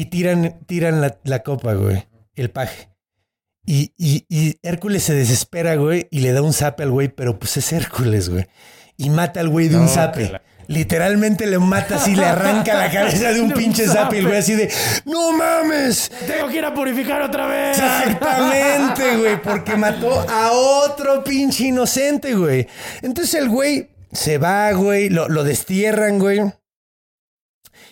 y 0.01 0.07
tiran, 0.07 0.61
tiran 0.67 1.01
la, 1.01 1.19
la 1.25 1.43
copa, 1.43 1.75
güey. 1.75 2.07
El 2.37 2.51
paje. 2.51 2.89
Y, 3.67 3.93
y, 3.99 4.25
y 4.29 4.57
Hércules 4.63 5.03
se 5.03 5.13
desespera, 5.13 5.75
güey, 5.75 6.07
y 6.11 6.21
le 6.21 6.33
da 6.33 6.41
un 6.41 6.53
zape 6.53 6.85
al 6.85 6.91
güey, 6.91 7.09
pero 7.09 7.39
pues 7.39 7.57
es 7.57 7.73
Hércules, 7.73 8.29
güey. 8.31 8.47
Y 8.97 9.11
mata 9.11 9.41
al 9.41 9.49
güey 9.49 9.69
de 9.69 9.77
un 9.77 9.89
zape. 9.89 10.31
la- 10.31 10.43
Literalmente 10.69 11.47
le 11.47 11.59
mata 11.59 11.97
así, 11.97 12.15
le 12.15 12.27
arranca 12.27 12.75
la 12.75 12.91
cabeza 12.91 13.33
de 13.33 13.41
un 13.41 13.53
pinche 13.55 13.87
zape. 13.87 14.17
Y 14.17 14.19
el 14.21 14.27
güey 14.27 14.39
así 14.39 14.55
de, 14.55 14.71
¡No 15.07 15.33
mames! 15.33 16.11
Tengo 16.27 16.49
que 16.49 16.59
ir 16.59 16.65
a 16.65 16.75
purificar 16.75 17.23
otra 17.23 17.47
vez. 17.47 17.79
Exactamente, 17.79 19.17
güey, 19.19 19.43
porque 19.43 19.77
mató 19.77 20.21
a 20.29 20.53
otro 20.53 21.25
pinche 21.25 21.65
inocente, 21.69 22.35
güey. 22.35 22.67
Entonces 23.03 23.35
el 23.35 23.49
güey 23.49 23.89
se 24.13 24.39
va, 24.39 24.71
güey, 24.73 25.09
lo, 25.09 25.29
lo 25.29 25.43
destierran, 25.45 26.19
güey. 26.19 26.41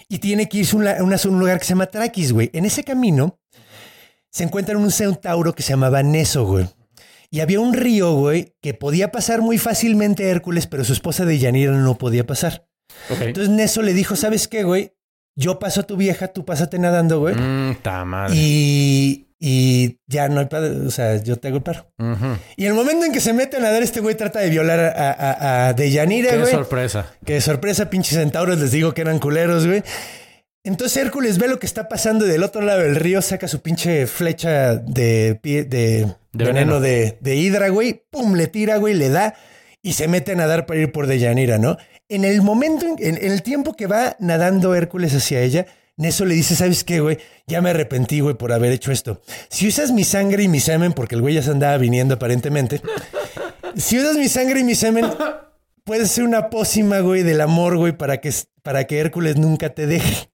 Y 0.08 0.18
tiene 0.18 0.48
que 0.48 0.58
irse 0.58 0.76
a 0.76 0.98
a 0.98 1.02
un 1.02 1.38
lugar 1.38 1.58
que 1.58 1.64
se 1.64 1.70
llama 1.70 1.86
Traquis, 1.86 2.32
güey. 2.32 2.50
En 2.52 2.64
ese 2.64 2.84
camino 2.84 3.40
se 4.30 4.44
encuentra 4.44 4.76
un 4.76 4.90
centauro 4.90 5.54
que 5.54 5.62
se 5.62 5.70
llamaba 5.70 6.02
Neso, 6.02 6.44
güey. 6.44 6.68
Y 7.30 7.40
había 7.40 7.58
un 7.58 7.74
río, 7.74 8.14
güey, 8.14 8.54
que 8.62 8.74
podía 8.74 9.10
pasar 9.10 9.42
muy 9.42 9.58
fácilmente 9.58 10.28
Hércules, 10.28 10.66
pero 10.66 10.84
su 10.84 10.92
esposa 10.92 11.24
de 11.24 11.38
Yanira 11.38 11.72
no 11.72 11.98
podía 11.98 12.26
pasar. 12.26 12.68
Entonces 13.10 13.52
Neso 13.52 13.82
le 13.82 13.94
dijo, 13.94 14.14
¿sabes 14.14 14.46
qué, 14.46 14.62
güey? 14.62 14.92
Yo 15.34 15.58
paso 15.58 15.80
a 15.80 15.84
tu 15.84 15.96
vieja, 15.96 16.28
tú 16.28 16.44
pásate 16.44 16.78
nadando, 16.78 17.20
güey. 17.20 17.34
Mm. 17.34 17.76
Y, 18.32 19.25
y 19.38 19.98
ya 20.06 20.28
no 20.28 20.40
hay 20.40 20.46
padre, 20.46 20.70
o 20.86 20.90
sea, 20.90 21.16
yo 21.22 21.36
te 21.36 21.48
hago 21.48 21.58
el 21.58 21.62
paro. 21.62 21.92
Ujú. 21.98 22.38
Y 22.56 22.64
el 22.66 22.74
momento 22.74 23.04
en 23.04 23.12
que 23.12 23.20
se 23.20 23.32
mete 23.32 23.58
a 23.58 23.60
nadar, 23.60 23.82
este 23.82 24.00
güey 24.00 24.14
trata 24.14 24.40
de 24.40 24.48
violar 24.50 24.80
a, 24.80 25.10
a, 25.12 25.68
a 25.68 25.72
Deyanira, 25.74 26.30
Qué 26.30 26.38
güey. 26.38 26.50
sorpresa. 26.50 27.12
De 27.20 27.40
sorpresa, 27.40 27.90
pinches 27.90 28.14
centauros, 28.18 28.58
les 28.58 28.70
digo 28.70 28.94
que 28.94 29.02
eran 29.02 29.18
culeros, 29.18 29.66
güey. 29.66 29.82
Entonces 30.64 30.96
Hércules 30.96 31.38
ve 31.38 31.46
lo 31.48 31.58
que 31.60 31.66
está 31.66 31.88
pasando 31.88 32.26
y 32.26 32.28
del 32.30 32.42
otro 32.42 32.60
lado 32.62 32.80
del 32.80 32.96
río, 32.96 33.22
saca 33.22 33.46
su 33.46 33.60
pinche 33.62 34.06
flecha 34.08 34.74
de, 34.76 35.38
pie- 35.40 35.64
de, 35.68 36.06
De 36.32 36.44
veneno 36.44 36.80
veneno. 36.80 36.80
de, 36.80 37.18
de 37.20 37.36
hidra, 37.36 37.68
güey. 37.68 38.02
Pum, 38.10 38.34
le 38.34 38.48
tira, 38.48 38.78
güey, 38.78 38.94
le 38.94 39.08
da 39.10 39.34
y 39.82 39.92
se 39.92 40.08
mete 40.08 40.32
a 40.32 40.34
nadar 40.34 40.66
para 40.66 40.80
ir 40.80 40.90
por 40.90 41.06
Deyanira, 41.06 41.58
¿no? 41.58 41.76
En 42.08 42.24
el 42.24 42.42
momento, 42.42 42.84
en, 42.86 42.96
en- 42.98 43.24
en 43.24 43.32
el 43.32 43.42
tiempo 43.42 43.74
que 43.76 43.86
va 43.86 44.16
nadando 44.18 44.74
Hércules 44.74 45.14
hacia 45.14 45.40
ella, 45.40 45.66
Neso 45.96 46.26
le 46.26 46.34
dice, 46.34 46.54
¿sabes 46.54 46.84
qué, 46.84 47.00
güey? 47.00 47.18
Ya 47.46 47.62
me 47.62 47.70
arrepentí, 47.70 48.20
güey, 48.20 48.34
por 48.34 48.52
haber 48.52 48.72
hecho 48.72 48.92
esto. 48.92 49.22
Si 49.48 49.66
usas 49.66 49.92
mi 49.92 50.04
sangre 50.04 50.42
y 50.42 50.48
mi 50.48 50.60
semen, 50.60 50.92
porque 50.92 51.14
el 51.14 51.22
güey 51.22 51.34
ya 51.34 51.42
se 51.42 51.50
andaba 51.50 51.78
viniendo 51.78 52.14
aparentemente, 52.14 52.82
si 53.76 53.98
usas 53.98 54.16
mi 54.16 54.28
sangre 54.28 54.60
y 54.60 54.64
mi 54.64 54.74
semen, 54.74 55.06
puede 55.84 56.06
ser 56.06 56.24
una 56.24 56.50
pócima, 56.50 57.00
güey, 57.00 57.22
del 57.22 57.40
amor, 57.40 57.78
güey, 57.78 57.96
para 57.96 58.20
que, 58.20 58.30
para 58.62 58.84
que 58.84 58.98
Hércules 58.98 59.36
nunca 59.36 59.70
te 59.70 59.86
deje. 59.86 60.30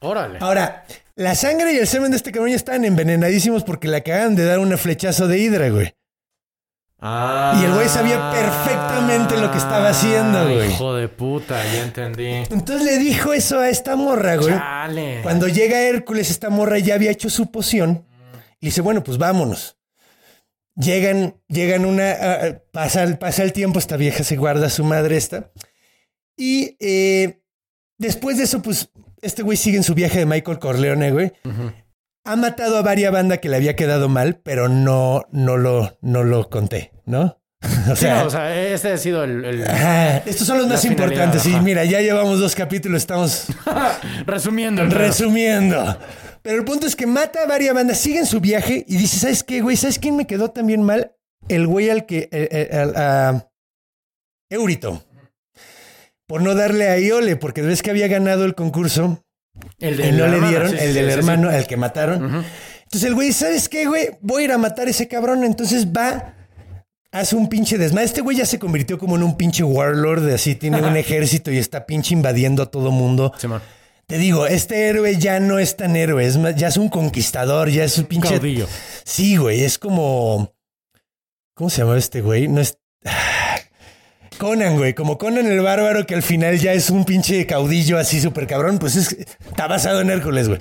Órale. 0.00 0.38
Ahora, 0.40 0.84
la 1.14 1.36
sangre 1.36 1.74
y 1.74 1.76
el 1.76 1.86
semen 1.86 2.10
de 2.10 2.16
este 2.16 2.32
cabrón 2.32 2.50
ya 2.50 2.56
estaban 2.56 2.84
envenenadísimos 2.84 3.62
porque 3.62 3.86
le 3.86 3.98
acaban 3.98 4.34
de 4.34 4.44
dar 4.44 4.58
un 4.58 4.76
flechazo 4.76 5.28
de 5.28 5.38
hidra, 5.38 5.68
güey. 5.68 5.94
Ah. 7.04 7.58
Y 7.60 7.64
el 7.64 7.72
güey 7.74 7.88
sabía 7.88 8.30
perfectamente 8.30 9.36
lo 9.36 9.50
que 9.50 9.58
estaba 9.58 9.88
haciendo, 9.88 10.44
güey. 10.44 10.70
Hijo 10.70 10.94
de 10.94 11.08
puta, 11.08 11.60
ya 11.74 11.82
entendí. 11.82 12.26
Entonces 12.28 12.82
le 12.84 12.98
dijo 12.98 13.32
eso 13.32 13.58
a 13.58 13.68
esta 13.68 13.96
morra, 13.96 14.36
güey. 14.36 14.54
Chale. 14.54 15.20
Cuando 15.24 15.48
llega 15.48 15.80
Hércules, 15.82 16.30
esta 16.30 16.48
morra 16.48 16.78
ya 16.78 16.94
había 16.94 17.10
hecho 17.10 17.28
su 17.28 17.50
poción. 17.50 18.06
Y 18.60 18.66
dice, 18.66 18.82
bueno, 18.82 19.02
pues 19.02 19.18
vámonos. 19.18 19.76
Llegan, 20.76 21.34
llegan 21.48 21.84
una... 21.84 22.14
pasa, 22.70 23.02
el- 23.02 23.18
pasa 23.18 23.42
el 23.42 23.52
tiempo, 23.52 23.80
esta 23.80 23.96
vieja 23.96 24.22
se 24.22 24.36
guarda 24.36 24.68
a 24.68 24.70
su 24.70 24.84
madre 24.84 25.16
esta. 25.16 25.50
Y 26.36 26.76
eh, 26.80 27.42
después 27.98 28.38
de 28.38 28.44
eso, 28.44 28.62
pues, 28.62 28.90
este 29.20 29.42
güey 29.42 29.56
sigue 29.56 29.76
en 29.76 29.82
su 29.82 29.94
viaje 29.94 30.20
de 30.20 30.26
Michael 30.26 30.60
Corleone, 30.60 31.10
güey. 31.10 31.32
Ha 32.24 32.36
matado 32.36 32.78
a 32.78 32.82
varias 32.82 33.12
bandas 33.12 33.38
que 33.40 33.48
le 33.48 33.56
había 33.56 33.74
quedado 33.74 34.08
mal, 34.08 34.40
pero 34.44 34.68
no, 34.68 35.24
no, 35.32 35.56
lo, 35.56 35.98
no 36.02 36.22
lo 36.22 36.48
conté, 36.50 36.92
¿no? 37.04 37.38
o 37.90 37.96
Sí, 37.96 38.06
no, 38.06 38.26
o 38.26 38.30
sea, 38.30 38.56
este 38.64 38.92
ha 38.92 38.96
sido 38.96 39.24
el, 39.24 39.44
el- 39.44 39.66
Ajá, 39.68 40.18
estos 40.18 40.46
son 40.46 40.58
los 40.58 40.68
más 40.68 40.84
importantes. 40.84 41.46
Ajá. 41.46 41.60
mira, 41.62 41.84
ya 41.84 42.00
llevamos 42.00 42.38
dos 42.38 42.54
capítulos, 42.54 42.98
estamos 43.02 43.46
resumiendo. 44.26 44.84
Resumiendo. 44.86 45.98
Pero 46.42 46.58
el 46.58 46.64
punto 46.64 46.86
es 46.86 46.96
que 46.96 47.06
mata 47.06 47.42
a 47.42 47.46
varias 47.46 47.74
bandas, 47.74 47.98
sigue 47.98 48.18
en 48.20 48.26
su 48.26 48.40
viaje 48.40 48.84
y 48.88 48.96
dice, 48.96 49.18
¿sabes 49.18 49.42
qué, 49.44 49.60
güey? 49.60 49.76
¿Sabes 49.76 49.98
quién 49.98 50.16
me 50.16 50.26
quedó 50.26 50.50
también 50.50 50.82
mal? 50.82 51.12
El 51.48 51.66
güey 51.66 51.90
al 51.90 52.06
que... 52.06 52.28
a 52.96 53.48
Eurito. 54.50 55.04
Por 56.26 56.42
no 56.42 56.54
darle 56.54 56.88
a 56.88 56.98
Iole, 56.98 57.36
porque 57.36 57.62
ves 57.62 57.82
que 57.82 57.90
había 57.90 58.08
ganado 58.08 58.44
el 58.44 58.54
concurso 58.54 59.24
El 59.78 59.96
de 59.96 60.12
no 60.12 60.26
le 60.26 60.40
dieron, 60.48 60.70
sí, 60.70 60.76
el 60.78 60.88
sí, 60.88 60.94
del 60.94 61.06
sí, 61.06 61.18
hermano, 61.18 61.50
al 61.50 61.66
que 61.66 61.76
mataron. 61.76 62.44
Entonces 62.82 63.08
el 63.08 63.14
güey, 63.14 63.32
¿sabes 63.32 63.68
qué, 63.68 63.86
güey? 63.86 64.10
Voy 64.20 64.42
a 64.42 64.44
ir 64.46 64.52
a 64.52 64.58
matar 64.58 64.86
a 64.86 64.90
ese 64.90 65.08
cabrón. 65.08 65.44
Entonces 65.44 65.86
va, 65.88 66.34
hace 67.10 67.36
un 67.36 67.48
pinche 67.48 67.78
desmadre. 67.78 68.06
Este 68.06 68.20
güey 68.20 68.36
ya 68.36 68.46
se 68.46 68.58
convirtió 68.58 68.98
como 68.98 69.16
en 69.16 69.22
un 69.22 69.36
pinche 69.36 69.62
warlord, 69.62 70.24
de 70.24 70.34
así, 70.34 70.54
tiene 70.54 70.82
un 70.82 70.96
ejército 70.98 71.50
y 71.50 71.58
está 71.58 71.86
pinche 71.86 72.14
invadiendo 72.14 72.62
a 72.62 72.70
todo 72.70 72.90
mundo. 72.90 73.32
Te 74.06 74.18
digo, 74.18 74.46
este 74.46 74.88
héroe 74.88 75.16
ya 75.16 75.40
no 75.40 75.58
es 75.58 75.76
tan 75.76 75.96
héroe, 75.96 76.26
es 76.26 76.36
más, 76.36 76.54
ya 76.56 76.68
es 76.68 76.76
un 76.76 76.88
conquistador, 76.88 77.70
ya 77.70 77.84
es 77.84 77.96
un 77.98 78.04
pinche. 78.04 78.30
Caudillo. 78.30 78.66
Sí, 79.04 79.36
güey, 79.36 79.64
es 79.64 79.78
como. 79.78 80.54
¿Cómo 81.54 81.70
se 81.70 81.82
llama 81.82 81.96
este 81.96 82.20
güey? 82.20 82.48
No 82.48 82.60
es. 82.60 82.78
Conan, 84.42 84.76
güey, 84.76 84.92
como 84.92 85.18
Conan 85.18 85.46
el 85.46 85.60
bárbaro 85.60 86.04
que 86.04 86.16
al 86.16 86.22
final 86.24 86.58
ya 86.58 86.72
es 86.72 86.90
un 86.90 87.04
pinche 87.04 87.46
caudillo 87.46 87.96
así 87.96 88.20
súper 88.20 88.48
cabrón, 88.48 88.80
pues 88.80 88.96
es, 88.96 89.12
está 89.12 89.68
basado 89.68 90.00
en 90.00 90.10
Hércules, 90.10 90.48
güey. 90.48 90.58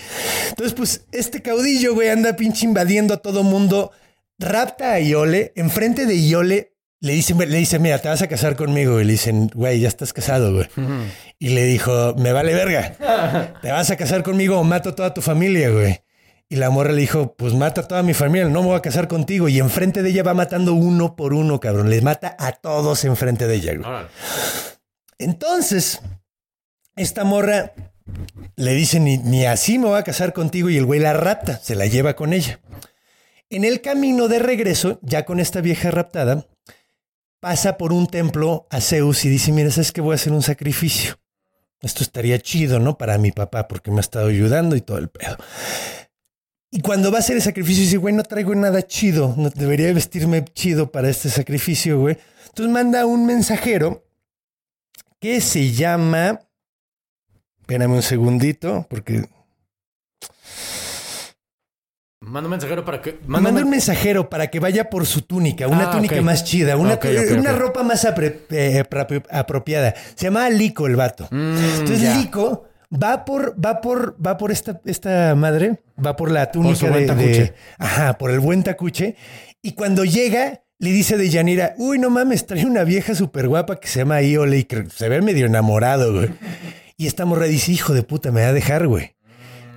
Entonces, 0.49 0.75
pues 0.75 1.05
este 1.11 1.41
caudillo, 1.41 1.95
güey, 1.95 2.09
anda 2.09 2.35
pinche 2.35 2.67
invadiendo 2.67 3.15
a 3.15 3.17
todo 3.17 3.41
mundo, 3.41 3.91
rapta 4.37 4.93
a 4.93 4.99
Iole, 4.99 5.51
enfrente 5.55 6.05
de 6.05 6.15
Iole 6.15 6.73
le 6.99 7.13
dice, 7.13 7.33
le 7.33 7.57
dice, 7.57 7.79
mira, 7.79 7.97
te 7.97 8.07
vas 8.07 8.21
a 8.21 8.27
casar 8.27 8.55
conmigo. 8.55 9.01
Y 9.01 9.05
le 9.05 9.13
dicen, 9.13 9.49
güey, 9.55 9.79
ya 9.79 9.87
estás 9.87 10.13
casado, 10.13 10.53
güey. 10.53 10.67
Y 11.39 11.49
le 11.49 11.65
dijo, 11.65 12.13
me 12.19 12.33
vale 12.33 12.53
verga. 12.53 13.55
Te 13.63 13.71
vas 13.71 13.89
a 13.89 13.95
casar 13.95 14.21
conmigo 14.21 14.59
o 14.59 14.63
mato 14.63 14.89
a 14.89 14.95
toda 14.95 15.11
tu 15.11 15.23
familia, 15.23 15.71
güey. 15.71 16.01
Y 16.51 16.57
la 16.57 16.69
morra 16.69 16.91
le 16.91 16.99
dijo, 16.99 17.33
pues 17.37 17.53
mata 17.53 17.79
a 17.79 17.87
toda 17.87 18.03
mi 18.03 18.13
familia, 18.13 18.49
no 18.49 18.59
me 18.59 18.67
voy 18.67 18.75
a 18.75 18.81
casar 18.81 19.07
contigo. 19.07 19.47
Y 19.47 19.59
enfrente 19.59 20.03
de 20.03 20.09
ella 20.09 20.21
va 20.21 20.33
matando 20.33 20.73
uno 20.73 21.15
por 21.15 21.33
uno, 21.33 21.61
cabrón. 21.61 21.89
Les 21.89 22.03
mata 22.03 22.35
a 22.37 22.51
todos 22.51 23.05
enfrente 23.05 23.47
de 23.47 23.55
ella, 23.55 23.77
güey. 23.77 23.89
Entonces, 25.17 26.01
esta 26.97 27.23
morra 27.23 27.71
le 28.57 28.73
dice, 28.73 28.99
ni, 28.99 29.17
ni 29.17 29.45
así 29.45 29.79
me 29.79 29.85
voy 29.85 29.97
a 29.97 30.03
casar 30.03 30.33
contigo. 30.33 30.69
Y 30.69 30.75
el 30.75 30.83
güey 30.83 30.99
la 30.99 31.13
rapta, 31.13 31.57
se 31.57 31.73
la 31.73 31.85
lleva 31.85 32.17
con 32.17 32.33
ella. 32.33 32.59
En 33.49 33.63
el 33.63 33.79
camino 33.79 34.27
de 34.27 34.39
regreso, 34.39 34.99
ya 35.03 35.23
con 35.23 35.39
esta 35.39 35.61
vieja 35.61 35.89
raptada, 35.89 36.47
pasa 37.39 37.77
por 37.77 37.93
un 37.93 38.07
templo 38.07 38.67
a 38.69 38.81
Zeus 38.81 39.23
y 39.23 39.29
dice, 39.29 39.53
mira, 39.53 39.71
¿sabes 39.71 39.93
que 39.93 40.01
voy 40.01 40.11
a 40.11 40.15
hacer 40.15 40.33
un 40.33 40.43
sacrificio? 40.43 41.17
Esto 41.79 42.03
estaría 42.03 42.37
chido, 42.39 42.79
¿no? 42.79 42.97
Para 42.97 43.17
mi 43.17 43.31
papá, 43.31 43.69
porque 43.69 43.89
me 43.89 43.97
ha 43.97 44.01
estado 44.01 44.27
ayudando 44.27 44.75
y 44.75 44.81
todo 44.81 44.97
el 44.97 45.07
pedo. 45.07 45.37
Y 46.73 46.79
cuando 46.81 47.11
va 47.11 47.17
a 47.17 47.19
hacer 47.19 47.35
el 47.35 47.41
sacrificio, 47.41 47.83
dice, 47.83 47.97
güey, 47.97 48.15
no 48.15 48.23
traigo 48.23 48.55
nada 48.55 48.81
chido, 48.81 49.33
no 49.37 49.49
debería 49.49 49.91
vestirme 49.93 50.45
chido 50.45 50.89
para 50.89 51.09
este 51.09 51.29
sacrificio, 51.29 51.99
güey. 51.99 52.17
Entonces 52.47 52.71
manda 52.73 53.05
un 53.05 53.25
mensajero 53.25 54.05
que 55.19 55.41
se 55.41 55.71
llama... 55.71 56.39
Espérame 57.59 57.91
un 57.95 58.01
segundito, 58.01 58.85
porque... 58.89 59.25
Manda 62.23 62.47
un 62.47 62.51
mensajero 62.51 62.85
para 62.85 63.01
que. 63.01 63.19
Manda, 63.25 63.49
Manda, 63.49 63.63
un 63.63 63.69
mensajero 63.71 64.29
para 64.29 64.47
que 64.47 64.59
vaya 64.59 64.89
por 64.91 65.07
su 65.07 65.23
túnica, 65.23 65.67
una 65.67 65.89
Ah, 65.89 65.91
túnica 65.91 66.21
más 66.21 66.43
chida, 66.43 66.77
una, 66.77 66.99
una 67.37 67.51
ropa 67.51 67.81
más 67.81 68.05
apre- 68.05 68.41
eh, 68.51 68.83
apro- 68.87 69.25
apropiada. 69.31 69.95
Se 70.15 70.25
llama 70.25 70.47
Lico 70.51 70.85
el 70.85 70.95
vato. 70.95 71.27
Mm, 71.31 71.57
Entonces 71.79 72.01
ya. 72.01 72.15
Lico 72.17 72.65
va 72.91 73.25
por, 73.25 73.55
va 73.63 73.81
por, 73.81 74.15
va 74.25 74.37
por 74.37 74.51
esta, 74.51 74.81
esta 74.85 75.33
madre, 75.35 75.81
va 76.03 76.15
por 76.15 76.31
la 76.31 76.51
túnica 76.51 76.75
su 76.75 76.87
buen 76.87 77.01
de, 77.01 77.07
tacuche. 77.07 77.41
de- 77.41 77.53
ajá, 77.77 78.17
por 78.17 78.31
el 78.31 78.39
buen 78.39 78.63
tacuche. 78.63 79.15
Y 79.61 79.73
cuando 79.73 80.03
llega, 80.05 80.63
le 80.79 80.91
dice 80.91 81.17
de 81.17 81.29
Yanira, 81.29 81.75
uy, 81.77 81.99
no 81.99 82.09
mames, 82.09 82.45
trae 82.47 82.65
una 82.65 82.83
vieja 82.83 83.13
súper 83.15 83.47
guapa 83.47 83.79
que 83.79 83.87
se 83.87 83.99
llama 83.99 84.21
Iole 84.21 84.57
y 84.59 84.63
que 84.65 84.85
se 84.89 85.09
ve 85.09 85.21
medio 85.21 85.45
enamorado, 85.45 86.13
güey. 86.13 86.29
Y 86.97 87.07
esta 87.07 87.25
morra 87.25 87.45
dice, 87.45 87.71
hijo 87.71 87.93
de 87.93 88.03
puta, 88.03 88.31
me 88.31 88.41
va 88.41 88.47
a 88.49 88.53
dejar, 88.53 88.87
güey. 88.87 89.15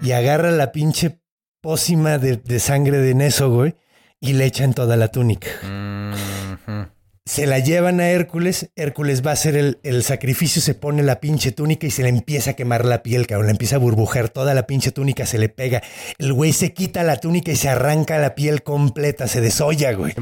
Y 0.03 0.13
agarra 0.13 0.51
la 0.51 0.73
pinche 0.73 1.21
pócima 1.63 2.19
de, 2.19 2.37
de 2.37 2.59
sangre 2.59 2.99
de 2.99 3.15
Neso, 3.15 3.51
güey, 3.51 3.75
y 4.21 4.35
le 4.35 4.45
echan 4.47 4.75
toda 4.75 4.97
la 4.97 5.09
túnica. 5.09 5.49
Mhm. 5.63 6.89
Se 7.27 7.47
la 7.47 7.59
llevan 7.59 8.01
a 8.01 8.11
Hércules, 8.11 8.71
Hércules 8.77 9.25
va 9.25 9.31
a 9.31 9.33
hacer 9.33 9.57
el, 9.57 9.79
el 9.83 10.03
sacrificio, 10.03 10.61
se 10.61 10.75
pone 10.75 11.03
la 11.03 11.21
pinche 11.21 11.53
túnica 11.53 11.87
y 11.87 11.91
se 11.91 12.03
le 12.03 12.11
empieza 12.11 12.51
a 12.51 12.55
quemar 12.55 12.85
la 12.85 13.03
piel, 13.03 13.27
cabrón, 13.27 13.47
le 13.47 13.53
empieza 13.53 13.77
a 13.77 13.79
burbujar 13.79 14.29
toda 14.29 14.53
la 14.53 14.67
pinche 14.67 14.93
túnica, 14.93 15.25
se 15.25 15.39
le 15.39 15.49
pega. 15.49 15.83
El 16.19 16.35
güey 16.35 16.53
se 16.53 16.75
quita 16.75 17.03
la 17.03 17.17
túnica 17.17 17.51
y 17.51 17.57
se 17.57 17.71
arranca 17.71 18.19
la 18.19 18.35
piel 18.35 18.63
completa, 18.63 19.27
se 19.27 19.41
desolla, 19.41 19.93
güey. 19.95 20.15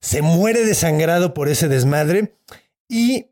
Se 0.00 0.22
muere 0.22 0.64
desangrado 0.64 1.34
por 1.34 1.48
ese 1.48 1.68
desmadre 1.68 2.34
y 2.88 3.26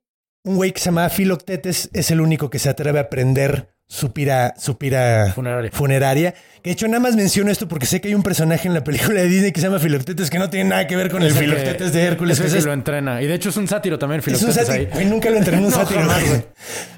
un 0.45 0.57
güey 0.57 0.73
que 0.73 0.81
se 0.81 0.87
llama 0.87 1.09
Filoctetes 1.09 1.89
es 1.93 2.11
el 2.11 2.21
único 2.21 2.51
que 2.51 2.59
se 2.59 2.69
atreve 2.69 2.99
a 2.99 3.09
prender 3.09 3.72
su 3.93 4.11
pira, 4.11 4.55
su 4.59 4.79
pira 4.79 5.33
Funeraria. 5.35 5.71
funeraria. 5.71 6.33
Que 6.63 6.71
de 6.71 6.73
hecho 6.73 6.89
nada 6.89 7.01
más 7.01 7.15
menciono 7.15 7.51
esto 7.51 7.69
porque 7.69 7.85
sé 7.85 8.01
que 8.01 8.09
hay 8.09 8.15
un 8.15 8.23
personaje 8.23 8.67
en 8.67 8.73
la 8.73 8.83
película 8.83 9.21
de 9.21 9.29
Disney 9.29 9.53
que 9.53 9.61
se 9.61 9.67
llama 9.67 9.79
Filoctetes 9.81 10.31
que 10.31 10.39
no 10.39 10.49
tiene 10.49 10.71
nada 10.71 10.87
que 10.87 10.97
ver 10.97 11.11
con 11.11 11.21
el 11.23 11.29
Es 11.29 11.35
el 11.37 11.41
que- 11.41 11.45
Filoctetes 11.47 11.93
de 11.93 12.03
Hércules. 12.03 12.41
Es 12.41 12.53
que 12.53 12.59
es- 12.59 12.65
lo 12.65 12.73
entrena. 12.73 13.21
Y 13.21 13.27
de 13.27 13.35
hecho 13.35 13.51
es 13.51 13.57
un 13.59 13.69
sátiro 13.69 13.99
también, 13.99 14.21
es 14.21 14.27
un 14.29 14.35
Filoctetes 14.35 14.67
sátiro. 14.67 14.87
ahí. 14.89 14.95
Güey, 14.95 15.05
nunca 15.07 15.29
lo 15.29 15.37
entrenó 15.37 15.67
un 15.67 15.71
No, 15.71 15.77
sátiro. 15.77 16.01
jamás, 16.01 16.27
güey. 16.27 16.43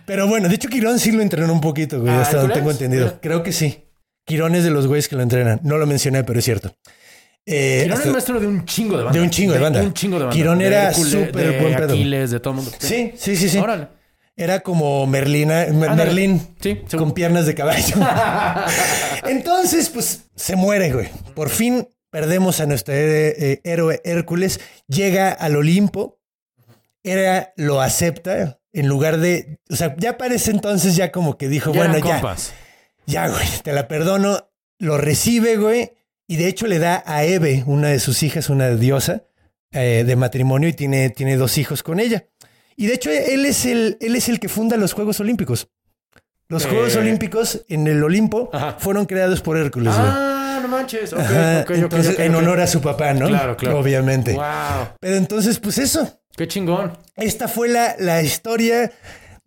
Pero 0.06 0.28
bueno, 0.28 0.48
de 0.48 0.54
hecho 0.54 0.68
Quirón 0.68 1.00
sí 1.00 1.10
lo 1.10 1.20
entrenó 1.22 1.52
un 1.52 1.60
poquito, 1.60 2.00
güey. 2.00 2.12
Ah, 2.12 2.20
hasta 2.20 2.36
donde 2.38 2.54
tengo 2.54 2.70
entendido. 2.70 3.06
Mira. 3.06 3.18
Creo 3.20 3.42
que 3.42 3.52
sí. 3.52 3.82
Quirón 4.24 4.54
es 4.54 4.62
de 4.62 4.70
los 4.70 4.86
güeyes 4.86 5.08
que 5.08 5.16
lo 5.16 5.22
entrenan. 5.22 5.58
No 5.64 5.78
lo 5.78 5.86
mencioné, 5.86 6.22
pero 6.22 6.38
es 6.38 6.44
cierto. 6.44 6.72
Eh, 7.46 7.80
Quirón 7.82 7.96
hasta- 7.96 8.08
es 8.08 8.12
maestro 8.12 8.40
de 8.40 8.46
un 8.46 8.64
chingo 8.64 8.96
de 8.96 9.02
banda. 9.04 9.18
De 9.18 9.24
un 9.24 9.30
chingo 9.30 9.52
de 9.52 9.58
banda. 9.58 9.82
un 9.82 9.92
chingo 9.94 10.18
de 10.18 10.24
banda. 10.26 10.36
Quirón 10.36 10.58
De 10.60 10.66
era 10.66 10.94
súper 10.94 11.60
buen 11.60 11.74
pedo. 11.74 11.92
Aquiles, 11.92 12.30
de 12.30 12.38
todo 12.40 12.50
el 12.52 12.56
mundo. 12.56 12.70
Sí, 12.78 13.12
sí, 13.16 13.36
sí, 13.36 13.48
sí. 13.48 13.58
Órale. 13.58 13.88
Era 14.36 14.60
como 14.60 15.06
Merlina, 15.06 15.66
Mer-. 15.72 15.94
Merlín 15.94 16.56
Sí, 16.60 16.80
con 16.96 17.12
piernas 17.12 17.46
de 17.46 17.54
caballo. 17.54 17.96
Entonces, 19.24 19.90
pues 19.90 20.24
se 20.34 20.56
muere, 20.56 20.92
güey. 20.92 21.08
Por 21.34 21.50
fin 21.50 21.88
perdemos 22.10 22.60
a 22.60 22.66
nuestro 22.66 22.94
eh, 22.96 23.60
héroe 23.64 24.00
Hércules. 24.04 24.60
Llega 24.88 25.30
al 25.30 25.56
Olimpo. 25.56 26.20
Era, 27.02 27.52
lo 27.56 27.80
acepta 27.80 28.60
en 28.72 28.88
lugar 28.88 29.18
de. 29.18 29.60
O 29.70 29.76
sea, 29.76 29.94
ya 29.98 30.16
parece 30.16 30.50
entonces 30.50 30.96
ya 30.96 31.12
como 31.12 31.36
que 31.36 31.48
dijo, 31.48 31.72
Ya 31.72 31.78
bueno, 31.80 31.98
ya. 31.98 32.14
compas. 32.14 32.52
Ya, 33.06 33.28
güey, 33.28 33.46
te 33.62 33.72
la 33.72 33.86
perdono. 33.88 34.50
Lo 34.78 34.98
recibe, 34.98 35.56
güey. 35.56 35.92
Y 36.26 36.36
de 36.36 36.48
hecho 36.48 36.66
le 36.66 36.78
da 36.78 37.02
a 37.06 37.24
Eve, 37.24 37.62
una 37.66 37.88
de 37.88 38.00
sus 38.00 38.22
hijas, 38.22 38.48
una 38.48 38.70
diosa 38.70 39.24
eh, 39.72 40.04
de 40.06 40.16
matrimonio, 40.16 40.68
y 40.70 40.72
tiene, 40.72 41.10
tiene 41.10 41.36
dos 41.36 41.58
hijos 41.58 41.82
con 41.82 42.00
ella. 42.00 42.24
Y 42.76 42.86
de 42.86 42.94
hecho 42.94 43.10
él 43.10 43.44
es, 43.46 43.64
el, 43.66 43.96
él 44.00 44.16
es 44.16 44.28
el 44.28 44.40
que 44.40 44.48
funda 44.48 44.76
los 44.76 44.92
Juegos 44.92 45.20
Olímpicos. 45.20 45.68
Los 46.48 46.66
Juegos. 46.66 46.94
Olímpicos 46.96 47.64
en 47.68 47.86
el 47.86 48.02
Olimpo 48.04 48.50
Ajá. 48.52 48.76
fueron 48.78 49.06
creados 49.06 49.40
por 49.40 49.56
Hércules. 49.56 49.94
Ah, 49.96 50.58
no 50.62 50.68
manches. 50.68 51.12
Ok, 51.12 51.18
Ajá, 51.20 51.60
ok, 51.60 51.70
ok, 51.70 51.76
entonces, 51.76 52.14
ok, 52.14 52.20
en 52.20 52.34
honor 52.34 52.60
a 52.60 52.66
su 52.66 52.80
papá, 52.80 53.14
¿no? 53.14 53.26
Claro, 53.28 53.56
claro. 53.56 53.78
Obviamente. 53.78 54.32
Wow. 54.34 54.44
Pero 55.00 55.16
entonces, 55.16 55.58
pues 55.58 55.78
eso. 55.78 56.20
Qué 56.36 56.46
chingón. 56.46 56.92
Esta 57.16 57.48
fue 57.48 57.68
la, 57.68 57.96
la 57.98 58.22
historia 58.22 58.92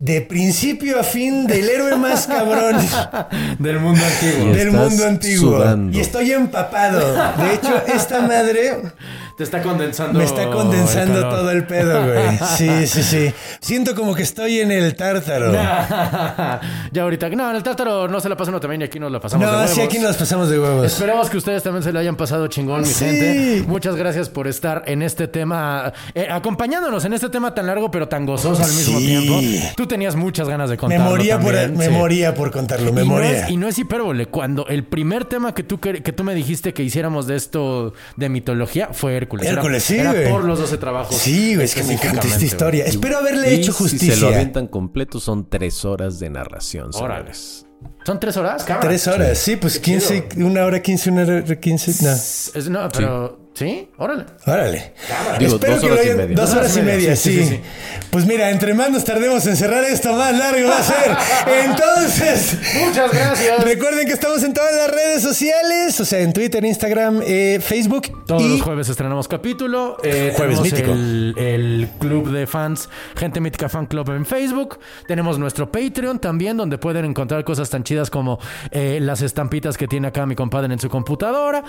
de 0.00 0.20
principio 0.22 0.98
a 0.98 1.02
fin 1.02 1.46
del 1.46 1.68
héroe 1.68 1.96
más 1.96 2.26
cabrón 2.28 2.76
Del 3.58 3.80
mundo 3.80 4.00
antiguo. 4.04 4.52
Y 4.52 4.56
del 4.56 4.70
mundo 4.70 5.06
antiguo. 5.06 5.56
sudando. 5.58 5.96
Y 5.96 6.00
estoy 6.00 6.32
empapado. 6.32 7.00
De 7.36 7.54
hecho, 7.54 7.82
esta 7.86 8.20
madre 8.22 8.76
Te 9.38 9.44
está 9.44 9.62
condensando. 9.62 10.18
me 10.18 10.24
está 10.24 10.50
condensando 10.50 11.16
el 11.18 11.22
todo 11.28 11.50
el 11.52 11.64
pedo, 11.64 12.04
güey. 12.04 12.38
Sí, 12.56 12.86
sí, 12.88 13.02
sí. 13.04 13.32
Siento 13.60 13.94
como 13.94 14.14
que 14.14 14.24
estoy 14.24 14.58
en 14.58 14.72
el 14.72 14.94
tártaro. 14.96 15.52
ya 16.92 17.02
ahorita. 17.02 17.28
No, 17.30 17.48
en 17.50 17.56
el 17.56 17.62
tártaro 17.62 18.08
no 18.08 18.20
se 18.20 18.28
la 18.28 18.36
pasa 18.36 18.50
uno 18.50 18.58
también 18.60 18.80
y 18.82 18.84
aquí 18.84 18.98
nos 18.98 19.12
la 19.12 19.20
pasamos 19.20 19.46
de 19.46 19.52
No, 19.52 19.58
huevos. 19.58 19.74
sí, 19.74 19.80
aquí 19.80 19.98
nos 20.00 20.16
pasamos 20.16 20.50
de 20.50 20.58
huevos. 20.58 20.86
Esperemos 20.86 21.30
que 21.30 21.36
ustedes 21.36 21.62
también 21.62 21.82
se 21.84 21.92
lo 21.92 21.98
hayan 22.00 22.16
pasado 22.16 22.48
chingón, 22.48 22.80
mi 22.80 22.86
Sí. 22.88 23.04
gente. 23.04 23.64
Muchas 23.68 23.94
gracias 23.96 24.28
por 24.28 24.48
estar 24.48 24.82
en 24.86 25.02
este 25.02 25.28
tema, 25.28 25.92
eh, 26.14 26.26
acompañándonos 26.30 27.04
en 27.04 27.12
este 27.12 27.28
tema 27.28 27.54
tan 27.54 27.66
largo 27.66 27.90
pero 27.92 28.08
tan 28.08 28.26
gozoso 28.26 28.62
al 28.62 28.72
mismo 28.72 28.98
Sí. 28.98 29.06
tiempo. 29.06 29.40
Tú 29.76 29.86
tenías 29.86 30.16
muchas 30.16 30.48
ganas 30.48 30.68
de 30.68 30.74
Me 30.74 30.80
contarlo 30.80 31.10
moría, 31.10 31.38
por, 31.38 31.52
me 31.70 31.84
sí. 31.86 31.90
moría 31.92 32.34
por 32.34 32.50
contarlo, 32.50 32.92
me 32.92 33.04
y 33.04 33.08
no, 33.08 33.20
es, 33.20 33.48
y 33.50 33.56
no 33.56 33.68
es 33.68 33.78
hipérbole. 33.78 34.26
Cuando 34.26 34.66
el 34.66 34.84
primer 34.84 35.26
tema 35.26 35.54
que 35.54 35.62
tú, 35.62 35.78
que 35.78 36.00
tú 36.12 36.24
me 36.24 36.34
dijiste 36.34 36.74
que 36.74 36.82
hiciéramos 36.82 37.26
de 37.28 37.36
esto 37.36 37.92
de 38.16 38.28
mitología 38.28 38.88
fue 38.92 39.16
Hércules. 39.28 39.46
Era- 39.46 39.54
Hércules, 39.60 39.82
sí, 39.84 39.96
Era 39.98 40.12
güey. 40.12 40.30
por 40.30 40.44
los 40.44 40.58
12 40.58 40.78
trabajos. 40.78 41.16
Sí, 41.16 41.54
güey, 41.54 41.64
es 41.66 41.74
que 41.74 41.82
me 41.84 41.94
encanta 41.94 42.26
esta 42.26 42.44
historia. 42.44 42.84
güey. 42.84 42.94
Espero 42.94 43.18
haberle 43.18 43.52
Y 43.52 43.56
hecho 43.56 43.72
Si 43.72 43.78
justicia. 43.78 44.14
se 44.14 44.20
lo 44.20 44.28
avientan 44.28 44.66
completo, 44.66 45.20
son 45.20 45.48
tres 45.48 45.84
horas 45.84 46.18
de 46.18 46.30
narración. 46.30 46.90
Órale. 46.94 47.34
señores. 47.34 47.64
¿Son 48.04 48.18
tres 48.18 48.36
horas? 48.36 48.64
Cámara. 48.64 48.88
Tres 48.88 49.06
horas, 49.06 49.38
sí, 49.38 49.56
pues 49.56 49.78
15, 49.78 50.28
una 50.38 50.64
hora 50.64 50.80
15, 50.82 51.10
una 51.10 51.22
hora 51.22 51.44
15. 51.60 52.02
No. 52.04 52.10
Es- 52.12 52.68
no, 52.70 52.88
pero... 52.88 53.38
¿Sí? 53.38 53.47
Órale. 53.96 54.24
Órale. 54.46 54.92
Digo, 55.38 55.54
Espero 55.56 55.72
dos 55.74 55.80
que 55.82 55.86
lo 55.88 55.92
horas 55.94 56.04
y 56.04 56.08
hayan- 56.08 56.16
media. 56.18 56.36
Dos 56.36 56.54
horas 56.54 56.76
y 56.76 56.82
media, 56.82 57.16
sí, 57.16 57.32
sí, 57.32 57.42
sí, 57.44 57.48
sí. 57.56 57.60
Pues 58.10 58.26
mira, 58.26 58.50
entre 58.50 58.74
más 58.74 58.90
nos 58.90 59.04
tardemos 59.04 59.46
en 59.46 59.56
cerrar 59.56 59.84
esto, 59.84 60.12
más 60.14 60.36
largo 60.36 60.68
va 60.68 60.78
a 60.78 60.82
ser. 60.82 61.16
Entonces, 61.64 62.56
Muchas 62.86 63.12
gracias. 63.12 63.64
recuerden 63.64 64.06
que 64.06 64.12
estamos 64.12 64.42
en 64.42 64.52
todas 64.54 64.74
las 64.74 64.90
redes 64.90 65.22
sociales, 65.22 65.98
o 66.00 66.04
sea, 66.04 66.20
en 66.20 66.32
Twitter, 66.32 66.64
Instagram, 66.64 67.20
eh, 67.26 67.58
Facebook. 67.62 68.24
Todos 68.26 68.42
y 68.42 68.48
los 68.48 68.62
jueves 68.62 68.88
estrenamos 68.88 69.28
capítulo. 69.28 69.96
Eh, 70.02 70.32
Jueves 70.36 70.60
mítico. 70.60 70.92
El, 70.92 71.34
el 71.38 71.88
club 71.98 72.30
de 72.30 72.46
fans, 72.46 72.88
Gente 73.16 73.40
Mítica 73.40 73.68
Fan 73.68 73.86
Club 73.86 74.10
en 74.10 74.24
Facebook. 74.26 74.78
Tenemos 75.06 75.38
nuestro 75.38 75.70
Patreon 75.70 76.18
también, 76.18 76.56
donde 76.56 76.78
pueden 76.78 77.04
encontrar 77.04 77.44
cosas 77.44 77.68
tan 77.70 77.84
chidas 77.84 78.10
como 78.10 78.38
eh, 78.70 78.98
las 79.00 79.22
estampitas 79.22 79.76
que 79.76 79.86
tiene 79.88 80.08
acá 80.08 80.26
mi 80.26 80.34
compadre 80.34 80.72
en 80.72 80.78
su 80.78 80.88
computadora. 80.88 81.62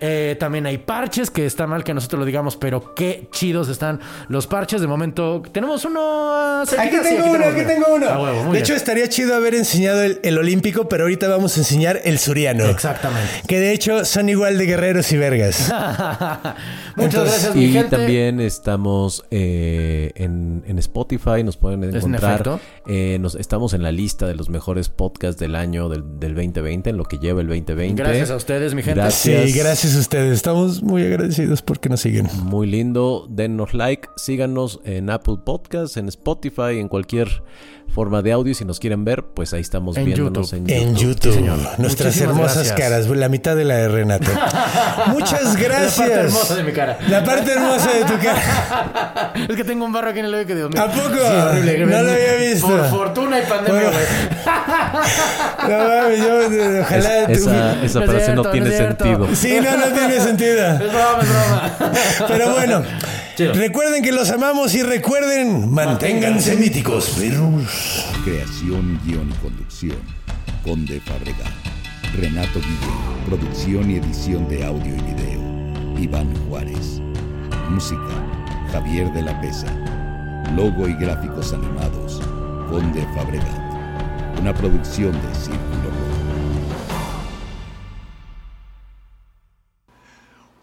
Eh, 0.00 0.36
también 0.38 0.66
hay 0.66 0.78
parches, 0.78 1.30
que 1.36 1.44
está 1.44 1.66
mal 1.66 1.84
que 1.84 1.92
nosotros 1.92 2.18
lo 2.20 2.24
digamos, 2.24 2.56
pero 2.56 2.94
qué 2.94 3.28
chidos 3.30 3.68
están 3.68 4.00
los 4.28 4.46
parches. 4.46 4.80
De 4.80 4.86
momento, 4.86 5.42
tenemos 5.52 5.84
uno. 5.84 6.00
ah, 6.02 6.64
Aquí 6.78 6.96
sí, 6.96 7.02
tengo 7.02 7.24
uno, 7.24 7.32
tenemos 7.32 7.52
aquí 7.52 7.60
uno. 7.60 7.68
tengo 7.68 7.86
uno. 7.94 8.06
Huevo, 8.22 8.38
de 8.44 8.50
bien. 8.52 8.56
hecho, 8.56 8.74
estaría 8.74 9.06
chido 9.10 9.34
haber 9.34 9.54
enseñado 9.54 10.02
el, 10.02 10.18
el 10.22 10.38
olímpico, 10.38 10.88
pero 10.88 11.04
ahorita 11.04 11.28
vamos 11.28 11.54
a 11.58 11.60
enseñar 11.60 12.00
el 12.04 12.18
suriano. 12.18 12.64
Exactamente. 12.64 13.28
Que 13.46 13.60
de 13.60 13.72
hecho 13.72 14.06
son 14.06 14.30
igual 14.30 14.56
de 14.56 14.64
guerreros 14.64 15.12
y 15.12 15.18
vergas. 15.18 15.70
Muchas 16.96 17.14
Entonces, 17.14 17.30
gracias, 17.42 17.54
mi 17.54 17.64
Y 17.66 17.72
gente. 17.72 17.96
también 17.96 18.40
estamos 18.40 19.22
eh, 19.30 20.12
en, 20.14 20.64
en 20.66 20.78
Spotify, 20.78 21.44
nos 21.44 21.58
pueden 21.58 21.84
en 21.84 21.94
encontrar. 21.96 22.32
efecto. 22.32 22.60
Eh, 22.86 23.18
nos, 23.20 23.34
estamos 23.34 23.74
en 23.74 23.82
la 23.82 23.92
lista 23.92 24.26
de 24.26 24.34
los 24.34 24.48
mejores 24.48 24.88
podcasts 24.88 25.38
del 25.38 25.54
año 25.54 25.90
del, 25.90 26.18
del 26.18 26.34
2020, 26.34 26.88
en 26.88 26.96
lo 26.96 27.04
que 27.04 27.18
lleva 27.18 27.42
el 27.42 27.46
2020. 27.48 28.02
Gracias 28.02 28.30
a 28.30 28.36
ustedes, 28.36 28.72
mi 28.74 28.82
gente. 28.82 29.00
Gracias. 29.00 29.50
Sí, 29.50 29.58
gracias 29.58 29.94
a 29.96 29.98
ustedes. 29.98 30.32
Estamos 30.32 30.82
muy 30.82 31.02
agradecidos 31.02 31.25
porque 31.64 31.88
nos 31.88 32.00
siguen. 32.00 32.28
Muy 32.44 32.66
lindo, 32.66 33.26
dennos 33.28 33.74
like, 33.74 34.08
síganos 34.16 34.80
en 34.84 35.10
Apple 35.10 35.38
Podcasts, 35.44 35.96
en 35.96 36.08
Spotify, 36.08 36.78
en 36.78 36.88
cualquier 36.88 37.42
forma 37.88 38.22
de 38.22 38.32
audio. 38.32 38.54
Si 38.54 38.64
nos 38.64 38.78
quieren 38.80 39.04
ver, 39.04 39.24
pues 39.24 39.52
ahí 39.54 39.60
estamos 39.60 39.96
En 39.96 40.04
viéndonos 40.06 40.50
YouTube. 40.50 40.70
en 40.70 40.88
En 40.88 40.96
YouTube. 40.96 41.34
YouTube. 41.34 41.46
Nuestras 41.78 41.78
Muchísimas 41.78 42.20
hermosas 42.36 42.54
gracias. 42.68 42.78
caras. 42.78 43.06
La 43.08 43.28
mitad 43.28 43.56
de 43.56 43.64
la 43.64 43.74
de 43.76 43.88
Renato. 43.88 44.30
Muchas 45.08 45.56
gracias. 45.56 45.98
La 45.98 46.04
parte 46.06 46.20
hermosa 46.20 46.54
de 46.56 46.62
mi 46.64 46.72
cara. 46.72 46.98
La 47.08 47.24
parte 47.24 47.52
hermosa 47.52 47.90
de 47.92 48.04
tu 48.04 48.18
cara. 48.22 49.32
Es 49.48 49.56
que 49.56 49.64
tengo 49.64 49.84
un 49.84 49.92
barro 49.92 50.10
aquí 50.10 50.18
en 50.20 50.24
el 50.26 50.34
oído 50.34 50.46
que 50.46 50.54
Dios 50.54 50.70
mío. 50.70 50.82
¿A 50.82 50.86
poco? 50.88 51.14
Sí, 51.14 51.34
horrible. 51.36 51.86
No 51.86 52.02
lo 52.02 52.12
había 52.12 52.34
visto. 52.36 52.66
Por 52.68 52.84
fortuna 52.90 53.38
y 53.38 53.42
pandemia, 53.46 53.80
Bueno. 53.82 53.98
No 55.68 55.78
mames, 55.88 56.18
yo 56.18 56.42
eh, 56.42 56.80
ojalá. 56.82 57.22
Es- 57.24 57.38
esa 57.40 57.82
esa 57.84 57.98
No 58.00 58.04
es 58.04 58.10
frase 58.10 58.24
cierto, 58.24 58.34
no 58.34 58.42
no 58.44 58.50
tiene 58.50 58.70
sentido. 58.76 59.28
Sí, 59.34 59.58
no, 59.62 59.76
no 59.76 59.86
tiene 59.86 60.20
sentido. 60.20 60.66
Es 60.72 60.78
broma, 60.78 61.18
es 61.22 61.28
broma. 61.28 62.28
Pero 62.28 62.52
bueno, 62.52 62.82
Recuerden 63.38 64.02
que 64.02 64.12
los 64.12 64.30
amamos 64.30 64.74
y 64.74 64.82
recuerden, 64.82 65.70
manténganse 65.70 66.56
míticos, 66.56 67.10
perros. 67.18 68.06
Creación, 68.24 68.98
guion 69.04 69.30
y 69.30 69.34
conducción. 69.34 69.98
Conde 70.64 71.00
Fabregat. 71.00 71.52
Renato 72.14 72.60
Guillén. 72.60 73.26
Producción 73.26 73.90
y 73.90 73.96
edición 73.96 74.48
de 74.48 74.64
audio 74.64 74.94
y 74.96 75.00
video. 75.00 76.00
Iván 76.00 76.34
Juárez. 76.48 77.02
Música. 77.68 78.00
Javier 78.72 79.12
de 79.12 79.22
la 79.22 79.38
Pesa. 79.42 79.70
Logo 80.54 80.88
y 80.88 80.94
gráficos 80.94 81.52
animados. 81.52 82.22
Conde 82.70 83.06
Fabregat. 83.14 84.40
Una 84.40 84.54
producción 84.54 85.12
de 85.12 85.34
Círculo 85.34 86.25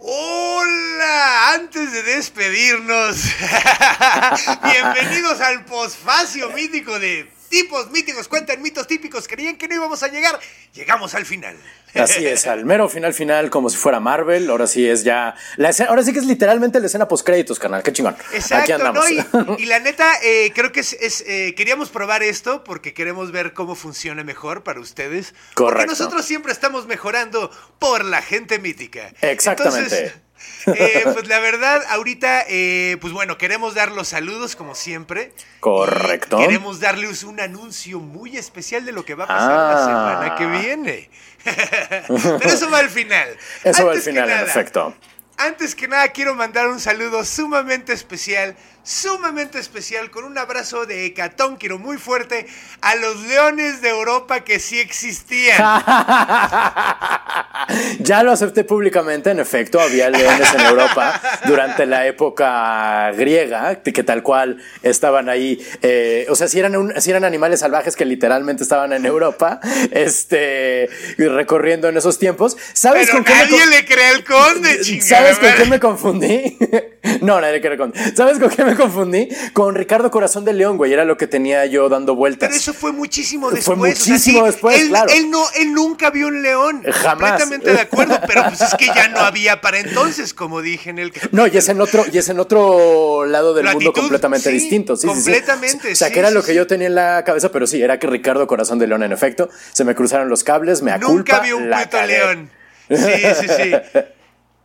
Hola, 0.05 1.53
antes 1.53 1.93
de 1.93 2.03
despedirnos, 2.03 3.15
bienvenidos 4.63 5.39
al 5.39 5.63
posfacio 5.63 6.49
mítico 6.49 6.99
de 6.99 7.31
tipos 7.53 7.91
míticos, 7.91 8.27
cuentan 8.27 8.59
mitos 8.63 8.87
típicos, 8.87 9.27
creían 9.27 9.57
que 9.57 9.67
no 9.67 9.75
íbamos 9.75 10.01
a 10.01 10.07
llegar, 10.07 10.39
llegamos 10.73 11.13
al 11.13 11.23
final. 11.23 11.55
Así 11.93 12.25
es, 12.25 12.47
al 12.47 12.65
mero 12.65 12.89
final 12.89 13.13
final, 13.13 13.51
como 13.51 13.69
si 13.69 13.77
fuera 13.77 13.99
Marvel. 13.99 14.49
Ahora 14.49 14.65
sí 14.65 14.89
es 14.89 15.03
ya. 15.03 15.35
La 15.57 15.69
escena, 15.69 15.91
ahora 15.91 16.01
sí 16.01 16.11
que 16.11 16.17
es 16.17 16.25
literalmente 16.25 16.79
la 16.79 16.87
escena 16.87 17.07
post 17.07 17.23
créditos, 17.23 17.59
carnal. 17.59 17.83
Qué 17.83 17.93
chingón. 17.93 18.15
Aquí 18.15 18.37
Exacto, 18.37 18.73
andamos. 18.73 19.05
¿no? 19.33 19.55
Y, 19.59 19.63
y 19.63 19.65
la 19.67 19.77
neta, 19.77 20.11
eh, 20.23 20.51
creo 20.55 20.71
que 20.71 20.79
es, 20.79 20.93
es, 20.93 21.21
eh, 21.27 21.53
queríamos 21.55 21.89
probar 21.89 22.23
esto 22.23 22.63
porque 22.63 22.95
queremos 22.95 23.31
ver 23.31 23.53
cómo 23.53 23.75
funciona 23.75 24.23
mejor 24.23 24.63
para 24.63 24.79
ustedes. 24.79 25.35
Porque 25.53 25.53
Correcto. 25.53 25.91
nosotros 25.91 26.25
siempre 26.25 26.51
estamos 26.51 26.87
mejorando 26.87 27.51
por 27.77 28.03
la 28.03 28.23
gente 28.23 28.57
mítica. 28.57 29.13
Exactamente. 29.21 29.95
Entonces, 29.95 30.22
eh, 30.67 31.01
pues 31.13 31.27
la 31.27 31.39
verdad, 31.39 31.81
ahorita, 31.89 32.45
eh, 32.47 32.97
pues 33.01 33.11
bueno, 33.13 33.37
queremos 33.37 33.73
dar 33.75 33.91
los 33.91 34.07
saludos 34.09 34.55
como 34.55 34.75
siempre. 34.75 35.33
Correcto. 35.59 36.39
Y 36.39 36.45
queremos 36.45 36.79
darles 36.79 37.23
un 37.23 37.39
anuncio 37.39 37.99
muy 37.99 38.37
especial 38.37 38.85
de 38.85 38.91
lo 38.91 39.03
que 39.05 39.15
va 39.15 39.25
a 39.25 39.27
pasar 39.27 39.49
la 39.51 39.73
Ah. 39.77 39.85
semana 39.85 40.35
que 40.35 40.45
viene. 40.45 41.09
Pero 42.07 42.49
eso 42.49 42.69
va 42.69 42.79
al 42.79 42.89
final. 42.89 43.27
Eso 43.63 43.85
va 43.85 43.91
al 43.91 43.97
Antes 43.97 44.05
final, 44.05 44.29
nada, 44.29 44.43
efecto. 44.43 44.95
antes 45.37 45.75
que 45.75 45.87
nada, 45.87 46.07
quiero 46.09 46.35
mandar 46.35 46.67
un 46.69 46.79
saludo 46.79 47.23
sumamente 47.25 47.91
especial, 47.93 48.55
sumamente 48.83 49.59
especial, 49.59 50.11
con 50.11 50.25
un 50.25 50.37
abrazo 50.37 50.85
de 50.85 51.05
hecatónquiro 51.05 51.79
muy 51.79 51.97
fuerte 51.97 52.45
a 52.81 52.95
los 52.95 53.19
leones 53.21 53.81
de 53.81 53.89
Europa 53.89 54.41
que 54.43 54.59
sí 54.59 54.79
existían. 54.79 55.57
ya 57.99 58.23
lo 58.23 58.31
acepté 58.31 58.63
públicamente, 58.63 59.31
en 59.31 59.39
efecto, 59.39 59.79
había 59.79 60.09
leones 60.09 60.53
en 60.53 60.61
Europa 60.61 61.21
durante 61.45 61.85
la 61.85 62.05
época 62.07 63.11
griega, 63.13 63.81
que 63.81 64.03
tal 64.03 64.21
cual 64.23 64.61
estaban 64.81 65.29
ahí, 65.29 65.65
eh, 65.81 66.25
o 66.29 66.35
sea, 66.35 66.47
si 66.47 66.59
eran, 66.59 66.75
un- 66.75 66.99
si 67.01 67.09
eran 67.09 67.23
animales 67.23 67.61
salvajes 67.61 67.95
que 67.95 68.05
literalmente 68.05 68.63
estaban 68.63 68.91
en 68.93 69.05
Europa, 69.05 69.59
este, 69.91 70.89
recorriendo 71.17 71.87
en 71.87 71.97
esos 71.97 72.19
tiempos. 72.19 72.57
¿Sabes 72.73 73.07
Pero 73.07 73.17
con 73.19 73.25
qué 73.25 73.33
me 73.33 73.39
nadie 73.39 73.65
le 73.67 73.85
cree 73.85 74.07
al 74.09 74.23
conde, 74.23 74.79
chingada. 74.83 75.07
¿Sabes 75.07 75.39
con 75.39 75.53
qué 75.55 75.65
me 75.69 75.79
confundí? 75.79 76.57
no, 77.21 77.39
nadie 77.39 77.61
quiere 77.61 77.77
con. 77.77 77.93
¿Sabes 78.15 78.39
con 78.39 78.49
qué 78.49 78.63
me 78.65 78.72
confundí? 78.75 79.29
Con 79.53 79.75
Ricardo 79.75 80.11
Corazón 80.11 80.45
de 80.45 80.53
León, 80.53 80.77
güey. 80.77 80.93
Era 80.93 81.05
lo 81.05 81.17
que 81.17 81.27
tenía 81.27 81.65
yo 81.65 81.89
dando 81.89 82.15
vueltas. 82.15 82.49
Pero 82.49 82.57
eso 82.57 82.73
fue 82.73 82.91
muchísimo 82.91 83.49
Fue 83.49 83.55
después. 83.57 83.77
o 83.77 83.81
sea, 83.81 84.13
muchísimo 84.13 84.39
sí, 84.39 84.45
después, 84.45 84.81
él, 84.81 84.87
claro. 84.89 85.11
Él, 85.13 85.29
no, 85.29 85.43
él 85.59 85.73
nunca 85.73 86.09
vio 86.09 86.27
un 86.27 86.41
león. 86.41 86.83
Jamás. 86.83 87.31
Completamente 87.31 87.73
de 87.73 87.79
acuerdo, 87.79 88.19
pero 88.27 88.43
pues 88.47 88.61
es 88.61 88.75
que 88.75 88.87
ya 88.87 89.07
no 89.09 89.19
había 89.19 89.61
para 89.61 89.79
entonces, 89.79 90.33
como 90.33 90.61
dije 90.61 90.89
en 90.89 90.99
el... 90.99 91.13
No, 91.31 91.47
y 91.47 91.57
es 91.57 91.69
en 91.69 91.81
otro, 91.81 92.05
y 92.11 92.17
es 92.17 92.29
en 92.29 92.39
otro 92.39 93.25
lado 93.25 93.53
del 93.53 93.65
La 93.65 93.73
mundo 93.73 93.89
actitud, 93.89 94.01
completamente 94.01 94.49
sí, 94.49 94.55
distinto. 94.55 94.95
Sí, 94.95 95.01
sí, 95.01 95.07
sí. 95.07 95.13
completamente, 95.13 95.91
O 95.91 95.95
sea, 95.95 96.11
que 96.11 96.19
era 96.19 96.31
lo 96.31 96.43
que 96.43 96.53
yo 96.55 96.67
tenía 96.67 96.87
en 96.87 96.95
la 96.95 97.23
cabeza, 97.25 97.51
pero 97.51 97.67
sí, 97.67 97.81
era 97.81 97.99
que 97.99 98.07
Ricardo 98.07 98.47
Corazón 98.47 98.79
de 98.79 98.87
León, 98.87 99.03
en 99.03 99.11
efecto, 99.11 99.49
se 99.71 99.83
me 99.83 99.95
cruzaron 99.95 100.29
los 100.29 100.43
cables, 100.43 100.81
me 100.81 100.91
Nunca 100.97 101.37
aculpa. 101.37 101.39
vi 101.39 101.51
un 101.51 101.69
puto 101.69 102.05
león. 102.05 102.49
Sí, 102.89 102.97
sí, 103.41 103.47
sí. 103.47 103.99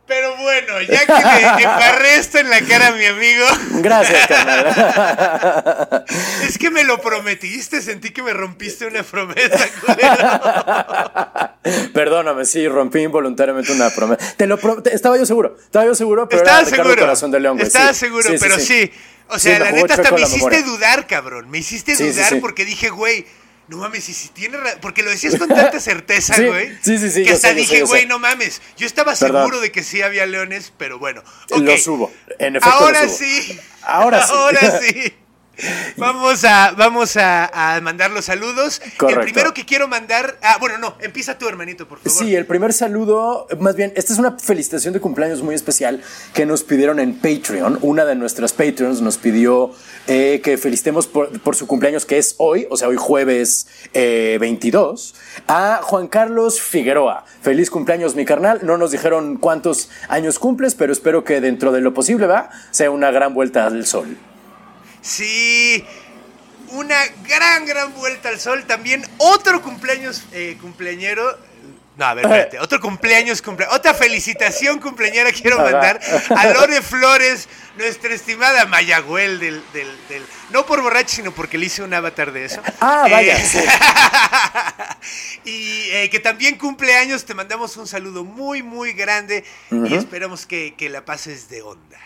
Pero 0.09 0.35
bueno, 0.37 0.81
ya 0.81 1.05
que 1.05 1.13
le 1.57 1.63
embarré 1.63 2.15
esto 2.15 2.39
en 2.39 2.49
la 2.49 2.59
cara 2.61 2.87
a 2.87 2.91
mi 2.93 3.05
amigo. 3.05 3.45
Gracias, 3.75 4.27
carnal. 4.27 6.05
Es 6.47 6.57
que 6.57 6.71
me 6.71 6.83
lo 6.83 6.99
prometiste, 6.99 7.81
sentí 7.81 8.09
que 8.09 8.23
me 8.23 8.33
rompiste 8.33 8.87
una 8.87 9.03
promesa, 9.03 9.67
culero. 9.85 11.91
Perdóname, 11.93 12.45
sí, 12.45 12.67
rompí 12.67 12.99
involuntariamente 12.99 13.71
una 13.71 13.89
promesa. 13.91 14.33
Te 14.35 14.47
lo 14.47 14.57
pro- 14.57 14.81
te- 14.81 14.95
estaba 14.95 15.17
yo 15.17 15.25
seguro, 15.25 15.55
estaba 15.63 15.85
yo 15.85 15.93
seguro, 15.93 16.27
pero 16.27 16.41
Estaba 16.41 16.61
era 16.61 16.69
seguro. 16.69 16.95
Corazón 16.95 17.31
de 17.31 17.39
León, 17.39 17.57
güey. 17.57 17.67
Estaba 17.67 17.93
sí. 17.93 17.99
seguro, 17.99 18.23
Sí, 18.29 18.37
sí, 18.37 18.43
pero 18.43 18.59
sí. 18.59 18.91
O 19.27 19.37
sea, 19.37 19.59
la 19.59 19.71
neta 19.71 19.93
hasta 19.93 20.11
me 20.11 20.21
hiciste 20.21 20.37
memoria. 20.37 20.63
dudar, 20.63 21.05
cabrón. 21.07 21.49
Me 21.51 21.59
hiciste 21.59 21.95
dudar 21.95 22.39
porque 22.41 22.65
dije, 22.65 22.89
güey, 22.89 23.27
no 23.69 23.77
mames, 23.77 24.09
y 24.09 24.13
si 24.13 24.29
tiene 24.29 24.57
Porque 24.81 25.03
lo 25.03 25.09
decías 25.11 25.35
con 25.37 25.47
tanta 25.47 25.79
certeza, 25.79 26.35
güey. 26.41 26.75
sí, 26.81 26.97
sí, 26.97 27.09
sí, 27.11 27.23
Que 27.23 27.31
hasta 27.31 27.49
sé, 27.49 27.53
dije, 27.53 27.83
güey, 27.83 28.05
no 28.05 28.19
mames. 28.19 28.61
Yo 28.77 28.85
estaba 28.87 29.13
Perdón. 29.13 29.43
seguro 29.43 29.61
de 29.61 29.71
que 29.71 29.83
sí 29.83 30.01
había 30.01 30.25
leones, 30.25 30.73
pero 30.77 30.99
bueno. 30.99 31.23
ok. 31.51 31.59
Lo 31.59 31.77
subo. 31.77 32.11
En 32.39 32.55
efecto, 32.55 32.77
Ahora 32.77 33.03
lo 33.03 33.09
subo. 33.09 33.17
sí. 33.19 33.59
Ahora 33.83 34.25
sí. 34.25 34.33
Ahora 34.35 34.79
sí. 34.81 35.13
Vamos 35.97 36.43
a, 36.45 36.71
vamos 36.71 37.17
a, 37.17 37.75
a 37.75 37.81
mandar 37.81 38.11
los 38.11 38.25
saludos. 38.25 38.81
Correcto. 38.97 39.21
El 39.21 39.25
primero 39.25 39.53
que 39.53 39.65
quiero 39.65 39.87
mandar. 39.87 40.37
Ah, 40.41 40.57
bueno, 40.59 40.77
no, 40.77 40.95
empieza 40.99 41.37
tú, 41.37 41.47
hermanito, 41.47 41.87
por 41.87 41.99
favor. 41.99 42.11
Sí, 42.11 42.35
el 42.35 42.45
primer 42.45 42.73
saludo, 42.73 43.47
más 43.59 43.75
bien, 43.75 43.91
esta 43.95 44.13
es 44.13 44.19
una 44.19 44.37
felicitación 44.37 44.93
de 44.93 44.99
cumpleaños 44.99 45.41
muy 45.41 45.55
especial 45.55 46.01
que 46.33 46.45
nos 46.45 46.63
pidieron 46.63 46.99
en 46.99 47.15
Patreon. 47.15 47.79
Una 47.81 48.05
de 48.05 48.15
nuestras 48.15 48.53
Patreons 48.53 49.01
nos 49.01 49.17
pidió 49.17 49.71
eh, 50.07 50.41
que 50.43 50.57
felicitemos 50.57 51.07
por, 51.07 51.39
por 51.41 51.55
su 51.55 51.67
cumpleaños, 51.67 52.05
que 52.05 52.17
es 52.17 52.35
hoy, 52.37 52.67
o 52.69 52.77
sea, 52.77 52.87
hoy 52.87 52.97
jueves 52.97 53.67
eh, 53.93 54.37
22, 54.39 55.15
a 55.47 55.81
Juan 55.83 56.07
Carlos 56.07 56.61
Figueroa. 56.61 57.25
Feliz 57.41 57.69
cumpleaños, 57.69 58.15
mi 58.15 58.25
carnal. 58.25 58.61
No 58.63 58.77
nos 58.77 58.91
dijeron 58.91 59.37
cuántos 59.37 59.89
años 60.07 60.39
cumples, 60.39 60.75
pero 60.75 60.93
espero 60.93 61.23
que 61.23 61.41
dentro 61.41 61.71
de 61.71 61.81
lo 61.81 61.93
posible, 61.93 62.27
va, 62.27 62.49
sea 62.71 62.91
una 62.91 63.11
gran 63.11 63.33
vuelta 63.33 63.65
al 63.65 63.85
sol. 63.85 64.17
Sí, 65.01 65.85
una 66.69 66.97
gran, 67.27 67.65
gran 67.65 67.93
vuelta 67.93 68.29
al 68.29 68.39
sol. 68.39 68.65
También 68.65 69.05
otro 69.17 69.61
cumpleaños 69.61 70.23
eh, 70.33 70.57
cumpleañero. 70.61 71.37
No, 71.97 72.05
a 72.05 72.13
ver, 72.13 72.23
espérate. 72.25 72.59
Otro 72.61 72.79
cumpleaños, 72.79 73.41
cumple, 73.41 73.67
otra 73.71 73.93
felicitación 73.93 74.79
cumpleañera 74.79 75.33
quiero 75.33 75.57
mandar 75.57 75.99
a 76.33 76.45
Lore 76.53 76.81
Flores, 76.81 77.49
nuestra 77.77 78.13
estimada 78.13 78.65
Mayagüel 78.67 79.37
del, 79.37 79.61
del, 79.73 79.87
del- 80.07 80.25
No 80.51 80.65
por 80.65 80.81
borracho, 80.81 81.13
sino 81.13 81.33
porque 81.33 81.57
le 81.57 81.65
hice 81.65 81.81
un 81.83 81.93
avatar 81.93 82.31
de 82.31 82.45
eso. 82.45 82.61
Ah, 82.79 83.05
vaya, 83.11 83.35
Eh, 83.37 83.45
sí. 83.45 83.59
y 85.43 85.89
eh, 85.91 86.09
que 86.09 86.19
también 86.21 86.57
cumple 86.57 86.95
años, 86.95 87.25
te 87.25 87.33
mandamos 87.33 87.75
un 87.75 87.85
saludo 87.87 88.23
muy, 88.23 88.63
muy 88.63 88.93
grande 88.93 89.43
y 89.69 89.93
esperamos 89.93 90.45
que, 90.45 90.75
que 90.77 90.87
la 90.87 91.03
pases 91.03 91.49
de 91.49 91.61
onda. 91.63 91.99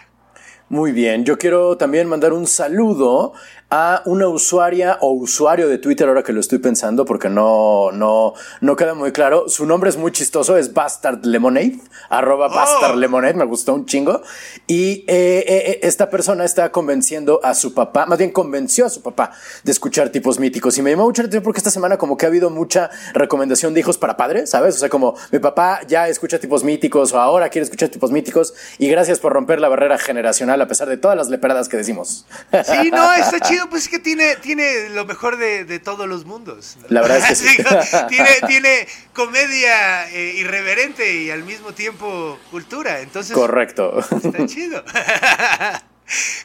Muy 0.74 0.92
bien, 0.92 1.24
yo 1.24 1.38
quiero 1.38 1.78
también 1.78 2.08
mandar 2.08 2.34
un 2.34 2.48
saludo 2.48 3.34
a 3.76 4.04
una 4.06 4.28
usuaria 4.28 5.00
o 5.02 5.14
usuario 5.14 5.68
de 5.68 5.80
Twitter 5.80 6.08
ahora 6.08 6.22
que 6.22 6.32
lo 6.32 6.40
estoy 6.40 6.60
pensando 6.60 7.06
porque 7.06 7.28
no, 7.28 7.92
no, 7.92 8.36
no 8.62 8.76
queda 8.76 8.94
muy 8.94 9.12
claro. 9.12 9.50
Su 9.50 9.66
nombre 9.66 9.90
es 9.90 9.98
muy 9.98 10.12
chistoso, 10.12 10.58
es 10.58 10.76
Bastard 10.76 11.26
Lemonade, 11.26 11.80
arroba 12.08 12.50
Bastard 12.50 12.98
Lemonade, 12.98 13.34
me 13.34 13.46
gustó 13.46 13.74
un 13.74 13.88
chingo. 13.88 14.22
Y 14.68 15.06
eh, 15.08 15.08
eh, 15.08 15.46
eh, 15.48 15.80
esta 15.82 16.12
persona 16.12 16.46
está 16.46 16.72
convenciendo 16.72 17.40
a 17.42 17.56
su 17.56 17.74
papá, 17.74 18.06
más 18.06 18.20
bien 18.20 18.30
convenció 18.30 18.86
a 18.86 18.92
su 18.92 19.02
papá 19.02 19.32
de 19.64 19.72
escuchar 19.72 20.10
tipos 20.10 20.38
míticos. 20.38 20.78
Y 20.78 20.84
me 20.84 20.92
llamó 20.92 21.06
mucho 21.06 21.24
la 21.24 21.30
atención 21.30 21.44
porque 21.44 21.58
esta 21.58 21.72
semana 21.72 21.98
como 21.98 22.16
que 22.16 22.28
ha 22.28 22.30
habido 22.30 22.52
mucha 22.52 22.92
recomendación 23.16 23.74
de 23.74 23.80
hijos 23.80 23.98
para 23.98 24.16
padres, 24.16 24.52
¿sabes? 24.52 24.76
O 24.76 24.78
sea, 24.78 24.90
como 24.90 25.16
mi 25.32 25.40
papá 25.40 25.80
ya 25.88 26.08
escucha 26.08 26.38
tipos 26.38 26.64
míticos 26.64 27.12
o 27.12 27.20
ahora 27.20 27.50
quiere 27.50 27.64
escuchar 27.64 27.90
tipos 27.90 28.12
míticos 28.12 28.54
y 28.78 28.88
gracias 28.88 29.18
por 29.18 29.34
romper 29.34 29.60
la 29.60 29.68
barrera 29.68 29.98
generacional 29.98 30.62
a 30.62 30.68
pesar 30.68 30.88
de 30.90 30.98
todas 30.98 31.18
las 31.18 31.30
leperadas 31.30 31.68
que 31.70 31.78
decimos. 31.78 32.28
Sí, 32.64 32.92
no, 32.92 33.12
está 33.16 33.40
chido, 33.40 33.63
pues 33.70 33.84
es 33.84 33.90
que 33.90 34.00
tiene, 34.00 34.36
tiene 34.38 34.90
lo 34.90 35.06
mejor 35.06 35.38
de, 35.38 35.66
de 35.66 35.80
todos 35.80 36.08
los 36.08 36.26
mundos. 36.26 36.78
La 36.90 37.02
verdad 37.02 37.18
es 37.20 37.26
que 37.26 37.36
sí. 37.36 37.58
Tiene, 38.10 38.30
tiene 38.48 38.88
comedia 39.14 40.10
eh, 40.12 40.34
irreverente 40.38 41.16
y 41.16 41.30
al 41.32 41.44
mismo 41.44 41.74
tiempo 41.74 42.40
cultura, 42.52 43.00
entonces 43.02 43.34
Correcto. 43.34 44.00
está 44.00 44.46
chido. 44.46 44.84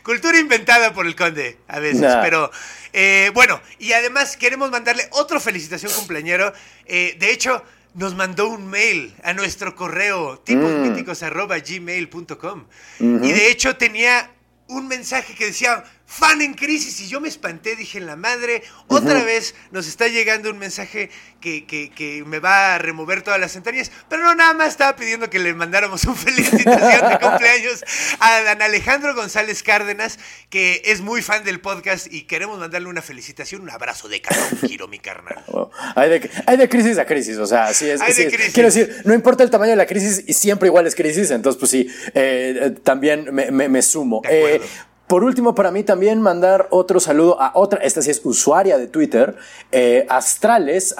Cultura 0.02 0.38
inventada 0.38 0.92
por 0.94 1.06
el 1.06 1.14
conde, 1.16 1.58
a 1.66 1.80
veces, 1.80 2.00
Nah. 2.02 2.22
pero 2.22 2.50
eh, 2.92 3.30
bueno, 3.34 3.60
y 3.78 3.92
además 3.92 4.36
queremos 4.36 4.70
mandarle 4.70 5.08
otra 5.10 5.40
felicitación 5.40 5.90
cumpleañero. 5.92 6.52
Eh, 6.86 7.16
de 7.18 7.32
hecho, 7.32 7.62
nos 7.94 8.14
mandó 8.14 8.48
un 8.48 8.68
mail 8.68 9.14
a 9.24 9.32
nuestro 9.34 9.74
correo 9.74 10.38
tiposmíticos.gmail.com 10.40 12.66
y 13.00 13.32
de 13.32 13.50
hecho 13.50 13.76
tenía 13.76 14.30
un 14.68 14.86
mensaje 14.88 15.34
que 15.34 15.46
decía 15.46 15.84
fan 16.10 16.40
en 16.40 16.54
crisis 16.54 16.98
y 17.02 17.08
yo 17.08 17.20
me 17.20 17.28
espanté, 17.28 17.76
dije 17.76 17.98
en 17.98 18.06
la 18.06 18.16
madre, 18.16 18.62
otra 18.86 19.22
vez 19.24 19.54
nos 19.72 19.86
está 19.86 20.08
llegando 20.08 20.48
un 20.50 20.58
mensaje 20.58 21.10
que, 21.38 21.66
que- 21.66 21.90
que 21.90 22.24
me 22.26 22.38
va 22.38 22.74
a 22.74 22.78
remover 22.78 23.20
todas 23.20 23.38
las 23.38 23.52
centenías, 23.52 23.92
pero 24.08 24.22
no, 24.22 24.34
nada 24.34 24.54
más 24.54 24.68
estaba 24.68 24.96
pidiendo 24.96 25.28
que 25.28 25.38
le 25.38 25.52
mandáramos 25.52 26.04
un 26.04 26.16
felicitación 26.16 27.10
de 27.10 27.18
cumpleaños 27.20 27.84
a 28.20 28.40
Dan 28.42 28.62
Alejandro 28.62 29.14
González 29.14 29.62
Cárdenas, 29.62 30.18
que 30.48 30.80
es 30.86 31.02
muy 31.02 31.20
fan 31.20 31.44
del 31.44 31.60
podcast 31.60 32.10
y 32.10 32.22
queremos 32.22 32.58
mandarle 32.58 32.88
una 32.88 33.02
felicitación, 33.02 33.60
un 33.60 33.70
abrazo 33.70 34.08
de 34.08 34.22
caro, 34.22 34.40
quiero 34.66 34.88
mi 34.88 34.98
carnal. 35.00 35.44
Oh, 35.48 35.70
Hay 35.94 36.08
de, 36.08 36.30
hay 36.46 36.56
de 36.56 36.68
crisis 36.70 36.96
a 36.96 37.04
crisis, 37.04 37.36
o 37.36 37.46
sea, 37.46 37.74
sí 37.74 37.86
es. 37.86 38.00
De 38.00 38.06
es. 38.46 38.52
Quiero 38.54 38.70
decir, 38.70 39.02
no 39.04 39.12
importa 39.12 39.44
el 39.44 39.50
tamaño 39.50 39.72
de 39.72 39.76
la 39.76 39.86
crisis 39.86 40.24
y 40.26 40.32
siempre 40.32 40.68
igual 40.68 40.86
es 40.86 40.94
crisis, 40.94 41.30
entonces 41.30 41.58
pues 41.60 41.70
sí, 41.70 41.86
eh, 42.14 42.58
eh, 42.62 42.70
también 42.82 43.28
me, 43.30 43.50
me- 43.50 43.68
me 43.68 43.82
sumo. 43.82 44.22
De 44.22 44.28
acuerdo. 44.38 44.64
Eh, 44.64 44.68
por 45.08 45.24
último, 45.24 45.54
para 45.54 45.70
mí 45.70 45.82
también 45.84 46.20
mandar 46.20 46.68
otro 46.70 47.00
saludo 47.00 47.40
a 47.40 47.52
otra, 47.54 47.80
esta 47.82 48.02
sí 48.02 48.10
es 48.10 48.20
usuaria 48.24 48.76
de 48.78 48.86
Twitter, 48.86 49.36
eh, 49.72 50.06
Astrales, 50.08 50.94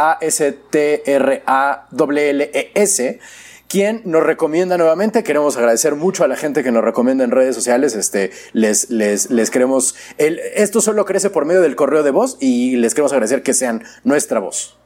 A-S-T-R-A-L-L-E-S, 1.91 3.19
quien 3.69 4.01
nos 4.05 4.23
recomienda 4.23 4.79
nuevamente. 4.79 5.23
Queremos 5.23 5.57
agradecer 5.57 5.95
mucho 5.95 6.25
a 6.25 6.29
la 6.29 6.37
gente 6.37 6.63
que 6.65 6.71
nos 6.73 6.83
recomienda 6.83 7.25
en 7.25 7.31
redes 7.31 7.55
sociales. 7.55 7.95
Este, 7.95 8.31
les, 8.53 8.91
les, 8.91 9.31
les 9.31 9.51
queremos. 9.51 9.95
el- 10.17 10.39
esto 10.55 10.81
solo 10.81 11.05
crece 11.05 11.29
por 11.31 11.45
medio 11.45 11.61
del 11.61 11.77
correo 11.77 12.03
de 12.03 12.11
voz 12.11 12.37
y 12.41 12.77
les 12.77 12.95
queremos 12.95 13.13
agradecer 13.13 13.43
que 13.43 13.53
sean 13.55 13.83
nuestra 14.05 14.41
voz. 14.41 14.79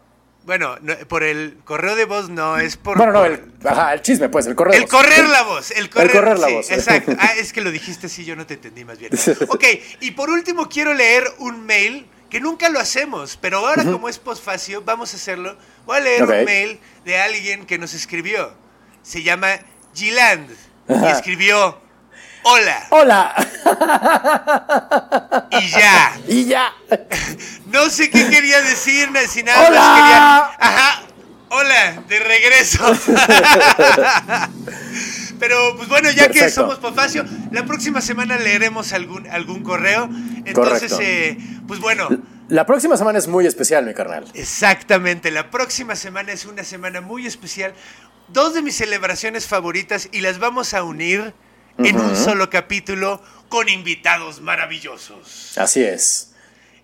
Bueno, 0.44 0.77
no, 0.81 0.97
por 1.09 1.23
el 1.23 1.59
correo 1.64 1.94
de 1.94 2.05
voz 2.05 2.28
no, 2.28 2.59
es 2.59 2.77
por... 2.77 2.97
Bueno, 2.97 3.12
no, 3.12 3.24
el, 3.24 3.44
ajá, 3.64 3.94
el 3.94 4.02
chisme, 4.02 4.28
pues, 4.28 4.47
el 4.47 4.56
correo. 4.56 4.73
de 4.73 4.78
El 4.78 4.89
correr 4.89 5.28
la 5.28 5.43
voz, 5.43 5.70
el 5.70 5.89
correr, 5.89 6.10
correr 6.10 6.39
la 6.39 6.48
sí, 6.48 6.52
voz. 6.55 6.70
Exacto. 6.70 7.12
Ah, 7.19 7.32
es 7.39 7.52
que 7.52 7.60
lo 7.60 7.70
dijiste 7.73 8.06
así, 8.09 8.24
yo 8.24 8.35
no 8.35 8.47
te 8.47 8.55
entendí 8.55 8.85
más 8.85 8.98
bien. 8.98 9.12
Ok, 9.48 9.64
y 10.01 10.10
por 10.12 10.31
último 10.31 10.69
quiero 10.69 10.94
leer 10.94 11.24
un 11.39 11.64
mail 11.64 12.06
que 12.28 12.40
nunca 12.40 12.70
lo 12.70 12.81
hacemos, 12.81 13.36
pero 13.40 13.59
ahora 13.59 13.85
como 13.85 14.09
es 14.09 14.19
posfacio, 14.19 14.82
vamos 14.82 15.12
a 15.12 15.16
hacerlo. 15.16 15.56
Voy 15.85 15.98
a 15.98 16.01
leer 16.01 16.23
un 16.23 16.44
mail 16.44 16.81
de 17.05 17.19
alguien 17.19 17.66
que 17.66 17.77
nos 17.77 17.93
escribió. 17.93 18.55
Se 19.02 19.23
llama 19.23 19.59
Giland 19.94 20.48
y 20.89 21.06
escribió 21.09 21.78
Hola 22.44 22.86
¡Hola! 22.90 23.35
y 25.60 25.69
ya. 25.69 26.16
y 26.28 26.44
ya. 26.47 26.73
No 27.66 27.89
sé 27.89 28.10
qué 28.10 28.28
quería 28.28 28.60
decir, 28.62 29.09
si 29.28 29.43
nada 29.43 29.69
¡Hola! 29.69 29.81
más 29.81 30.01
quería. 30.01 30.44
Ajá. 30.59 31.02
Hola, 31.51 32.02
de 32.09 32.19
regreso. 32.19 32.85
Pero 35.39 35.77
pues 35.77 35.89
bueno, 35.89 36.10
ya 36.10 36.28
que 36.28 36.48
somos 36.51 36.78
Pofacio, 36.78 37.24
la 37.51 37.64
próxima 37.64 38.01
semana 38.01 38.36
leeremos 38.39 38.93
algún, 38.93 39.28
algún 39.28 39.62
correo. 39.62 40.09
Entonces, 40.44 40.97
eh, 41.01 41.36
pues 41.66 41.81
bueno, 41.81 42.09
La 42.48 42.64
próxima 42.64 42.97
semana 42.97 43.19
es 43.19 43.27
muy 43.28 43.47
especial, 43.47 43.85
mi 43.85 43.93
carnal. 43.94 44.24
exactamente, 44.35 45.31
la 45.31 45.51
próxima 45.51 45.97
semana 45.97 46.32
es 46.32 46.44
una 46.44 46.64
semana 46.64 47.01
muy 47.01 47.27
especial. 47.27 47.74
Dos 48.28 48.55
de 48.55 48.62
mis 48.62 48.77
celebraciones 48.77 49.47
favoritas 49.47 50.09
y 50.12 50.20
las 50.20 50.39
vamos 50.39 50.74
a 50.74 50.85
unir 50.85 51.35
en 51.78 51.99
un 51.99 52.16
solo 52.16 52.51
capítulo 52.51 53.23
con 53.49 53.69
invitados 53.69 54.40
maravillosos. 54.40 55.59
Así 55.59 55.82
es. 55.82 56.32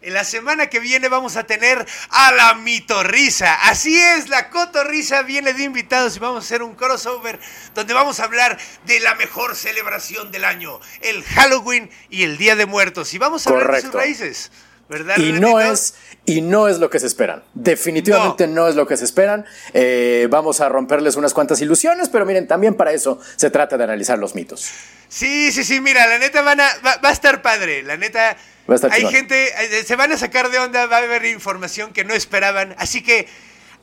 En 0.01 0.15
la 0.15 0.23
semana 0.23 0.69
que 0.69 0.79
viene 0.79 1.09
vamos 1.09 1.37
a 1.37 1.45
tener 1.45 1.85
a 2.11 2.31
la 2.33 2.55
mitorrisa. 2.55 3.55
Así 3.69 3.99
es, 3.99 4.29
la 4.29 4.49
cotorrisa 4.49 5.23
viene 5.23 5.55
de 5.55 5.65
invitados 5.65 6.17
y 6.17 6.21
vamos 6.21 6.45
a 6.45 6.47
hacer 6.47 6.63
un 6.63 6.77
crossover 6.77 7.41
donde 7.75 7.95
vamos 7.95 8.21
a 8.21 8.25
hablar 8.25 8.57
de 8.85 9.01
la 9.01 9.17
mejor 9.17 9.57
celebración 9.57 10.31
del 10.31 10.45
año, 10.45 10.79
el 11.01 11.25
Halloween 11.25 11.91
y 12.11 12.23
el 12.23 12.39
Día 12.39 12.55
de 12.55 12.67
Muertos. 12.67 13.13
Y 13.13 13.19
vamos 13.19 13.47
a 13.47 13.51
hablar 13.51 13.73
de 13.73 13.83
sus 13.83 13.93
raíces, 13.93 14.53
¿verdad? 14.89 15.17
Y 15.19 15.33
no 15.33 15.61
es, 15.61 15.95
y 16.25 16.41
no 16.41 16.69
es 16.69 16.79
lo 16.79 16.91
que 16.91 16.99
se 17.01 17.07
esperan. 17.07 17.43
Definitivamente 17.55 18.47
no, 18.47 18.69
es 18.69 18.75
lo 18.75 18.87
que 18.87 18.97
se 18.97 19.05
esperan. 19.05 19.45
Eh, 19.75 20.29
vamos 20.31 20.61
a 20.61 20.69
romperles 20.69 21.17
unas 21.17 21.35
cuantas 21.35 21.61
ilusiones, 21.61 22.09
pero 22.09 22.27
miren, 22.27 22.47
también 22.47 22.75
para 22.75 22.93
eso 22.93 23.21
se 23.37 23.51
trata 23.51 23.77
de 23.77 23.85
analizar 23.85 24.19
los 24.19 24.35
mitos. 24.35 24.71
Sí, 25.09 25.53
sí, 25.53 25.65
sí, 25.65 25.81
mira, 25.81 26.07
la 26.07 26.19
neta 26.19 26.43
van 26.43 26.61
a, 26.61 26.69
va, 26.85 26.97
va 26.97 27.09
a 27.09 27.13
estar 27.13 27.43
padre, 27.43 27.83
la 27.83 27.97
neta. 27.97 28.37
Va 28.69 28.75
a 28.75 28.77
estar 28.77 28.93
hay 28.93 29.07
gente, 29.07 29.49
eh, 29.49 29.85
se 29.85 29.97
van 29.97 30.13
a 30.13 30.19
sacar 30.19 30.51
de 30.51 30.59
onda, 30.59 30.87
va 30.87 30.97
a 30.97 31.01
haber 31.01 31.25
información 31.25 31.93
que 31.93 32.05
no 32.05 32.13
esperaban, 32.13 32.75
así 32.79 33.03
que 33.03 33.27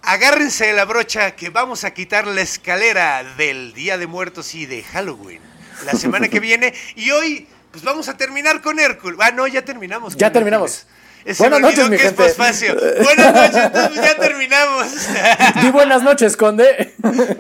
agárrense 0.04 0.72
la 0.74 0.86
brocha 0.86 1.36
que 1.36 1.50
vamos 1.50 1.84
a 1.84 1.94
quitar 1.94 2.28
la 2.28 2.42
escalera 2.42 3.24
del 3.38 3.74
Día 3.74 3.98
de 3.98 4.06
Muertos 4.06 4.54
y 4.54 4.68
de 4.68 4.84
Halloween 4.84 5.42
la 5.86 5.94
semana 5.94 6.28
que 6.28 6.40
viene. 6.42 6.74
Y 6.96 7.12
hoy, 7.12 7.48
pues 7.72 7.84
vamos 7.84 8.08
a 8.08 8.18
terminar 8.18 8.62
con 8.62 8.80
Hércules. 8.80 9.20
Ah, 9.22 9.32
no, 9.32 9.48
ya 9.48 9.64
terminamos. 9.64 10.16
Ya 10.16 10.32
terminamos. 10.32 10.72
Hércules. 10.72 10.95
Se 11.26 11.34
Buenas 11.42 11.60
noches, 11.62 11.90
mi 11.90 11.98
que 11.98 12.04
es 12.04 12.10
gente. 12.10 12.24
posfacio. 12.24 12.76
Buenas 13.04 13.34
noches, 13.34 13.56
entonces 13.66 13.96
ya 13.96 14.16
terminamos. 14.18 14.88
Di 15.62 15.72
buenas 15.72 16.04
noches, 16.04 16.38
conde. 16.38 16.94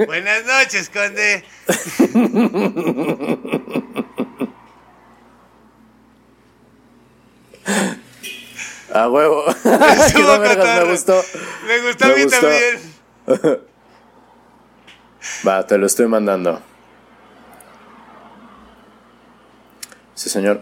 Buenas 0.07 0.43
noches, 0.45 0.89
conde. 0.89 1.43
A 8.93 9.09
huevo. 9.09 9.43
Vergas, 9.63 10.83
me 10.83 10.91
gustó. 10.91 11.21
Me 11.67 11.79
gustó 11.81 12.05
a 12.05 12.07
Me 12.09 12.15
mí 12.15 12.23
gustó. 12.23 12.39
también. 12.41 13.61
Va, 15.47 15.65
te 15.65 15.77
lo 15.77 15.85
estoy 15.87 16.07
mandando. 16.07 16.61
Sí, 20.13 20.29
señor. 20.29 20.61